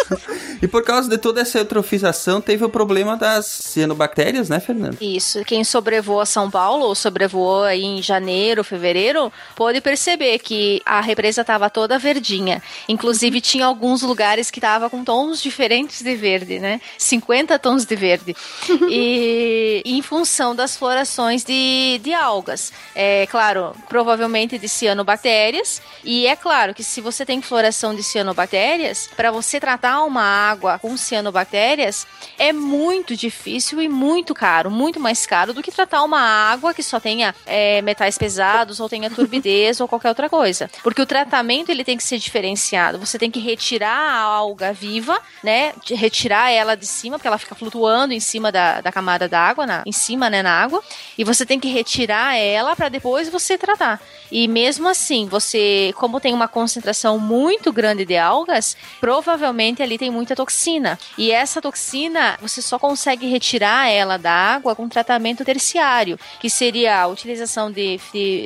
E 0.62 0.68
por 0.68 0.84
causa 0.92 1.10
de 1.10 1.18
toda 1.18 1.40
essa 1.40 1.58
eutrofização, 1.58 2.42
teve 2.42 2.66
o 2.66 2.70
problema 2.70 3.16
das 3.16 3.46
cianobactérias, 3.46 4.50
né, 4.50 4.60
Fernando? 4.60 4.98
Isso. 5.00 5.42
Quem 5.46 5.64
sobrevoa 5.64 6.26
São 6.26 6.52
Paulo, 6.52 6.86
ou 6.86 6.94
sobrevoou 6.94 7.64
aí 7.64 7.84
em 7.84 8.02
janeiro, 8.02 8.62
fevereiro, 8.62 9.32
pôde 9.56 9.80
perceber 9.80 10.40
que 10.40 10.82
a 10.86 11.00
represa 11.00 11.42
estava 11.42 11.70
toda 11.70 11.98
verdinha. 11.98 12.62
Inclusive, 12.90 13.40
tinha 13.40 13.66
alguns 13.66 14.02
lugares 14.02 14.52
que 14.52 14.60
estava 14.60 14.90
com 14.90 15.02
tons 15.02 15.42
diferentes 15.42 16.02
de 16.02 16.14
verde, 16.14 16.60
né? 16.60 16.82
50 16.98 17.58
tons 17.58 17.86
de 17.86 17.96
verde. 17.96 18.36
e 18.90 19.82
em 19.86 20.02
função 20.02 20.54
das 20.54 20.76
florações 20.76 21.44
de, 21.46 22.02
de 22.04 22.14
algas. 22.14 22.74
É 22.94 23.26
claro, 23.28 23.74
provavelmente 23.88 24.58
de 24.58 24.68
cianobactérias. 24.68 25.82
E 26.04 26.28
é 26.28 26.36
claro 26.36 26.74
que 26.74 26.84
se 26.84 27.00
você 27.00 27.26
tem 27.26 27.42
floração 27.42 27.96
de 27.96 28.04
cianobactérias, 28.04 29.10
para 29.16 29.32
você 29.32 29.58
tratar 29.58 30.04
uma 30.04 30.24
água 30.24 30.81
com 30.82 30.98
cianobactérias, 30.98 32.08
é 32.38 32.52
muito 32.52 33.16
difícil 33.16 33.82
e 33.82 33.88
muito 33.88 34.34
caro, 34.34 34.72
muito 34.72 35.00
mais 35.00 35.26
caro 35.26 35.54
do 35.54 35.62
que 35.62 35.72
tratar 35.72 36.04
uma 36.04 36.20
água 36.20 36.74
que 36.74 36.82
só 36.82 37.00
tenha 37.00 37.36
é, 37.46 37.82
metais 37.82 38.18
pesados 38.18 38.80
ou 38.80 38.90
tenha 38.90 39.10
turbidez 39.10 39.80
ou 39.80 39.88
qualquer 39.88 40.10
outra 40.10 40.28
coisa. 40.28 40.70
Porque 40.82 41.02
o 41.02 41.06
tratamento 41.06 41.70
ele 41.70 41.84
tem 41.84 41.96
que 41.96 42.04
ser 42.04 42.18
diferenciado. 42.18 42.98
Você 43.00 43.20
tem 43.20 43.30
que 43.30 43.40
retirar 43.40 43.96
a 43.96 44.22
alga 44.22 44.74
viva, 44.74 45.20
né? 45.44 45.74
Retirar 45.88 46.50
ela 46.50 46.76
de 46.76 46.88
cima, 46.88 47.18
porque 47.18 47.28
ela 47.28 47.38
fica 47.38 47.54
flutuando 47.54 48.14
em 48.14 48.20
cima 48.20 48.52
da, 48.52 48.82
da 48.82 48.92
camada 48.92 49.28
d'água, 49.30 49.68
na, 49.68 49.84
em 49.86 49.92
cima, 49.92 50.30
né, 50.30 50.42
na 50.42 50.52
água. 50.52 50.82
E 51.18 51.24
você 51.24 51.46
tem 51.46 51.60
que 51.60 51.68
retirar 51.68 52.36
ela 52.36 52.76
para 52.76 52.90
depois 52.90 53.30
você 53.30 53.58
tratar. 53.58 54.02
E 54.32 54.48
mesmo 54.48 54.88
assim, 54.88 55.28
você, 55.28 55.94
como 55.98 56.20
tem 56.20 56.34
uma 56.34 56.48
concentração 56.48 57.20
muito 57.20 57.72
grande 57.72 58.06
de 58.06 58.18
algas, 58.18 58.76
provavelmente 59.00 59.84
ali 59.84 59.98
tem 59.98 60.10
muita 60.10 60.36
toxina. 60.36 60.71
E 61.18 61.32
essa 61.32 61.62
toxina, 61.62 62.38
você 62.42 62.62
só 62.62 62.78
consegue 62.78 63.28
retirar 63.28 63.90
ela 63.90 64.18
da 64.18 64.32
água 64.32 64.76
com 64.76 64.88
tratamento 64.88 65.44
terciário, 65.44 66.20
que 66.40 66.50
seria 66.50 67.02
a 67.02 67.08
utilização 67.08 67.72
de, 67.72 68.00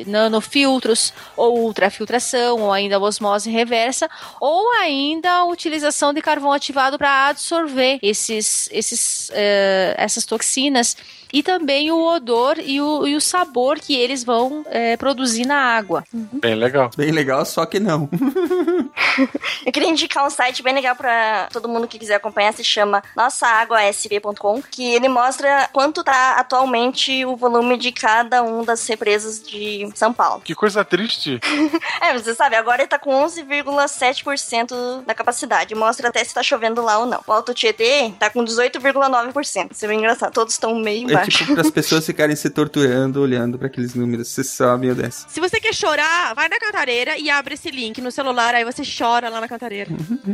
nanofiltros, 0.07 1.13
ou 1.35 1.59
ultrafiltração, 1.59 2.61
ou 2.61 2.71
ainda 2.71 2.99
osmose 2.99 3.49
reversa, 3.49 4.09
ou 4.39 4.71
ainda 4.73 5.31
a 5.31 5.45
utilização 5.45 6.13
de 6.13 6.21
carvão 6.21 6.51
ativado 6.51 6.97
para 6.97 7.27
absorver 7.27 7.99
esses, 8.01 8.69
esses, 8.71 9.29
eh, 9.33 9.95
essas 9.97 10.25
toxinas 10.25 10.95
e 11.35 11.43
também 11.43 11.91
o 11.91 12.01
odor 12.01 12.57
e 12.59 12.79
o, 12.79 13.05
e 13.05 13.13
o 13.13 13.19
sabor 13.19 13.77
que 13.77 13.93
eles 13.93 14.23
vão 14.23 14.65
eh, 14.69 14.95
produzir 14.95 15.45
na 15.45 15.57
água. 15.57 16.05
Bem 16.13 16.55
legal. 16.55 16.89
Bem 16.95 17.11
legal, 17.11 17.43
só 17.43 17.65
que 17.65 17.77
não. 17.77 18.07
Eu 19.65 19.71
queria 19.71 19.89
indicar 19.89 20.25
um 20.25 20.29
site 20.29 20.63
bem 20.63 20.73
legal 20.73 20.95
pra 20.95 21.49
todo 21.51 21.67
mundo 21.67 21.87
que 21.87 21.99
quiser 21.99 22.15
acompanhar, 22.15 22.53
se 22.53 22.63
chama 22.63 23.03
nossaaguasp.com, 23.15 24.61
que 24.71 24.93
ele 24.93 25.09
mostra 25.09 25.69
quanto 25.73 26.03
tá 26.03 26.35
atualmente 26.37 27.25
o 27.25 27.35
volume 27.35 27.77
de 27.77 27.91
cada 27.91 28.41
um 28.41 28.63
das 28.63 28.87
represas 28.87 29.41
de 29.41 29.89
São 29.93 30.13
Paulo. 30.13 30.41
Que 30.41 30.55
coisa 30.55 30.85
triste. 30.85 31.39
É, 32.01 32.13
você 32.13 32.35
sabe, 32.35 32.55
agora 32.55 32.81
ele 32.81 32.87
tá 32.87 32.99
com 32.99 33.11
11,7% 33.25 35.03
da 35.05 35.13
capacidade. 35.13 35.73
Mostra 35.73 36.09
até 36.09 36.23
se 36.23 36.33
tá 36.33 36.43
chovendo 36.43 36.81
lá 36.81 36.99
ou 36.99 37.05
não. 37.05 37.21
O 37.25 37.31
Alto 37.31 37.53
Tietê 37.53 38.13
tá 38.19 38.29
com 38.29 38.43
18,9%. 38.43 39.71
Isso 39.71 39.85
é 39.85 39.87
bem 39.87 39.99
engraçado. 39.99 40.33
Todos 40.33 40.53
estão 40.53 40.75
meio 40.75 41.07
É 41.07 41.11
embaixo. 41.11 41.24
Tipo 41.27 41.53
para 41.53 41.61
as 41.61 41.71
pessoas 41.71 42.05
ficarem 42.07 42.35
se 42.35 42.49
torturando 42.49 43.21
olhando 43.21 43.57
para 43.57 43.67
aqueles 43.67 43.93
números. 43.95 44.27
Você 44.27 44.43
sabe, 44.43 44.87
meu 44.87 44.95
Deus. 44.95 45.25
Se 45.27 45.39
você 45.39 45.59
quer 45.59 45.73
chorar, 45.73 46.33
vai 46.33 46.47
na 46.49 46.59
cantareira 46.59 47.17
e 47.17 47.29
abre 47.29 47.55
esse 47.55 47.69
link 47.69 48.01
no 48.01 48.11
celular, 48.11 48.53
aí 48.53 48.63
você 48.63 48.83
chora 48.85 49.29
lá 49.29 49.41
na 49.41 49.47
cantareira. 49.47 49.89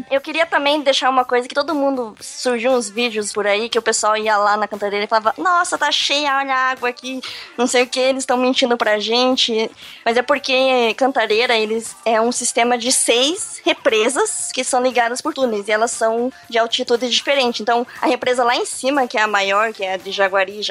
Eu 0.10 0.22
queria 0.22 0.46
também 0.46 0.82
deixar 0.82 1.10
uma 1.10 1.26
coisa 1.26 1.48
que 1.48 1.56
todo 1.56 1.74
mundo 1.74 2.16
surgiu 2.20 2.72
uns 2.72 2.90
vídeos 2.90 3.32
por 3.32 3.48
aí 3.48 3.70
que 3.70 3.80
o 3.80 3.82
pessoal 3.82 4.18
ia 4.18 4.38
lá 4.38 4.58
na 4.58 4.68
cantareira 4.68 5.06
e 5.06 5.08
falava: 5.08 5.34
Nossa, 5.38 5.78
tá 5.78 5.92
cheia, 5.92 6.38
olha 6.38 6.54
a 6.54 6.72
água 6.72 6.90
aqui, 6.90 7.22
não 7.58 7.68
sei 7.68 7.84
o 7.84 7.88
que, 7.88 8.00
eles 8.00 8.24
estão 8.24 8.38
mentindo 8.38 8.78
pra 8.78 9.00
gente. 9.00 9.70
Mas 10.06 10.18
é 10.18 10.22
porque 10.22 10.94
cantareira 10.98 11.58
eles 11.58 11.96
é 12.06 12.20
um 12.20 12.32
sistema 12.32 12.78
de 12.78 12.92
seis 12.92 13.62
represas 13.64 14.52
que 14.52 14.64
são 14.64 14.82
ligadas 14.82 15.22
por 15.22 15.34
túneis 15.34 15.68
e 15.68 15.72
elas 15.72 15.92
são 15.92 16.32
de 16.50 16.58
altitude 16.58 17.10
diferente. 17.10 17.62
Então 17.62 17.86
a 18.02 18.08
represa 18.08 18.44
lá 18.44 18.56
em 18.56 18.66
cima, 18.66 19.08
que 19.08 19.18
é 19.18 19.22
a 19.22 19.28
maior, 19.28 19.74
que 19.74 19.84
é 19.84 19.94
a 19.94 19.98
de 19.98 20.12
Jaguari 20.12 20.60
e 20.60 20.64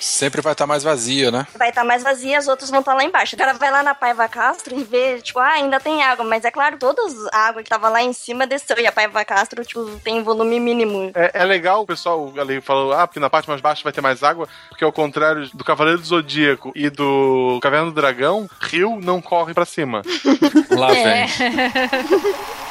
Sempre 0.00 0.40
vai 0.40 0.52
estar 0.52 0.66
mais 0.66 0.82
vazia, 0.82 1.30
né? 1.30 1.46
vai 1.56 1.68
estar 1.70 1.84
mais 1.84 2.02
vazia, 2.02 2.38
as 2.38 2.48
outras 2.48 2.70
vão 2.70 2.80
estar 2.80 2.94
lá 2.94 3.04
embaixo. 3.04 3.34
O 3.34 3.38
cara 3.38 3.52
vai 3.54 3.70
lá 3.70 3.82
na 3.82 3.94
Paiva 3.94 4.28
Castro 4.28 4.78
e 4.78 4.84
vê, 4.84 5.20
tipo, 5.20 5.38
ah, 5.38 5.52
ainda 5.52 5.80
tem 5.80 6.02
água, 6.02 6.24
mas 6.24 6.44
é 6.44 6.50
claro, 6.50 6.76
toda 6.78 7.02
a 7.32 7.38
água 7.48 7.62
que 7.62 7.68
tava 7.68 7.88
lá 7.88 8.02
em 8.02 8.12
cima 8.12 8.46
desceu 8.46 8.78
e 8.78 8.86
a 8.86 8.92
Paiva 8.92 9.24
Castro, 9.24 9.64
tipo, 9.64 9.84
tem 10.02 10.22
volume 10.22 10.58
mínimo. 10.60 11.10
É, 11.14 11.42
é 11.42 11.44
legal 11.44 11.82
o 11.82 11.86
pessoal 11.86 12.32
ali 12.38 12.60
falou, 12.60 12.92
ah, 12.92 13.06
porque 13.06 13.20
na 13.20 13.30
parte 13.30 13.48
mais 13.48 13.60
baixa 13.60 13.82
vai 13.82 13.92
ter 13.92 14.00
mais 14.00 14.22
água, 14.22 14.48
porque 14.68 14.84
ao 14.84 14.92
contrário 14.92 15.48
do 15.54 15.64
Cavaleiro 15.64 16.00
do 16.00 16.06
Zodíaco 16.06 16.72
e 16.74 16.88
do 16.90 17.58
Caverna 17.62 17.86
do 17.86 17.92
Dragão, 17.92 18.48
rio 18.60 18.98
não 19.02 19.20
corre 19.20 19.54
pra 19.54 19.64
cima. 19.64 20.02
Lá 20.70 20.94
É. 20.94 21.26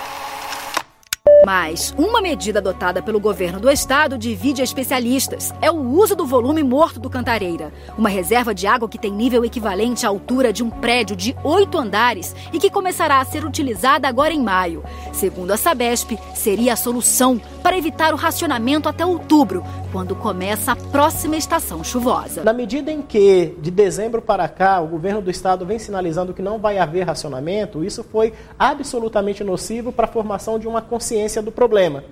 Mas 1.46 1.94
uma 1.98 2.22
medida 2.22 2.60
adotada 2.60 3.02
pelo 3.02 3.20
governo 3.20 3.60
do 3.60 3.72
estado 3.72 4.18
divide 4.18 4.62
especialistas. 4.62 5.54
É 5.62 5.72
o 5.72 5.80
uso 5.80 6.16
do 6.16 6.26
volume 6.26 6.64
morto 6.64 7.00
do 7.00 7.10
Cantareira, 7.10 7.72
uma 7.98 8.10
reserva 8.10 8.54
de 8.54 8.68
água 8.68 8.90
que 8.90 8.98
tem 8.98 9.12
nível 9.12 9.46
equivalente 9.46 10.06
à 10.06 10.10
altura 10.10 10.52
de 10.52 10.64
um 10.64 10.70
prédio 10.70 11.16
de 11.16 11.36
oito 11.44 11.78
andares 11.78 12.36
e 12.52 12.60
que 12.60 12.70
começará 12.70 13.20
a 13.20 13.26
ser 13.26 13.46
utilizada 13.46 14.08
agora 14.08 14.34
em 14.34 14.42
maio. 14.42 14.84
Segundo 15.14 15.52
a 15.52 15.58
Sabesp, 15.58 16.18
seria 16.36 16.74
a 16.74 16.78
solução 16.78 17.40
para 17.64 17.78
evitar 17.78 18.14
o 18.14 18.18
racionamento 18.18 18.90
até 18.90 19.06
outubro, 19.06 19.64
quando 19.92 20.16
começa 20.16 20.74
a 20.74 20.76
próxima 20.76 21.36
estação 21.36 21.84
chuvosa. 21.84 22.44
Na 22.44 22.54
medida 22.54 22.92
em 22.92 23.02
que, 23.02 23.56
de 23.60 23.72
dezembro 23.72 24.22
para 24.22 24.48
cá, 24.48 24.80
o 24.80 24.88
governo 24.88 25.22
do 25.22 25.32
estado 25.32 25.66
vem 25.66 25.80
sinalizando 25.80 26.34
que 26.34 26.42
não 26.42 26.60
vai 26.60 26.78
haver 26.78 27.04
racionamento, 27.04 27.84
isso 27.84 28.04
foi 28.04 28.34
absolutamente 28.58 29.44
nocivo 29.44 29.92
para 29.92 30.06
a 30.06 30.10
formação 30.10 30.60
de 30.60 30.68
uma 30.68 30.82
consciência 30.82 31.29
do 31.44 31.52
problema. 31.52 32.04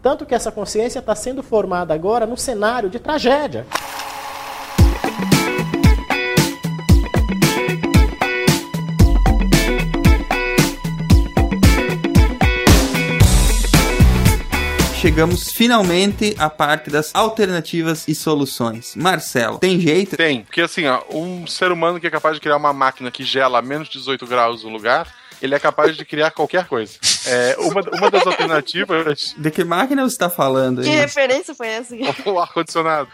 Tanto 0.00 0.24
que 0.24 0.34
essa 0.34 0.52
consciência 0.52 1.00
está 1.00 1.14
sendo 1.14 1.42
formada 1.42 1.92
agora 1.92 2.26
no 2.26 2.36
cenário 2.36 2.88
de 2.88 2.98
tragédia. 2.98 3.66
Chegamos 15.02 15.50
finalmente 15.50 16.32
à 16.38 16.48
parte 16.48 16.88
das 16.88 17.12
alternativas 17.12 18.06
e 18.06 18.14
soluções. 18.14 18.94
Marcelo, 18.94 19.58
tem 19.58 19.80
jeito? 19.80 20.16
Tem, 20.16 20.44
porque 20.44 20.60
assim, 20.60 20.86
ó, 20.86 21.02
um 21.10 21.44
ser 21.44 21.72
humano 21.72 21.98
que 21.98 22.06
é 22.06 22.10
capaz 22.10 22.36
de 22.36 22.40
criar 22.40 22.56
uma 22.56 22.72
máquina 22.72 23.10
que 23.10 23.24
gela 23.24 23.58
a 23.58 23.62
menos 23.62 23.88
de 23.88 23.98
18 23.98 24.24
graus 24.28 24.62
no 24.62 24.70
lugar, 24.70 25.12
ele 25.42 25.54
é 25.54 25.58
capaz 25.58 25.96
de 25.96 26.04
criar 26.04 26.30
qualquer 26.30 26.66
coisa. 26.66 26.94
É, 27.26 27.56
uma, 27.58 27.80
uma 27.98 28.10
das 28.10 28.26
alternativas. 28.26 29.34
De 29.36 29.50
que 29.50 29.64
máquina 29.64 30.02
você 30.02 30.08
está 30.14 30.30
falando? 30.30 30.82
Que 30.82 30.88
aí, 30.88 30.96
referência 30.96 31.54
foi 31.54 31.68
essa? 31.68 31.94
O 32.24 32.38
ar-condicionado. 32.38 33.08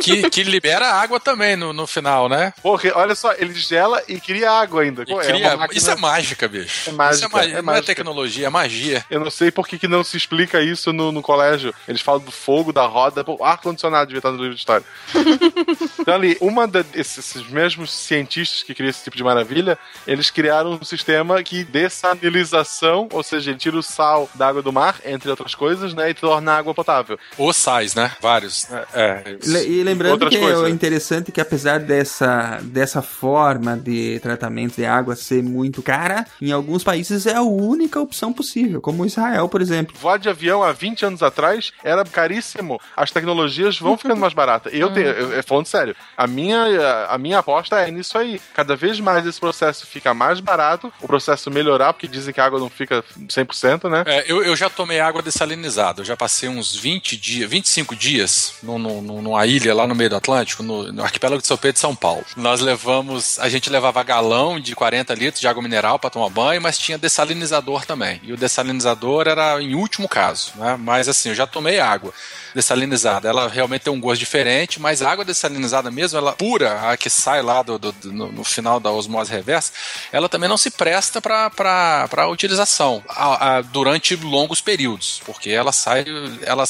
Que, 0.00 0.28
que 0.30 0.42
libera 0.42 0.86
água 0.92 1.18
também 1.20 1.56
no, 1.56 1.72
no 1.72 1.86
final, 1.86 2.28
né? 2.28 2.52
Porque, 2.62 2.90
olha 2.94 3.14
só, 3.14 3.32
ele 3.34 3.54
gela 3.54 4.02
e 4.08 4.20
cria 4.20 4.50
água 4.50 4.82
ainda. 4.82 5.04
Pô, 5.04 5.18
Cria- 5.18 5.56
máquina- 5.56 5.78
Isso 5.78 5.90
é 5.90 5.96
mágica, 5.96 6.48
bicho. 6.48 6.90
É 6.90 6.92
mágica, 6.92 7.26
Isso 7.26 7.36
é, 7.36 7.38
ma- 7.38 7.44
é 7.44 7.48
Não 7.52 7.58
é 7.58 7.62
mágica. 7.62 7.86
tecnologia, 7.86 8.46
é 8.46 8.50
magia. 8.50 9.04
Eu 9.10 9.20
não 9.20 9.30
sei 9.30 9.50
por 9.50 9.66
que, 9.66 9.78
que 9.78 9.88
não 9.88 10.02
se 10.04 10.16
explica 10.16 10.60
isso 10.60 10.92
no, 10.92 11.10
no 11.12 11.22
colégio. 11.22 11.74
Eles 11.86 12.00
falam 12.00 12.20
do 12.20 12.30
fogo, 12.32 12.72
da 12.72 12.86
roda. 12.86 13.24
Pô, 13.24 13.42
ar-condicionado 13.44 14.06
devia 14.06 14.18
estar 14.18 14.30
no 14.30 14.38
livro 14.38 14.54
de 14.54 14.60
história. 14.60 14.84
então, 16.00 16.14
ali, 16.14 16.36
uma 16.40 16.66
desses 16.66 17.18
esses 17.28 17.48
mesmos 17.48 17.90
cientistas 17.92 18.62
que 18.62 18.74
criam 18.74 18.90
esse 18.90 19.02
tipo 19.04 19.16
de 19.16 19.24
maravilha, 19.24 19.78
eles 20.06 20.30
criaram 20.30 20.47
um 20.68 20.82
sistema 20.84 21.42
que 21.42 21.64
dessalinização, 21.64 23.08
ou 23.12 23.22
seja, 23.22 23.50
ele 23.50 23.58
tira 23.58 23.76
o 23.76 23.82
sal 23.82 24.28
da 24.34 24.48
água 24.48 24.62
do 24.62 24.72
mar, 24.72 24.96
entre 25.04 25.30
outras 25.30 25.54
coisas, 25.54 25.94
né, 25.94 26.10
e 26.10 26.14
torna 26.14 26.52
a 26.52 26.56
água 26.58 26.74
potável. 26.74 27.18
Ou 27.36 27.52
sais, 27.52 27.94
né? 27.94 28.12
Vários. 28.20 28.66
É. 28.94 29.36
Le- 29.44 29.66
E 29.68 29.82
lembrando 29.82 30.28
que 30.28 30.38
coisas. 30.38 30.64
é 30.64 30.70
interessante 30.70 31.32
que 31.32 31.40
apesar 31.40 31.80
dessa, 31.80 32.58
dessa 32.62 33.02
forma 33.02 33.76
de 33.76 34.18
tratamento 34.20 34.76
de 34.76 34.84
água 34.86 35.14
ser 35.16 35.42
muito 35.42 35.82
cara, 35.82 36.26
em 36.40 36.52
alguns 36.52 36.82
países 36.84 37.26
é 37.26 37.34
a 37.34 37.42
única 37.42 38.00
opção 38.00 38.32
possível, 38.32 38.80
como 38.80 39.04
Israel, 39.06 39.48
por 39.48 39.60
exemplo. 39.60 39.94
Voar 40.00 40.18
de 40.18 40.28
avião 40.28 40.62
há 40.62 40.72
20 40.72 41.04
anos 41.06 41.22
atrás 41.22 41.72
era 41.82 42.04
caríssimo. 42.04 42.80
As 42.96 43.10
tecnologias 43.10 43.78
vão 43.78 43.96
ficando 43.96 44.20
mais 44.20 44.32
baratas. 44.34 44.72
Eu 44.74 44.92
tenho, 44.92 45.08
eu, 45.08 45.32
eu- 45.32 45.42
falando 45.44 45.66
sério, 45.66 45.94
a 46.16 46.26
minha, 46.26 47.06
a 47.08 47.18
minha 47.18 47.38
aposta 47.38 47.76
é 47.80 47.90
nisso 47.90 48.16
aí. 48.18 48.40
Cada 48.54 48.76
vez 48.76 49.00
mais 49.00 49.26
esse 49.26 49.38
processo 49.40 49.86
fica 49.86 50.12
mais 50.14 50.37
mais 50.38 50.44
barato 50.44 50.92
o 51.00 51.06
processo 51.06 51.50
melhorar, 51.50 51.92
porque 51.92 52.06
dizem 52.08 52.32
que 52.32 52.40
a 52.40 52.44
água 52.44 52.58
não 52.58 52.70
fica 52.70 53.04
100%, 53.28 53.88
né? 53.90 54.02
É, 54.06 54.24
eu, 54.30 54.42
eu 54.42 54.54
já 54.56 54.70
tomei 54.70 55.00
água 55.00 55.22
dessalinizada. 55.22 56.00
Eu 56.00 56.04
já 56.04 56.16
passei 56.16 56.48
uns 56.48 56.74
20 56.74 57.16
dias, 57.16 57.50
25 57.50 57.96
dias 57.96 58.54
no, 58.62 58.78
no, 58.78 59.00
numa 59.22 59.46
ilha 59.46 59.74
lá 59.74 59.86
no 59.86 59.94
meio 59.94 60.10
do 60.10 60.16
Atlântico, 60.16 60.62
no, 60.62 60.92
no 60.92 61.02
arquipélago 61.02 61.40
de 61.42 61.46
São 61.48 61.56
Pedro 61.56 61.76
e 61.78 61.80
São 61.80 61.94
Paulo. 61.94 62.24
Nós 62.36 62.60
levamos, 62.60 63.38
a 63.38 63.48
gente 63.48 63.68
levava 63.70 64.02
galão 64.02 64.58
de 64.60 64.74
40 64.74 65.14
litros 65.14 65.40
de 65.40 65.48
água 65.48 65.62
mineral 65.62 65.98
para 65.98 66.10
tomar 66.10 66.28
banho, 66.30 66.60
mas 66.62 66.78
tinha 66.78 66.98
dessalinizador 66.98 67.84
também. 67.84 68.20
E 68.22 68.32
o 68.32 68.36
dessalinizador 68.36 69.26
era 69.28 69.60
em 69.62 69.74
último 69.74 70.08
caso, 70.08 70.52
né? 70.56 70.76
Mas 70.78 71.08
assim, 71.08 71.30
eu 71.30 71.34
já 71.34 71.46
tomei 71.46 71.80
água 71.80 72.12
dessalinizada. 72.54 73.28
Ela 73.28 73.48
realmente 73.48 73.82
tem 73.82 73.92
um 73.92 74.00
gosto 74.00 74.18
diferente, 74.20 74.80
mas 74.80 75.02
a 75.02 75.10
água 75.10 75.24
dessalinizada 75.24 75.90
mesmo, 75.90 76.18
ela 76.18 76.32
pura, 76.32 76.90
a 76.90 76.96
que 76.96 77.08
sai 77.10 77.42
lá 77.42 77.62
do, 77.62 77.78
do- 77.78 77.92
do- 77.92 78.12
no, 78.12 78.32
no 78.32 78.44
final 78.44 78.80
da 78.80 78.90
osmose 78.90 79.30
reversa, 79.30 79.72
ela 80.12 80.27
também 80.28 80.48
não 80.48 80.58
se 80.58 80.70
presta 80.70 81.20
para 81.20 82.28
utilização 82.28 83.02
a- 83.08 83.56
a- 83.58 83.62
durante 83.62 84.14
longos 84.16 84.60
períodos, 84.60 85.20
porque 85.24 85.50
ela 85.50 85.72
sai, 85.72 86.04
ela, 86.42 86.64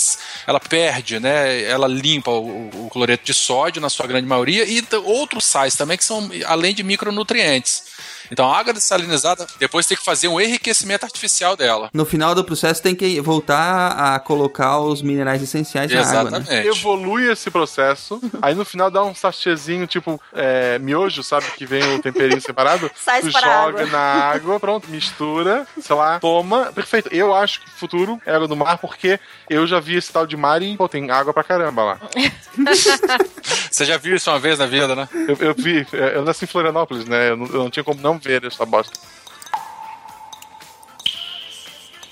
ela 0.47 0.61
perde, 0.61 1.19
né? 1.21 1.63
Ela 1.63 1.87
limpa 1.89 2.31
o, 2.31 2.87
o 2.87 2.91
cloreto 2.91 3.25
de 3.25 3.35
sódio 3.35 3.81
na 3.81 3.91
sua 3.91 4.07
grande 4.07 4.27
maioria 4.27 4.65
e 4.65 4.83
outros 5.05 5.45
sais 5.45 5.75
também 5.75 5.97
que 5.99 6.05
são 6.05 6.31
além 6.47 6.75
de 6.75 6.83
micronutrientes. 6.83 7.85
Então 8.31 8.51
a 8.51 8.59
água 8.59 8.73
dessalinizada, 8.73 9.47
depois 9.59 9.87
tem 9.87 9.97
que 9.97 10.05
fazer 10.05 10.29
um 10.29 10.41
enriquecimento 10.41 11.05
artificial 11.05 11.57
dela. 11.57 11.91
No 11.93 12.05
final 12.05 12.35
do 12.35 12.45
processo 12.45 12.83
tem 12.83 12.95
que 12.95 13.21
voltar 13.21 13.93
a 13.93 14.19
colocar 14.19 14.79
os 14.79 15.03
minerais 15.03 15.43
essenciais 15.43 15.91
na 15.93 16.21
água, 16.21 16.39
né? 16.39 16.67
Evolui 16.67 17.31
esse 17.31 17.51
processo, 17.51 18.21
aí 18.41 18.55
no 18.55 18.65
final 18.65 18.91
dá 18.91 19.05
um 19.05 19.15
sachêzinho, 19.15 19.87
tipo 19.87 20.21
é, 20.33 20.79
miojo, 20.79 21.23
sabe? 21.23 21.47
Que 21.57 21.67
vem 21.67 21.83
o 21.97 22.03
temperinho 22.03 22.41
separado. 22.41 22.91
Sais 22.97 23.25
tu 23.25 23.31
joga 23.31 23.49
água. 23.49 23.87
na 23.87 23.99
água, 23.99 24.61
pronto, 24.61 24.89
mistura, 24.89 25.67
sei 25.81 25.97
lá, 25.97 26.19
toma. 26.21 26.73
Perfeito. 26.73 27.09
Eu 27.13 27.35
acho 27.35 27.61
que 27.61 27.67
o 27.67 27.71
futuro 27.71 28.21
é 28.25 28.35
água 28.35 28.49
do 28.49 28.57
mar, 28.57 28.79
porque 28.79 29.19
eu 29.49 29.67
já 29.67 29.81
vi 29.81 29.97
esse 29.97 30.13
tal 30.13 30.27
de 30.27 30.37
mar 30.37 30.63
e, 30.63 30.77
pô, 30.77 30.89
tem 30.89 31.11
água 31.11 31.33
pra 31.33 31.45
caramba 31.45 31.85
lá. 31.85 32.01
Você 33.71 33.85
já 33.85 33.97
viu 33.97 34.17
isso 34.17 34.31
uma 34.31 34.39
vez 34.39 34.59
na 34.59 34.67
vida, 34.67 34.95
né? 34.95 35.09
Eu, 35.13 35.37
eu 35.49 35.55
vi, 35.55 35.87
é, 35.93 36.17
eu 36.17 36.25
nasci 36.25 36.45
em 36.45 36.49
Florianópolis, 36.49 37.07
né? 37.07 37.31
Eu 37.31 37.37
não, 37.37 37.47
eu 37.47 37.59
não 37.65 37.71
tinha 37.71 37.85
como 37.85 38.01
não 38.01 38.18
ver 38.19 38.45
essa 38.45 38.65
bosta. 38.67 38.99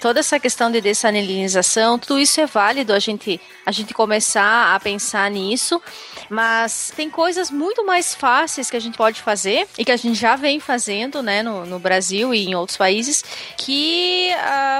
Toda 0.06 0.20
essa 0.20 0.38
questão 0.38 0.70
de 0.70 0.80
dessalinização, 0.80 1.98
tudo 1.98 2.20
isso 2.20 2.40
é 2.40 2.46
válido 2.46 2.92
a 2.92 2.98
gente, 3.00 3.40
a 3.66 3.72
gente 3.72 3.92
começar 3.92 4.72
a 4.72 4.78
pensar 4.78 5.28
nisso, 5.28 5.82
mas 6.30 6.92
tem 6.94 7.10
coisas 7.10 7.50
muito 7.50 7.84
mais 7.84 8.14
fáceis 8.14 8.70
que 8.70 8.76
a 8.76 8.80
gente 8.80 8.96
pode 8.96 9.20
fazer 9.20 9.66
e 9.76 9.84
que 9.84 9.90
a 9.90 9.96
gente 9.96 10.14
já 10.14 10.36
vem 10.36 10.60
fazendo, 10.60 11.24
né, 11.24 11.42
no, 11.42 11.66
no 11.66 11.80
Brasil 11.80 12.32
e 12.32 12.46
em 12.46 12.54
outros 12.54 12.76
países, 12.76 13.24
que 13.56 14.30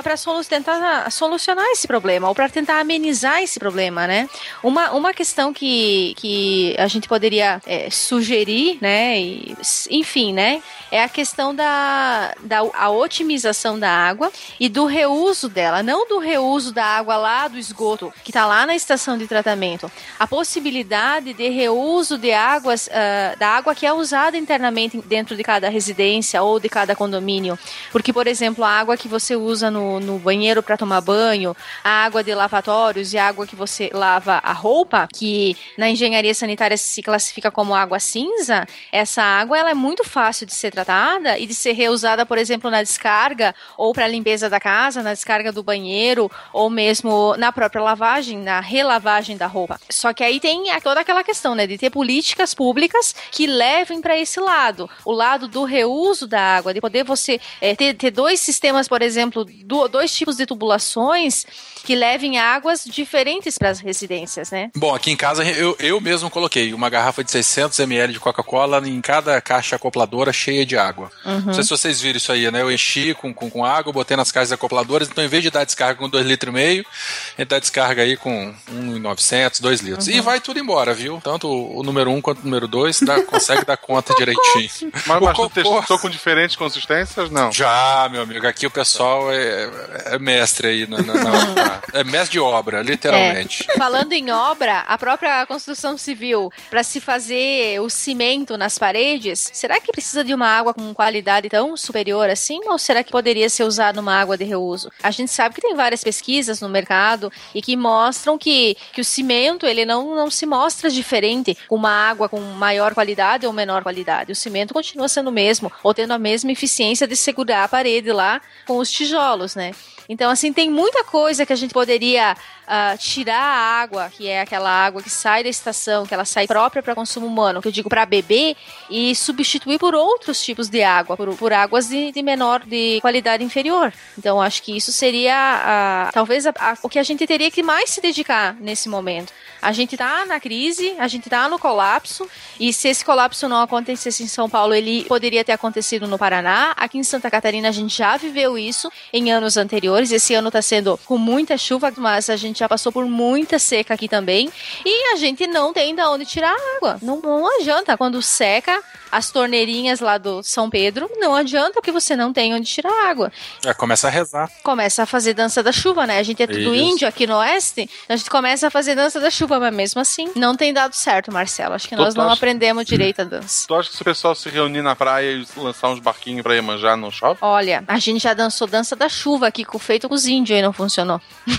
para 0.04 0.14
tentar 0.48 1.10
solucionar 1.10 1.66
esse 1.72 1.88
problema 1.88 2.28
ou 2.28 2.34
para 2.34 2.48
tentar 2.48 2.78
amenizar 2.78 3.42
esse 3.42 3.58
problema, 3.58 4.06
né? 4.06 4.30
Uma, 4.62 4.92
uma 4.92 5.12
questão 5.12 5.52
que, 5.52 6.14
que 6.18 6.76
a 6.78 6.86
gente 6.86 7.08
poderia 7.08 7.60
é, 7.66 7.90
sugerir, 7.90 8.78
né, 8.80 9.20
e, 9.20 9.56
enfim, 9.90 10.32
né, 10.32 10.62
é 10.92 11.02
a 11.02 11.08
questão 11.08 11.52
da, 11.52 12.32
da 12.44 12.58
a 12.74 12.90
otimização 12.90 13.76
da 13.76 13.90
água 13.90 14.30
e 14.60 14.68
do 14.68 14.86
reuso 15.16 15.48
dela, 15.48 15.82
não 15.82 16.06
do 16.06 16.18
reuso 16.18 16.72
da 16.72 16.84
água 16.84 17.16
lá 17.16 17.48
do 17.48 17.58
esgoto, 17.58 18.12
que 18.22 18.30
está 18.30 18.46
lá 18.46 18.66
na 18.66 18.74
estação 18.74 19.16
de 19.16 19.26
tratamento. 19.26 19.90
A 20.18 20.26
possibilidade 20.26 21.32
de 21.32 21.48
reuso 21.48 22.18
de 22.18 22.32
águas, 22.32 22.88
ah, 22.92 23.34
da 23.38 23.48
água 23.48 23.74
que 23.74 23.86
é 23.86 23.92
usada 23.92 24.36
internamente 24.36 24.98
dentro 24.98 25.36
de 25.36 25.42
cada 25.42 25.68
residência 25.68 26.42
ou 26.42 26.60
de 26.60 26.68
cada 26.68 26.94
condomínio. 26.94 27.58
Porque, 27.90 28.12
por 28.12 28.26
exemplo, 28.26 28.62
a 28.62 28.70
água 28.70 28.96
que 28.96 29.08
você 29.08 29.34
usa 29.34 29.70
no, 29.70 30.00
no 30.00 30.18
banheiro 30.18 30.62
para 30.62 30.76
tomar 30.76 31.00
banho, 31.00 31.56
a 31.82 32.04
água 32.04 32.22
de 32.22 32.34
lavatórios 32.34 33.12
e 33.12 33.18
a 33.18 33.26
água 33.28 33.46
que 33.46 33.56
você 33.56 33.90
lava 33.92 34.40
a 34.42 34.52
roupa, 34.52 35.08
que 35.12 35.56
na 35.78 35.88
engenharia 35.88 36.34
sanitária 36.34 36.76
se 36.76 37.02
classifica 37.02 37.50
como 37.50 37.74
água 37.74 37.98
cinza, 37.98 38.66
essa 38.92 39.22
água 39.22 39.58
ela 39.58 39.70
é 39.70 39.74
muito 39.74 40.04
fácil 40.04 40.46
de 40.46 40.54
ser 40.54 40.70
tratada 40.70 41.38
e 41.38 41.46
de 41.46 41.54
ser 41.54 41.72
reusada, 41.72 42.26
por 42.26 42.36
exemplo, 42.36 42.70
na 42.70 42.82
descarga 42.82 43.54
ou 43.78 43.92
para 43.92 44.06
limpeza 44.06 44.50
da 44.50 44.60
casa, 44.60 44.95
na 45.02 45.12
descarga 45.12 45.52
do 45.52 45.62
banheiro 45.62 46.30
ou 46.52 46.70
mesmo 46.70 47.34
na 47.36 47.52
própria 47.52 47.82
lavagem, 47.82 48.38
na 48.38 48.60
relavagem 48.60 49.36
da 49.36 49.46
roupa. 49.46 49.78
Só 49.90 50.12
que 50.12 50.22
aí 50.22 50.40
tem 50.40 50.64
toda 50.80 51.00
aquela 51.00 51.24
questão, 51.24 51.54
né, 51.54 51.66
de 51.66 51.78
ter 51.78 51.90
políticas 51.90 52.54
públicas 52.54 53.14
que 53.30 53.46
levem 53.46 54.00
para 54.00 54.18
esse 54.18 54.40
lado, 54.40 54.88
o 55.04 55.12
lado 55.12 55.48
do 55.48 55.64
reuso 55.64 56.26
da 56.26 56.40
água, 56.40 56.72
de 56.74 56.80
poder 56.80 57.04
você 57.04 57.40
é, 57.60 57.74
ter, 57.74 57.94
ter 57.94 58.10
dois 58.10 58.40
sistemas, 58.40 58.88
por 58.88 59.02
exemplo, 59.02 59.44
do, 59.44 59.88
dois 59.88 60.14
tipos 60.14 60.36
de 60.36 60.46
tubulações 60.46 61.46
que 61.84 61.94
levem 61.94 62.38
águas 62.38 62.84
diferentes 62.84 63.56
para 63.56 63.70
as 63.70 63.78
residências, 63.78 64.50
né? 64.50 64.70
Bom, 64.76 64.94
aqui 64.94 65.10
em 65.10 65.16
casa 65.16 65.44
eu, 65.44 65.76
eu 65.78 66.00
mesmo 66.00 66.28
coloquei 66.28 66.74
uma 66.74 66.90
garrafa 66.90 67.22
de 67.22 67.30
600 67.30 67.78
ml 67.78 68.12
de 68.12 68.20
Coca-Cola 68.20 68.82
em 68.86 69.00
cada 69.00 69.40
caixa 69.40 69.76
acopladora 69.76 70.32
cheia 70.32 70.66
de 70.66 70.76
água. 70.76 71.10
Uhum. 71.24 71.40
Não 71.46 71.54
sei 71.54 71.62
se 71.62 71.70
vocês 71.70 72.00
viram 72.00 72.16
isso 72.16 72.32
aí, 72.32 72.50
né? 72.50 72.62
Eu 72.62 72.70
enchi 72.72 73.14
com, 73.14 73.32
com, 73.32 73.48
com 73.48 73.64
água, 73.64 73.92
botei 73.92 74.16
nas 74.16 74.32
caixas 74.32 74.52
acopladoras, 74.52 74.85
então 75.10 75.24
em 75.24 75.28
vez 75.28 75.42
de 75.42 75.50
dar 75.50 75.64
descarga 75.64 75.98
com 75.98 76.08
2,5 76.10 76.22
litros, 76.24 76.54
a 76.56 77.40
gente 77.40 77.48
dá 77.48 77.58
descarga 77.58 78.02
aí 78.02 78.16
com 78.16 78.54
1,900, 78.70 79.60
2 79.60 79.80
litros. 79.80 80.06
Uhum. 80.06 80.14
E 80.14 80.20
vai 80.20 80.40
tudo 80.40 80.58
embora, 80.58 80.92
viu? 80.94 81.20
Tanto 81.22 81.48
o 81.48 81.82
número 81.82 82.10
1 82.10 82.14
um 82.16 82.20
quanto 82.20 82.40
o 82.40 82.44
número 82.44 82.66
2 82.68 83.00
consegue 83.26 83.64
dar 83.64 83.76
conta 83.76 84.14
direitinho. 84.14 84.46
Mas, 85.06 85.20
O 85.20 85.24
mas 85.24 85.36
cocô- 85.36 85.48
testou 85.80 85.98
com 85.98 86.10
diferentes 86.10 86.56
consistências? 86.56 87.30
Não. 87.30 87.50
Já, 87.52 88.08
meu 88.10 88.22
amigo, 88.22 88.46
aqui 88.46 88.66
o 88.66 88.70
pessoal 88.70 89.32
é, 89.32 89.68
é 90.06 90.18
mestre 90.18 90.66
aí, 90.68 90.86
na, 90.86 90.98
na- 91.02 91.14
na- 91.14 91.82
é 91.92 92.04
mestre 92.04 92.32
de 92.32 92.40
obra, 92.40 92.82
literalmente. 92.82 93.64
É. 93.70 93.76
Falando 93.78 94.12
em 94.12 94.30
obra, 94.30 94.80
a 94.80 94.98
própria 94.98 95.44
construção 95.46 95.96
civil, 95.96 96.50
para 96.70 96.82
se 96.82 97.00
fazer 97.00 97.80
o 97.80 97.88
cimento 97.88 98.56
nas 98.56 98.78
paredes, 98.78 99.50
será 99.52 99.80
que 99.80 99.92
precisa 99.92 100.24
de 100.24 100.34
uma 100.34 100.48
água 100.48 100.74
com 100.74 100.92
qualidade 100.94 101.48
tão 101.48 101.76
superior 101.76 102.28
assim? 102.28 102.60
Ou 102.66 102.78
será 102.78 103.02
que 103.04 103.10
poderia 103.12 103.48
ser 103.48 103.64
usada 103.64 104.00
uma 104.00 104.14
água 104.20 104.36
de 104.36 104.44
reuso? 104.44 104.75
A 105.02 105.10
gente 105.10 105.30
sabe 105.30 105.54
que 105.54 105.60
tem 105.60 105.74
várias 105.74 106.02
pesquisas 106.02 106.60
no 106.60 106.68
mercado 106.68 107.32
e 107.54 107.62
que 107.62 107.76
mostram 107.76 108.36
que, 108.36 108.76
que 108.92 109.00
o 109.00 109.04
cimento 109.04 109.66
ele 109.66 109.84
não, 109.84 110.14
não 110.14 110.30
se 110.30 110.46
mostra 110.46 110.90
diferente 110.90 111.56
com 111.68 111.76
uma 111.76 111.90
água 111.90 112.28
com 112.28 112.40
maior 112.40 112.94
qualidade 112.94 113.46
ou 113.46 113.52
menor 113.52 113.82
qualidade. 113.82 114.32
O 114.32 114.36
cimento 114.36 114.74
continua 114.74 115.08
sendo 115.08 115.28
o 115.28 115.32
mesmo, 115.32 115.70
ou 115.82 115.94
tendo 115.94 116.12
a 116.12 116.18
mesma 116.18 116.52
eficiência 116.52 117.06
de 117.06 117.16
segurar 117.16 117.64
a 117.64 117.68
parede 117.68 118.12
lá 118.12 118.40
com 118.66 118.78
os 118.78 118.90
tijolos, 118.90 119.54
né? 119.54 119.72
Então, 120.08 120.30
assim, 120.30 120.52
tem 120.52 120.70
muita 120.70 121.04
coisa 121.04 121.44
que 121.44 121.52
a 121.52 121.56
gente 121.56 121.74
poderia 121.74 122.36
ah, 122.66 122.96
tirar 122.98 123.38
a 123.40 123.80
água, 123.82 124.10
que 124.10 124.28
é 124.28 124.40
aquela 124.40 124.70
água 124.70 125.02
que 125.02 125.10
sai 125.10 125.42
da 125.42 125.48
estação, 125.48 126.04
que 126.06 126.12
ela 126.14 126.24
sai 126.24 126.46
própria 126.46 126.82
para 126.82 126.94
consumo 126.94 127.26
humano, 127.26 127.62
que 127.62 127.68
eu 127.68 127.72
digo 127.72 127.88
para 127.88 128.04
beber, 128.06 128.56
e 128.90 129.14
substituir 129.14 129.78
por 129.78 129.94
outros 129.94 130.42
tipos 130.42 130.68
de 130.68 130.82
água, 130.82 131.16
por, 131.16 131.34
por 131.36 131.52
águas 131.52 131.88
de, 131.88 132.12
de 132.12 132.22
menor, 132.22 132.62
de 132.64 132.98
qualidade 133.00 133.42
inferior. 133.44 133.92
Então, 134.18 134.40
acho 134.40 134.62
que 134.62 134.76
isso 134.76 134.92
seria 134.92 135.34
ah, 135.36 136.10
talvez 136.12 136.46
a- 136.46 136.54
a- 136.58 136.76
o 136.82 136.88
que 136.88 136.98
a 136.98 137.02
gente 137.02 137.26
teria 137.26 137.50
que 137.50 137.62
mais 137.62 137.90
se 137.90 138.00
dedicar 138.00 138.54
nesse 138.60 138.88
momento. 138.88 139.32
A 139.62 139.72
gente 139.72 139.96
tá 139.96 140.24
na 140.26 140.38
crise, 140.38 140.94
a 140.98 141.08
gente 141.08 141.28
tá 141.30 141.48
no 141.48 141.58
colapso, 141.58 142.28
e 142.60 142.72
se 142.72 142.88
esse 142.88 143.04
colapso 143.04 143.48
não 143.48 143.62
acontecesse 143.62 144.22
em 144.22 144.28
São 144.28 144.48
Paulo, 144.48 144.74
ele 144.74 145.04
poderia 145.04 145.42
ter 145.44 145.52
acontecido 145.52 146.06
no 146.06 146.18
Paraná. 146.18 146.72
Aqui 146.76 146.98
em 146.98 147.02
Santa 147.02 147.30
Catarina 147.30 147.68
a 147.68 147.72
gente 147.72 147.96
já 147.96 148.16
viveu 148.16 148.56
isso 148.58 148.90
em 149.12 149.32
anos 149.32 149.56
anteriores. 149.56 150.12
Esse 150.12 150.34
ano 150.34 150.50
tá 150.50 150.60
sendo 150.62 150.98
com 151.04 151.16
muita 151.18 151.56
chuva, 151.56 151.92
mas 151.96 152.28
a 152.30 152.36
gente 152.36 152.55
já 152.58 152.68
passou 152.68 152.92
por 152.92 153.06
muita 153.06 153.58
seca 153.58 153.94
aqui 153.94 154.08
também. 154.08 154.50
E 154.84 155.12
a 155.12 155.16
gente 155.16 155.46
não 155.46 155.72
tem 155.72 155.94
de 155.94 156.02
onde 156.02 156.24
tirar 156.24 156.56
água. 156.76 156.98
Não, 157.02 157.20
não 157.20 157.60
adianta. 157.60 157.96
Quando 157.96 158.20
seca 158.22 158.82
as 159.10 159.30
torneirinhas 159.30 160.00
lá 160.00 160.18
do 160.18 160.42
São 160.42 160.68
Pedro, 160.70 161.10
não 161.16 161.34
adianta 161.34 161.72
porque 161.74 161.92
você 161.92 162.16
não 162.16 162.32
tem 162.32 162.54
onde 162.54 162.66
tirar 162.70 163.08
água 163.08 163.32
Já 163.62 163.72
começa 163.74 164.08
a 164.08 164.10
rezar. 164.10 164.50
começa 164.62 165.02
a 165.02 165.06
fazer 165.06 165.34
dança 165.34 165.62
da 165.62 165.72
chuva, 165.72 166.06
né? 166.06 166.18
A 166.18 166.22
gente 166.22 166.42
é 166.42 166.46
tudo 166.46 166.58
Isso. 166.58 166.74
índio 166.74 167.08
aqui 167.08 167.26
no 167.26 167.36
oeste, 167.36 167.88
a 168.08 168.16
gente 168.16 168.28
começa 168.30 168.66
a 168.66 168.70
fazer 168.70 168.94
dança 168.94 169.18
da 169.20 169.30
chuva, 169.30 169.58
mas 169.60 169.74
mesmo 169.74 170.00
assim 170.00 170.30
não 170.34 170.56
tem 170.56 170.72
dado 170.72 170.94
certo, 170.94 171.32
Marcelo. 171.32 171.74
Acho 171.74 171.88
que 171.88 171.94
Tu- 171.96 172.02
nós 172.02 172.14
tu 172.14 172.18
não 172.18 172.26
acha- 172.26 172.34
aprendemos 172.34 172.84
direito 172.84 173.20
a 173.20 173.24
dança. 173.24 173.64
Tu 173.68 173.74
acha 173.74 173.90
que 173.90 173.96
se 173.96 174.02
o 174.02 174.04
pessoal 174.04 174.34
se 174.34 174.48
reunir 174.48 174.82
na 174.82 174.96
praia 174.96 175.32
e 175.32 175.46
lançar 175.56 175.88
uns 175.90 176.00
barquinhos 176.00 176.42
pra 176.42 176.54
Iemanjá, 176.54 176.96
não 176.96 177.10
chove? 177.10 177.38
Olha, 177.40 177.84
a 177.86 177.98
gente 177.98 178.22
já 178.22 178.34
dançou 178.34 178.66
dança 178.66 178.94
da 178.96 179.08
chuva 179.08 179.46
aqui, 179.46 179.64
com 179.64 179.78
feito 179.78 180.08
com 180.08 180.14
os 180.14 180.26
índios 180.26 180.58
e 180.58 180.62
não 180.62 180.72
funcionou. 180.72 181.20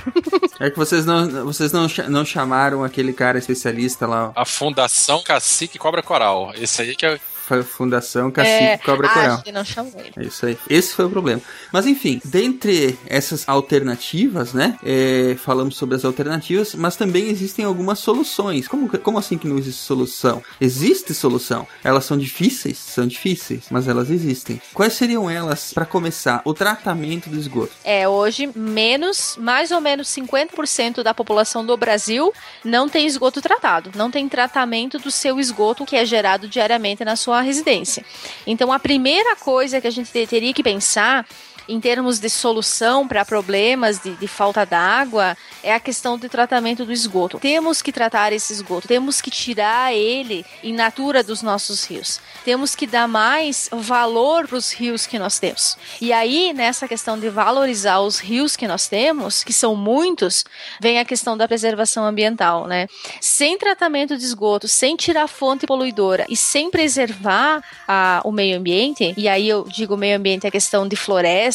É 0.60 0.72
que 0.72 0.78
vocês 0.78 1.06
não, 1.06 1.46
vocês 1.46 1.72
não, 1.72 1.86
não 2.10 2.26
chamaram 2.26 2.84
aquele 2.84 3.14
cara 3.14 3.38
especialista 3.38 4.08
lá. 4.08 4.32
A 4.36 4.44
Fundação 4.44 5.22
Cacique 5.22 5.78
Cobra 5.78 6.02
Coral. 6.02 6.52
Esse 6.56 6.82
aí 6.82 6.96
que 6.96 7.06
é. 7.06 7.20
Fundação 7.64 8.32
Cacique 8.32 8.54
É, 8.64 8.78
Cobra 8.78 9.10
Coral. 9.10 9.44
não 9.54 9.64
chamou 9.66 9.94
ele. 10.00 10.14
É 10.18 10.24
isso 10.24 10.46
aí. 10.46 10.58
Esse 10.70 10.94
foi 10.94 11.06
o 11.06 11.10
problema. 11.10 11.42
Mas 11.72 11.86
enfim, 11.86 12.22
dentre 12.26 12.98
essas 13.08 13.48
alternativas, 13.48 14.54
né? 14.54 14.78
é, 14.84 15.36
falamos 15.38 15.78
sobre 15.78 15.96
as 15.96 16.06
alternativas, 16.06 16.74
mas 16.76 16.96
também 16.96 17.30
existem 17.30 17.66
algumas 17.66 18.00
soluções. 18.00 18.68
Como, 18.68 18.90
como 19.00 19.18
assim 19.18 19.38
que 19.38 19.48
não 19.48 19.58
existe 19.58 19.82
solução? 19.82 20.42
Existe 20.60 21.14
solução. 21.14 21.68
Elas 21.84 22.06
são 22.06 22.18
difíceis? 22.18 22.78
São 22.78 23.08
difíceis, 23.08 23.66
mas 23.70 23.88
elas 23.88 24.10
existem. 24.10 24.62
Quais 24.74 24.94
seriam 24.94 25.30
elas, 25.30 25.74
para 25.74 25.86
começar, 25.86 26.42
o 26.46 26.54
tratamento 26.54 27.30
do 27.30 27.38
esgoto? 27.38 27.72
É, 27.84 28.08
hoje, 28.08 28.50
menos, 28.56 29.38
mais 29.40 29.72
ou 29.72 29.82
menos 29.82 30.08
50% 30.08 31.04
da 31.04 31.14
população 31.14 31.66
do 31.66 31.76
Brasil 31.78 32.34
não 32.64 32.90
tem 32.90 33.06
esgoto 33.06 33.42
tratado, 33.42 33.92
não 33.96 34.10
tem 34.10 34.28
tratamento 34.28 34.98
do 35.00 35.12
seu 35.12 35.40
esgoto 35.40 35.86
que 35.86 35.96
é 35.96 36.06
gerado 36.06 36.48
diariamente 36.48 37.04
na 37.06 37.16
sua 37.16 37.37
residência. 37.42 38.04
Então, 38.46 38.72
a 38.72 38.80
primeira 38.80 39.36
coisa 39.36 39.80
que 39.82 39.88
a 39.88 39.92
gente 39.92 40.12
te- 40.12 40.28
teria 40.28 40.54
que 40.54 40.64
pensar 40.64 41.26
em 41.68 41.80
termos 41.80 42.20
de 42.20 42.30
solução 42.30 43.08
para 43.08 43.26
problemas 43.26 44.00
de, 44.00 44.16
de 44.16 44.28
falta 44.28 44.66
d'água 44.66 45.36
é 45.64 45.74
a 45.74 45.80
questão 45.80 46.18
de 46.18 46.30
tratamento 46.30 46.86
do 46.86 46.94
esgoto. 46.94 47.40
Temos 47.40 47.82
que 47.82 47.92
tratar 47.92 48.32
esse 48.32 48.54
esgoto, 48.54 48.88
temos 48.88 49.22
que 49.22 49.30
tirar 49.30 49.94
ele 49.94 50.46
in 50.64 50.74
natura 50.74 51.24
dos 51.24 51.42
nossos 51.42 51.84
rios. 51.86 52.20
Temos 52.46 52.76
que 52.76 52.88
dar 52.88 53.08
mais 53.08 53.70
valor 53.72 54.48
para 54.48 54.58
os 54.58 54.72
rios 54.72 55.06
que 55.06 55.20
nós 55.20 55.40
temos. 55.40 55.78
E 56.00 56.14
aí, 56.14 56.54
nessa 56.54 56.88
questão 56.88 57.20
de 57.20 57.30
valorizar 57.30 58.00
os 58.00 58.20
rios 58.20 58.56
que 58.56 58.68
nós 58.68 58.88
temos, 58.88 59.44
que 59.44 59.52
são 59.52 59.76
muitos, 59.76 60.46
vem 60.80 61.00
a 61.00 61.06
questão 61.06 61.36
da 61.36 61.48
preservação 61.48 62.06
ambiental, 62.06 62.68
né? 62.68 62.88
Sem 63.20 63.58
tratamento 63.58 64.18
de 64.18 64.24
esgoto, 64.24 64.68
sem 64.68 64.96
tirar 64.96 65.24
a 65.24 65.28
fonte 65.28 65.66
poluidora 65.68 66.26
e 66.30 66.38
sem 66.38 66.70
preservar 66.70 67.64
ah, 67.88 68.22
o 68.24 68.32
meio 68.32 68.58
ambiente, 68.58 69.14
e 69.18 69.28
aí 69.28 69.50
eu 69.50 69.66
digo 69.68 69.98
meio 69.98 70.18
ambiente 70.18 70.48
a 70.48 70.52
questão 70.52 70.88
de 70.88 70.96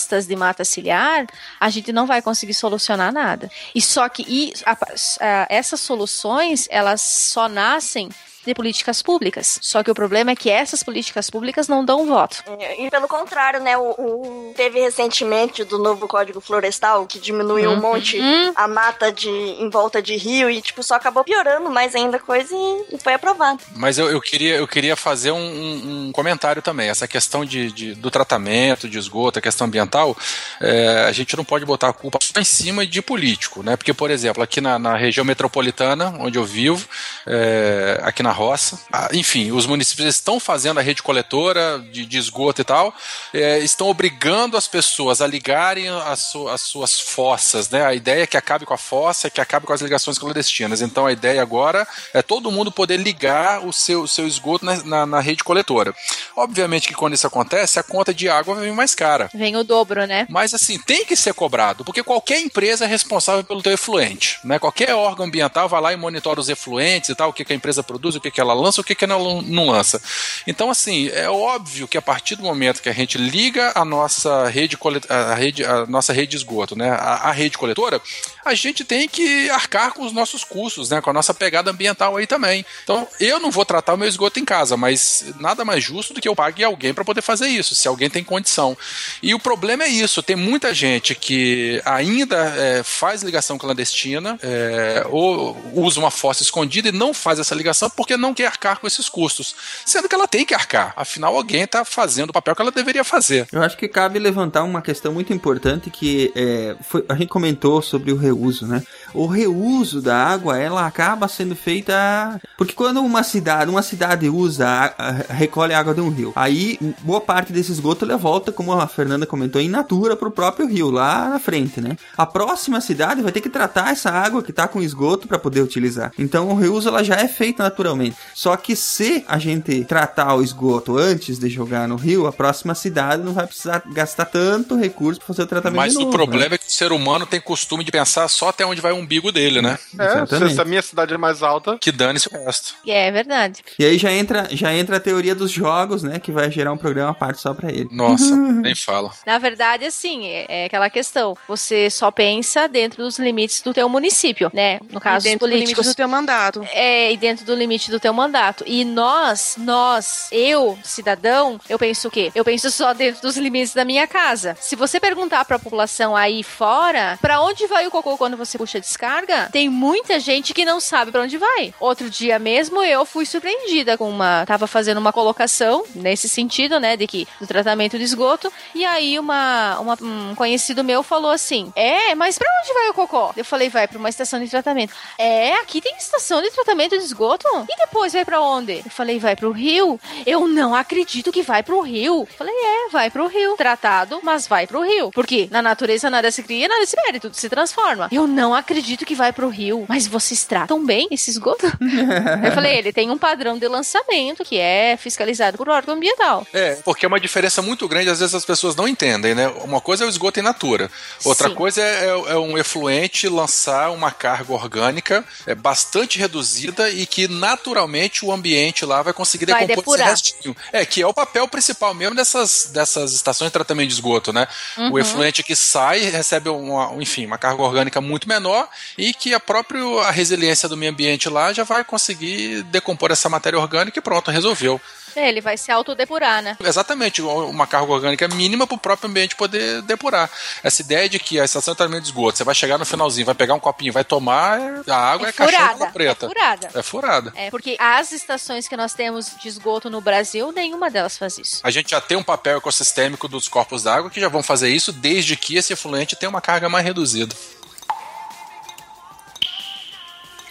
florestas, 0.03 0.27
de 0.27 0.37
mata 0.37 0.65
ciliar, 0.65 1.27
a 1.61 1.70
gente 1.70 1.93
não 1.93 2.07
vai 2.07 2.20
conseguir 2.23 2.55
solucionar 2.55 3.12
nada. 3.12 3.51
E 3.74 3.81
só 3.81 4.09
que 4.09 4.23
e, 4.29 4.53
a- 4.66 4.73
a- 5.20 5.47
essas 5.49 5.81
soluções, 5.81 6.66
elas 6.70 7.01
só 7.01 7.49
nascem 7.49 8.09
de 8.44 8.55
políticas 8.55 9.02
públicas. 9.02 9.59
Só 9.62 9.82
que 9.82 9.90
o 9.90 9.94
problema 9.94 10.31
é 10.32 10.36
que 10.36 10.51
essas 10.51 10.82
políticas 10.82 11.31
públicas 11.31 11.69
não 11.69 11.85
dão 11.85 12.06
voto. 12.06 12.43
E 12.78 12.90
pelo 12.90 13.06
contrário, 13.09 13.60
né? 13.60 13.77
O, 13.77 13.90
o- 13.90 14.55
teve 14.56 14.81
recentemente 14.81 15.64
do 15.64 15.78
novo 15.78 16.06
Código 16.09 16.40
Florestal 16.40 17.06
que 17.06 17.19
diminuiu 17.19 17.70
um 17.70 17.74
Uhum. 17.74 17.81
monte 17.81 18.20
a 18.55 18.69
mata 18.69 19.10
de 19.12 19.28
em 19.31 19.69
volta 19.70 20.02
de 20.02 20.16
rio 20.16 20.51
e 20.51 20.60
tipo 20.60 20.82
só 20.82 20.94
acabou 20.94 21.24
piorando 21.24 21.70
mais 21.70 21.94
ainda 21.94 22.16
a 22.16 22.20
coisa 22.20 22.55
e, 22.55 22.94
e 22.97 22.98
foi 22.98 23.14
aprovado. 23.14 23.60
Mas 23.77 23.98
eu, 23.98 24.10
eu 24.10 24.20
queria, 24.20 24.56
eu 24.56 24.66
queria 24.69 24.97
fazer 24.97 25.31
um, 25.31 25.39
um- 25.39 26.06
um 26.09 26.12
comentário 26.12 26.60
também. 26.62 26.89
Essa 26.89 27.06
questão 27.09 27.44
de, 27.44 27.70
de- 27.73 27.94
do 27.94 28.10
tratamento 28.10 28.89
de 28.89 28.98
esgoto, 28.98 29.39
a 29.39 29.43
questão 29.43 29.66
ambiental, 29.66 30.16
é, 30.60 31.05
a 31.09 31.12
gente 31.12 31.36
não 31.36 31.44
pode 31.44 31.64
botar 31.64 31.89
a 31.89 31.93
culpa 31.93 32.19
só 32.20 32.40
em 32.40 32.44
cima 32.44 32.86
de 32.86 33.01
político, 33.01 33.62
né? 33.62 33.77
Porque, 33.77 33.93
por 33.94 34.10
exemplo, 34.10 34.43
aqui 34.43 34.60
na, 34.60 34.78
na 34.78 34.97
região 34.97 35.24
metropolitana, 35.24 36.14
onde 36.19 36.39
eu 36.39 36.44
vivo, 36.44 36.86
é, 37.27 38.01
aqui 38.02 38.23
na 38.23 38.32
roça, 38.33 38.81
ah, 38.93 39.09
enfim, 39.13 39.53
os 39.53 39.67
municípios 39.67 40.09
estão 40.09 40.41
fazendo 40.41 40.79
a 40.79 40.83
rede 40.83 41.03
coletora 41.03 41.79
de, 41.93 42.05
de 42.07 42.19
esgoto 42.19 42.61
e 42.61 42.65
tal, 42.65 42.95
é, 43.33 43.59
estão 43.59 43.89
obrigando 43.89 44.57
as 44.57 44.67
pessoas 44.67 45.21
a 45.21 45.27
ligarem 45.27 45.89
as, 45.89 46.19
su- 46.21 46.49
as 46.49 46.61
suas 46.61 46.99
fossas, 47.01 47.69
né? 47.71 47.85
A 47.85 47.95
ideia 47.95 48.23
é 48.23 48.27
que 48.27 48.37
acabe 48.37 48.65
com 48.67 48.75
a 48.75 48.79
fossa, 48.79 49.27
é 49.27 49.31
que 49.31 49.41
acabe 49.41 49.67
com 49.67 49.73
as 49.73 49.81
ligações 49.81 50.19
clandestinas. 50.19 50.81
Então 50.81 51.07
a 51.07 51.13
ideia 51.13 51.41
agora 51.43 51.87
é 52.15 52.23
todo 52.23 52.51
mundo 52.51 52.73
poder 52.73 52.97
ligar 52.97 53.67
o 53.67 53.73
seu, 53.73 54.07
seu 54.07 54.27
esgoto 54.27 54.65
na, 54.65 54.83
na, 54.85 55.07
na 55.07 55.21
rede 55.21 55.45
coletora. 55.45 55.95
Obviamente 56.37 56.89
que 56.89 56.95
quando 56.95 57.15
isso 57.15 57.27
acontece, 57.27 57.79
a 57.79 57.83
conta 57.83 58.15
de 58.15 58.29
água 58.29 58.55
vem 58.55 58.73
mais 58.73 58.95
cara. 58.95 59.31
Vem 59.35 59.57
o 59.57 59.65
dobro, 59.65 60.07
né? 60.07 60.27
Mas 60.31 60.55
assim, 60.55 60.79
tem 60.79 61.05
que 61.05 61.17
ser 61.17 61.35
cobrado, 61.35 61.85
porque 61.85 62.03
qualquer 62.03 62.41
empresa 62.41 62.85
é 62.85 62.89
responsável 62.89 63.45
pelo 63.45 63.63
teu 63.63 63.73
efluente, 63.73 64.39
né? 64.45 64.59
Qualquer 64.59 64.95
órgão 64.95 65.27
ambiental 65.27 65.69
vai 65.69 65.81
lá 65.81 65.93
e 65.93 65.97
monitora 65.97 66.41
os 66.41 66.49
efluentes 66.49 67.11
e 67.11 67.15
tal, 67.15 67.31
o 67.31 67.33
que, 67.33 67.45
que 67.45 67.53
a 67.53 67.57
empresa 67.57 67.83
produz, 67.83 68.15
o 68.15 68.21
que, 68.23 68.31
que 68.31 68.40
ela 68.40 68.55
lança, 68.55 68.81
o 68.81 68.85
que, 68.85 68.94
que 68.94 69.05
ela 69.05 69.43
não 69.43 69.66
lança. 69.69 70.01
Então, 70.47 70.70
assim, 70.70 71.09
é 71.09 71.28
óbvio 71.28 71.89
que 71.89 71.99
a 71.99 72.03
partir 72.03 72.36
do 72.36 72.43
momento 72.43 72.81
que 72.81 72.89
a 72.89 72.93
gente 72.93 73.19
liga 73.19 73.73
a 73.74 73.85
nossa 73.85 74.49
rede, 74.49 74.78
a 75.09 75.35
rede, 75.35 75.65
a 75.65 75.86
nossa 75.86 76.12
rede 76.12 76.32
de 76.32 76.36
esgoto, 76.36 76.77
né? 76.77 76.90
A, 76.90 77.28
a 77.28 77.32
rede 77.32 77.59
coletora, 77.59 78.01
a 78.44 78.55
gente 78.55 78.85
tem 78.85 79.09
que 79.09 79.48
arcar 79.51 79.93
com 79.93 80.05
os 80.05 80.12
nossos 80.12 80.44
custos, 80.44 80.90
né? 80.90 81.01
Com 81.01 81.10
a 81.10 81.12
nossa 81.12 81.32
pegada 81.35 81.70
ambiental 81.70 82.16
aí 82.16 82.27
também. 82.27 82.64
Então, 82.85 83.06
eu 83.20 83.39
não 83.40 83.51
vou 83.51 83.64
tratar 83.64 83.94
o 83.94 83.97
meu 83.97 84.09
esgoto 84.09 84.39
em 84.40 84.44
casa, 84.44 84.77
mas 84.77 85.24
nada 85.39 85.64
mais 85.64 85.82
justo 85.82 86.12
do 86.14 86.20
que 86.20 86.28
eu 86.28 86.35
pague 86.35 86.64
alguém 86.64 86.93
para 86.94 87.05
poder 87.05 87.23
fazer 87.23 87.47
isso, 87.48 87.74
se 87.74 87.86
alguém 87.89 88.10
tem 88.10 88.24
condição. 88.24 88.77
E 89.23 89.35
o 89.35 89.39
problema 89.39 89.85
é 89.85 89.89
isso: 89.89 90.23
tem 90.23 90.36
muita 90.36 90.74
gente 90.74 91.14
que 91.14 91.81
ainda 91.85 92.36
é, 92.56 92.82
faz 92.82 93.23
ligação 93.23 93.56
clandestina 93.59 94.39
é, 94.43 95.05
ou 95.09 95.56
usa 95.74 95.98
uma 96.01 96.10
fossa 96.10 96.43
escondida 96.43 96.89
e 96.89 96.93
não 96.93 97.14
faz 97.14 97.39
essa 97.39 97.55
ligação 97.55 97.89
porque 97.90 98.16
não 98.16 98.35
quer 98.35 98.47
arcar 98.47 98.78
com 98.78 98.86
esses 98.86 99.09
custos, 99.09 99.55
sendo 99.85 100.09
que 100.09 100.14
ela 100.14 100.27
tem 100.28 100.44
que 100.44 100.55
arcar. 100.55 100.93
Afinal, 100.97 101.36
alguém 101.36 101.62
está 101.62 101.85
fazendo 101.85 102.31
o 102.31 102.32
papel 102.32 102.55
que 102.55 102.62
ela 102.62 102.70
deveria 102.70 103.05
fazer. 103.05 103.47
Eu 103.52 103.62
acho 103.62 103.77
que 103.77 103.89
cabe 103.89 104.19
levantar 104.19 104.62
uma 104.64 104.82
questão 104.82 105.12
muito 105.12 105.32
importante 105.32 105.90
que 105.90 106.32
é, 106.35 106.77
foi- 106.82 107.05
a 107.09 107.14
gente 107.14 107.28
comentou 107.28 107.81
sobre 107.82 108.12
o 108.12 108.16
reuso, 108.35 108.67
né? 108.67 108.83
O 109.15 109.27
reuso 109.27 110.01
da 110.01 110.17
água, 110.17 110.59
ela 110.59 110.87
acaba 110.87 111.29
sendo 111.29 111.55
feita 111.55 112.41
porque 112.57 112.75
quando 112.75 113.01
uma 113.01 113.23
cidade, 113.23 113.71
uma 113.71 113.83
cidade 113.83 114.29
usa, 114.29 114.95
recolhe 115.29 115.75
a 115.75 115.79
água 115.79 115.95
de 115.95 116.01
um 116.01 116.11
rio, 116.11 116.33
aí 116.35 116.79
boa 117.01 117.21
parte 117.21 117.53
desse 117.53 117.73
esgoto 117.73 118.05
ele 118.05 118.17
volta, 118.17 118.53
como 118.53 118.73
a 118.73 118.87
Fernanda 118.87 119.27
comentou, 119.27 119.61
in 119.61 119.69
natura 119.69 120.17
pro 120.17 120.31
próprio 120.31 120.67
rio 120.67 120.91
lá 120.91 121.29
na 121.29 121.39
frente, 121.39 121.81
né? 121.81 121.97
A 122.17 122.27
próxima 122.27 122.81
cidade 122.81 123.23
vai 123.23 123.33
ter 123.33 123.41
que 123.41 123.49
tratar 123.49 123.93
essa 123.93 124.11
água 124.11 124.43
que 124.43 124.53
tá 124.53 124.69
com 124.69 124.81
esgoto 124.83 125.29
para 125.29 125.39
poder 125.39 125.61
utilizar. 125.61 126.13
Então 126.19 126.49
o 126.49 126.55
reuso 126.55 126.89
ela 126.89 127.03
já 127.03 127.17
é 127.17 127.29
feito 127.29 127.63
naturalmente. 127.63 128.17
Só 128.35 128.57
que 128.57 128.75
se 128.77 129.25
a 129.29 129.39
gente 129.39 129.85
tratar 129.85 130.35
o 130.35 130.43
esgoto 130.43 130.97
antes 130.97 131.39
de 131.39 131.49
jogar 131.49 131.89
no 131.89 131.97
rio, 131.97 132.27
a 132.27 132.33
próxima 132.33 132.75
cidade 132.75 133.23
não 133.23 133.33
vai 133.33 133.47
precisar 133.47 133.83
gastar 133.93 134.27
tanto 134.27 134.77
recurso 134.77 135.21
para 135.21 135.27
fazer 135.29 135.43
o 135.43 135.47
tratamento 135.47 135.81
Mas 135.81 135.93
de 135.93 135.99
o 135.99 136.01
novo, 136.03 136.13
problema 136.13 136.51
né? 136.51 136.55
é 136.55 136.59
que 136.59 136.67
o 136.67 136.71
ser 136.71 136.93
humano 136.93 137.27
tem 137.27 137.41
costume 137.41 137.85
de 137.85 137.91
pensar 137.91 138.22
só 138.28 138.49
até 138.49 138.65
onde 138.65 138.81
vai 138.81 138.93
o 138.93 138.97
umbigo 138.97 139.31
dele, 139.32 139.61
né? 139.62 139.78
É, 139.99 140.49
se 140.49 140.61
a 140.61 140.65
minha 140.65 140.82
cidade 140.82 141.15
é 141.15 141.19
mais 141.19 141.43
alta. 141.43 141.78
Que 141.78 141.93
dane-se 141.93 142.28
o 142.28 142.44
resto. 142.44 142.74
É 142.86 143.11
verdade. 143.11 143.62
E 143.78 143.85
aí 143.85 143.99
já 143.99 144.12
entra, 144.12 144.49
já 144.51 144.73
entra 144.73 144.97
a 144.97 145.01
teoria 145.01 145.35
dos 145.35 145.51
jogos, 145.51 146.03
né? 146.03 146.19
Que 146.19 146.32
vai 146.32 146.51
gerar 146.51 146.73
um 146.73 146.77
programa 146.77 147.11
à 147.11 147.15
parte 147.15 147.40
só 147.40 147.55
pra 147.55 147.70
ele. 147.70 147.89
Nossa, 147.90 148.35
nem 148.36 148.74
fala. 148.74 149.11
Na 149.27 149.39
verdade, 149.39 149.85
assim, 149.85 150.27
é, 150.27 150.47
é 150.49 150.65
aquela 150.66 150.89
questão. 150.90 151.36
Você 151.49 151.89
só 151.90 152.11
pensa 152.11 152.69
dentro 152.69 153.03
dos 153.03 153.19
limites 153.19 153.61
do 153.62 153.73
teu 153.73 153.89
município, 153.89 154.51
né? 154.55 154.78
No 154.90 155.01
caso, 155.01 155.27
E 155.27 155.31
dentro 155.31 155.47
os 155.47 155.51
do 155.51 155.55
limite 155.55 155.74
políticos. 155.74 155.86
do 155.94 155.97
teu 155.97 156.09
mandato. 156.09 156.66
É, 156.73 157.12
e 157.12 157.16
dentro 157.16 157.44
do 157.44 157.55
limite 157.55 157.90
do 157.90 158.01
teu 158.01 158.12
mandato. 158.12 158.65
E 158.66 158.85
nós, 158.85 159.57
nós, 159.59 160.28
eu, 160.32 160.78
cidadão, 160.82 161.61
eu 161.69 161.78
penso 161.78 162.09
o 162.09 162.11
quê? 162.11 162.31
Eu 162.35 162.44
penso 162.44 162.70
só 162.70 162.93
dentro 162.93 163.23
dos 163.23 163.36
limites 163.36 163.74
da 163.74 163.85
minha 163.85 164.07
casa. 164.07 164.57
Se 164.61 164.77
você 164.77 164.99
perguntar 165.01 165.44
pra 165.44 165.59
população 165.59 166.15
aí 166.16 166.43
fora, 166.43 167.19
pra 167.20 167.40
onde 167.40 167.66
vai 167.66 167.86
o 167.86 167.90
cocô 167.90 168.11
quando 168.16 168.36
você 168.36 168.59
puxa 168.59 168.78
a 168.78 168.80
descarga, 168.80 169.48
tem 169.52 169.68
muita 169.68 170.18
gente 170.20 170.52
que 170.55 170.64
não 170.64 170.80
sabe 170.80 171.10
pra 171.10 171.22
onde 171.22 171.39
vai. 171.39 171.74
Outro 171.80 172.09
dia 172.10 172.39
mesmo 172.39 172.82
eu 172.82 173.05
fui 173.05 173.24
surpreendida 173.26 173.97
com 173.98 174.09
uma, 174.09 174.44
tava 174.47 174.66
fazendo 174.66 174.98
uma 174.98 175.12
colocação 175.12 175.84
nesse 175.94 176.28
sentido, 176.28 176.78
né, 176.80 176.97
de 176.97 177.06
que 177.06 177.26
do 177.40 177.47
tratamento 177.47 177.98
de 177.98 178.05
esgoto, 178.05 178.52
e 178.74 178.84
aí 178.84 179.18
uma, 179.18 179.78
uma- 179.80 179.98
um 180.01 180.34
conhecido 180.34 180.82
meu 180.84 181.02
falou 181.02 181.30
assim: 181.30 181.72
"É, 181.76 182.14
mas 182.14 182.39
pra 182.39 182.48
onde 182.62 182.72
vai 182.74 182.89
o 182.90 182.94
cocô?" 182.94 183.32
Eu 183.36 183.44
falei: 183.44 183.68
"Vai 183.68 183.86
pra 183.89 183.98
uma 183.98 184.09
estação 184.09 184.40
de 184.43 184.48
tratamento." 184.51 184.93
"É, 185.18 185.55
aqui 185.55 185.80
tem 185.80 185.97
estação 185.97 186.40
de 186.43 186.51
tratamento 186.51 186.98
de 186.98 187.05
esgoto?" 187.05 187.47
"E 187.68 187.76
depois 187.76 188.12
vai 188.12 188.24
pra 188.24 188.40
onde?" 188.40 188.82
Eu 188.84 188.90
falei: 188.90 189.18
"Vai 189.18 189.36
pro 189.36 189.51
rio." 189.52 190.01
"Eu 190.26 190.47
não 190.48 190.74
acredito 190.74 191.32
que 191.32 191.43
vai 191.43 191.62
pro 191.62 191.80
rio." 191.80 192.20
Eu 192.20 192.36
falei: 192.36 192.55
"É, 192.55 192.89
vai 192.90 193.10
pro 193.10 193.26
rio, 193.26 193.55
tratado, 193.56 194.20
mas 194.22 194.47
vai 194.47 194.66
pro 194.66 194.82
rio." 194.82 195.10
Porque 195.12 195.48
na 195.51 195.62
natureza 195.62 196.09
nada 196.10 196.30
se 196.30 196.43
cria, 196.43 196.68
nada 196.68 196.84
se 196.86 196.97
perde, 196.97 197.20
tudo 197.20 197.34
se 197.34 197.48
transforma. 197.48 198.02
Eu 198.11 198.27
não 198.27 198.55
acredito 198.55 199.05
que 199.05 199.15
vai 199.15 199.33
pro 199.33 199.49
rio. 199.49 199.85
Mas 199.89 200.07
vocês 200.07 200.45
tratam 200.45 200.85
bem 200.85 201.09
esse 201.11 201.31
esgoto? 201.31 201.66
Eu 202.45 202.53
falei, 202.53 202.77
ele 202.79 202.93
tem 202.93 203.11
um 203.11 203.19
padrão 203.19 203.59
de 203.59 203.69
lançamento 203.69 204.45
que 204.45 204.59
é 204.59 204.97
fiscalizado 204.97 205.57
por 205.57 205.69
órgão 205.69 205.95
ambiental. 205.95 206.47
É, 206.53 206.77
porque 206.85 207.05
é 207.05 207.09
uma 207.09 207.20
diferença 207.20 207.61
muito 207.62 207.87
grande, 207.89 208.11
às 208.11 208.20
vezes 208.20 208.35
as 208.35 208.45
pessoas 208.45 208.74
não 208.74 208.89
entendem, 208.89 209.35
né? 209.35 209.49
Uma 209.65 209.81
coisa 209.81 210.05
é 210.05 210.07
o 210.07 210.11
esgoto 210.11 210.41
in 210.41 210.43
natura, 210.43 210.91
outra 211.24 211.49
Sim. 211.49 211.55
coisa 211.55 211.81
é, 211.83 212.07
é- 212.07 212.33
é 212.33 212.37
um 212.39 212.57
efluente 212.59 213.29
lançar 213.29 213.91
uma 213.91 214.11
carga 214.11 214.53
orgânica 214.53 215.24
é, 215.47 215.55
bastante 215.55 216.19
reduzida 216.19 216.91
e 216.91 217.07
que 217.07 217.29
naturalmente 217.29 218.24
o 218.24 218.33
ambiente 218.33 218.85
lá 218.85 219.03
vai 219.03 219.12
conseguir 219.12 219.47
Vai 219.47 219.66
decompor 219.66 219.95
esse 219.95 220.03
depurar. 220.05 220.11
restinho. 220.11 220.57
É, 220.73 220.85
que 220.87 221.03
é 221.03 221.07
o 221.07 221.12
papel 221.15 221.47
principal 221.49 221.93
mesmo 221.95 222.15
dessas, 222.15 222.70
dessas 222.73 223.12
estações 223.12 223.49
de 223.49 223.53
tratamento 223.53 223.89
de 223.89 223.95
esgoto, 223.95 224.33
né? 224.33 224.47
Uhum. 224.79 224.93
O 224.93 224.99
efluente 224.99 225.43
que 225.43 225.55
sai 225.55 226.01
recebe 226.01 226.49
uma, 226.49 226.93
enfim, 227.03 227.27
uma 227.27 227.39
carga 227.39 227.62
orgânica 227.62 227.91
muito 228.01 228.28
menor 228.28 228.69
e 228.97 229.12
que 229.12 229.35
a 229.35 229.40
própria 229.40 229.82
a 230.02 230.10
resiliência 230.10 230.69
do 230.69 230.77
meio 230.77 230.93
ambiente 230.93 231.28
lá 231.28 231.52
já 231.52 231.64
vai 231.64 231.85
conseguir 231.85 232.62
decompor 232.64 233.10
essa 233.10 233.28
matéria 233.28 233.59
orgânica 233.59 233.98
e 233.98 234.02
pronto, 234.02 234.31
resolveu. 234.31 234.81
É, 235.14 235.28
Ele 235.28 235.43
vai 235.43 235.59
se 235.59 235.70
autodepurar, 235.70 236.43
né? 236.43 236.56
Exatamente, 236.64 237.20
uma 237.20 237.66
carga 237.66 237.93
orgânica 237.93 238.27
mínima 238.28 238.66
para 238.66 238.74
o 238.77 238.78
próprio 238.78 239.10
ambiente 239.10 239.36
poder 239.36 239.82
depurar. 239.82 240.31
Essa 240.62 240.81
ideia 240.81 241.06
de 241.06 241.19
que 241.19 241.39
a 241.39 241.44
estação 241.44 241.74
de 241.74 241.77
tratamento 241.77 242.02
de 242.05 242.09
esgoto, 242.09 242.39
você 242.39 242.44
vai 242.44 242.55
chegar 242.55 242.78
no 242.78 242.86
finalzinho, 242.86 243.27
vai 243.27 243.35
pegar 243.35 243.52
um 243.52 243.60
copinho, 243.60 243.93
vai 243.93 244.05
tomar, 244.05 244.59
a 244.89 244.97
água 244.97 245.27
é, 245.27 245.28
É 245.28 245.32
furada, 245.32 245.86
preta. 245.89 246.27
é 246.27 246.28
furada. 246.28 246.70
É 246.74 246.82
furada. 246.82 247.32
É, 247.36 247.51
porque 247.51 247.77
as 247.78 248.10
estações 248.12 248.66
que 248.66 248.77
nós 248.77 248.94
temos 248.94 249.32
de 249.39 249.48
esgoto 249.48 249.90
no 249.90 250.01
Brasil, 250.01 250.51
nenhuma 250.51 250.90
delas 250.90 251.19
faz 251.19 251.36
isso. 251.36 251.60
A 251.62 251.70
gente 251.70 251.90
já 251.90 252.01
tem 252.01 252.16
um 252.16 252.23
papel 252.23 252.56
ecossistêmico 252.56 253.28
dos 253.28 253.48
corpos 253.48 253.82
d'água 253.82 254.09
que 254.09 254.20
já 254.20 254.28
vão 254.28 254.43
fazer 254.43 254.70
isso 254.70 254.93
desde 254.93 255.36
que 255.36 255.56
esse 255.56 255.74
efluente 255.74 256.16
tenha 256.16 256.31
uma 256.31 256.40
carga 256.40 256.70
mais 256.70 256.85
reduzida. 256.86 257.35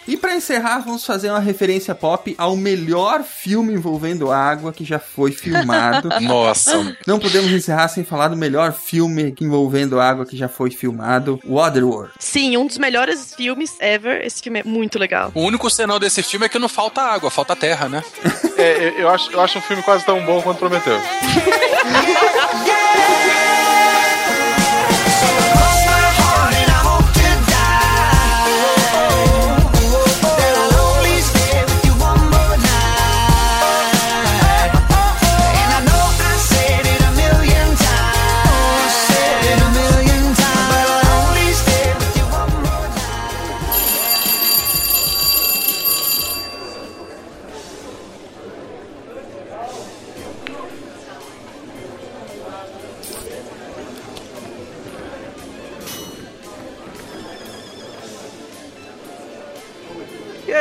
E 0.06 0.16
pra 0.16 0.34
encerrar, 0.34 0.80
vamos 0.80 1.06
fazer 1.06 1.30
uma 1.30 1.38
referência 1.38 1.94
pop 1.94 2.34
ao 2.36 2.56
melhor 2.56 3.22
filme 3.22 3.72
envolvendo 3.72 4.32
água 4.32 4.72
que 4.72 4.84
já 4.84 4.98
foi 4.98 5.30
filmado. 5.32 6.08
Nossa. 6.20 6.96
Não 7.06 7.18
podemos 7.18 7.50
encerrar 7.50 7.88
sem 7.88 8.04
falar 8.04 8.28
do 8.28 8.36
melhor 8.36 8.72
filme 8.72 9.34
envolvendo 9.40 10.00
água 10.00 10.26
que 10.26 10.36
já 10.36 10.48
foi 10.48 10.70
filmado, 10.70 11.40
Waterworld. 11.44 12.12
Sim, 12.18 12.56
um 12.56 12.66
dos 12.66 12.78
melhores 12.78 13.34
filmes 13.34 13.76
ever. 13.80 14.24
Esse 14.24 14.42
filme 14.42 14.60
é 14.60 14.64
muito 14.64 14.98
legal. 14.98 15.30
O 15.34 15.42
único 15.42 15.70
senão 15.70 15.98
desse 16.00 16.22
filme 16.22 16.46
é 16.46 16.48
que 16.48 16.58
não 16.58 16.68
falta 16.68 17.00
água, 17.02 17.30
falta 17.30 17.54
terra, 17.54 17.88
né? 17.88 18.02
É, 18.56 19.00
eu 19.00 19.08
acho, 19.08 19.30
eu 19.32 19.40
acho 19.40 19.58
um 19.58 19.62
filme 19.62 19.82
quase 19.82 20.04
tão 20.04 20.24
bom 20.24 20.40
quanto 20.42 20.58
Prometeu. 20.58 20.98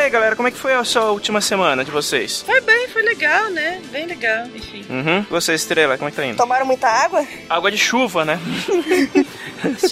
aí, 0.01 0.09
galera, 0.09 0.35
como 0.35 0.47
é 0.47 0.51
que 0.51 0.57
foi 0.57 0.73
a 0.73 0.83
sua 0.83 1.11
última 1.11 1.39
semana 1.41 1.83
de 1.85 1.91
vocês? 1.91 2.41
Foi 2.45 2.59
bem, 2.61 2.87
foi 2.89 3.01
legal, 3.03 3.49
né? 3.49 3.81
Bem 3.91 4.05
legal, 4.05 4.45
enfim. 4.47 4.85
Uhum. 4.89 5.25
Você, 5.29 5.53
Estrela, 5.53 5.97
como 5.97 6.07
é 6.07 6.11
que 6.11 6.17
tá 6.17 6.25
indo? 6.25 6.37
Tomaram 6.37 6.65
muita 6.65 6.87
água? 6.87 7.25
Água 7.49 7.71
de 7.71 7.77
chuva, 7.77 8.25
né? 8.25 8.39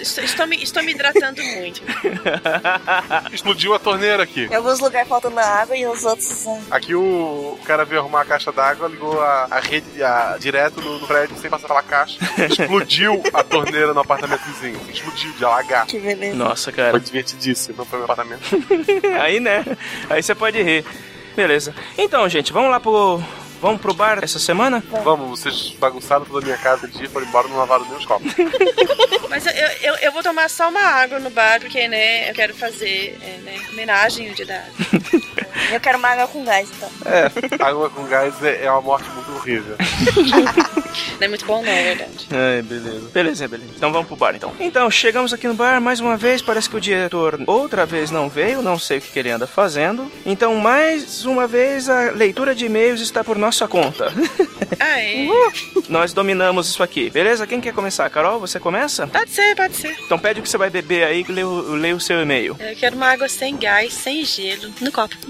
Estou, 0.02 0.24
estou 0.24 0.48
me, 0.48 0.64
estou 0.64 0.82
me 0.82 0.92
hidratando 0.94 1.44
muito. 1.44 1.84
Explodiu 3.32 3.74
a 3.76 3.78
torneira 3.80 4.24
aqui. 4.24 4.46
Em 4.52 4.56
alguns 4.56 4.80
lugares 4.80 5.08
faltando 5.08 5.40
água 5.40 5.76
e 5.78 5.86
os 5.86 6.04
outros. 6.06 6.48
ah, 6.48 6.60
Aqui 6.72 6.96
o 6.96 7.49
cara 7.70 7.86
veio 7.86 8.02
arrumar 8.02 8.22
a 8.22 8.26
caixa 8.26 8.52
d'água, 8.52 8.88
ligou 8.88 9.22
a, 9.22 9.48
a 9.52 9.60
rede 9.60 10.02
a- 10.04 10.38
direto 10.40 10.82
no, 10.82 10.98
no 10.98 11.06
prédio 11.06 11.38
sem 11.38 11.52
passar 11.52 11.68
pela 11.68 11.84
caixa. 11.84 12.18
Explodiu 12.50 13.22
a 13.32 13.44
torneira 13.44 13.94
no 13.94 14.00
apartamento 14.00 14.42
vizinho. 14.46 14.80
Explodiu 14.92 15.32
de 15.34 15.46
alagar. 15.46 15.86
Que 15.86 16.00
beleza. 16.00 16.36
Nossa, 16.36 16.72
cara. 16.72 16.92
Foi 16.92 17.00
divertidíssimo, 17.00 17.78
não 17.78 17.86
foi 17.86 18.00
meu 18.00 18.06
apartamento. 18.06 18.42
Aí, 19.22 19.40
né? 19.40 19.64
Aí 20.10 20.24
você 20.24 20.34
pode 20.34 20.60
rir. 20.64 20.84
Beleza. 21.36 21.76
Então, 21.96 22.28
gente, 22.28 22.52
vamos 22.52 22.72
lá 22.72 22.80
pro. 22.80 23.22
Vamos 23.62 23.82
pro 23.82 23.94
bar 23.94 24.20
essa 24.24 24.40
semana? 24.40 24.84
Vamos, 25.04 25.40
vocês 25.40 25.74
bagunçaram 25.80 26.26
toda 26.26 26.40
a 26.40 26.46
minha 26.46 26.58
casa 26.58 26.88
de 26.88 26.98
dia, 26.98 27.10
foram 27.10 27.26
embora 27.28 27.48
e 27.48 27.52
não 27.52 27.58
lavaram 27.58 27.86
nem 27.86 27.98
os 27.98 28.06
copos. 28.06 28.32
Mas 29.30 29.46
eu, 29.46 29.52
eu, 29.82 29.96
eu- 30.02 30.12
vou 30.12 30.24
tomar 30.24 30.50
só 30.50 30.70
uma 30.70 30.82
água 30.82 31.20
no 31.20 31.30
bar, 31.30 31.60
porque, 31.60 31.88
né, 31.88 32.30
eu 32.30 32.34
quero 32.34 32.54
fazer 32.56 33.18
é, 33.22 33.38
né, 33.44 33.60
homenagem 33.72 34.30
ao 34.30 34.36
dia 34.36 34.46
da 34.46 34.56
água. 34.56 35.20
Eu 35.72 35.80
quero 35.80 36.00
uma 36.00 36.08
água 36.08 36.26
com 36.28 36.44
gás, 36.44 36.68
então. 36.76 36.90
É, 37.06 37.64
água 37.64 37.90
com 37.92 38.04
gás 38.08 38.34
é, 38.44 38.66
é 38.66 38.72
uma 38.72 38.82
morte 38.82 39.08
muito 39.10 39.32
horrível. 39.34 39.76
Não 41.20 41.26
é 41.26 41.28
muito 41.28 41.46
bom, 41.46 41.62
não, 41.62 41.70
é 41.72 41.84
verdade. 41.96 42.28
Ai, 42.32 42.62
beleza. 42.62 43.10
Beleza, 43.14 43.48
beleza. 43.48 43.72
Então 43.76 43.92
vamos 43.92 44.08
pro 44.08 44.16
bar, 44.16 44.36
então. 44.36 44.52
Então, 44.60 44.90
chegamos 44.90 45.34
aqui 45.34 45.48
no 45.48 45.54
bar 45.54 45.80
mais 45.80 46.00
uma 46.00 46.18
vez. 46.18 46.42
Parece 46.42 46.70
que 46.70 46.76
o 46.78 46.82
diretor 46.82 47.40
outra 47.46 47.86
vez 47.86 48.10
não 48.10 48.28
veio. 48.30 48.62
Não 48.62 48.80
sei 48.80 48.98
o 48.98 49.02
que 49.02 49.12
que 49.12 49.20
ele 49.20 49.30
anda 49.30 49.46
fazendo. 49.46 50.12
Então, 50.26 50.56
mais 50.56 51.26
uma 51.26 51.46
vez, 51.46 51.88
a 51.90 52.12
leitura 52.12 52.56
de 52.56 52.66
e-mails 52.66 53.02
está 53.02 53.24
por 53.24 53.38
nossa 53.50 53.68
conta. 53.68 54.14
Ah, 54.82 55.02
é? 55.02 55.28
Nós 55.90 56.14
dominamos 56.14 56.70
isso 56.70 56.82
aqui, 56.82 57.10
beleza? 57.10 57.46
Quem 57.46 57.60
quer 57.60 57.74
começar? 57.74 58.10
Carol, 58.10 58.40
você 58.40 58.60
começa? 58.60 59.08
Pode 59.08 59.30
ser, 59.32 59.54
pode 59.54 59.76
ser. 59.76 59.98
Então 60.06 60.18
pede 60.18 60.40
o 60.40 60.44
que 60.44 60.48
você 60.48 60.58
vai 60.58 60.70
beber 60.70 61.04
aí 61.04 61.26
e 61.28 61.32
lê 61.32 61.44
o, 61.44 61.74
lê 61.74 61.92
o 61.92 62.00
seu 62.00 62.22
e-mail. 62.22 62.56
Eu 62.60 62.76
quero 62.78 62.96
uma 62.96 63.08
água 63.08 63.28
sem 63.28 63.58
gás, 63.58 63.92
sem 63.92 64.24
gelo, 64.24 64.72
no 64.80 64.92
copo. 64.92 65.16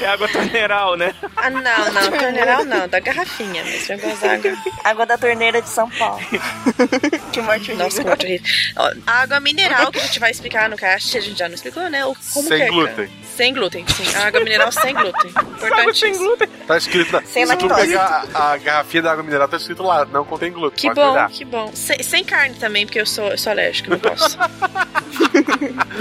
É 0.00 0.06
água 0.06 0.28
torneiral, 0.28 0.96
né? 0.96 1.14
Ah, 1.36 1.50
não, 1.50 1.60
não, 1.60 2.18
torneiral 2.18 2.64
não, 2.64 2.88
da 2.88 3.00
garrafinha, 3.00 3.62
eu 3.88 3.98
gosto 3.98 4.20
da 4.20 4.34
água. 4.34 4.52
Água 4.84 5.06
da 5.06 5.18
torneira 5.18 5.60
de 5.60 5.68
São 5.68 5.88
Paulo. 5.90 6.20
que 7.32 7.40
morte 7.40 7.70
horrível. 7.70 7.76
Nossa, 7.76 8.02
que 8.02 8.08
morte 8.08 8.26
horrível. 8.26 8.46
Ó, 8.76 8.92
água 9.06 9.40
mineral 9.40 9.90
que 9.90 9.98
a 9.98 10.02
gente 10.02 10.20
vai 10.20 10.30
explicar 10.30 10.68
no 10.68 10.76
cast, 10.76 11.16
a 11.16 11.20
gente 11.20 11.38
já 11.38 11.48
não 11.48 11.54
explicou, 11.54 11.88
né? 11.88 12.04
O, 12.04 12.14
como 12.32 12.48
Sem 12.48 12.60
que 12.60 12.68
glúten. 12.68 13.10
Sem 13.36 13.54
glúten, 13.54 13.84
sim. 13.88 14.16
Água 14.16 14.40
mineral 14.40 14.70
sem 14.70 14.94
glúten. 14.94 15.30
Importante. 15.30 15.98
sem 15.98 16.16
glúten. 16.16 16.43
Tá 16.66 16.78
escrito 16.78 17.12
na. 17.12 17.22
Sem 17.22 17.46
se 17.46 17.56
tu 17.56 17.68
pegar 17.68 18.24
a, 18.32 18.52
a 18.52 18.56
garrafinha 18.56 19.02
da 19.02 19.12
água 19.12 19.22
mineral, 19.22 19.46
tá 19.46 19.58
escrito 19.58 19.82
lá, 19.82 20.06
não 20.06 20.24
contém 20.24 20.50
glúten. 20.50 20.88
Que 20.88 20.94
bom, 20.94 21.12
olhar. 21.12 21.28
que 21.28 21.44
bom. 21.44 21.70
Sem, 21.74 22.02
sem 22.02 22.24
carne 22.24 22.54
também, 22.54 22.86
porque 22.86 23.00
eu 23.00 23.04
sou, 23.04 23.28
eu 23.28 23.36
sou 23.36 23.50
alérgico, 23.50 23.90
não 23.90 23.98
posso. 23.98 24.38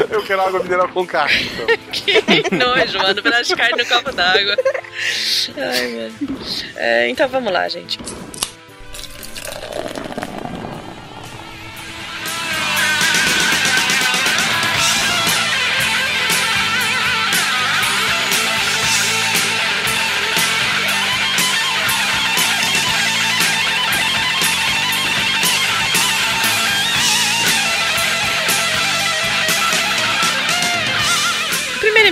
Eu 0.10 0.24
quero 0.24 0.41
água 0.41 0.64
mineral 0.64 0.90
com 0.90 1.06
carne, 1.06 1.49
então. 1.53 1.68
que 1.91 2.56
nojo, 2.56 2.98
mano. 2.98 3.20
Um 3.20 3.24
pedaço 3.24 3.49
de 3.49 3.56
carne 3.56 3.78
no 3.78 3.86
copo 3.86 4.11
d'água. 4.11 4.57
Ai, 5.57 5.88
mano. 5.88 6.40
É, 6.76 7.10
então 7.10 7.28
vamos 7.28 7.52
lá, 7.52 7.68
gente. 7.68 7.99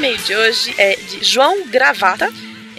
E-mail 0.02 0.18
de 0.18 0.36
hoje 0.36 0.74
é 0.80 0.96
de 0.96 1.24
João 1.24 1.68
Gravata. 1.68 2.28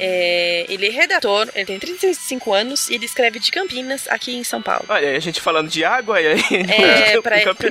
É, 0.04 0.66
ele 0.68 0.88
é 0.88 0.90
redator, 0.90 1.48
ele 1.54 1.64
tem 1.64 1.78
35 1.78 2.52
anos 2.52 2.88
e 2.90 2.94
ele 2.94 3.06
escreve 3.06 3.38
de 3.38 3.52
Campinas, 3.52 4.08
aqui 4.08 4.34
em 4.34 4.42
São 4.42 4.60
Paulo. 4.60 4.84
Olha, 4.88 5.16
a 5.16 5.20
gente 5.20 5.40
falando 5.40 5.68
de 5.68 5.84
água 5.84 6.20
e 6.20 6.26
aí. 6.26 6.42
É, 6.50 7.20
pra, 7.22 7.54
pro, 7.54 7.70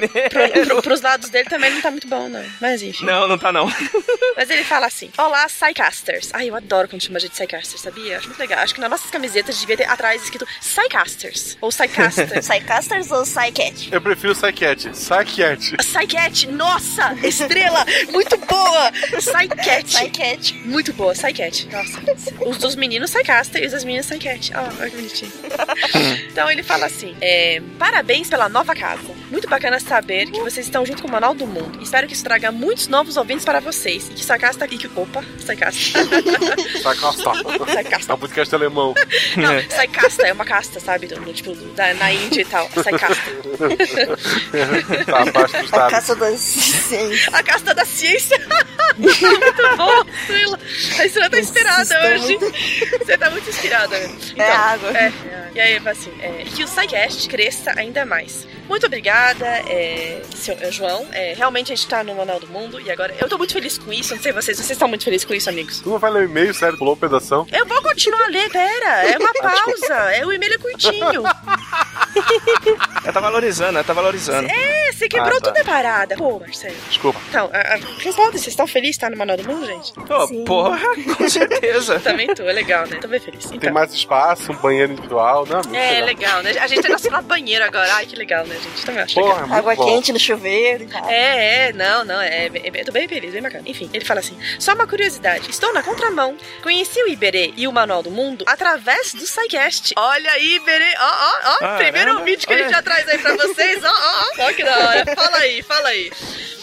pro, 0.65 0.81
pros 0.81 1.01
lados 1.01 1.29
dele 1.29 1.49
também 1.49 1.71
não 1.71 1.81
tá 1.81 1.91
muito 1.91 2.07
bom, 2.07 2.29
não. 2.29 2.43
Mas 2.61 2.81
enfim. 2.81 3.05
Não, 3.05 3.27
não 3.27 3.37
tá 3.37 3.51
não. 3.51 3.67
Mas 4.37 4.49
ele 4.49 4.63
fala 4.63 4.85
assim: 4.87 5.11
Olá, 5.17 5.45
Psycasters. 5.47 6.29
Ai, 6.33 6.49
eu 6.49 6.55
adoro 6.55 6.87
quando 6.87 7.01
chama 7.01 7.17
a 7.17 7.19
gente 7.19 7.31
de 7.31 7.37
Psycasters, 7.37 7.81
sabia? 7.81 8.17
Acho 8.17 8.27
muito 8.27 8.39
legal. 8.39 8.59
Acho 8.59 8.73
que 8.73 8.79
nas 8.79 8.89
nossas 8.89 9.11
camisetas 9.11 9.59
devia 9.59 9.75
ter 9.75 9.89
atrás 9.89 10.23
escrito 10.23 10.47
Psycasters. 10.61 11.57
Ou 11.59 11.69
Psycasters. 11.69 12.31
Psycasters 12.47 13.11
ou 13.11 13.23
Psycat? 13.23 13.89
Eu 13.91 14.01
prefiro 14.01 14.33
Psycat. 14.33 14.89
Psycat. 14.89 15.77
Psycat, 15.77 16.47
nossa, 16.47 17.13
estrela, 17.23 17.85
muito 18.11 18.37
boa. 18.37 18.91
Psycat. 18.91 19.83
Psycat. 19.83 20.53
Muito 20.65 20.93
boa, 20.93 21.13
Psycat. 21.13 21.67
Nossa. 21.71 22.01
Os 22.45 22.57
dos 22.57 22.76
meninos 22.76 23.11
Psycaster 23.11 23.61
e 23.64 23.65
os 23.65 23.72
das 23.72 23.84
meninas 23.84 24.06
Psycat. 24.07 24.52
Ó, 24.56 24.81
olha 24.81 24.89
que 24.89 24.95
bonitinho. 24.95 25.31
Então 26.31 26.49
ele 26.49 26.64
fala 26.64 26.85
assim: 26.85 27.15
é, 27.22 27.61
Parabéns 27.77 28.30
pela 28.30 28.48
nova 28.48 28.73
casa. 28.76 29.02
Muito 29.30 29.48
bacana 29.49 29.80
saber 29.80 30.30
que 30.31 30.39
vocês 30.39 30.65
estão 30.65 30.85
junto 30.85 31.02
com 31.02 31.07
o 31.07 31.11
Manual 31.11 31.34
do 31.34 31.45
Mundo. 31.45 31.81
Espero 31.81 32.07
que 32.07 32.14
isso 32.14 32.23
traga 32.23 32.52
muitos 32.52 32.88
novos 32.88 33.18
ouvintes 33.18 33.43
para 33.45 33.60
vocês. 33.60 34.06
E 34.10 34.14
que 34.14 34.26
Psycasta. 34.26 34.65
E 34.65 34.77
que, 34.77 34.88
opa, 34.95 35.23
Psycasta. 35.38 35.99
Psycasta. 36.80 37.31
É 38.11 38.14
um 38.14 38.18
podcast 38.18 38.53
alemão. 38.56 38.93
Não, 39.38 39.61
Psycasta 39.64 40.27
é 40.27 40.34
uma 40.34 40.45
casta, 40.45 40.80
sabe? 40.80 41.07
Do, 41.07 41.15
do- 41.19 41.34
tipo, 41.34 41.53
da, 41.76 41.93
na 41.95 42.11
Índia 42.14 42.41
e 42.41 42.45
tal. 42.45 42.68
Psycasta. 42.69 43.31
tá 45.06 45.22
abaixo 45.22 45.56
A 45.57 45.77
dados. 45.77 45.91
caça 45.91 46.15
das 46.15 46.39
ciências. 46.39 47.34
A 47.34 47.43
casta 47.43 47.73
da 47.73 47.85
ciência. 47.85 48.38
muito 48.98 49.77
bom, 49.77 50.03
Estrela. 50.22 50.60
A 50.99 51.06
Estrela 51.06 51.30
tá 51.30 51.39
inspirada 51.39 51.81
estão 51.84 51.98
hoje. 52.13 52.38
Você 52.99 53.17
tá 53.17 53.29
muito 53.29 53.49
inspirada. 53.49 53.97
Então, 53.97 54.45
É 54.45 54.51
água. 54.51 54.89
É. 54.97 55.11
E 55.53 55.59
aí, 55.59 55.75
eu 55.75 55.81
falo 55.81 55.97
assim, 55.97 56.11
é, 56.21 56.43
que 56.45 56.63
o 56.63 56.67
SciCast 56.67 57.27
cresça 57.27 57.73
ainda 57.75 58.05
mais. 58.05 58.47
Muito 58.69 58.85
obrigada, 58.85 59.45
é, 59.45 60.21
seu, 60.33 60.55
é, 60.61 60.71
João. 60.71 61.05
É, 61.11 61.33
realmente 61.33 61.73
a 61.73 61.75
gente 61.75 61.88
tá 61.89 62.03
no 62.05 62.15
Manual 62.15 62.39
do 62.39 62.47
Mundo 62.47 62.79
e 62.79 62.89
agora 62.89 63.13
eu 63.19 63.27
tô 63.27 63.38
muito 63.38 63.51
feliz 63.51 63.77
com 63.77 63.91
isso. 63.91 64.15
Não 64.15 64.21
sei 64.21 64.31
vocês, 64.31 64.55
vocês 64.57 64.71
estão 64.71 64.88
muito 64.88 65.03
felizes 65.03 65.25
com 65.25 65.33
isso, 65.33 65.49
amigos? 65.49 65.81
Tu 65.81 65.89
não 65.89 65.99
vai 65.99 66.09
ler 66.09 66.21
o 66.21 66.25
e-mail, 66.29 66.53
sério? 66.53 66.77
Pulou 66.77 66.93
um 66.93 66.97
pedação? 66.97 67.45
Eu 67.51 67.65
vou 67.65 67.81
continuar 67.81 68.23
a 68.23 68.27
ler, 68.27 68.49
pera. 68.49 69.03
É 69.11 69.17
uma 69.17 69.33
pausa. 69.41 69.93
É, 70.13 70.25
o 70.25 70.31
e-mail 70.31 70.53
é 70.53 70.57
curtinho. 70.57 71.23
Ela 73.03 73.13
tá 73.13 73.19
valorizando, 73.19 73.77
ela 73.77 73.83
tá 73.83 73.93
valorizando. 73.93 74.47
É, 74.49 74.80
você 75.01 75.09
quebrou 75.09 75.37
Ah, 75.37 75.41
tá. 75.41 75.51
tudo 75.51 75.57
a 75.57 75.63
parada. 75.65 76.15
Pô, 76.15 76.39
Marcelo. 76.39 76.75
Desculpa. 76.87 77.19
Então, 77.29 77.49
a, 77.53 77.57
a, 77.57 77.75
responda, 77.99 78.31
vocês 78.31 78.47
estão 78.47 78.67
felizes 78.67 78.91
de 78.95 78.97
estar 78.97 79.09
no 79.09 79.17
Manual 79.17 79.37
do 79.37 79.43
Mundo, 79.47 79.65
gente? 79.65 79.93
Pô, 79.93 80.27
porra, 80.45 80.79
com 81.17 81.27
certeza. 81.29 81.99
Também 81.99 82.27
tô, 82.33 82.43
é 82.43 82.53
legal, 82.53 82.85
né? 82.87 82.97
Tô 83.01 83.07
bem 83.07 83.19
feliz. 83.19 83.45
Tem 83.45 83.57
Então. 83.57 83.73
mais 83.73 83.93
espaço, 83.93 84.51
um 84.51 84.55
banheiro 84.55 84.91
individual, 84.93 85.45
né? 85.45 85.55
Muito 85.55 85.75
É, 85.75 86.01
legal, 86.01 86.43
né? 86.43 86.51
A 86.59 86.67
gente 86.67 86.81
tem 86.81 86.91
nosso 86.91 87.07
próprio 87.07 87.27
banheiro 87.27 87.63
agora. 87.65 87.93
Ai, 87.95 88.05
que 88.05 88.15
legal, 88.15 88.45
né, 88.45 88.55
gente? 88.61 88.85
Também 88.85 89.01
acho 89.03 89.15
Porra, 89.15 89.27
legal. 89.33 89.47
muito 89.47 89.57
Água 89.59 89.75
bom. 89.75 89.85
quente 89.85 90.13
no 90.13 90.19
chuveiro 90.19 90.83
e 90.83 90.87
tal. 90.87 91.09
É, 91.09 91.67
é, 91.69 91.73
não, 91.73 92.03
não, 92.05 92.21
é, 92.21 92.47
é, 92.47 92.71
eu 92.75 92.85
tô 92.85 92.91
bem 92.91 93.07
feliz, 93.07 93.31
bem 93.33 93.41
bacana. 93.41 93.63
Enfim, 93.65 93.89
ele 93.93 94.05
fala 94.05 94.19
assim: 94.19 94.37
só 94.59 94.73
uma 94.73 94.85
curiosidade, 94.87 95.49
estou 95.49 95.73
na 95.73 95.81
contramão. 95.81 96.37
Conheci 96.61 97.01
o 97.03 97.07
Iberê 97.07 97.53
e 97.57 97.67
o 97.67 97.71
Manual 97.71 98.03
do 98.03 98.11
Mundo 98.11 98.43
através 98.47 99.13
do 99.13 99.25
SciCast. 99.25 99.93
Olha 99.97 100.31
aí, 100.31 100.55
Iberê, 100.55 100.93
ó, 100.99 101.05
ó, 101.05 101.31
ó, 101.53 101.57
Ah, 101.65 101.77
primeiro 101.77 102.19
é? 102.19 102.23
vídeo 102.23 102.47
que 102.47 102.53
a 102.53 102.57
gente 102.57 102.67
Olha. 102.67 102.75
já 102.75 102.81
traz 102.81 103.07
aí 103.07 103.17
pra 103.17 103.35
vocês, 103.35 103.83
ó, 103.83 103.87
ó, 103.89 103.91
ó, 104.43 104.47
ó, 104.49 104.53
que 104.53 104.63
da 104.63 104.77
hora. 104.77 104.90
Fala 105.15 105.38
aí, 105.38 105.61
fala 105.61 105.89
aí. 105.89 106.11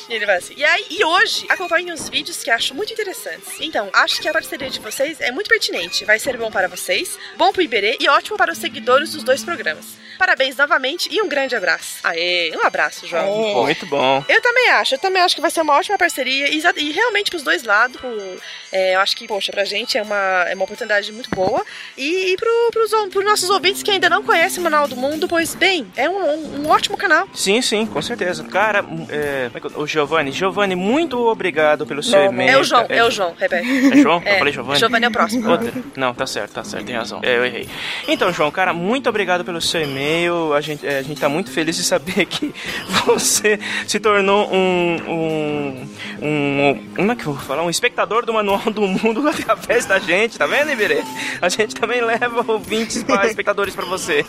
E 0.09 0.15
ele 0.15 0.25
vai 0.27 0.37
assim. 0.37 0.55
E 0.57 0.65
aí, 0.65 0.87
e 0.91 1.05
hoje, 1.05 1.45
acompanhe 1.49 1.93
os 1.93 2.09
vídeos 2.09 2.43
que 2.43 2.51
acho 2.51 2.75
muito 2.75 2.93
interessantes. 2.93 3.61
Então, 3.61 3.91
acho 3.93 4.21
que 4.23 4.29
a 4.29 4.33
parceria 4.33 4.71
de 4.71 4.81
vocês 4.81 5.21
é 5.21 5.31
muito 5.31 5.49
pertinente. 5.49 6.05
Vai 6.05 6.19
ser 6.19 6.37
bom 6.37 6.51
para 6.51 6.67
vocês, 6.69 7.19
bom 7.37 7.53
pro 7.53 7.63
Iberê 7.63 7.97
e 8.01 8.09
ótimo 8.09 8.37
para 8.37 8.53
os 8.53 8.59
seguidores 8.59 9.13
dos 9.13 9.23
dois 9.23 9.45
programas. 9.45 9.85
Parabéns 10.19 10.57
novamente 10.57 11.09
e 11.13 11.23
um 11.23 11.29
grande 11.29 11.55
abraço. 11.55 11.99
Aê, 12.03 12.51
um 12.57 12.67
abraço, 12.67 13.07
João. 13.07 13.63
Muito 13.63 13.87
bom. 13.87 14.25
Eu 14.29 14.43
também 14.43 14.69
acho, 14.71 14.95
eu 14.97 14.99
também 14.99 15.23
acho 15.23 15.35
que 15.37 15.41
vai 15.41 15.51
ser 15.51 15.61
uma 15.61 15.75
ótima 15.77 15.97
parceria 15.97 16.49
e, 16.51 16.61
e 16.77 16.91
realmente 16.91 17.31
pros 17.31 17.45
dois 17.45 17.63
lados. 17.63 18.01
pro- 18.01 18.41
é, 18.73 18.97
eu 18.97 19.01
acho 19.01 19.17
que, 19.17 19.29
poxa, 19.29 19.53
pra 19.53 19.65
gente 19.65 19.97
é 19.97 20.03
uma, 20.03 20.45
é 20.49 20.55
uma 20.57 20.65
oportunidade 20.65 21.13
muito 21.13 21.31
boa. 21.31 21.65
E, 21.97 22.33
e 22.33 22.37
pro, 22.37 22.71
pros, 22.73 22.91
pros 23.13 23.25
nossos 23.25 23.49
ouvintes 23.49 23.83
que 23.83 23.93
ainda 23.93 24.11
não 24.11 24.25
conhecem 24.25 24.59
o 24.59 24.65
Manual 24.65 24.89
do 24.89 24.97
Mundo, 24.97 25.29
pois 25.29 25.55
bem, 25.55 25.87
é 25.97 26.11
um, 26.11 26.19
um, 26.19 26.67
um 26.67 26.69
ótimo 26.69 26.97
canal. 26.97 27.29
Sim, 27.33 27.63
sim, 27.63 27.87
com 27.87 28.03
certeza. 28.03 28.43
Cara, 28.43 28.81
é, 29.11 29.51
como 29.53 29.57
é 29.57 29.61
que 29.61 29.67
eu- 29.77 29.83
o 29.83 29.87
Giovanni, 29.99 30.31
Giovanni, 30.31 30.77
muito 30.77 31.19
obrigado 31.27 31.85
pelo 31.85 32.05
seu 32.05 32.27
e-mail. 32.27 32.51
é 32.51 32.57
o 32.57 32.63
João, 32.63 32.83
cara. 32.87 33.01
é 33.01 33.05
o 33.05 33.11
João, 33.11 33.35
repete. 33.37 33.69
É 33.93 33.97
João? 33.97 34.23
Eu 34.25 34.39
falei 34.39 34.53
Giovanni? 34.53 34.79
Giovanni 34.79 35.05
é 35.07 35.09
o 35.09 35.11
próximo. 35.11 35.51
Outra. 35.51 35.73
Não, 35.97 36.15
tá 36.15 36.25
certo, 36.25 36.53
tá 36.53 36.63
certo, 36.63 36.87
tem 36.87 36.95
razão. 36.95 37.19
É, 37.21 37.37
eu 37.37 37.45
errei. 37.45 37.69
Então, 38.07 38.33
João, 38.33 38.49
cara, 38.49 38.73
muito 38.73 39.09
obrigado 39.09 39.45
pelo 39.45 39.61
seu 39.61 39.83
e-mail. 39.83 40.55
A 40.55 40.61
gente, 40.61 40.87
é, 40.87 40.99
a 40.99 41.03
gente 41.03 41.21
tá 41.21 41.29
muito 41.29 41.51
feliz 41.51 41.77
de 41.77 41.83
saber 41.83 42.27
que 42.27 42.55
você 43.07 43.59
se 43.89 43.99
tornou 43.99 44.49
um. 44.55 44.97
um. 45.09 45.89
um 46.23 46.87
como 46.95 47.11
é 47.11 47.17
que 47.17 47.27
eu 47.27 47.33
vou 47.33 47.43
falar? 47.43 47.65
Um 47.65 47.71
espectador 47.71 48.25
do 48.25 48.33
Manual 48.33 48.71
do 48.71 48.83
Mundo 48.83 49.27
através 49.29 49.85
da 49.85 49.99
gente, 49.99 50.39
tá 50.39 50.47
vendo, 50.47 50.71
Iberê? 50.71 51.03
A 51.43 51.49
gente 51.49 51.75
também 51.75 52.01
leva 52.01 52.45
ouvintes 52.47 53.03
para 53.03 53.27
espectadores 53.27 53.75
pra 53.75 53.85
você. 53.85 54.25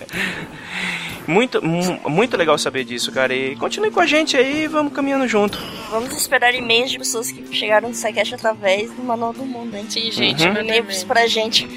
Muito, 1.30 1.64
mu- 1.64 2.10
muito 2.10 2.36
legal 2.36 2.58
saber 2.58 2.84
disso, 2.84 3.12
cara. 3.12 3.34
E 3.36 3.56
continue 3.56 3.92
com 3.92 4.00
a 4.00 4.06
gente 4.08 4.36
aí, 4.36 4.66
vamos 4.68 4.92
caminhando 4.92 5.28
junto. 5.28 5.60
Vamos 5.92 6.12
esperar 6.18 6.56
e-mails 6.56 6.90
de 6.90 6.98
pessoas 6.98 7.32
que 7.32 7.56
chegaram 7.56 7.90
no 7.90 7.94
SciCast 7.94 8.34
através 8.34 8.92
do 8.92 9.04
Manual 9.04 9.32
do 9.34 9.46
Mundo, 9.46 9.76
hein? 9.78 9.86
Sim, 9.88 10.12
gente, 10.12 10.42
Uhum. 10.44 10.54
mandem 10.54 10.78
e-mails 10.80 11.04
pra 11.04 11.28
gente. 11.28 11.68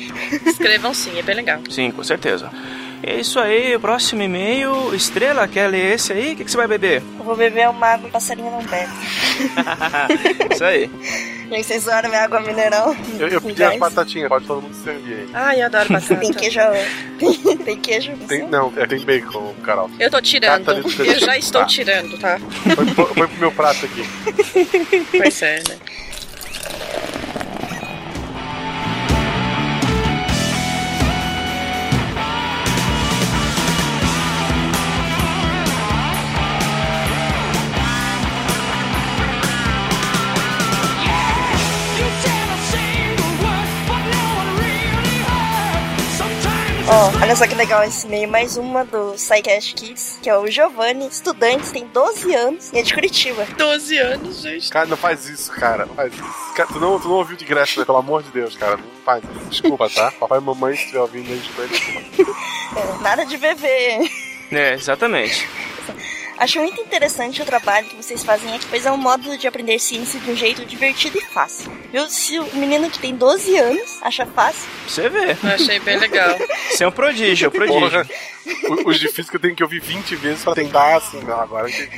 Escrevam 0.46 0.94
sim, 0.94 1.18
é 1.18 1.22
bem 1.22 1.34
legal. 1.34 1.60
Sim, 1.68 1.90
com 1.90 2.02
certeza. 2.02 2.50
É 3.04 3.18
isso 3.18 3.40
aí, 3.40 3.74
o 3.74 3.80
próximo 3.80 4.22
e-mail. 4.22 4.94
Estrela, 4.94 5.48
quer 5.48 5.66
ler 5.68 5.94
esse 5.94 6.12
aí? 6.12 6.34
O 6.34 6.36
que, 6.36 6.44
que 6.44 6.50
você 6.50 6.56
vai 6.56 6.68
beber? 6.68 7.02
Eu 7.18 7.24
vou 7.24 7.34
beber 7.36 7.68
uma 7.68 7.86
água 7.88 8.08
e 8.08 8.12
passarinho 8.12 8.50
não 8.50 8.62
bebe. 8.62 8.92
isso 10.54 10.64
aí. 10.64 10.88
Gente, 11.50 11.64
vocês 11.64 11.82
zoaram 11.82 12.08
minha 12.08 12.22
água 12.22 12.40
mineral? 12.40 12.94
Eu, 13.18 13.28
eu 13.28 13.40
pedi 13.40 13.62
as 13.62 13.76
batatinhas, 13.76 14.28
pode 14.28 14.46
todo 14.46 14.62
mundo 14.62 14.74
servir 14.74 15.14
aí. 15.14 15.28
Ai, 15.34 15.60
eu 15.62 15.66
adoro 15.66 15.88
batata. 15.92 16.16
Tem 16.16 16.32
queijo. 16.32 16.60
Tem, 17.18 17.56
tem 17.58 17.76
queijo? 17.80 18.12
Tem, 18.28 18.46
não, 18.48 18.72
é, 18.76 18.86
tem 18.86 19.00
bacon, 19.00 19.52
Carol. 19.64 19.90
Eu 19.98 20.10
tô 20.10 20.20
tirando. 20.22 20.64
Cata 20.64 21.02
Eu 21.04 21.18
já 21.18 21.36
estou 21.36 21.60
Tá. 21.62 21.66
tirando, 21.66 22.16
tá? 22.18 22.38
Põe, 22.76 22.86
põe- 22.94 23.14
põe 23.14 23.26
pro 23.28 23.38
meu 23.38 23.52
prato 23.52 23.84
aqui. 23.84 24.04
Pois 25.18 25.42
é, 25.42 25.56
né? 25.68 25.76
Ó, 46.94 47.22
olha 47.22 47.34
só 47.34 47.46
que 47.46 47.54
legal 47.54 47.82
esse 47.84 48.06
e-mail. 48.06 48.28
Mais 48.28 48.58
uma 48.58 48.84
do 48.84 49.16
SciCast 49.16 49.74
Kids, 49.74 50.18
que 50.20 50.28
é 50.28 50.36
o 50.36 50.46
Giovanni, 50.46 51.06
estudante, 51.06 51.72
tem 51.72 51.86
12 51.86 52.34
anos 52.34 52.70
e 52.70 52.80
é 52.80 52.82
de 52.82 52.92
Curitiba. 52.92 53.46
12 53.56 53.96
anos, 53.96 54.42
gente. 54.42 54.68
Cara, 54.68 54.84
não 54.84 54.96
faz 54.98 55.26
isso, 55.26 55.50
cara. 55.52 55.86
Não 55.86 55.94
faz 55.94 56.12
isso. 56.12 56.52
Cara, 56.54 56.68
tu, 56.70 56.78
não, 56.78 57.00
tu 57.00 57.08
não 57.08 57.14
ouviu 57.14 57.34
de 57.34 57.46
graça, 57.46 57.80
né? 57.80 57.86
Pelo 57.86 57.96
amor 57.96 58.22
de 58.22 58.30
Deus, 58.30 58.54
cara. 58.56 58.76
Não 58.76 58.84
faz 59.06 59.24
isso. 59.24 59.48
Desculpa, 59.48 59.88
tá? 59.88 60.12
Papai 60.20 60.38
e 60.38 60.42
mamãe, 60.42 60.76
se 60.76 60.82
estiver 60.82 61.00
ouvindo 61.00 61.32
aí, 61.32 61.38
desculpa. 61.38 62.42
É, 62.76 63.02
nada 63.02 63.24
de 63.24 63.38
bebê. 63.38 64.10
É, 64.50 64.74
exatamente. 64.74 65.48
Acho 66.42 66.58
muito 66.58 66.80
interessante 66.80 67.40
o 67.40 67.44
trabalho 67.44 67.86
que 67.86 67.94
vocês 67.94 68.24
fazem 68.24 68.52
aqui, 68.52 68.66
pois 68.68 68.84
é 68.84 68.90
um 68.90 68.96
modo 68.96 69.38
de 69.38 69.46
aprender 69.46 69.78
ciência 69.78 70.18
de 70.18 70.28
um 70.28 70.34
jeito 70.34 70.66
divertido 70.66 71.16
e 71.16 71.20
fácil. 71.20 71.70
Viu? 71.92 72.08
Se 72.10 72.36
o 72.36 72.56
menino 72.56 72.90
que 72.90 72.98
tem 72.98 73.14
12 73.14 73.56
anos 73.58 73.98
acha 74.02 74.26
fácil, 74.26 74.68
Você 74.88 75.08
vê. 75.08 75.36
Achei 75.54 75.78
bem 75.78 75.98
legal. 76.00 76.36
Você 76.68 76.82
é 76.82 76.88
um 76.88 76.90
prodígio, 76.90 77.44
é 77.44 77.48
um 77.48 77.52
prodígio. 77.52 77.90
Porra. 77.90 78.06
Os 78.86 78.98
difíceis 78.98 79.30
que 79.30 79.36
eu 79.36 79.40
tenho 79.40 79.54
que 79.54 79.62
ouvir 79.62 79.80
20 79.80 80.16
vezes 80.16 80.42
pra 80.42 80.52
tentar, 80.52 80.96
assim, 80.96 81.20
não, 81.20 81.40
agora 81.40 81.70
eu 81.70 81.88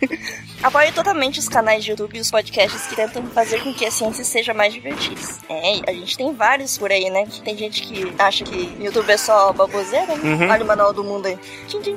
apoio 0.64 0.90
totalmente 0.94 1.38
os 1.38 1.46
canais 1.46 1.84
de 1.84 1.90
YouTube 1.90 2.16
e 2.16 2.20
os 2.20 2.30
podcasts 2.30 2.86
que 2.86 2.96
tentam 2.96 3.26
fazer 3.26 3.62
com 3.62 3.74
que 3.74 3.84
a 3.84 3.90
ciência 3.90 4.24
seja 4.24 4.54
mais 4.54 4.72
divertida. 4.72 5.20
É, 5.46 5.90
a 5.90 5.92
gente 5.92 6.16
tem 6.16 6.32
vários 6.34 6.78
por 6.78 6.90
aí, 6.90 7.10
né? 7.10 7.26
Tem 7.44 7.54
gente 7.54 7.82
que 7.82 8.14
acha 8.18 8.44
que 8.44 8.74
YouTube 8.80 9.10
é 9.10 9.18
só 9.18 9.52
baboseira, 9.52 10.16
né? 10.16 10.22
Uhum. 10.22 10.50
Olha 10.50 10.64
o 10.64 10.66
manual 10.66 10.94
do 10.94 11.04
mundo 11.04 11.26
aí. 11.26 11.38
Tchim, 11.68 11.82
tchim. 11.82 11.96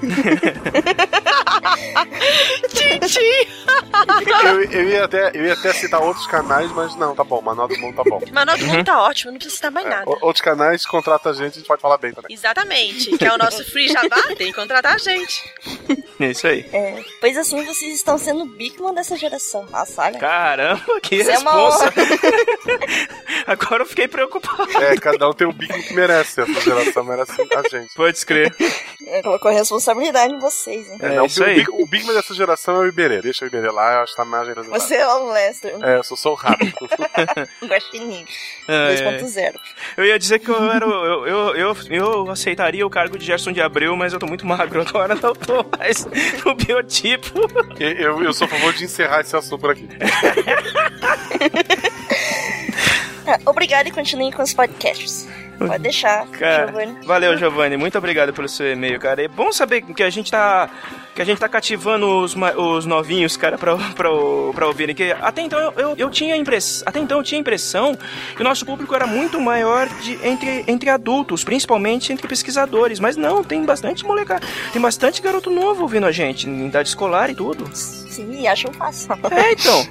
Eu, 4.44 4.62
eu, 4.70 4.88
ia 4.88 5.04
até, 5.04 5.30
eu 5.34 5.44
ia 5.44 5.52
até 5.54 5.72
citar 5.72 6.00
outros 6.02 6.26
canais, 6.26 6.70
mas 6.72 6.94
não, 6.96 7.14
tá 7.14 7.24
bom. 7.24 7.40
Manual 7.40 7.68
do 7.68 7.78
Mundo 7.78 7.96
tá 7.96 8.02
bom. 8.04 8.20
Manual 8.32 8.58
do 8.58 8.66
Mundo 8.66 8.84
tá 8.84 9.02
ótimo, 9.02 9.32
não 9.32 9.38
precisa 9.38 9.56
citar 9.56 9.70
mais 9.70 9.86
nada. 9.86 10.08
O- 10.08 10.18
Outros 10.26 10.40
canais 10.42 10.84
contrata 10.86 11.30
a 11.30 11.32
gente, 11.32 11.52
a 11.54 11.58
gente 11.58 11.66
pode 11.66 11.80
falar 11.82 11.98
bem 11.98 12.12
também. 12.12 12.32
Exatamente. 12.34 13.16
Que 13.16 13.24
é 13.26 13.32
o 13.32 13.38
nosso 13.38 13.64
free 13.70 13.88
jabá, 13.88 14.22
tem 14.36 14.48
que 14.48 14.52
contratar 14.52 14.94
a 14.94 14.98
gente. 14.98 15.42
É 16.20 16.26
isso 16.30 16.46
aí. 16.46 16.66
É, 16.72 17.02
pois 17.20 17.36
assim 17.36 17.64
vocês 17.64 17.94
estão 17.94 18.18
sendo 18.18 18.42
o 18.42 18.46
Bigman 18.46 18.94
dessa 18.94 19.16
geração. 19.16 19.66
Nossa, 19.70 20.02
olha. 20.02 20.18
Caramba, 20.18 21.00
que 21.02 21.16
Isso 21.16 21.30
é 21.30 21.32
responsa. 21.34 21.92
Agora 23.46 23.82
eu 23.82 23.86
fiquei 23.86 24.08
preocupado. 24.08 24.70
É, 24.82 24.96
cada 24.96 25.28
um 25.28 25.32
tem 25.32 25.46
o 25.46 25.52
bico 25.52 25.74
que 25.82 25.94
merece. 25.94 26.40
Essa 26.42 26.60
geração 26.60 27.04
merece 27.04 27.32
a 27.54 27.68
gente. 27.68 27.94
Pode 27.94 28.16
escrever. 28.18 28.54
É, 29.10 29.22
colocou 29.22 29.50
a 29.50 29.54
responsabilidade 29.54 30.32
em 30.32 30.38
vocês, 30.38 30.88
hein? 30.88 30.98
É, 31.00 31.16
não, 31.16 31.24
o, 31.24 31.28
Big, 31.28 31.70
o 31.70 31.86
Bigman 31.86 32.14
dessa 32.14 32.32
geração 32.32 32.76
é 32.76 32.78
o 32.78 32.86
Iberê. 32.86 33.20
Deixa 33.20 33.44
o 33.44 33.48
Iberê 33.48 33.68
lá, 33.68 33.94
eu 33.94 34.00
acho 34.02 34.12
que 34.12 34.16
tá 34.16 34.24
na 34.24 34.44
do 34.44 34.62
Você 34.64 34.94
é 34.94 35.06
o 35.08 35.32
Lester. 35.32 35.76
É, 35.82 35.96
eu 35.96 36.04
sou 36.04 36.16
só 36.16 36.30
o 36.30 36.34
rápido. 36.34 36.72
Um 37.60 37.66
guaxinim. 37.66 38.24
Ai, 38.68 38.96
2.0. 38.96 39.54
Eu 39.96 40.04
ia 40.04 40.18
dizer 40.18 40.38
que 40.38 40.48
eu, 40.48 40.70
era, 40.70 40.86
eu, 40.86 41.26
eu, 41.26 41.56
eu, 41.56 41.76
eu 41.90 42.30
aceitaria 42.30 42.86
o 42.86 42.90
cargo 42.90 43.18
de 43.18 43.24
Gerson 43.24 43.52
de 43.52 43.60
Abreu, 43.60 43.96
mas 43.96 44.12
eu 44.12 44.18
tô 44.18 44.26
muito 44.26 44.46
magro 44.46 44.80
agora, 44.80 45.14
não 45.16 45.34
tô 45.34 45.64
mais 45.76 46.06
no 46.44 46.54
biotipo. 46.54 47.40
Eu, 47.78 47.90
eu, 47.90 48.22
eu 48.22 48.32
sou 48.32 48.46
a 48.46 48.48
favor 48.48 48.72
de 48.72 48.84
encerrar 48.84 49.22
esse 49.22 49.36
assunto 49.36 49.60
por 49.60 49.72
aqui. 49.72 49.88
Ah, 53.26 53.38
obrigado 53.46 53.86
e 53.86 53.92
continue 53.92 54.32
com 54.32 54.42
os 54.42 54.52
podcasts. 54.52 55.28
Pode 55.66 55.82
deixar, 55.82 56.26
Cara, 56.28 56.66
Giovanni. 56.68 57.06
valeu, 57.06 57.36
Giovanni. 57.36 57.76
Muito 57.76 57.98
obrigado 57.98 58.32
pelo 58.32 58.48
seu 58.48 58.72
e-mail, 58.72 58.98
cara. 58.98 59.22
É 59.22 59.28
bom 59.28 59.52
saber 59.52 59.82
que 59.82 60.02
a 60.02 60.08
gente 60.10 60.30
tá. 60.30 60.70
Que 61.14 61.20
a 61.20 61.24
gente 61.24 61.38
tá 61.38 61.48
cativando 61.48 62.06
os, 62.20 62.34
os 62.56 62.86
novinhos, 62.86 63.36
cara, 63.36 63.58
pra, 63.58 63.76
pra, 63.94 64.08
pra 64.54 64.66
ouvirem. 64.66 64.94
Que 64.94 65.12
até 65.20 65.42
então 65.42 65.58
eu, 65.58 65.72
eu, 65.76 65.94
eu 65.96 66.10
tinha 66.10 66.34
a 66.34 66.36
impress, 66.36 66.82
Até 66.86 66.98
então 66.98 67.18
eu 67.18 67.24
tinha 67.24 67.38
a 67.38 67.42
impressão 67.42 67.96
que 68.34 68.40
o 68.40 68.44
nosso 68.44 68.64
público 68.64 68.94
era 68.94 69.06
muito 69.06 69.40
maior 69.40 69.86
de, 70.00 70.18
entre, 70.26 70.64
entre 70.66 70.88
adultos, 70.88 71.44
principalmente 71.44 72.12
entre 72.12 72.26
pesquisadores. 72.26 72.98
Mas 72.98 73.16
não, 73.16 73.44
tem 73.44 73.64
bastante 73.64 74.04
molecada. 74.04 74.46
Tem 74.72 74.80
bastante 74.80 75.20
garoto 75.20 75.50
novo 75.50 75.82
ouvindo 75.82 76.06
a 76.06 76.12
gente, 76.12 76.48
em 76.48 76.66
idade 76.66 76.88
escolar 76.88 77.28
e 77.28 77.34
tudo. 77.34 77.64
Sim, 78.10 78.46
acham 78.46 78.72
fácil. 78.72 79.10
É, 79.30 79.52
então. 79.52 79.86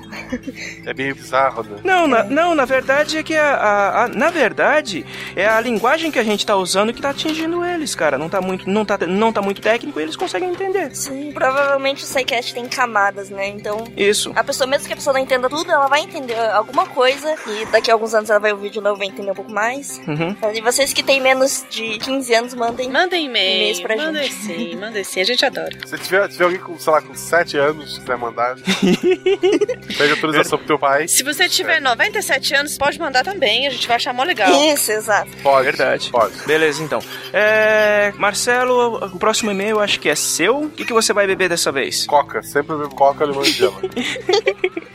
É 0.85 0.93
meio 0.93 1.15
bizarro, 1.15 1.63
né? 1.63 1.77
Não, 1.83 2.07
na, 2.07 2.23
não, 2.23 2.53
na 2.55 2.65
verdade 2.65 3.17
é 3.17 3.23
que 3.23 3.35
a, 3.35 3.55
a- 3.55 4.03
a- 4.03 4.07
na 4.09 4.29
verdade 4.29 5.05
é 5.35 5.47
a 5.47 5.59
linguagem 5.61 6.11
que 6.11 6.19
a 6.19 6.23
gente 6.23 6.45
tá 6.45 6.55
usando 6.55 6.93
que 6.93 7.01
tá 7.01 7.09
atingindo 7.11 7.63
eles, 7.65 7.95
cara. 7.95 8.17
Não 8.17 8.29
tá 8.29 8.41
muito, 8.41 8.69
não 8.69 8.83
tá, 8.85 8.97
não 9.07 9.31
tá 9.31 9.41
muito 9.41 9.61
técnico 9.61 9.99
e 9.99 10.03
eles 10.03 10.15
conseguem 10.15 10.49
entender. 10.51 10.95
Sim, 10.95 11.31
provavelmente 11.33 12.03
o 12.03 12.07
SciCast 12.07 12.53
tem 12.53 12.67
camadas, 12.67 13.29
né? 13.29 13.47
Então, 13.47 13.85
Isso. 13.95 14.31
a 14.35 14.43
pessoa, 14.43 14.67
mesmo 14.67 14.87
que 14.87 14.93
a 14.93 14.95
pessoa 14.97 15.13
não 15.13 15.21
entenda 15.21 15.49
tudo, 15.49 15.71
ela 15.71 15.87
vai 15.87 16.01
entender 16.01 16.37
alguma 16.51 16.85
coisa 16.85 17.33
e 17.47 17.65
daqui 17.67 17.89
a 17.89 17.93
alguns 17.93 18.13
anos 18.13 18.29
ela 18.29 18.39
vai 18.39 18.51
ouvir 18.51 18.69
de 18.69 18.81
novo 18.81 18.97
e 18.97 18.99
vai 18.99 19.07
entender 19.07 19.31
um 19.31 19.35
pouco 19.35 19.51
mais. 19.51 19.99
Uhum. 20.07 20.35
E 20.53 20.61
vocês 20.61 20.91
que 20.93 21.01
têm 21.03 21.21
menos 21.21 21.65
de 21.69 21.97
15 21.99 22.33
anos, 22.33 22.53
mandem, 22.53 22.89
mandem 22.89 23.25
e-mails 23.25 23.79
pra 23.79 23.95
mandem 23.95 24.23
gente. 24.23 24.33
sim, 24.35 24.75
mandem 24.75 25.03
sim, 25.03 25.21
a 25.21 25.23
gente 25.25 25.45
adora. 25.45 25.77
Se 25.85 25.97
tiver, 25.97 26.27
tiver 26.27 26.43
alguém 26.45 26.59
com, 26.59 26.77
sei 26.77 26.93
lá, 26.93 27.01
com 27.01 27.15
7 27.15 27.57
anos, 27.57 27.99
quiser 28.09 28.17
mandar, 28.17 28.55
pede 29.97 30.11
autorização 30.11 30.57
pro 30.57 30.67
teu 30.67 30.79
pai. 30.79 31.07
Se 31.07 31.23
você 31.23 31.47
tiver 31.47 31.79
97 31.79 32.55
anos, 32.55 32.77
pode 32.77 32.99
mandar 32.99 33.23
também, 33.23 33.67
a 33.67 33.69
gente 33.69 33.87
vai 33.87 33.97
achar 33.97 34.13
mó 34.13 34.23
legal. 34.23 34.49
Isso, 34.73 34.91
exato. 34.91 35.29
Pode. 35.43 35.65
Verdade. 35.65 36.09
Pode. 36.09 36.33
Beleza, 36.45 36.81
então. 36.81 36.99
É, 37.31 38.11
Marcelo, 38.17 38.95
o 39.05 39.19
próximo 39.19 39.51
e-mail 39.51 39.71
eu 39.71 39.79
acho 39.79 39.99
que 39.99 40.09
é 40.09 40.15
seu. 40.15 40.63
O 40.63 40.69
que, 40.69 40.85
que 40.85 40.93
você 40.93 41.13
vai 41.13 41.27
beber 41.27 41.49
dessa 41.49 41.71
vez? 41.71 42.07
Coca. 42.07 42.41
Sempre 42.41 42.75
bebo 42.75 42.95
coca, 42.95 43.25
limão 43.25 43.43
e 43.43 43.51
gelo. 43.51 43.79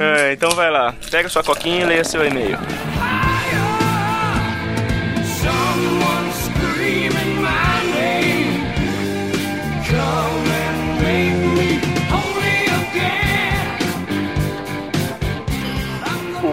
É, 0.00 0.32
então 0.32 0.50
vai 0.52 0.70
lá. 0.70 0.94
Pega 1.10 1.28
sua 1.28 1.42
coquinha 1.42 1.82
e 1.82 1.84
leia 1.84 2.04
seu 2.04 2.24
e-mail. 2.24 2.56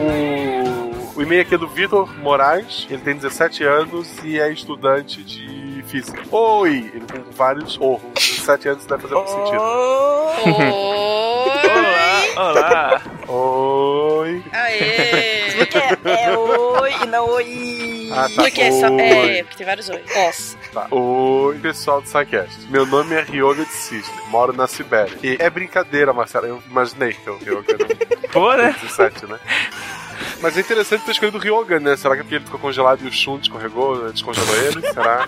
O, 0.03 1.19
o 1.19 1.21
e-mail 1.21 1.41
aqui 1.41 1.55
é 1.55 1.57
do 1.57 1.67
Vitor 1.67 2.13
Moraes, 2.19 2.85
ele 2.89 3.01
tem 3.01 3.15
17 3.15 3.63
anos 3.63 4.09
e 4.23 4.39
é 4.39 4.51
estudante 4.51 5.23
de 5.23 5.83
física. 5.87 6.21
Oi! 6.31 6.91
Ele 6.93 7.05
tem 7.05 7.23
vários 7.31 7.79
orros. 7.79 8.01
17 8.15 8.69
anos 8.69 8.85
deve 8.85 9.01
fazer 9.03 9.15
muito 9.15 9.29
sentido. 9.31 9.61
Olá, 12.35 12.51
olá. 12.51 13.01
Oi! 13.27 14.43
Aê! 14.51 15.51
Porque 15.55 15.77
é, 15.77 16.25
é 16.25 16.37
oi 16.37 16.91
e 17.03 17.05
não 17.05 17.29
oi. 17.29 18.09
Ah, 18.11 18.27
tá. 18.35 18.43
Porque 18.43 18.71
só, 18.71 18.87
Oi. 18.89 19.01
é, 19.01 19.43
porque 19.43 19.57
tem 19.57 19.65
vários 19.65 19.87
oi. 19.89 20.03
Nossa. 20.15 20.57
Tá. 20.73 20.87
Oi, 20.89 21.59
pessoal 21.59 22.01
do 22.01 22.07
SciCast. 22.07 22.67
Meu 22.67 22.83
nome 22.83 23.13
é 23.13 23.21
Ryoga 23.21 23.63
de 23.63 23.71
Cisne, 23.71 24.11
moro 24.29 24.51
na 24.51 24.65
Sibéria. 24.65 25.15
E 25.21 25.37
é 25.39 25.47
brincadeira, 25.47 26.11
Marcelo. 26.11 26.47
Eu 26.47 26.63
imaginei 26.67 27.13
que 27.13 27.29
o 27.29 27.37
Ryoga 27.37 27.73
era 27.73 28.29
Pô, 28.31 28.51
né? 28.55 28.75
17, 28.81 29.27
né? 29.27 29.39
Mas 30.41 30.57
é 30.57 30.61
interessante 30.61 31.03
ter 31.05 31.11
escolhido 31.11 31.37
o 31.37 31.41
Ryoga, 31.41 31.79
né? 31.79 31.95
Será 31.97 32.15
que 32.15 32.21
é 32.21 32.23
porque 32.23 32.35
ele 32.35 32.45
ficou 32.45 32.59
congelado 32.59 33.03
e 33.03 33.07
o 33.07 33.11
Shun 33.11 33.37
descorregou, 33.37 34.11
descongelou 34.11 34.55
ele? 34.57 34.81
Será? 34.93 35.27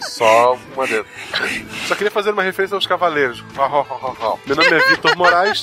Só 0.00 0.58
uma 0.74 0.86
dedo. 0.86 1.06
Só 1.86 1.94
queria 1.94 2.10
fazer 2.10 2.30
uma 2.30 2.42
referência 2.42 2.74
aos 2.74 2.86
cavaleiros. 2.86 3.42
Meu 4.46 4.56
nome 4.56 4.68
é 4.70 4.88
Vitor 4.90 5.16
Moraes. 5.16 5.62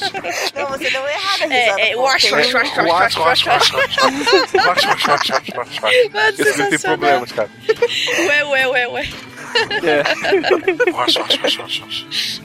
Não, 0.55 0.67
você 0.69 0.89
deu 0.89 1.07
errado. 1.07 1.51
É, 1.51 1.89
é, 1.91 1.93
pô. 1.95 2.01
wash, 2.03 2.21
Tem 2.23 2.31
wash, 2.33 2.47
um- 2.53 2.57
wash, 2.57 3.15
wash, 3.17 3.45
wash, 3.45 3.45
wash, 3.45 3.71
wash. 3.73 3.97
Mano, 6.13 6.29
Esse 6.29 6.43
livro 6.43 6.43
tem 6.43 6.43
sensacional. 6.43 6.97
problemas, 6.97 7.31
cara. 7.31 7.49
Ué, 8.27 8.43
ué, 8.45 8.67
ué, 8.67 8.87
ué. 8.87 9.09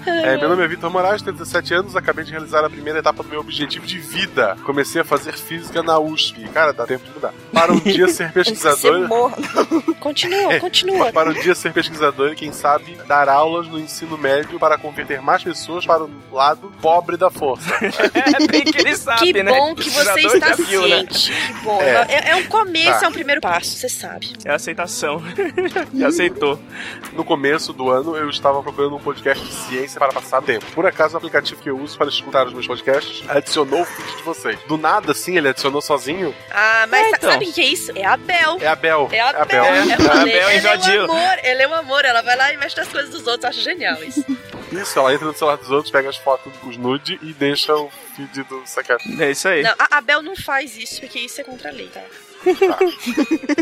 É, 0.06 0.36
meu 0.36 0.48
nome 0.48 0.64
é 0.64 0.68
Vitor 0.68 0.90
Moraes, 0.90 1.22
tenho 1.22 1.36
17 1.36 1.74
anos, 1.74 1.96
acabei 1.96 2.24
de 2.24 2.30
realizar 2.30 2.64
a 2.64 2.70
primeira 2.70 2.98
etapa 2.98 3.22
do 3.22 3.28
meu 3.28 3.40
objetivo 3.40 3.86
de 3.86 3.98
vida. 3.98 4.56
Comecei 4.64 5.00
a 5.00 5.04
fazer 5.04 5.32
física 5.34 5.82
na 5.82 5.98
USP. 5.98 6.48
Cara, 6.48 6.72
dá 6.72 6.86
tempo 6.86 7.04
de 7.04 7.10
mudar. 7.12 7.32
Para 7.52 7.72
um 7.72 7.78
dia 7.80 8.08
ser 8.08 8.30
pesquisador. 8.32 9.08
Continua, 10.00 10.52
É, 10.54 10.58
continua. 10.60 11.12
Para 11.12 11.30
um 11.30 11.34
dia 11.34 11.54
ser 11.54 11.72
pesquisador 11.72 12.32
e, 12.32 12.34
quem 12.36 12.52
sabe, 12.52 12.96
dar 13.06 13.28
aulas 13.28 13.66
no 13.68 13.78
ensino 13.78 14.16
médio 14.18 14.58
para 14.58 14.76
converter 14.78 15.20
mais 15.20 15.42
pessoas 15.42 15.84
para 15.86 16.04
o 16.04 16.10
lado 16.32 16.72
pobre 16.80 17.16
da 17.16 17.30
força. 17.30 17.70
É 18.32 18.46
bem 18.46 18.64
que 18.64 18.78
ele 18.78 18.96
sabe, 18.96 19.32
Que 19.32 19.42
né? 19.42 19.50
bom 19.50 19.74
que 19.74 19.88
você 19.90 20.20
está 20.26 20.54
viu, 20.54 20.82
né? 20.82 20.96
ciente. 20.98 21.32
Que 21.32 21.52
bom. 21.64 21.80
É. 21.80 22.06
É, 22.08 22.30
é 22.30 22.36
um 22.36 22.44
começo, 22.44 23.00
Tá. 23.00 23.06
é 23.06 23.08
um 23.08 23.12
primeiro 23.12 23.40
passo, 23.40 23.76
você 23.76 23.88
sabe. 23.88 24.32
É 24.44 24.50
a 24.50 24.54
aceitação. 24.56 25.22
Já 25.94 26.08
aceitou. 26.08 26.58
No 27.12 27.24
começo 27.24 27.72
do 27.72 27.90
ano, 27.90 28.16
eu 28.16 28.28
estava 28.30 28.62
procurando 28.62 28.96
um 28.96 29.00
podcast 29.00 29.44
de 29.44 29.52
ciência 29.52 29.98
para 29.98 30.12
passar 30.12 30.40
tempo. 30.42 30.64
Por 30.72 30.86
acaso, 30.86 31.14
o 31.14 31.16
aplicativo 31.18 31.60
que 31.62 31.68
eu 31.70 31.78
uso 31.78 31.96
para 31.96 32.08
escutar 32.08 32.46
os 32.46 32.52
meus 32.52 32.66
podcasts 32.66 33.22
adicionou 33.28 33.82
o 33.82 33.84
feed 33.84 34.16
de 34.16 34.22
vocês. 34.22 34.58
Do 34.66 34.76
nada, 34.78 35.12
assim, 35.12 35.36
ele 35.36 35.48
adicionou 35.48 35.80
sozinho. 35.82 36.34
Ah, 36.50 36.86
mas 36.88 37.06
É, 37.06 37.08
então. 37.10 37.30
sabe 37.32 37.46
o 37.48 37.52
que 37.52 37.60
é 37.60 37.64
isso? 37.66 37.92
É 37.94 38.04
a 38.04 38.16
Bel. 38.16 38.58
É 38.60 38.66
a 38.68 38.76
Bel. 38.76 39.08
É 39.12 39.20
a 39.20 39.28
É 39.28 39.44
Bel. 39.44 39.64
É, 39.64 39.80
a 39.80 39.84
Bel 39.84 40.04
ela 40.04 40.30
é 40.30 40.46
um 40.54 40.58
invadiu. 40.58 41.04
amor, 41.04 41.38
ela 41.42 41.62
é 41.62 41.68
um 41.68 41.74
amor. 41.74 42.04
Ela 42.04 42.22
vai 42.22 42.36
lá 42.36 42.52
e 42.52 42.56
mexe 42.56 42.76
nas 42.76 42.88
coisas 42.88 43.10
dos 43.10 43.26
outros. 43.26 43.44
Eu 43.44 43.50
acho 43.50 43.60
genial 43.60 44.02
isso. 44.02 44.24
Isso, 44.72 44.98
ela 44.98 45.12
entra 45.12 45.26
no 45.26 45.34
celular 45.34 45.56
dos 45.56 45.70
outros, 45.70 45.90
pega 45.92 46.08
as 46.08 46.16
fotos, 46.16 46.50
os 46.64 46.76
nude 46.78 47.18
e 47.22 47.34
deixa 47.34 47.74
o 47.76 47.90
feed 48.16 48.42
do 48.44 48.62
Sacat. 48.64 49.02
É 49.22 49.30
isso 49.30 49.46
aí. 49.46 49.62
Não, 49.62 49.74
a, 49.78 49.98
a 49.98 50.00
Bel 50.00 50.22
não 50.22 50.34
faz 50.34 50.76
isso, 50.78 50.98
porque 51.00 51.18
isso 51.20 51.40
é 51.40 51.44
contra 51.44 51.68
a 51.68 51.72
lei, 51.72 51.88
tá? 51.88 52.00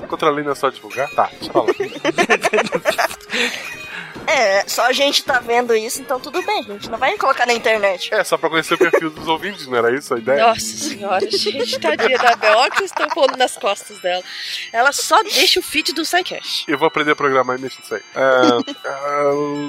Contra 0.08 0.28
a 0.28 0.32
lei 0.32 0.44
não 0.44 0.52
é 0.52 0.54
só 0.54 0.70
divulgar? 0.70 1.10
Tá, 1.10 1.28
deixa 1.32 1.46
eu 1.46 1.52
falar. 1.52 1.74
É, 4.30 4.62
só 4.68 4.86
a 4.86 4.92
gente 4.92 5.24
tá 5.24 5.40
vendo 5.40 5.74
isso, 5.74 6.00
então 6.00 6.20
tudo 6.20 6.40
bem, 6.42 6.60
a 6.60 6.72
gente 6.72 6.88
não 6.88 6.98
vai 6.98 7.18
colocar 7.18 7.46
na 7.46 7.52
internet. 7.52 8.14
É, 8.14 8.22
só 8.22 8.38
pra 8.38 8.48
conhecer 8.48 8.74
o 8.74 8.78
perfil 8.78 9.10
dos 9.10 9.26
ouvintes, 9.26 9.66
não 9.66 9.76
era 9.76 9.92
isso 9.92 10.14
a 10.14 10.18
ideia? 10.18 10.46
Nossa 10.46 10.60
senhora, 10.60 11.28
gente, 11.28 11.80
tadinha 11.80 12.16
da 12.16 12.36
Bel. 12.36 12.56
Olha 12.56 12.68
o 12.68 12.76
que 12.76 12.84
estão 12.84 13.08
pondo 13.08 13.36
nas 13.36 13.56
costas 13.56 13.98
dela. 13.98 14.22
Ela 14.72 14.92
só 14.92 15.20
deixa 15.24 15.58
o 15.58 15.62
feed 15.62 15.92
do 15.92 16.04
SciCast. 16.04 16.64
Eu 16.68 16.78
vou 16.78 16.86
aprender 16.86 17.10
a 17.10 17.16
programar 17.16 17.58
e 17.58 17.60
mexer 17.60 17.80
nisso 17.80 17.94
aí. 17.94 18.02
É, 18.14 18.88
é, 18.88 19.22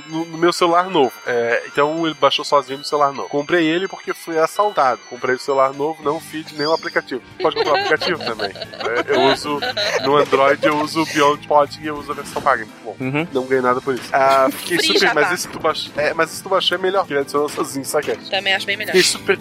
no, 0.10 0.26
no 0.26 0.38
meu 0.38 0.54
celular 0.54 0.90
novo. 0.90 1.14
É, 1.26 1.64
então 1.66 2.06
ele 2.06 2.16
baixou 2.16 2.46
sozinho 2.46 2.80
no 2.80 2.86
celular 2.86 3.14
novo. 3.14 3.30
Comprei 3.30 3.66
ele 3.66 3.88
porque 3.88 4.14
fui 4.14 4.38
assaltado. 4.38 5.02
Comprei 5.10 5.36
o 5.36 5.40
celular 5.40 5.74
novo, 5.74 6.04
não 6.04 6.18
o 6.18 6.22
feed, 6.22 6.56
nem 6.56 6.68
o 6.68 6.74
aplicativo. 6.74 7.24
Pode 7.42 7.56
comprar 7.56 7.74
o 7.74 7.78
aplicativo 7.78 8.24
também. 8.24 8.52
É, 8.52 9.01
eu 9.08 9.22
uso 9.22 9.60
no 10.04 10.18
Android, 10.18 10.66
eu 10.66 10.78
uso 10.80 11.02
o 11.04 11.06
Beyond 11.06 11.48
Pod 11.48 11.80
e 11.82 11.88
eu 11.88 11.96
uso 11.98 12.12
a 12.12 12.16
versão 12.16 12.42
paga. 12.42 12.68
Bom. 12.84 12.96
Uhum. 13.00 13.28
Não 13.34 13.46
ganhei 13.46 13.62
nada 13.64 13.82
por 13.82 13.94
isso. 13.94 14.10
Ah, 14.14 14.48
fiquei 14.52 14.78
Free 14.78 15.00
super. 15.00 15.14
Mas 15.14 15.32
esse 15.32 15.48
que 15.48 15.54
tu 15.54 15.60
baixou. 15.60 15.92
É, 15.98 16.14
mas 16.14 16.32
esse 16.34 16.44
tu 16.44 16.50
baixou 16.50 16.78
é 16.78 16.82
melhor, 16.82 17.06
que 17.06 17.14
ele 17.14 17.22
adicionou 17.22 17.50
sozinho, 17.50 17.86
sabe? 17.86 18.16
Também 18.30 18.54
acho 18.54 18.66
bem 18.66 18.78
melhor. 18.78 18.92
Fiquei 18.92 19.04
super, 19.04 19.38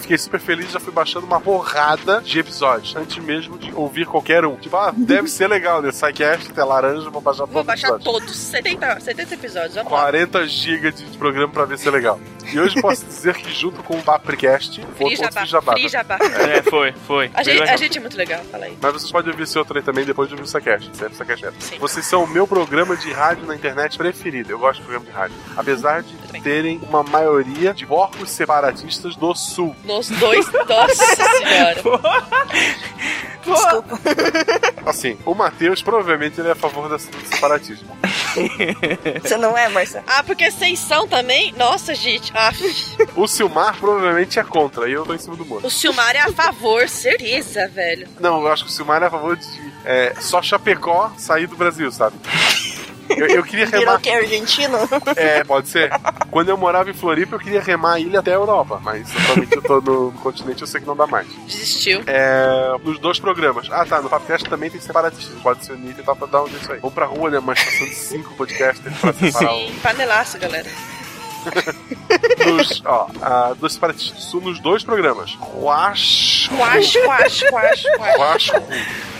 fiquei 0.00 0.18
super 0.18 0.40
feliz, 0.40 0.70
já 0.70 0.80
fui 0.80 0.92
baixando 0.92 1.26
uma 1.26 1.40
porrada 1.40 2.20
de 2.20 2.38
episódios, 2.38 2.94
antes 2.96 3.22
mesmo 3.22 3.58
de 3.58 3.72
ouvir 3.74 4.06
qualquer 4.06 4.44
um. 4.44 4.56
Tipo, 4.56 4.76
ah, 4.76 4.92
deve 4.96 5.28
ser 5.28 5.48
legal, 5.48 5.80
né? 5.82 5.90
Psycast, 5.90 6.52
é 6.56 6.64
laranja, 6.64 7.10
vou 7.10 7.20
baixar 7.20 7.44
Vou 7.46 7.46
todos 7.46 7.60
os 7.62 7.66
baixar 7.66 7.88
episódios. 7.88 8.20
todos. 8.26 8.36
70, 8.36 9.00
70 9.00 9.34
episódios, 9.34 9.74
vamos 9.74 9.92
lá. 9.92 9.98
40 10.00 10.46
GB 10.46 10.92
de 10.92 11.18
programa 11.18 11.52
pra 11.52 11.64
ver 11.64 11.78
se 11.78 11.88
é 11.88 11.90
legal. 11.90 12.20
E 12.52 12.58
hoje 12.58 12.80
posso 12.80 13.04
dizer 13.06 13.34
que 13.34 13.52
junto 13.52 13.82
com 13.82 13.96
o 13.96 14.02
Papricast, 14.02 14.80
vou 14.98 15.10
Free 15.10 15.24
outro 15.24 15.46
jabá. 15.46 15.72
Free 15.72 15.88
Jabá. 15.88 16.18
É, 16.20 16.62
foi, 16.62 16.92
foi. 17.06 17.30
A 17.34 17.42
gente, 17.42 17.62
a 17.62 17.76
gente 17.76 17.98
é 17.98 18.00
muito 18.00 18.16
legal, 18.16 18.42
fala 18.50 18.64
aí. 18.66 18.76
Mas 18.80 18.94
vocês 19.02 19.12
podem 19.12 19.30
ouvir 19.30 19.42
esse 19.44 19.58
outro 19.58 19.76
aí 19.76 19.82
também 19.84 20.04
depois 20.04 20.28
de 20.28 20.34
ouvir 20.34 20.44
o 20.44 20.46
Psycast. 20.46 20.90
Sempre 20.96 21.14
Psycast 21.14 21.46
é. 21.46 21.78
Vocês 21.78 22.06
são 22.06 22.24
o 22.24 22.26
meu 22.26 22.46
programa 22.46 22.96
de 22.96 23.12
rádio 23.12 23.46
na 23.46 23.54
internet 23.54 23.96
preferido. 23.98 24.50
Eu 24.50 24.58
gosto 24.58 24.80
de 24.80 24.86
programa 24.86 25.06
de 25.06 25.12
rádio. 25.12 25.36
Apesar 25.56 26.02
de 26.02 26.16
terem 26.42 26.80
uma 26.88 27.02
maioria 27.02 27.74
de 27.74 27.86
porcos 27.86 28.30
separatistas 28.30 29.16
do 29.16 29.34
Sul. 29.34 29.74
Nos 29.84 30.08
dois, 30.08 30.46
nossa 30.68 31.04
senhora. 31.36 31.82
Desculpa. 33.44 33.98
Assim, 34.86 35.18
o 35.24 35.34
Matheus 35.34 35.82
provavelmente 35.82 36.40
ele 36.40 36.48
é 36.48 36.52
a 36.52 36.56
favor 36.56 36.88
do 36.88 36.98
separatismo. 36.98 37.88
Você 39.22 39.36
não 39.36 39.56
é, 39.56 39.68
Marcelo? 39.68 40.04
Ah, 40.06 40.22
porque 40.22 40.50
vocês 40.50 40.78
são 40.78 41.06
também? 41.06 41.52
Nossa, 41.56 41.94
gente. 41.94 42.32
Ah, 42.34 42.50
O 43.16 43.26
Silmar 43.26 43.76
provavelmente 43.78 44.38
é 44.38 44.44
contra, 44.44 44.88
e 44.88 44.92
eu 44.92 45.04
tô 45.04 45.12
em 45.14 45.18
cima 45.18 45.36
do 45.36 45.44
muro. 45.44 45.66
o 45.66 45.70
Silmar 45.70 46.14
é 46.16 46.20
a 46.20 46.32
favor, 46.32 46.88
certeza, 46.88 47.68
velho. 47.68 48.08
Não, 48.20 48.40
eu 48.40 48.52
acho 48.52 48.64
que 48.64 48.70
o 48.70 48.72
Silmar 48.72 48.91
é 49.00 49.06
a 49.06 49.10
favor 49.10 49.36
de 49.36 49.46
é, 49.84 50.14
só 50.20 50.42
Chapecó 50.42 51.12
sair 51.16 51.46
do 51.46 51.56
Brasil, 51.56 51.90
sabe? 51.90 52.16
Eu, 53.08 53.26
eu 53.26 53.42
queria 53.42 53.66
Virou 53.66 53.80
remar. 53.80 54.00
que 54.00 54.08
é 54.08 54.16
argentino? 54.16 54.78
É, 55.16 55.44
pode 55.44 55.68
ser. 55.68 55.90
Quando 56.30 56.48
eu 56.48 56.56
morava 56.56 56.90
em 56.90 56.94
Floripa, 56.94 57.36
eu 57.36 57.40
queria 57.40 57.60
remar 57.60 57.94
a 57.94 58.00
ilha 58.00 58.20
até 58.20 58.30
a 58.30 58.34
Europa, 58.34 58.80
mas 58.82 59.14
atualmente 59.16 59.54
eu 59.54 59.62
tô 59.62 59.80
no, 59.80 60.10
no 60.12 60.18
continente, 60.20 60.62
eu 60.62 60.66
sei 60.66 60.80
que 60.80 60.86
não 60.86 60.96
dá 60.96 61.06
mais. 61.06 61.26
Desistiu. 61.46 62.02
É, 62.06 62.74
nos 62.82 62.98
dois 62.98 63.18
programas. 63.18 63.68
Ah, 63.70 63.84
tá, 63.84 64.00
no 64.00 64.08
Papcast 64.08 64.48
também 64.48 64.70
tem 64.70 64.80
separatistas, 64.80 65.38
pode 65.42 65.64
se 65.64 65.72
unir 65.72 65.90
e 65.90 65.94
tentar 65.94 66.14
dar 66.14 66.42
um 66.42 66.48
jeito 66.48 66.72
aí. 66.72 66.78
Vamos 66.80 66.94
pra 66.94 67.06
rua, 67.06 67.30
né? 67.30 67.38
Uma 67.38 67.52
estação 67.52 67.86
de 67.86 67.94
cinco 67.94 68.34
podcasters 68.34 68.96
pra 68.98 69.12
separar 69.12 69.54
o... 69.54 69.58
Sim, 69.68 69.74
panelaço, 69.82 70.38
galera. 70.38 70.68
Nos, 72.46 72.82
ó, 72.84 73.08
a, 73.20 73.54
dos 73.54 73.72
separatistas, 73.74 74.32
nos 74.34 74.58
dois 74.60 74.82
programas. 74.84 75.34
Quasco, 75.36 76.56
quasco, 76.56 77.02
quasco, 77.04 77.50
quasco. 77.50 77.88
Quasco. 78.16 78.62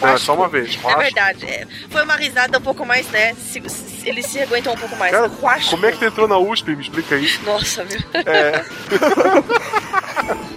Não, 0.00 0.08
é 0.08 0.18
só 0.18 0.34
uma 0.34 0.48
vez. 0.48 0.78
É 0.84 0.96
verdade. 0.96 1.44
é. 1.46 1.66
Foi 1.90 2.02
uma 2.02 2.16
risada 2.16 2.58
um 2.58 2.62
pouco 2.62 2.84
mais, 2.84 3.06
né? 3.08 3.34
Se, 3.34 3.62
se- 3.68 4.08
eles 4.08 4.26
se 4.26 4.40
aguentam 4.40 4.72
um 4.72 4.76
pouco 4.76 4.96
mais. 4.96 5.12
Cara, 5.12 5.30
como 5.70 5.86
é 5.86 5.92
que 5.92 5.98
tu 5.98 6.04
entrou 6.04 6.26
na 6.28 6.38
USP? 6.38 6.74
Me 6.74 6.82
explica 6.82 7.14
aí. 7.14 7.28
Nossa, 7.44 7.84
meu. 7.84 8.00
É. 8.26 8.64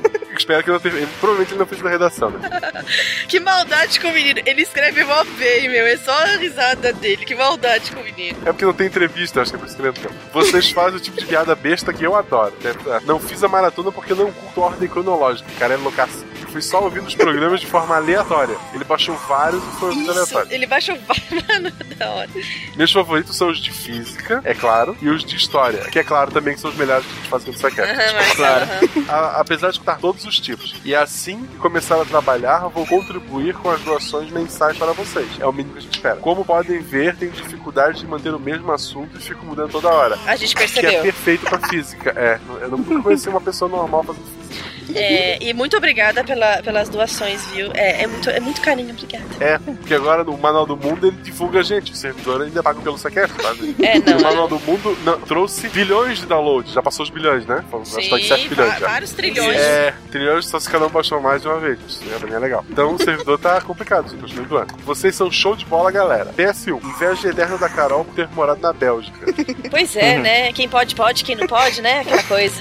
Espero 0.37 0.63
que 0.63 0.69
não 0.71 0.79
tenha. 0.79 0.95
ele- 0.95 1.07
Provavelmente 1.19 1.51
ele 1.51 1.59
não 1.59 1.65
fez 1.65 1.81
na 1.81 1.89
redação, 1.89 2.29
né? 2.29 2.39
Que 3.27 3.39
maldade 3.39 3.99
com 3.99 4.07
o 4.09 4.13
menino. 4.13 4.41
Ele 4.45 4.61
escreve 4.61 5.03
mó 5.03 5.23
bem, 5.37 5.69
meu. 5.69 5.85
É 5.85 5.97
só 5.97 6.11
a 6.11 6.25
risada 6.37 6.93
dele. 6.93 7.25
Que 7.25 7.35
maldade 7.35 7.91
com 7.91 8.01
o 8.01 8.03
menino. 8.03 8.37
É 8.45 8.51
porque 8.51 8.65
não 8.65 8.73
tem 8.73 8.87
entrevista, 8.87 9.41
acho 9.41 9.51
que 9.51 9.55
é 9.57 9.59
por 9.59 9.67
isso 9.67 9.75
que 9.75 9.81
ele 9.81 9.89
entrou. 9.89 10.11
Vocês 10.33 10.69
fazem 10.71 10.97
o 10.97 10.99
tipo 11.01 11.17
de 11.19 11.25
piada 11.25 11.55
besta 11.55 11.91
que 11.93 12.03
eu 12.03 12.15
adoro. 12.15 12.53
né? 12.61 12.73
Não 13.05 13.19
fiz 13.19 13.43
a 13.43 13.47
maratona 13.47 13.91
porque 13.91 14.13
não 14.13 14.31
curto 14.31 14.61
ordem 14.61 14.87
cronológica. 14.89 15.49
O 15.49 15.59
cara 15.59 15.73
é 15.73 15.77
loucaço. 15.77 16.25
Fui 16.55 16.61
só 16.61 16.81
ouvindo 16.81 17.05
os 17.05 17.13
programas 17.15 17.59
de 17.59 17.67
forma 17.67 17.97
aleatória. 17.97 18.55
Ele 18.73 18.85
baixou 18.85 19.13
vários 19.27 19.61
e 19.61 19.71
foi 19.77 19.89
ouvindo 19.89 20.03
Isso, 20.09 20.11
aleatório. 20.11 20.53
ele 20.53 20.65
baixou 20.65 20.95
Mano, 21.49 21.69
da 21.97 22.09
hora. 22.11 22.29
Meus 22.77 22.93
favoritos 22.93 23.35
são 23.35 23.49
os 23.49 23.59
de 23.59 23.71
física, 23.73 24.39
é 24.45 24.53
claro, 24.53 24.95
e 25.01 25.09
os 25.09 25.25
de 25.25 25.35
história, 25.35 25.79
que 25.89 25.99
é 25.99 26.03
claro 26.03 26.31
também 26.31 26.53
que 26.53 26.61
são 26.61 26.69
os 26.71 26.77
melhores 26.77 27.05
que 27.05 27.11
a 27.11 27.15
gente 27.15 27.27
faz 27.27 27.43
quando 27.43 27.57
você 27.57 27.71
quer. 27.71 27.89
Aham, 27.89 28.13
Marcelo, 28.13 28.35
claro. 28.35 28.65
A- 29.09 29.39
apesar 29.41 29.67
de 29.67 29.73
escutar 29.73 29.97
todos 29.97 30.23
os 30.23 30.39
tipos. 30.39 30.73
E 30.85 30.95
assim 30.95 31.45
que 31.45 31.57
começar 31.57 32.01
a 32.01 32.05
trabalhar, 32.05 32.59
vou 32.69 32.85
contribuir 32.87 33.53
com 33.55 33.69
as 33.69 33.81
doações 33.81 34.31
mensais 34.31 34.77
para 34.77 34.93
vocês. 34.93 35.27
É 35.41 35.45
o 35.45 35.51
mínimo 35.51 35.73
que 35.73 35.79
a 35.79 35.81
gente 35.81 35.95
espera. 35.95 36.15
Como 36.21 36.45
podem 36.45 36.79
ver, 36.79 37.17
tenho 37.17 37.31
dificuldade 37.33 37.99
de 37.99 38.07
manter 38.07 38.33
o 38.33 38.39
mesmo 38.39 38.71
assunto 38.71 39.17
e 39.17 39.21
fico 39.21 39.45
mudando 39.45 39.71
toda 39.71 39.89
hora. 39.89 40.17
A 40.25 40.37
gente 40.37 40.55
Que 40.55 40.63
é 40.63 40.67
percebeu. 40.67 41.01
perfeito 41.01 41.45
pra 41.49 41.59
física. 41.67 42.13
É, 42.15 42.39
eu 42.61 42.69
não 42.69 42.77
nunca 42.77 43.01
conheci 43.03 43.27
uma 43.27 43.41
pessoa 43.41 43.69
normal 43.69 44.03
fazendo 44.05 44.23
física. 44.23 44.45
É, 44.93 45.39
e 45.43 45.51
muito 45.51 45.75
obrigada 45.75 46.23
pela, 46.23 46.44
pelas 46.63 46.89
doações, 46.89 47.45
viu? 47.47 47.71
É, 47.73 48.03
é, 48.03 48.07
muito, 48.07 48.29
é 48.29 48.39
muito 48.39 48.61
carinho, 48.61 48.91
obrigada. 48.91 49.25
É, 49.39 49.57
porque 49.57 49.93
agora 49.93 50.23
no 50.23 50.37
Manual 50.37 50.65
do 50.65 50.75
Mundo 50.77 51.07
ele 51.07 51.17
divulga 51.17 51.59
a 51.59 51.63
gente. 51.63 51.91
O 51.91 51.95
servidor 51.95 52.41
ainda 52.41 52.61
paga 52.63 52.79
pelo 52.81 52.97
sequestro, 52.97 53.41
sabe? 53.41 53.75
É, 53.81 53.99
não, 53.99 54.17
O 54.17 54.23
Manual 54.23 54.47
do 54.47 54.59
Mundo 54.59 54.97
não, 55.03 55.19
trouxe 55.21 55.67
bilhões 55.69 56.19
de 56.19 56.25
downloads. 56.25 56.73
Já 56.73 56.81
passou 56.81 57.03
os 57.03 57.09
bilhões, 57.09 57.45
né? 57.45 57.63
Acho 57.81 57.95
que 57.97 58.09
tá 58.09 58.19
em 58.19 58.23
7 58.23 58.47
bilhões 58.49 58.79
já. 58.79 58.87
vários 58.87 59.11
trilhões. 59.11 59.57
É, 59.57 59.93
trilhões 60.11 60.47
só 60.47 60.59
se 60.59 60.69
cada 60.69 60.85
um 60.87 60.89
baixou 60.89 61.21
mais 61.21 61.41
de 61.41 61.47
uma 61.47 61.59
vez. 61.59 61.79
Isso 61.87 62.01
é 62.31 62.39
legal. 62.39 62.65
Então 62.69 62.93
o 62.95 62.97
servidor 62.97 63.37
tá 63.39 63.59
complicado, 63.61 64.09
gente. 64.09 64.21
Continue 64.21 64.45
doando. 64.45 64.73
Vocês 64.83 65.15
são 65.15 65.31
show 65.31 65.55
de 65.55 65.65
bola, 65.65 65.91
galera. 65.91 66.31
PS1. 66.37 66.83
Inveja 66.83 67.29
eterna 67.29 67.57
da 67.57 67.69
Carol 67.69 68.05
por 68.05 68.13
ter 68.15 68.27
morado 68.29 68.61
na 68.61 68.73
Bélgica. 68.73 69.25
Pois 69.69 69.95
é, 69.95 70.15
Uhum. 70.15 70.21
né? 70.21 70.53
Quem 70.53 70.67
pode, 70.69 70.95
pode, 70.95 71.23
quem 71.23 71.35
não 71.35 71.47
pode, 71.47 71.81
né? 71.81 71.99
Aquela 72.01 72.23
coisa. 72.23 72.55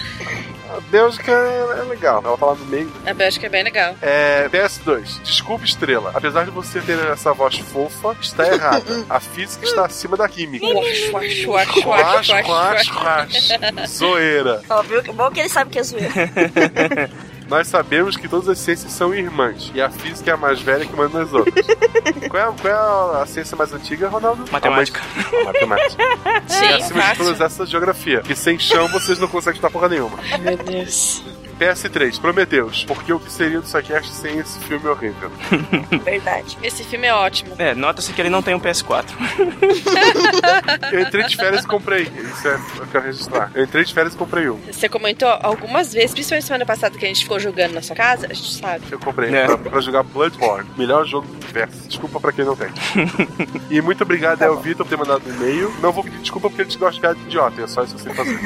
A 0.77 0.81
Bélgica 0.91 1.31
é, 1.31 1.81
é 1.81 1.83
legal. 1.85 2.21
Ela 2.25 2.37
lá 2.41 2.55
no 2.55 2.65
meio. 2.67 2.93
A 3.07 3.15
Bélgica 3.15 3.47
é 3.47 3.49
bem 3.49 3.63
legal. 3.63 3.95
É, 4.03 4.49
PS2. 4.49 5.23
Desculpa, 5.23 5.65
estrela. 5.65 6.11
Apesar 6.15 6.45
de 6.45 6.51
você 6.51 6.81
ter 6.81 6.99
essa 7.07 7.33
voz 7.33 7.59
fofa, 7.59 8.17
está 8.21 8.47
errada. 8.53 9.05
A 9.09 9.21
física 9.21 9.65
está 9.65 9.87
acima 9.87 10.17
da 10.17 10.29
química. 10.29 10.67
Quash, 10.67 11.11
quash, 11.11 11.83
quash, 11.85 12.89
Quash. 12.91 13.49
Zoeira. 13.89 14.63
Ó, 14.69 14.83
viu? 14.83 15.03
Que 15.03 15.13
bom 15.13 15.31
que 15.31 15.41
ele 15.41 15.49
sabe 15.49 15.71
que 15.71 15.79
é 15.79 15.83
zoeira. 15.83 16.11
Nós 17.49 17.69
sabemos 17.69 18.17
que 18.17 18.29
todas 18.29 18.49
as 18.49 18.59
ciências 18.59 18.93
são 18.93 19.15
irmãs 19.15 19.71
e 19.75 19.81
a 19.81 19.91
física 19.91 20.31
é 20.31 20.35
a 20.35 20.37
mais 20.37 20.61
velha 20.61 20.87
que 20.87 20.97
manda 20.97 21.21
nas 21.21 21.33
outras. 21.33 21.67
qual, 22.29 22.53
é, 22.53 22.55
qual 22.61 23.19
é 23.19 23.23
a 23.23 23.27
ciência 23.27 23.57
mais 23.57 23.73
antiga, 23.73 24.09
Ronaldo? 24.09 24.45
Matemática. 24.51 25.01
Matemática. 25.45 26.03
Sim, 26.47 26.65
e 26.65 26.73
acima 26.73 27.01
de 27.01 27.07
fácil. 27.07 27.25
todas 27.25 27.41
essas, 27.41 27.71
geografia. 27.71 28.21
Que 28.21 28.35
sem 28.35 28.59
chão 28.59 28.89
vocês 28.89 29.19
não 29.19 29.29
conseguem 29.29 29.55
estudar 29.55 29.71
porra 29.71 29.89
nenhuma. 29.89 30.19
Meu 30.41 30.57
Deus. 30.57 31.23
PS3, 31.55 32.21
Prometeus. 32.21 32.85
Porque 32.85 33.13
o 33.13 33.19
que 33.21 33.31
seria 33.31 33.59
do 33.61 33.65
Psycast 33.65 34.13
sem 34.13 34.39
esse 34.39 34.59
filme 34.61 34.87
horrível? 34.89 35.31
Verdade. 36.05 36.59
Esse 36.63 36.85
filme 36.85 37.07
é 37.07 37.15
ótimo. 37.15 37.55
É, 37.59 37.75
nota-se 37.75 38.13
que 38.13 38.21
ele 38.21 38.31
não 38.31 38.43
tem 38.43 38.55
um 38.55 38.61
PS4. 38.61 39.05
Eu 40.93 41.01
entrei 41.01 41.25
de 41.25 41.37
férias 41.37 41.65
e 41.65 41.67
comprei. 41.67 42.03
Isso 42.03 42.49
é, 42.49 42.59
eu 42.79 42.87
quero 42.87 43.05
registrar. 43.05 43.51
Eu 43.55 43.65
entrei 43.65 43.85
de 43.85 43.95
férias 43.95 44.15
e 44.15 44.17
comprei 44.17 44.49
um. 44.49 44.59
Você 44.71 44.89
comentou 44.89 45.29
algumas 45.43 45.93
vezes, 45.93 46.13
principalmente 46.13 46.47
semana 46.47 46.67
passada 46.67 46.97
que 46.99 47.05
a 47.05 47.09
gente 47.09 47.23
ficou 47.23 47.39
jogando 47.39 47.73
na 47.73 47.83
sua 47.83 47.97
casa, 47.97 48.27
a 48.31 48.35
gente 48.35 48.53
sabe. 48.55 48.85
Eu 48.91 48.99
comprei 48.99 49.35
É. 49.35 49.47
pra, 49.47 49.59
pra 49.59 49.81
jogar 49.81 50.03
Bloodborne. 50.03 50.69
Melhor 50.77 51.07
jogo 51.07 51.27
do 51.27 51.35
universo. 51.45 51.89
Desculpa 51.89 52.21
pra 52.21 52.33
quem 52.33 52.45
não 52.45 52.57
tem. 52.57 52.69
e 53.71 53.81
muito 53.81 54.03
obrigado 54.03 54.43
ao 54.43 54.57
Vitor 54.61 54.85
por 54.87 54.91
ter 54.91 54.97
mandado 54.97 55.23
um 55.29 55.35
e-mail. 55.35 55.73
Não 55.81 55.93
vou 55.93 56.05
pedir 56.05 56.19
desculpa 56.19 56.49
porque 56.49 56.63
a 56.63 56.65
gente 56.65 56.79
gosta 56.79 56.95
de 56.95 57.01
piada 57.01 57.15
de 57.19 57.25
idiota. 57.27 57.63
É 57.63 57.67
só 57.67 57.83
isso 57.85 57.95
que 57.95 58.03
você 58.03 58.15
fazer. 58.15 58.39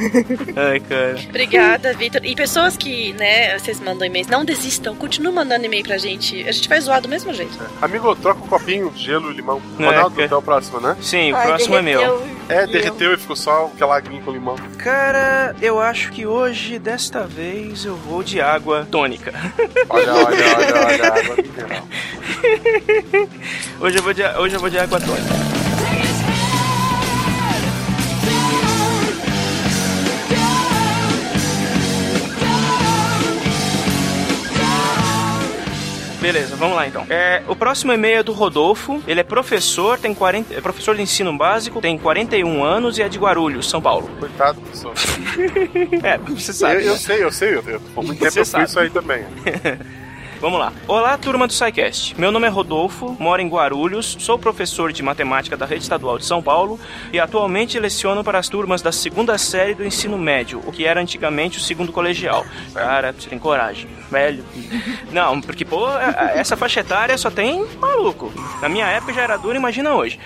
Ai, 0.56 0.80
cara. 0.80 1.16
Obrigada, 1.28 1.92
Vitor. 1.94 2.24
E 2.24 2.34
pessoas 2.34 2.76
que, 2.76 2.88
né, 3.18 3.58
vocês 3.58 3.80
mandam 3.80 4.06
e-mails, 4.06 4.28
não 4.28 4.44
desistam, 4.44 4.94
continuem 4.94 5.34
mandando 5.34 5.64
e-mail 5.64 5.84
pra 5.84 5.98
gente. 5.98 6.46
A 6.48 6.52
gente 6.52 6.68
vai 6.68 6.80
zoar 6.80 7.00
do 7.00 7.08
mesmo 7.08 7.32
jeito. 7.32 7.58
Amigo, 7.80 8.14
troca 8.16 8.42
um 8.42 8.46
copinho, 8.46 8.92
gelo, 8.96 9.30
limão. 9.30 9.60
É, 9.78 9.84
Ronaldo, 9.86 10.16
que- 10.16 10.22
até 10.22 10.34
o 10.36 10.42
próximo, 10.42 10.80
né? 10.80 10.96
Sim, 11.00 11.32
o 11.32 11.36
Ai, 11.36 11.46
próximo 11.46 11.76
é 11.76 11.82
meu. 11.82 12.26
É, 12.48 12.66
derreteu 12.66 13.12
e 13.12 13.16
ficou 13.18 13.36
só 13.36 13.70
aquela 13.74 13.96
aguinha 13.96 14.22
com 14.22 14.30
limão. 14.30 14.56
Cara, 14.78 15.54
eu 15.60 15.78
acho 15.80 16.10
que 16.12 16.26
hoje, 16.26 16.78
desta 16.78 17.24
vez, 17.26 17.84
eu 17.84 17.94
vou 17.96 18.22
de 18.22 18.40
água 18.40 18.86
tônica. 18.90 19.32
Olha, 19.88 20.14
olha, 20.14 20.26
olha, 20.26 20.86
olha, 20.86 21.06
água 21.12 21.36
mineral. 21.36 21.88
hoje, 23.80 23.96
eu 23.98 24.02
vou 24.02 24.14
de, 24.14 24.22
hoje 24.24 24.54
eu 24.56 24.60
vou 24.60 24.70
de 24.70 24.78
água 24.78 24.98
tônica. 25.00 25.57
Beleza, 36.32 36.56
vamos 36.56 36.76
lá 36.76 36.86
então. 36.86 37.06
É, 37.08 37.42
o 37.48 37.56
próximo 37.56 37.90
e-mail 37.90 38.18
é 38.18 38.22
do 38.22 38.32
Rodolfo. 38.32 39.02
Ele 39.06 39.18
é 39.18 39.22
professor, 39.22 39.98
tem 39.98 40.12
40, 40.12 40.52
é 40.52 40.60
professor 40.60 40.94
de 40.94 41.00
ensino 41.00 41.34
básico, 41.34 41.80
tem 41.80 41.96
41 41.96 42.62
anos 42.62 42.98
e 42.98 43.02
é 43.02 43.08
de 43.08 43.18
Guarulhos, 43.18 43.70
São 43.70 43.80
Paulo. 43.80 44.10
Coitado, 44.20 44.60
pessoal. 44.60 44.92
é, 46.04 46.18
você 46.18 46.52
sabe. 46.52 46.74
Eu, 46.74 46.80
eu 46.80 46.92
né? 46.92 46.98
sei, 46.98 47.24
eu 47.24 47.32
sei. 47.32 47.48
Eu, 47.54 47.64
eu, 47.66 47.80
muito 48.02 48.18
tempo 48.18 48.30
Você 48.30 48.40
eu 48.40 48.44
fui 48.44 48.44
sabe. 48.44 48.64
isso 48.64 48.78
aí 48.78 48.90
também. 48.90 49.24
Vamos 50.40 50.60
lá. 50.60 50.72
Olá, 50.86 51.18
turma 51.18 51.48
do 51.48 51.52
SciCast. 51.52 52.14
Meu 52.18 52.30
nome 52.30 52.46
é 52.46 52.48
Rodolfo, 52.48 53.16
moro 53.18 53.42
em 53.42 53.48
Guarulhos, 53.48 54.16
sou 54.20 54.38
professor 54.38 54.92
de 54.92 55.02
matemática 55.02 55.56
da 55.56 55.66
Rede 55.66 55.82
Estadual 55.82 56.16
de 56.16 56.24
São 56.24 56.40
Paulo 56.40 56.78
e 57.12 57.18
atualmente 57.18 57.76
leciono 57.80 58.22
para 58.22 58.38
as 58.38 58.48
turmas 58.48 58.80
da 58.80 58.92
segunda 58.92 59.36
série 59.36 59.74
do 59.74 59.84
ensino 59.84 60.16
médio, 60.16 60.62
o 60.64 60.70
que 60.70 60.84
era 60.86 61.00
antigamente 61.00 61.58
o 61.58 61.60
segundo 61.60 61.90
colegial. 61.90 62.46
Cara, 62.72 63.12
você 63.12 63.28
tem 63.28 63.38
coragem, 63.38 63.88
velho. 64.12 64.44
Não, 65.10 65.40
porque, 65.40 65.64
pô, 65.64 65.86
a- 65.86 66.14
a- 66.16 66.30
essa 66.36 66.56
faixa 66.56 66.80
etária 66.80 67.18
só 67.18 67.30
tem 67.32 67.66
maluco. 67.80 68.32
Na 68.62 68.68
minha 68.68 68.86
época 68.86 69.12
já 69.12 69.22
era 69.22 69.36
duro, 69.36 69.56
imagina 69.56 69.92
hoje. 69.92 70.20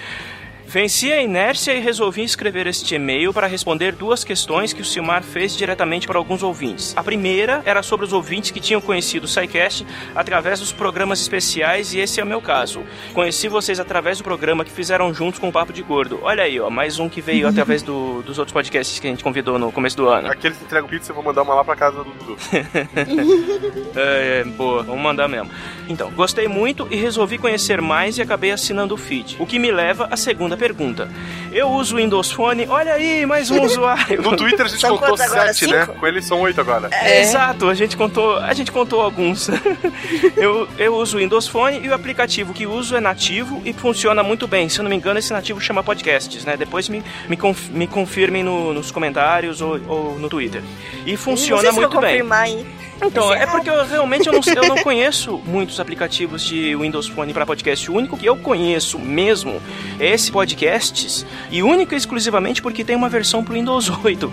Venci 0.73 1.12
a 1.12 1.20
inércia 1.20 1.74
e 1.74 1.81
resolvi 1.81 2.23
escrever 2.23 2.66
este 2.66 2.94
e-mail 2.94 3.31
para 3.31 3.47
responder 3.47 3.93
duas 3.93 4.24
questões 4.24 4.73
que 4.73 4.81
o 4.81 4.85
Silmar 4.86 5.23
fez 5.23 5.55
diretamente 5.55 6.07
para 6.07 6.16
alguns 6.16 6.43
ouvintes. 6.43 6.94
A 6.97 7.03
primeira 7.03 7.61
era 7.66 7.82
sobre 7.82 8.07
os 8.07 8.12
ouvintes 8.15 8.51
que 8.51 8.59
tinham 8.59 8.81
conhecido 8.81 9.24
o 9.24 9.28
SciCast 9.28 9.86
através 10.15 10.61
dos 10.61 10.73
programas 10.73 11.20
especiais 11.20 11.93
e 11.93 11.99
esse 12.01 12.20
é 12.20 12.24
o 12.24 12.27
meu 12.27 12.40
caso. 12.40 12.82
Conheci 13.12 13.49
vocês 13.49 13.78
através 13.78 14.16
do 14.16 14.24
programa 14.24 14.65
que 14.65 14.70
fizeram 14.70 15.12
juntos 15.12 15.39
com 15.39 15.51
o 15.51 15.53
Papo 15.53 15.74
de 15.74 15.82
Gordo. 15.82 16.20
Olha 16.23 16.44
aí, 16.44 16.59
ó, 16.59 16.70
mais 16.70 16.99
um 16.99 17.07
que 17.07 17.20
veio 17.20 17.47
através 17.47 17.82
do- 17.82 18.23
dos 18.23 18.39
outros 18.39 18.55
podcasts 18.55 18.99
que 18.99 19.07
a 19.07 19.11
gente 19.11 19.23
convidou 19.23 19.59
no 19.59 19.70
começo 19.70 19.99
do 19.99 20.09
ano. 20.09 20.28
Aqueles 20.31 20.57
que 20.57 20.65
entregam 20.65 20.89
pizza, 20.89 21.11
eu 21.11 21.15
vou 21.16 21.23
mandar 21.23 21.43
uma 21.43 21.53
lá 21.55 21.65
pra 21.65 21.77
casa 21.77 21.99
do 22.03 22.11
Dudu. 22.11 22.36
É, 23.94 24.40
é, 24.40 24.44
boa, 24.44 24.82
vamos 24.82 25.03
mandar 25.03 25.28
mesmo. 25.28 25.51
Então, 25.86 26.11
gostei 26.12 26.49
muito 26.49 26.89
e 26.90 26.97
resolvi 26.97 27.36
conhecer 27.36 27.81
mais 27.82 28.16
e 28.16 28.23
acabei 28.23 28.51
assinando 28.51 28.94
o 28.94 28.97
feed. 28.97 29.36
O 29.39 29.44
que 29.47 29.59
me 29.59 29.70
leva 29.70 30.09
à 30.11 30.16
segunda 30.16 30.57
pergunta. 30.62 31.09
Eu 31.51 31.68
uso 31.70 31.97
o 31.97 31.98
Windows 31.98 32.30
Phone, 32.30 32.66
olha 32.68 32.93
aí, 32.94 33.26
mais 33.26 33.51
um 33.51 33.60
usuário. 33.66 34.22
No 34.22 34.36
Twitter 34.36 34.64
a 34.64 34.68
gente 34.68 34.86
contou 34.86 35.16
sete, 35.16 35.66
né? 35.66 35.86
Com 35.86 36.06
eles 36.06 36.24
são 36.24 36.40
oito 36.40 36.60
agora. 36.60 36.89
É, 36.93 37.20
Exato, 37.22 37.68
a 37.68 37.74
gente 37.74 37.97
contou, 37.97 38.36
a 38.36 38.52
gente 38.55 38.70
contou 38.70 39.01
alguns. 39.01 39.48
eu, 40.36 40.68
eu 40.78 40.94
uso 40.94 41.16
o 41.16 41.20
Windows 41.20 41.48
Phone 41.48 41.80
e 41.84 41.89
o 41.89 41.94
aplicativo 41.94 42.52
que 42.55 42.64
uso 42.66 42.94
é 42.97 43.01
nativo 43.01 43.60
e 43.64 43.72
funciona 43.72 44.22
muito 44.22 44.47
bem. 44.47 44.68
Se 44.68 44.78
eu 44.78 44.84
não 44.84 44.90
me 44.90 44.97
engano, 44.97 45.18
esse 45.18 45.32
nativo 45.32 45.60
chama 45.60 45.82
podcasts, 45.82 46.44
né? 46.44 46.56
Depois 46.56 46.89
me, 46.89 47.02
me, 47.28 47.36
conf- 47.36 47.68
me 47.70 47.86
confirmem 47.89 48.43
no- 48.44 48.72
nos 48.72 48.90
comentários 48.93 49.60
ou, 49.60 49.80
ou 49.89 50.18
no 50.18 50.28
Twitter. 50.28 50.62
E 51.05 51.16
funciona 51.16 51.62
não 51.64 51.72
sei 51.72 51.72
se 51.72 51.78
muito 51.80 51.93
vou 51.93 52.01
bem. 52.01 52.10
confirmar, 52.12 52.48
hein? 52.48 52.66
Então, 53.04 53.32
é 53.32 53.46
porque 53.46 53.68
eu 53.68 53.84
realmente 53.86 54.26
eu 54.28 54.32
não, 54.32 54.40
eu 54.54 54.68
não 54.68 54.76
conheço 54.82 55.40
muitos 55.44 55.78
aplicativos 55.80 56.42
de 56.44 56.74
Windows 56.76 57.08
Phone 57.08 57.32
para 57.32 57.44
podcast. 57.46 57.90
O 57.90 57.94
único 57.94 58.16
que 58.16 58.26
eu 58.26 58.36
conheço 58.36 58.98
mesmo 58.98 59.60
é 59.98 60.10
esse 60.12 60.30
Podcasts 60.30 61.26
e 61.50 61.62
única 61.62 61.94
e 61.94 61.98
exclusivamente 61.98 62.62
porque 62.62 62.84
tem 62.84 62.96
uma 62.96 63.08
versão 63.08 63.42
pro 63.44 63.54
Windows 63.54 63.90
8. 64.04 64.32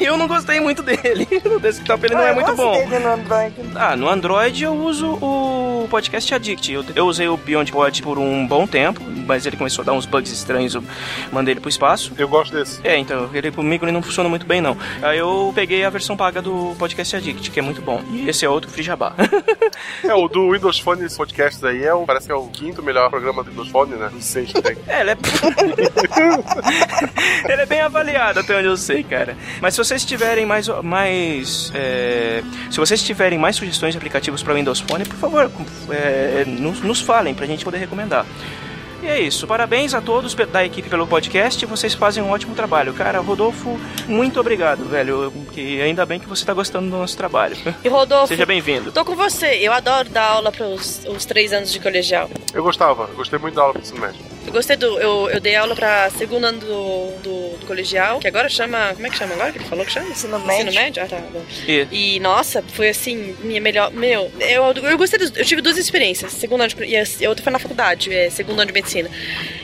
e 0.00 0.04
eu 0.04 0.16
não 0.16 0.26
gostei 0.26 0.60
muito 0.60 0.82
dele. 0.82 1.26
No 1.44 1.60
desktop 1.60 2.04
ele 2.06 2.14
não 2.14 2.22
Ah, 2.22 2.28
é 2.28 2.34
muito 2.34 2.54
bom. 2.54 2.72
dele 2.72 2.98
no 2.98 3.12
Android. 3.12 3.54
Ah, 3.74 3.96
no 3.96 4.08
Android 4.08 4.64
eu 4.64 4.72
uso 4.74 5.18
o 5.20 5.63
o 5.84 5.88
podcast 5.88 6.34
Addict. 6.34 6.72
Eu, 6.72 6.84
eu 6.94 7.06
usei 7.06 7.28
o 7.28 7.36
Beyond 7.36 7.70
Pod 7.70 8.02
por 8.02 8.18
um 8.18 8.46
bom 8.46 8.66
tempo, 8.66 9.00
mas 9.26 9.46
ele 9.46 9.56
começou 9.56 9.82
a 9.82 9.86
dar 9.86 9.92
uns 9.92 10.06
bugs 10.06 10.32
estranhos, 10.32 10.74
eu 10.74 10.84
mandei 11.32 11.52
ele 11.52 11.60
pro 11.60 11.68
espaço. 11.68 12.12
Eu 12.18 12.28
gosto 12.28 12.54
desse. 12.54 12.80
É, 12.86 12.98
então, 12.98 13.30
ele 13.32 13.50
comigo 13.50 13.84
ele 13.84 13.92
não 13.92 14.02
funciona 14.02 14.28
muito 14.28 14.46
bem, 14.46 14.60
não. 14.60 14.76
Aí 15.02 15.18
eu 15.18 15.52
peguei 15.54 15.84
a 15.84 15.90
versão 15.90 16.16
paga 16.16 16.42
do 16.42 16.74
podcast 16.78 17.16
Addict, 17.16 17.50
que 17.50 17.58
é 17.58 17.62
muito 17.62 17.82
bom. 17.82 18.02
E 18.10 18.28
esse 18.28 18.44
é 18.44 18.48
outro 18.48 18.70
Free 18.70 18.82
Jabá. 18.82 19.14
É, 20.02 20.14
o 20.14 20.28
do 20.28 20.52
Windows 20.52 20.78
Phone 20.78 21.04
esse 21.04 21.16
podcast 21.16 21.64
aí 21.66 21.84
é 21.84 21.92
o, 21.92 22.04
parece 22.04 22.26
que 22.26 22.32
é 22.32 22.34
o 22.34 22.46
quinto 22.46 22.82
melhor 22.82 23.10
programa 23.10 23.42
do 23.42 23.50
Windows 23.50 23.68
Phone, 23.68 23.94
né? 23.94 24.08
Dos 24.12 24.24
seis 24.24 24.52
que 24.52 24.60
tem. 24.60 24.76
É, 24.86 25.00
ele 25.00 25.10
é. 25.10 25.16
ele 27.52 27.62
é 27.62 27.66
bem 27.66 27.80
avaliado 27.80 28.40
até 28.40 28.56
onde 28.56 28.68
eu 28.68 28.76
sei, 28.76 29.02
cara. 29.02 29.36
Mas 29.60 29.74
se 29.74 29.78
vocês 29.78 30.04
tiverem 30.04 30.46
mais. 30.46 30.68
mais 30.82 31.72
é, 31.74 32.42
Se 32.70 32.78
vocês 32.78 33.02
tiverem 33.02 33.38
mais 33.38 33.56
sugestões 33.56 33.92
de 33.92 33.98
aplicativos 33.98 34.42
para 34.42 34.54
Windows 34.54 34.80
Phone, 34.80 35.04
por 35.04 35.16
favor, 35.16 35.50
é, 35.90 36.44
nos, 36.46 36.80
nos 36.80 37.00
falem 37.00 37.34
pra 37.34 37.46
gente 37.46 37.64
poder 37.64 37.78
recomendar. 37.78 38.26
E 39.04 39.06
é 39.06 39.20
isso. 39.20 39.46
Parabéns 39.46 39.92
a 39.92 40.00
todos 40.00 40.34
da 40.34 40.64
equipe 40.64 40.88
pelo 40.88 41.06
podcast. 41.06 41.66
Vocês 41.66 41.92
fazem 41.92 42.22
um 42.22 42.30
ótimo 42.30 42.54
trabalho. 42.54 42.94
Cara, 42.94 43.20
Rodolfo, 43.20 43.78
muito 44.08 44.40
obrigado, 44.40 44.86
velho. 44.86 45.30
Que 45.52 45.82
ainda 45.82 46.06
bem 46.06 46.18
que 46.18 46.26
você 46.26 46.42
tá 46.42 46.54
gostando 46.54 46.88
do 46.88 46.96
nosso 46.96 47.14
trabalho. 47.14 47.54
E 47.84 47.88
Rodolfo, 47.88 48.28
Seja 48.28 48.46
bem-vindo. 48.46 48.90
tô 48.92 49.04
com 49.04 49.14
você. 49.14 49.58
Eu 49.60 49.74
adoro 49.74 50.08
dar 50.08 50.30
aula 50.30 50.50
para 50.50 50.66
os, 50.66 51.04
três 51.26 51.52
anos 51.52 51.70
de 51.70 51.80
colegial. 51.80 52.30
Eu 52.54 52.62
gostava, 52.62 53.06
gostei 53.08 53.38
muito 53.38 53.54
da 53.54 53.62
aula 53.62 53.74
do 53.74 53.80
ensino 53.80 54.00
médio. 54.00 54.33
Eu 54.46 54.52
gostei 54.52 54.76
do. 54.76 54.98
Eu, 55.00 55.30
eu 55.30 55.40
dei 55.40 55.56
aula 55.56 55.74
pra 55.74 56.10
segundo 56.10 56.44
ano 56.44 56.58
do, 56.60 56.66
do, 57.22 57.56
do 57.58 57.66
colegial, 57.66 58.18
que 58.20 58.28
agora 58.28 58.48
chama. 58.48 58.92
Como 58.94 59.06
é 59.06 59.10
que 59.10 59.16
chama 59.16 59.34
agora? 59.34 59.52
Que 59.52 59.58
ele 59.58 59.64
falou 59.64 59.84
que 59.84 59.92
chama? 59.92 60.08
Ensino 60.10 60.38
médio. 60.38 60.68
Ensino 60.68 60.82
médio? 60.82 61.02
Ah, 61.02 61.06
tá. 61.06 61.16
bom. 61.32 61.42
E- 61.66 61.86
E, 61.90 62.20
nossa, 62.20 62.62
foi 62.74 62.88
assim, 62.90 63.34
minha 63.42 63.60
melhor. 63.60 63.90
Meu, 63.90 64.30
eu, 64.40 64.72
eu 64.72 64.98
gostei 64.98 65.18
dos. 65.18 65.32
Eu 65.36 65.44
tive 65.44 65.60
duas 65.62 65.76
experiências. 65.78 66.32
Segundo 66.32 66.60
ano 66.62 66.68
de. 66.74 66.84
E 66.84 67.24
a 67.26 67.28
outra 67.28 67.42
foi 67.42 67.52
na 67.52 67.58
faculdade, 67.58 68.12
é, 68.14 68.28
segundo 68.30 68.58
ano 68.60 68.66
de 68.66 68.72
medicina. 68.72 69.08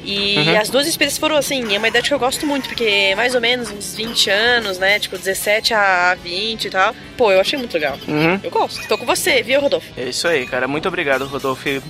E 0.04 0.38
Uhum. 0.38 0.58
as 0.58 0.70
duas 0.70 0.86
experiências 0.86 1.18
foram 1.18 1.36
assim, 1.36 1.74
é 1.74 1.78
uma 1.78 1.86
idade 1.88 2.08
que 2.08 2.14
eu 2.14 2.18
gosto 2.18 2.46
muito, 2.46 2.68
porque 2.68 2.84
é 2.84 3.14
mais 3.14 3.34
ou 3.34 3.40
menos 3.40 3.70
uns 3.70 3.94
20 3.94 4.30
anos, 4.30 4.78
né? 4.78 4.98
Tipo, 4.98 5.16
17 5.18 5.74
a 5.74 6.16
20 6.22 6.64
e 6.64 6.70
tal. 6.70 6.94
Pô, 7.16 7.30
eu 7.30 7.40
achei 7.40 7.58
muito 7.58 7.74
legal. 7.74 7.98
Uhum. 8.08 8.40
Eu 8.42 8.50
gosto. 8.50 8.86
Tô 8.88 8.96
com 8.96 9.04
você, 9.04 9.42
viu, 9.42 9.60
Rodolfo? 9.60 9.86
É 9.96 10.04
isso 10.08 10.26
aí, 10.26 10.46
cara. 10.46 10.66
Muito 10.66 10.88
obrigado, 10.88 11.26
Rodolfo. 11.26 11.68
E, 11.68 11.80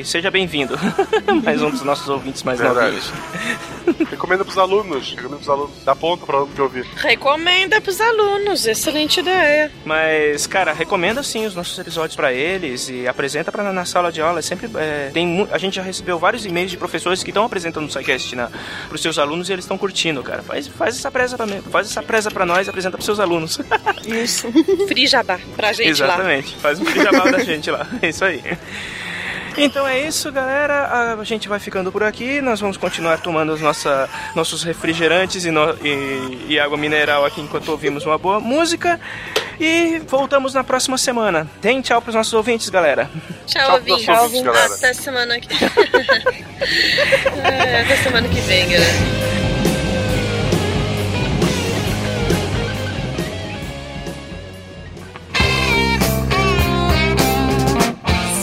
e 0.00 0.04
seja 0.04 0.30
bem-vindo. 0.30 0.78
mais 1.44 1.60
um 1.60 1.70
dos 1.70 1.82
nossos 1.82 2.08
ouvintes 2.12 2.42
mais 2.42 2.58
Verdade. 2.58 2.96
novinhos. 2.96 3.12
Recomenda 4.10 4.44
pros 4.44 4.58
alunos, 4.58 5.10
recomenda 5.10 5.36
pros 5.36 5.48
alunos. 5.48 5.84
Dá 5.84 5.94
ponto 5.96 6.24
pra 6.26 6.36
aluno 6.36 6.52
que 6.54 6.60
ouvir. 6.60 6.86
Recomenda 6.96 7.80
pros 7.80 8.00
alunos, 8.00 8.66
excelente 8.66 9.20
ideia. 9.20 9.70
Mas, 9.84 10.46
cara, 10.46 10.72
recomenda 10.72 11.22
sim 11.22 11.44
os 11.46 11.54
nossos 11.54 11.76
episódios 11.78 12.14
pra 12.14 12.32
eles 12.32 12.88
e 12.88 13.08
apresenta 13.08 13.50
pra, 13.50 13.72
na 13.72 13.84
sala 13.84 14.12
de 14.12 14.20
aula. 14.20 14.38
É 14.38 14.42
sempre 14.42 14.70
é, 14.76 15.10
tem 15.12 15.48
a 15.50 15.58
gente 15.58 15.76
já 15.76 15.82
recebeu 15.82 16.18
vários 16.18 16.46
e-mails 16.46 16.70
de 16.70 16.76
professores 16.76 17.22
que 17.22 17.30
estão 17.30 17.44
apresentando 17.44 17.86
o 17.86 17.90
SciCast 17.90 18.36
na, 18.36 18.50
pros 18.88 19.02
seus 19.02 19.18
alunos 19.18 19.48
e 19.48 19.52
eles 19.52 19.64
estão 19.64 19.76
curtindo, 19.76 20.22
cara. 20.22 20.42
Faz, 20.42 20.68
faz 20.68 20.96
essa 20.96 21.10
presa 21.10 21.36
pra 21.36 21.46
mim, 21.46 21.60
faz 21.62 21.90
essa 21.90 22.02
presa 22.02 22.30
pra 22.30 22.46
nós 22.46 22.66
e 22.66 22.70
apresenta 22.70 22.96
pros 22.96 23.06
seus 23.06 23.18
alunos. 23.18 23.58
Isso. 24.06 24.50
Free 24.86 25.06
jabá 25.06 25.38
pra 25.56 25.72
gente 25.72 26.00
lá. 26.02 26.08
Exatamente. 26.08 26.56
Faz 26.56 26.80
um 26.80 26.84
pijamão 26.84 27.30
da 27.30 27.38
gente 27.40 27.70
lá. 27.70 27.86
É 28.00 28.08
isso 28.08 28.24
aí. 28.24 28.42
Então 29.56 29.86
é 29.86 30.00
isso, 30.00 30.30
galera. 30.32 31.16
A 31.20 31.24
gente 31.24 31.48
vai 31.48 31.58
ficando 31.58 31.92
por 31.92 32.02
aqui. 32.02 32.40
Nós 32.40 32.60
vamos 32.60 32.76
continuar 32.76 33.20
tomando 33.20 33.52
os 33.52 33.60
nossa, 33.60 34.08
nossos 34.34 34.62
refrigerantes 34.62 35.44
e, 35.44 35.50
no- 35.50 35.74
e- 35.84 36.46
e 36.48 36.58
água 36.60 36.76
mineral 36.78 37.24
aqui 37.24 37.40
enquanto 37.40 37.68
ouvimos 37.70 38.04
uma 38.06 38.18
boa 38.18 38.40
música. 38.40 38.98
E 39.60 40.00
voltamos 40.08 40.54
na 40.54 40.64
próxima 40.64 40.96
semana. 40.98 41.46
Deem 41.60 41.80
tchau 41.82 42.00
pros 42.02 42.14
nossos 42.14 42.32
ouvintes, 42.32 42.68
galera. 42.68 43.08
Tchau, 43.46 43.62
Tchau 43.66 43.74
ouvinte. 43.76 44.04
pros 44.06 44.18
ouvintes, 44.18 44.42
galera. 44.44 44.74
Até 44.74 44.92
semana 44.94 45.38
que... 45.40 45.48
É, 47.44 47.80
até 47.84 47.96
semana 47.96 48.28
que 48.28 48.40
vem, 48.40 48.68
galera. 48.70 48.92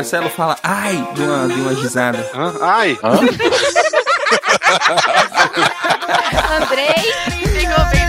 Marcelo 0.00 0.30
fala 0.30 0.56
ai 0.62 0.96
de 1.12 1.22
uma, 1.22 1.46
de 1.46 1.60
uma 1.60 1.72
risada. 1.72 2.30
Hã? 2.34 2.54
Ai! 2.62 2.98
Hã? 3.04 3.20
Andrei, 6.62 6.94
ficou 7.52 7.84
bem. 7.90 7.99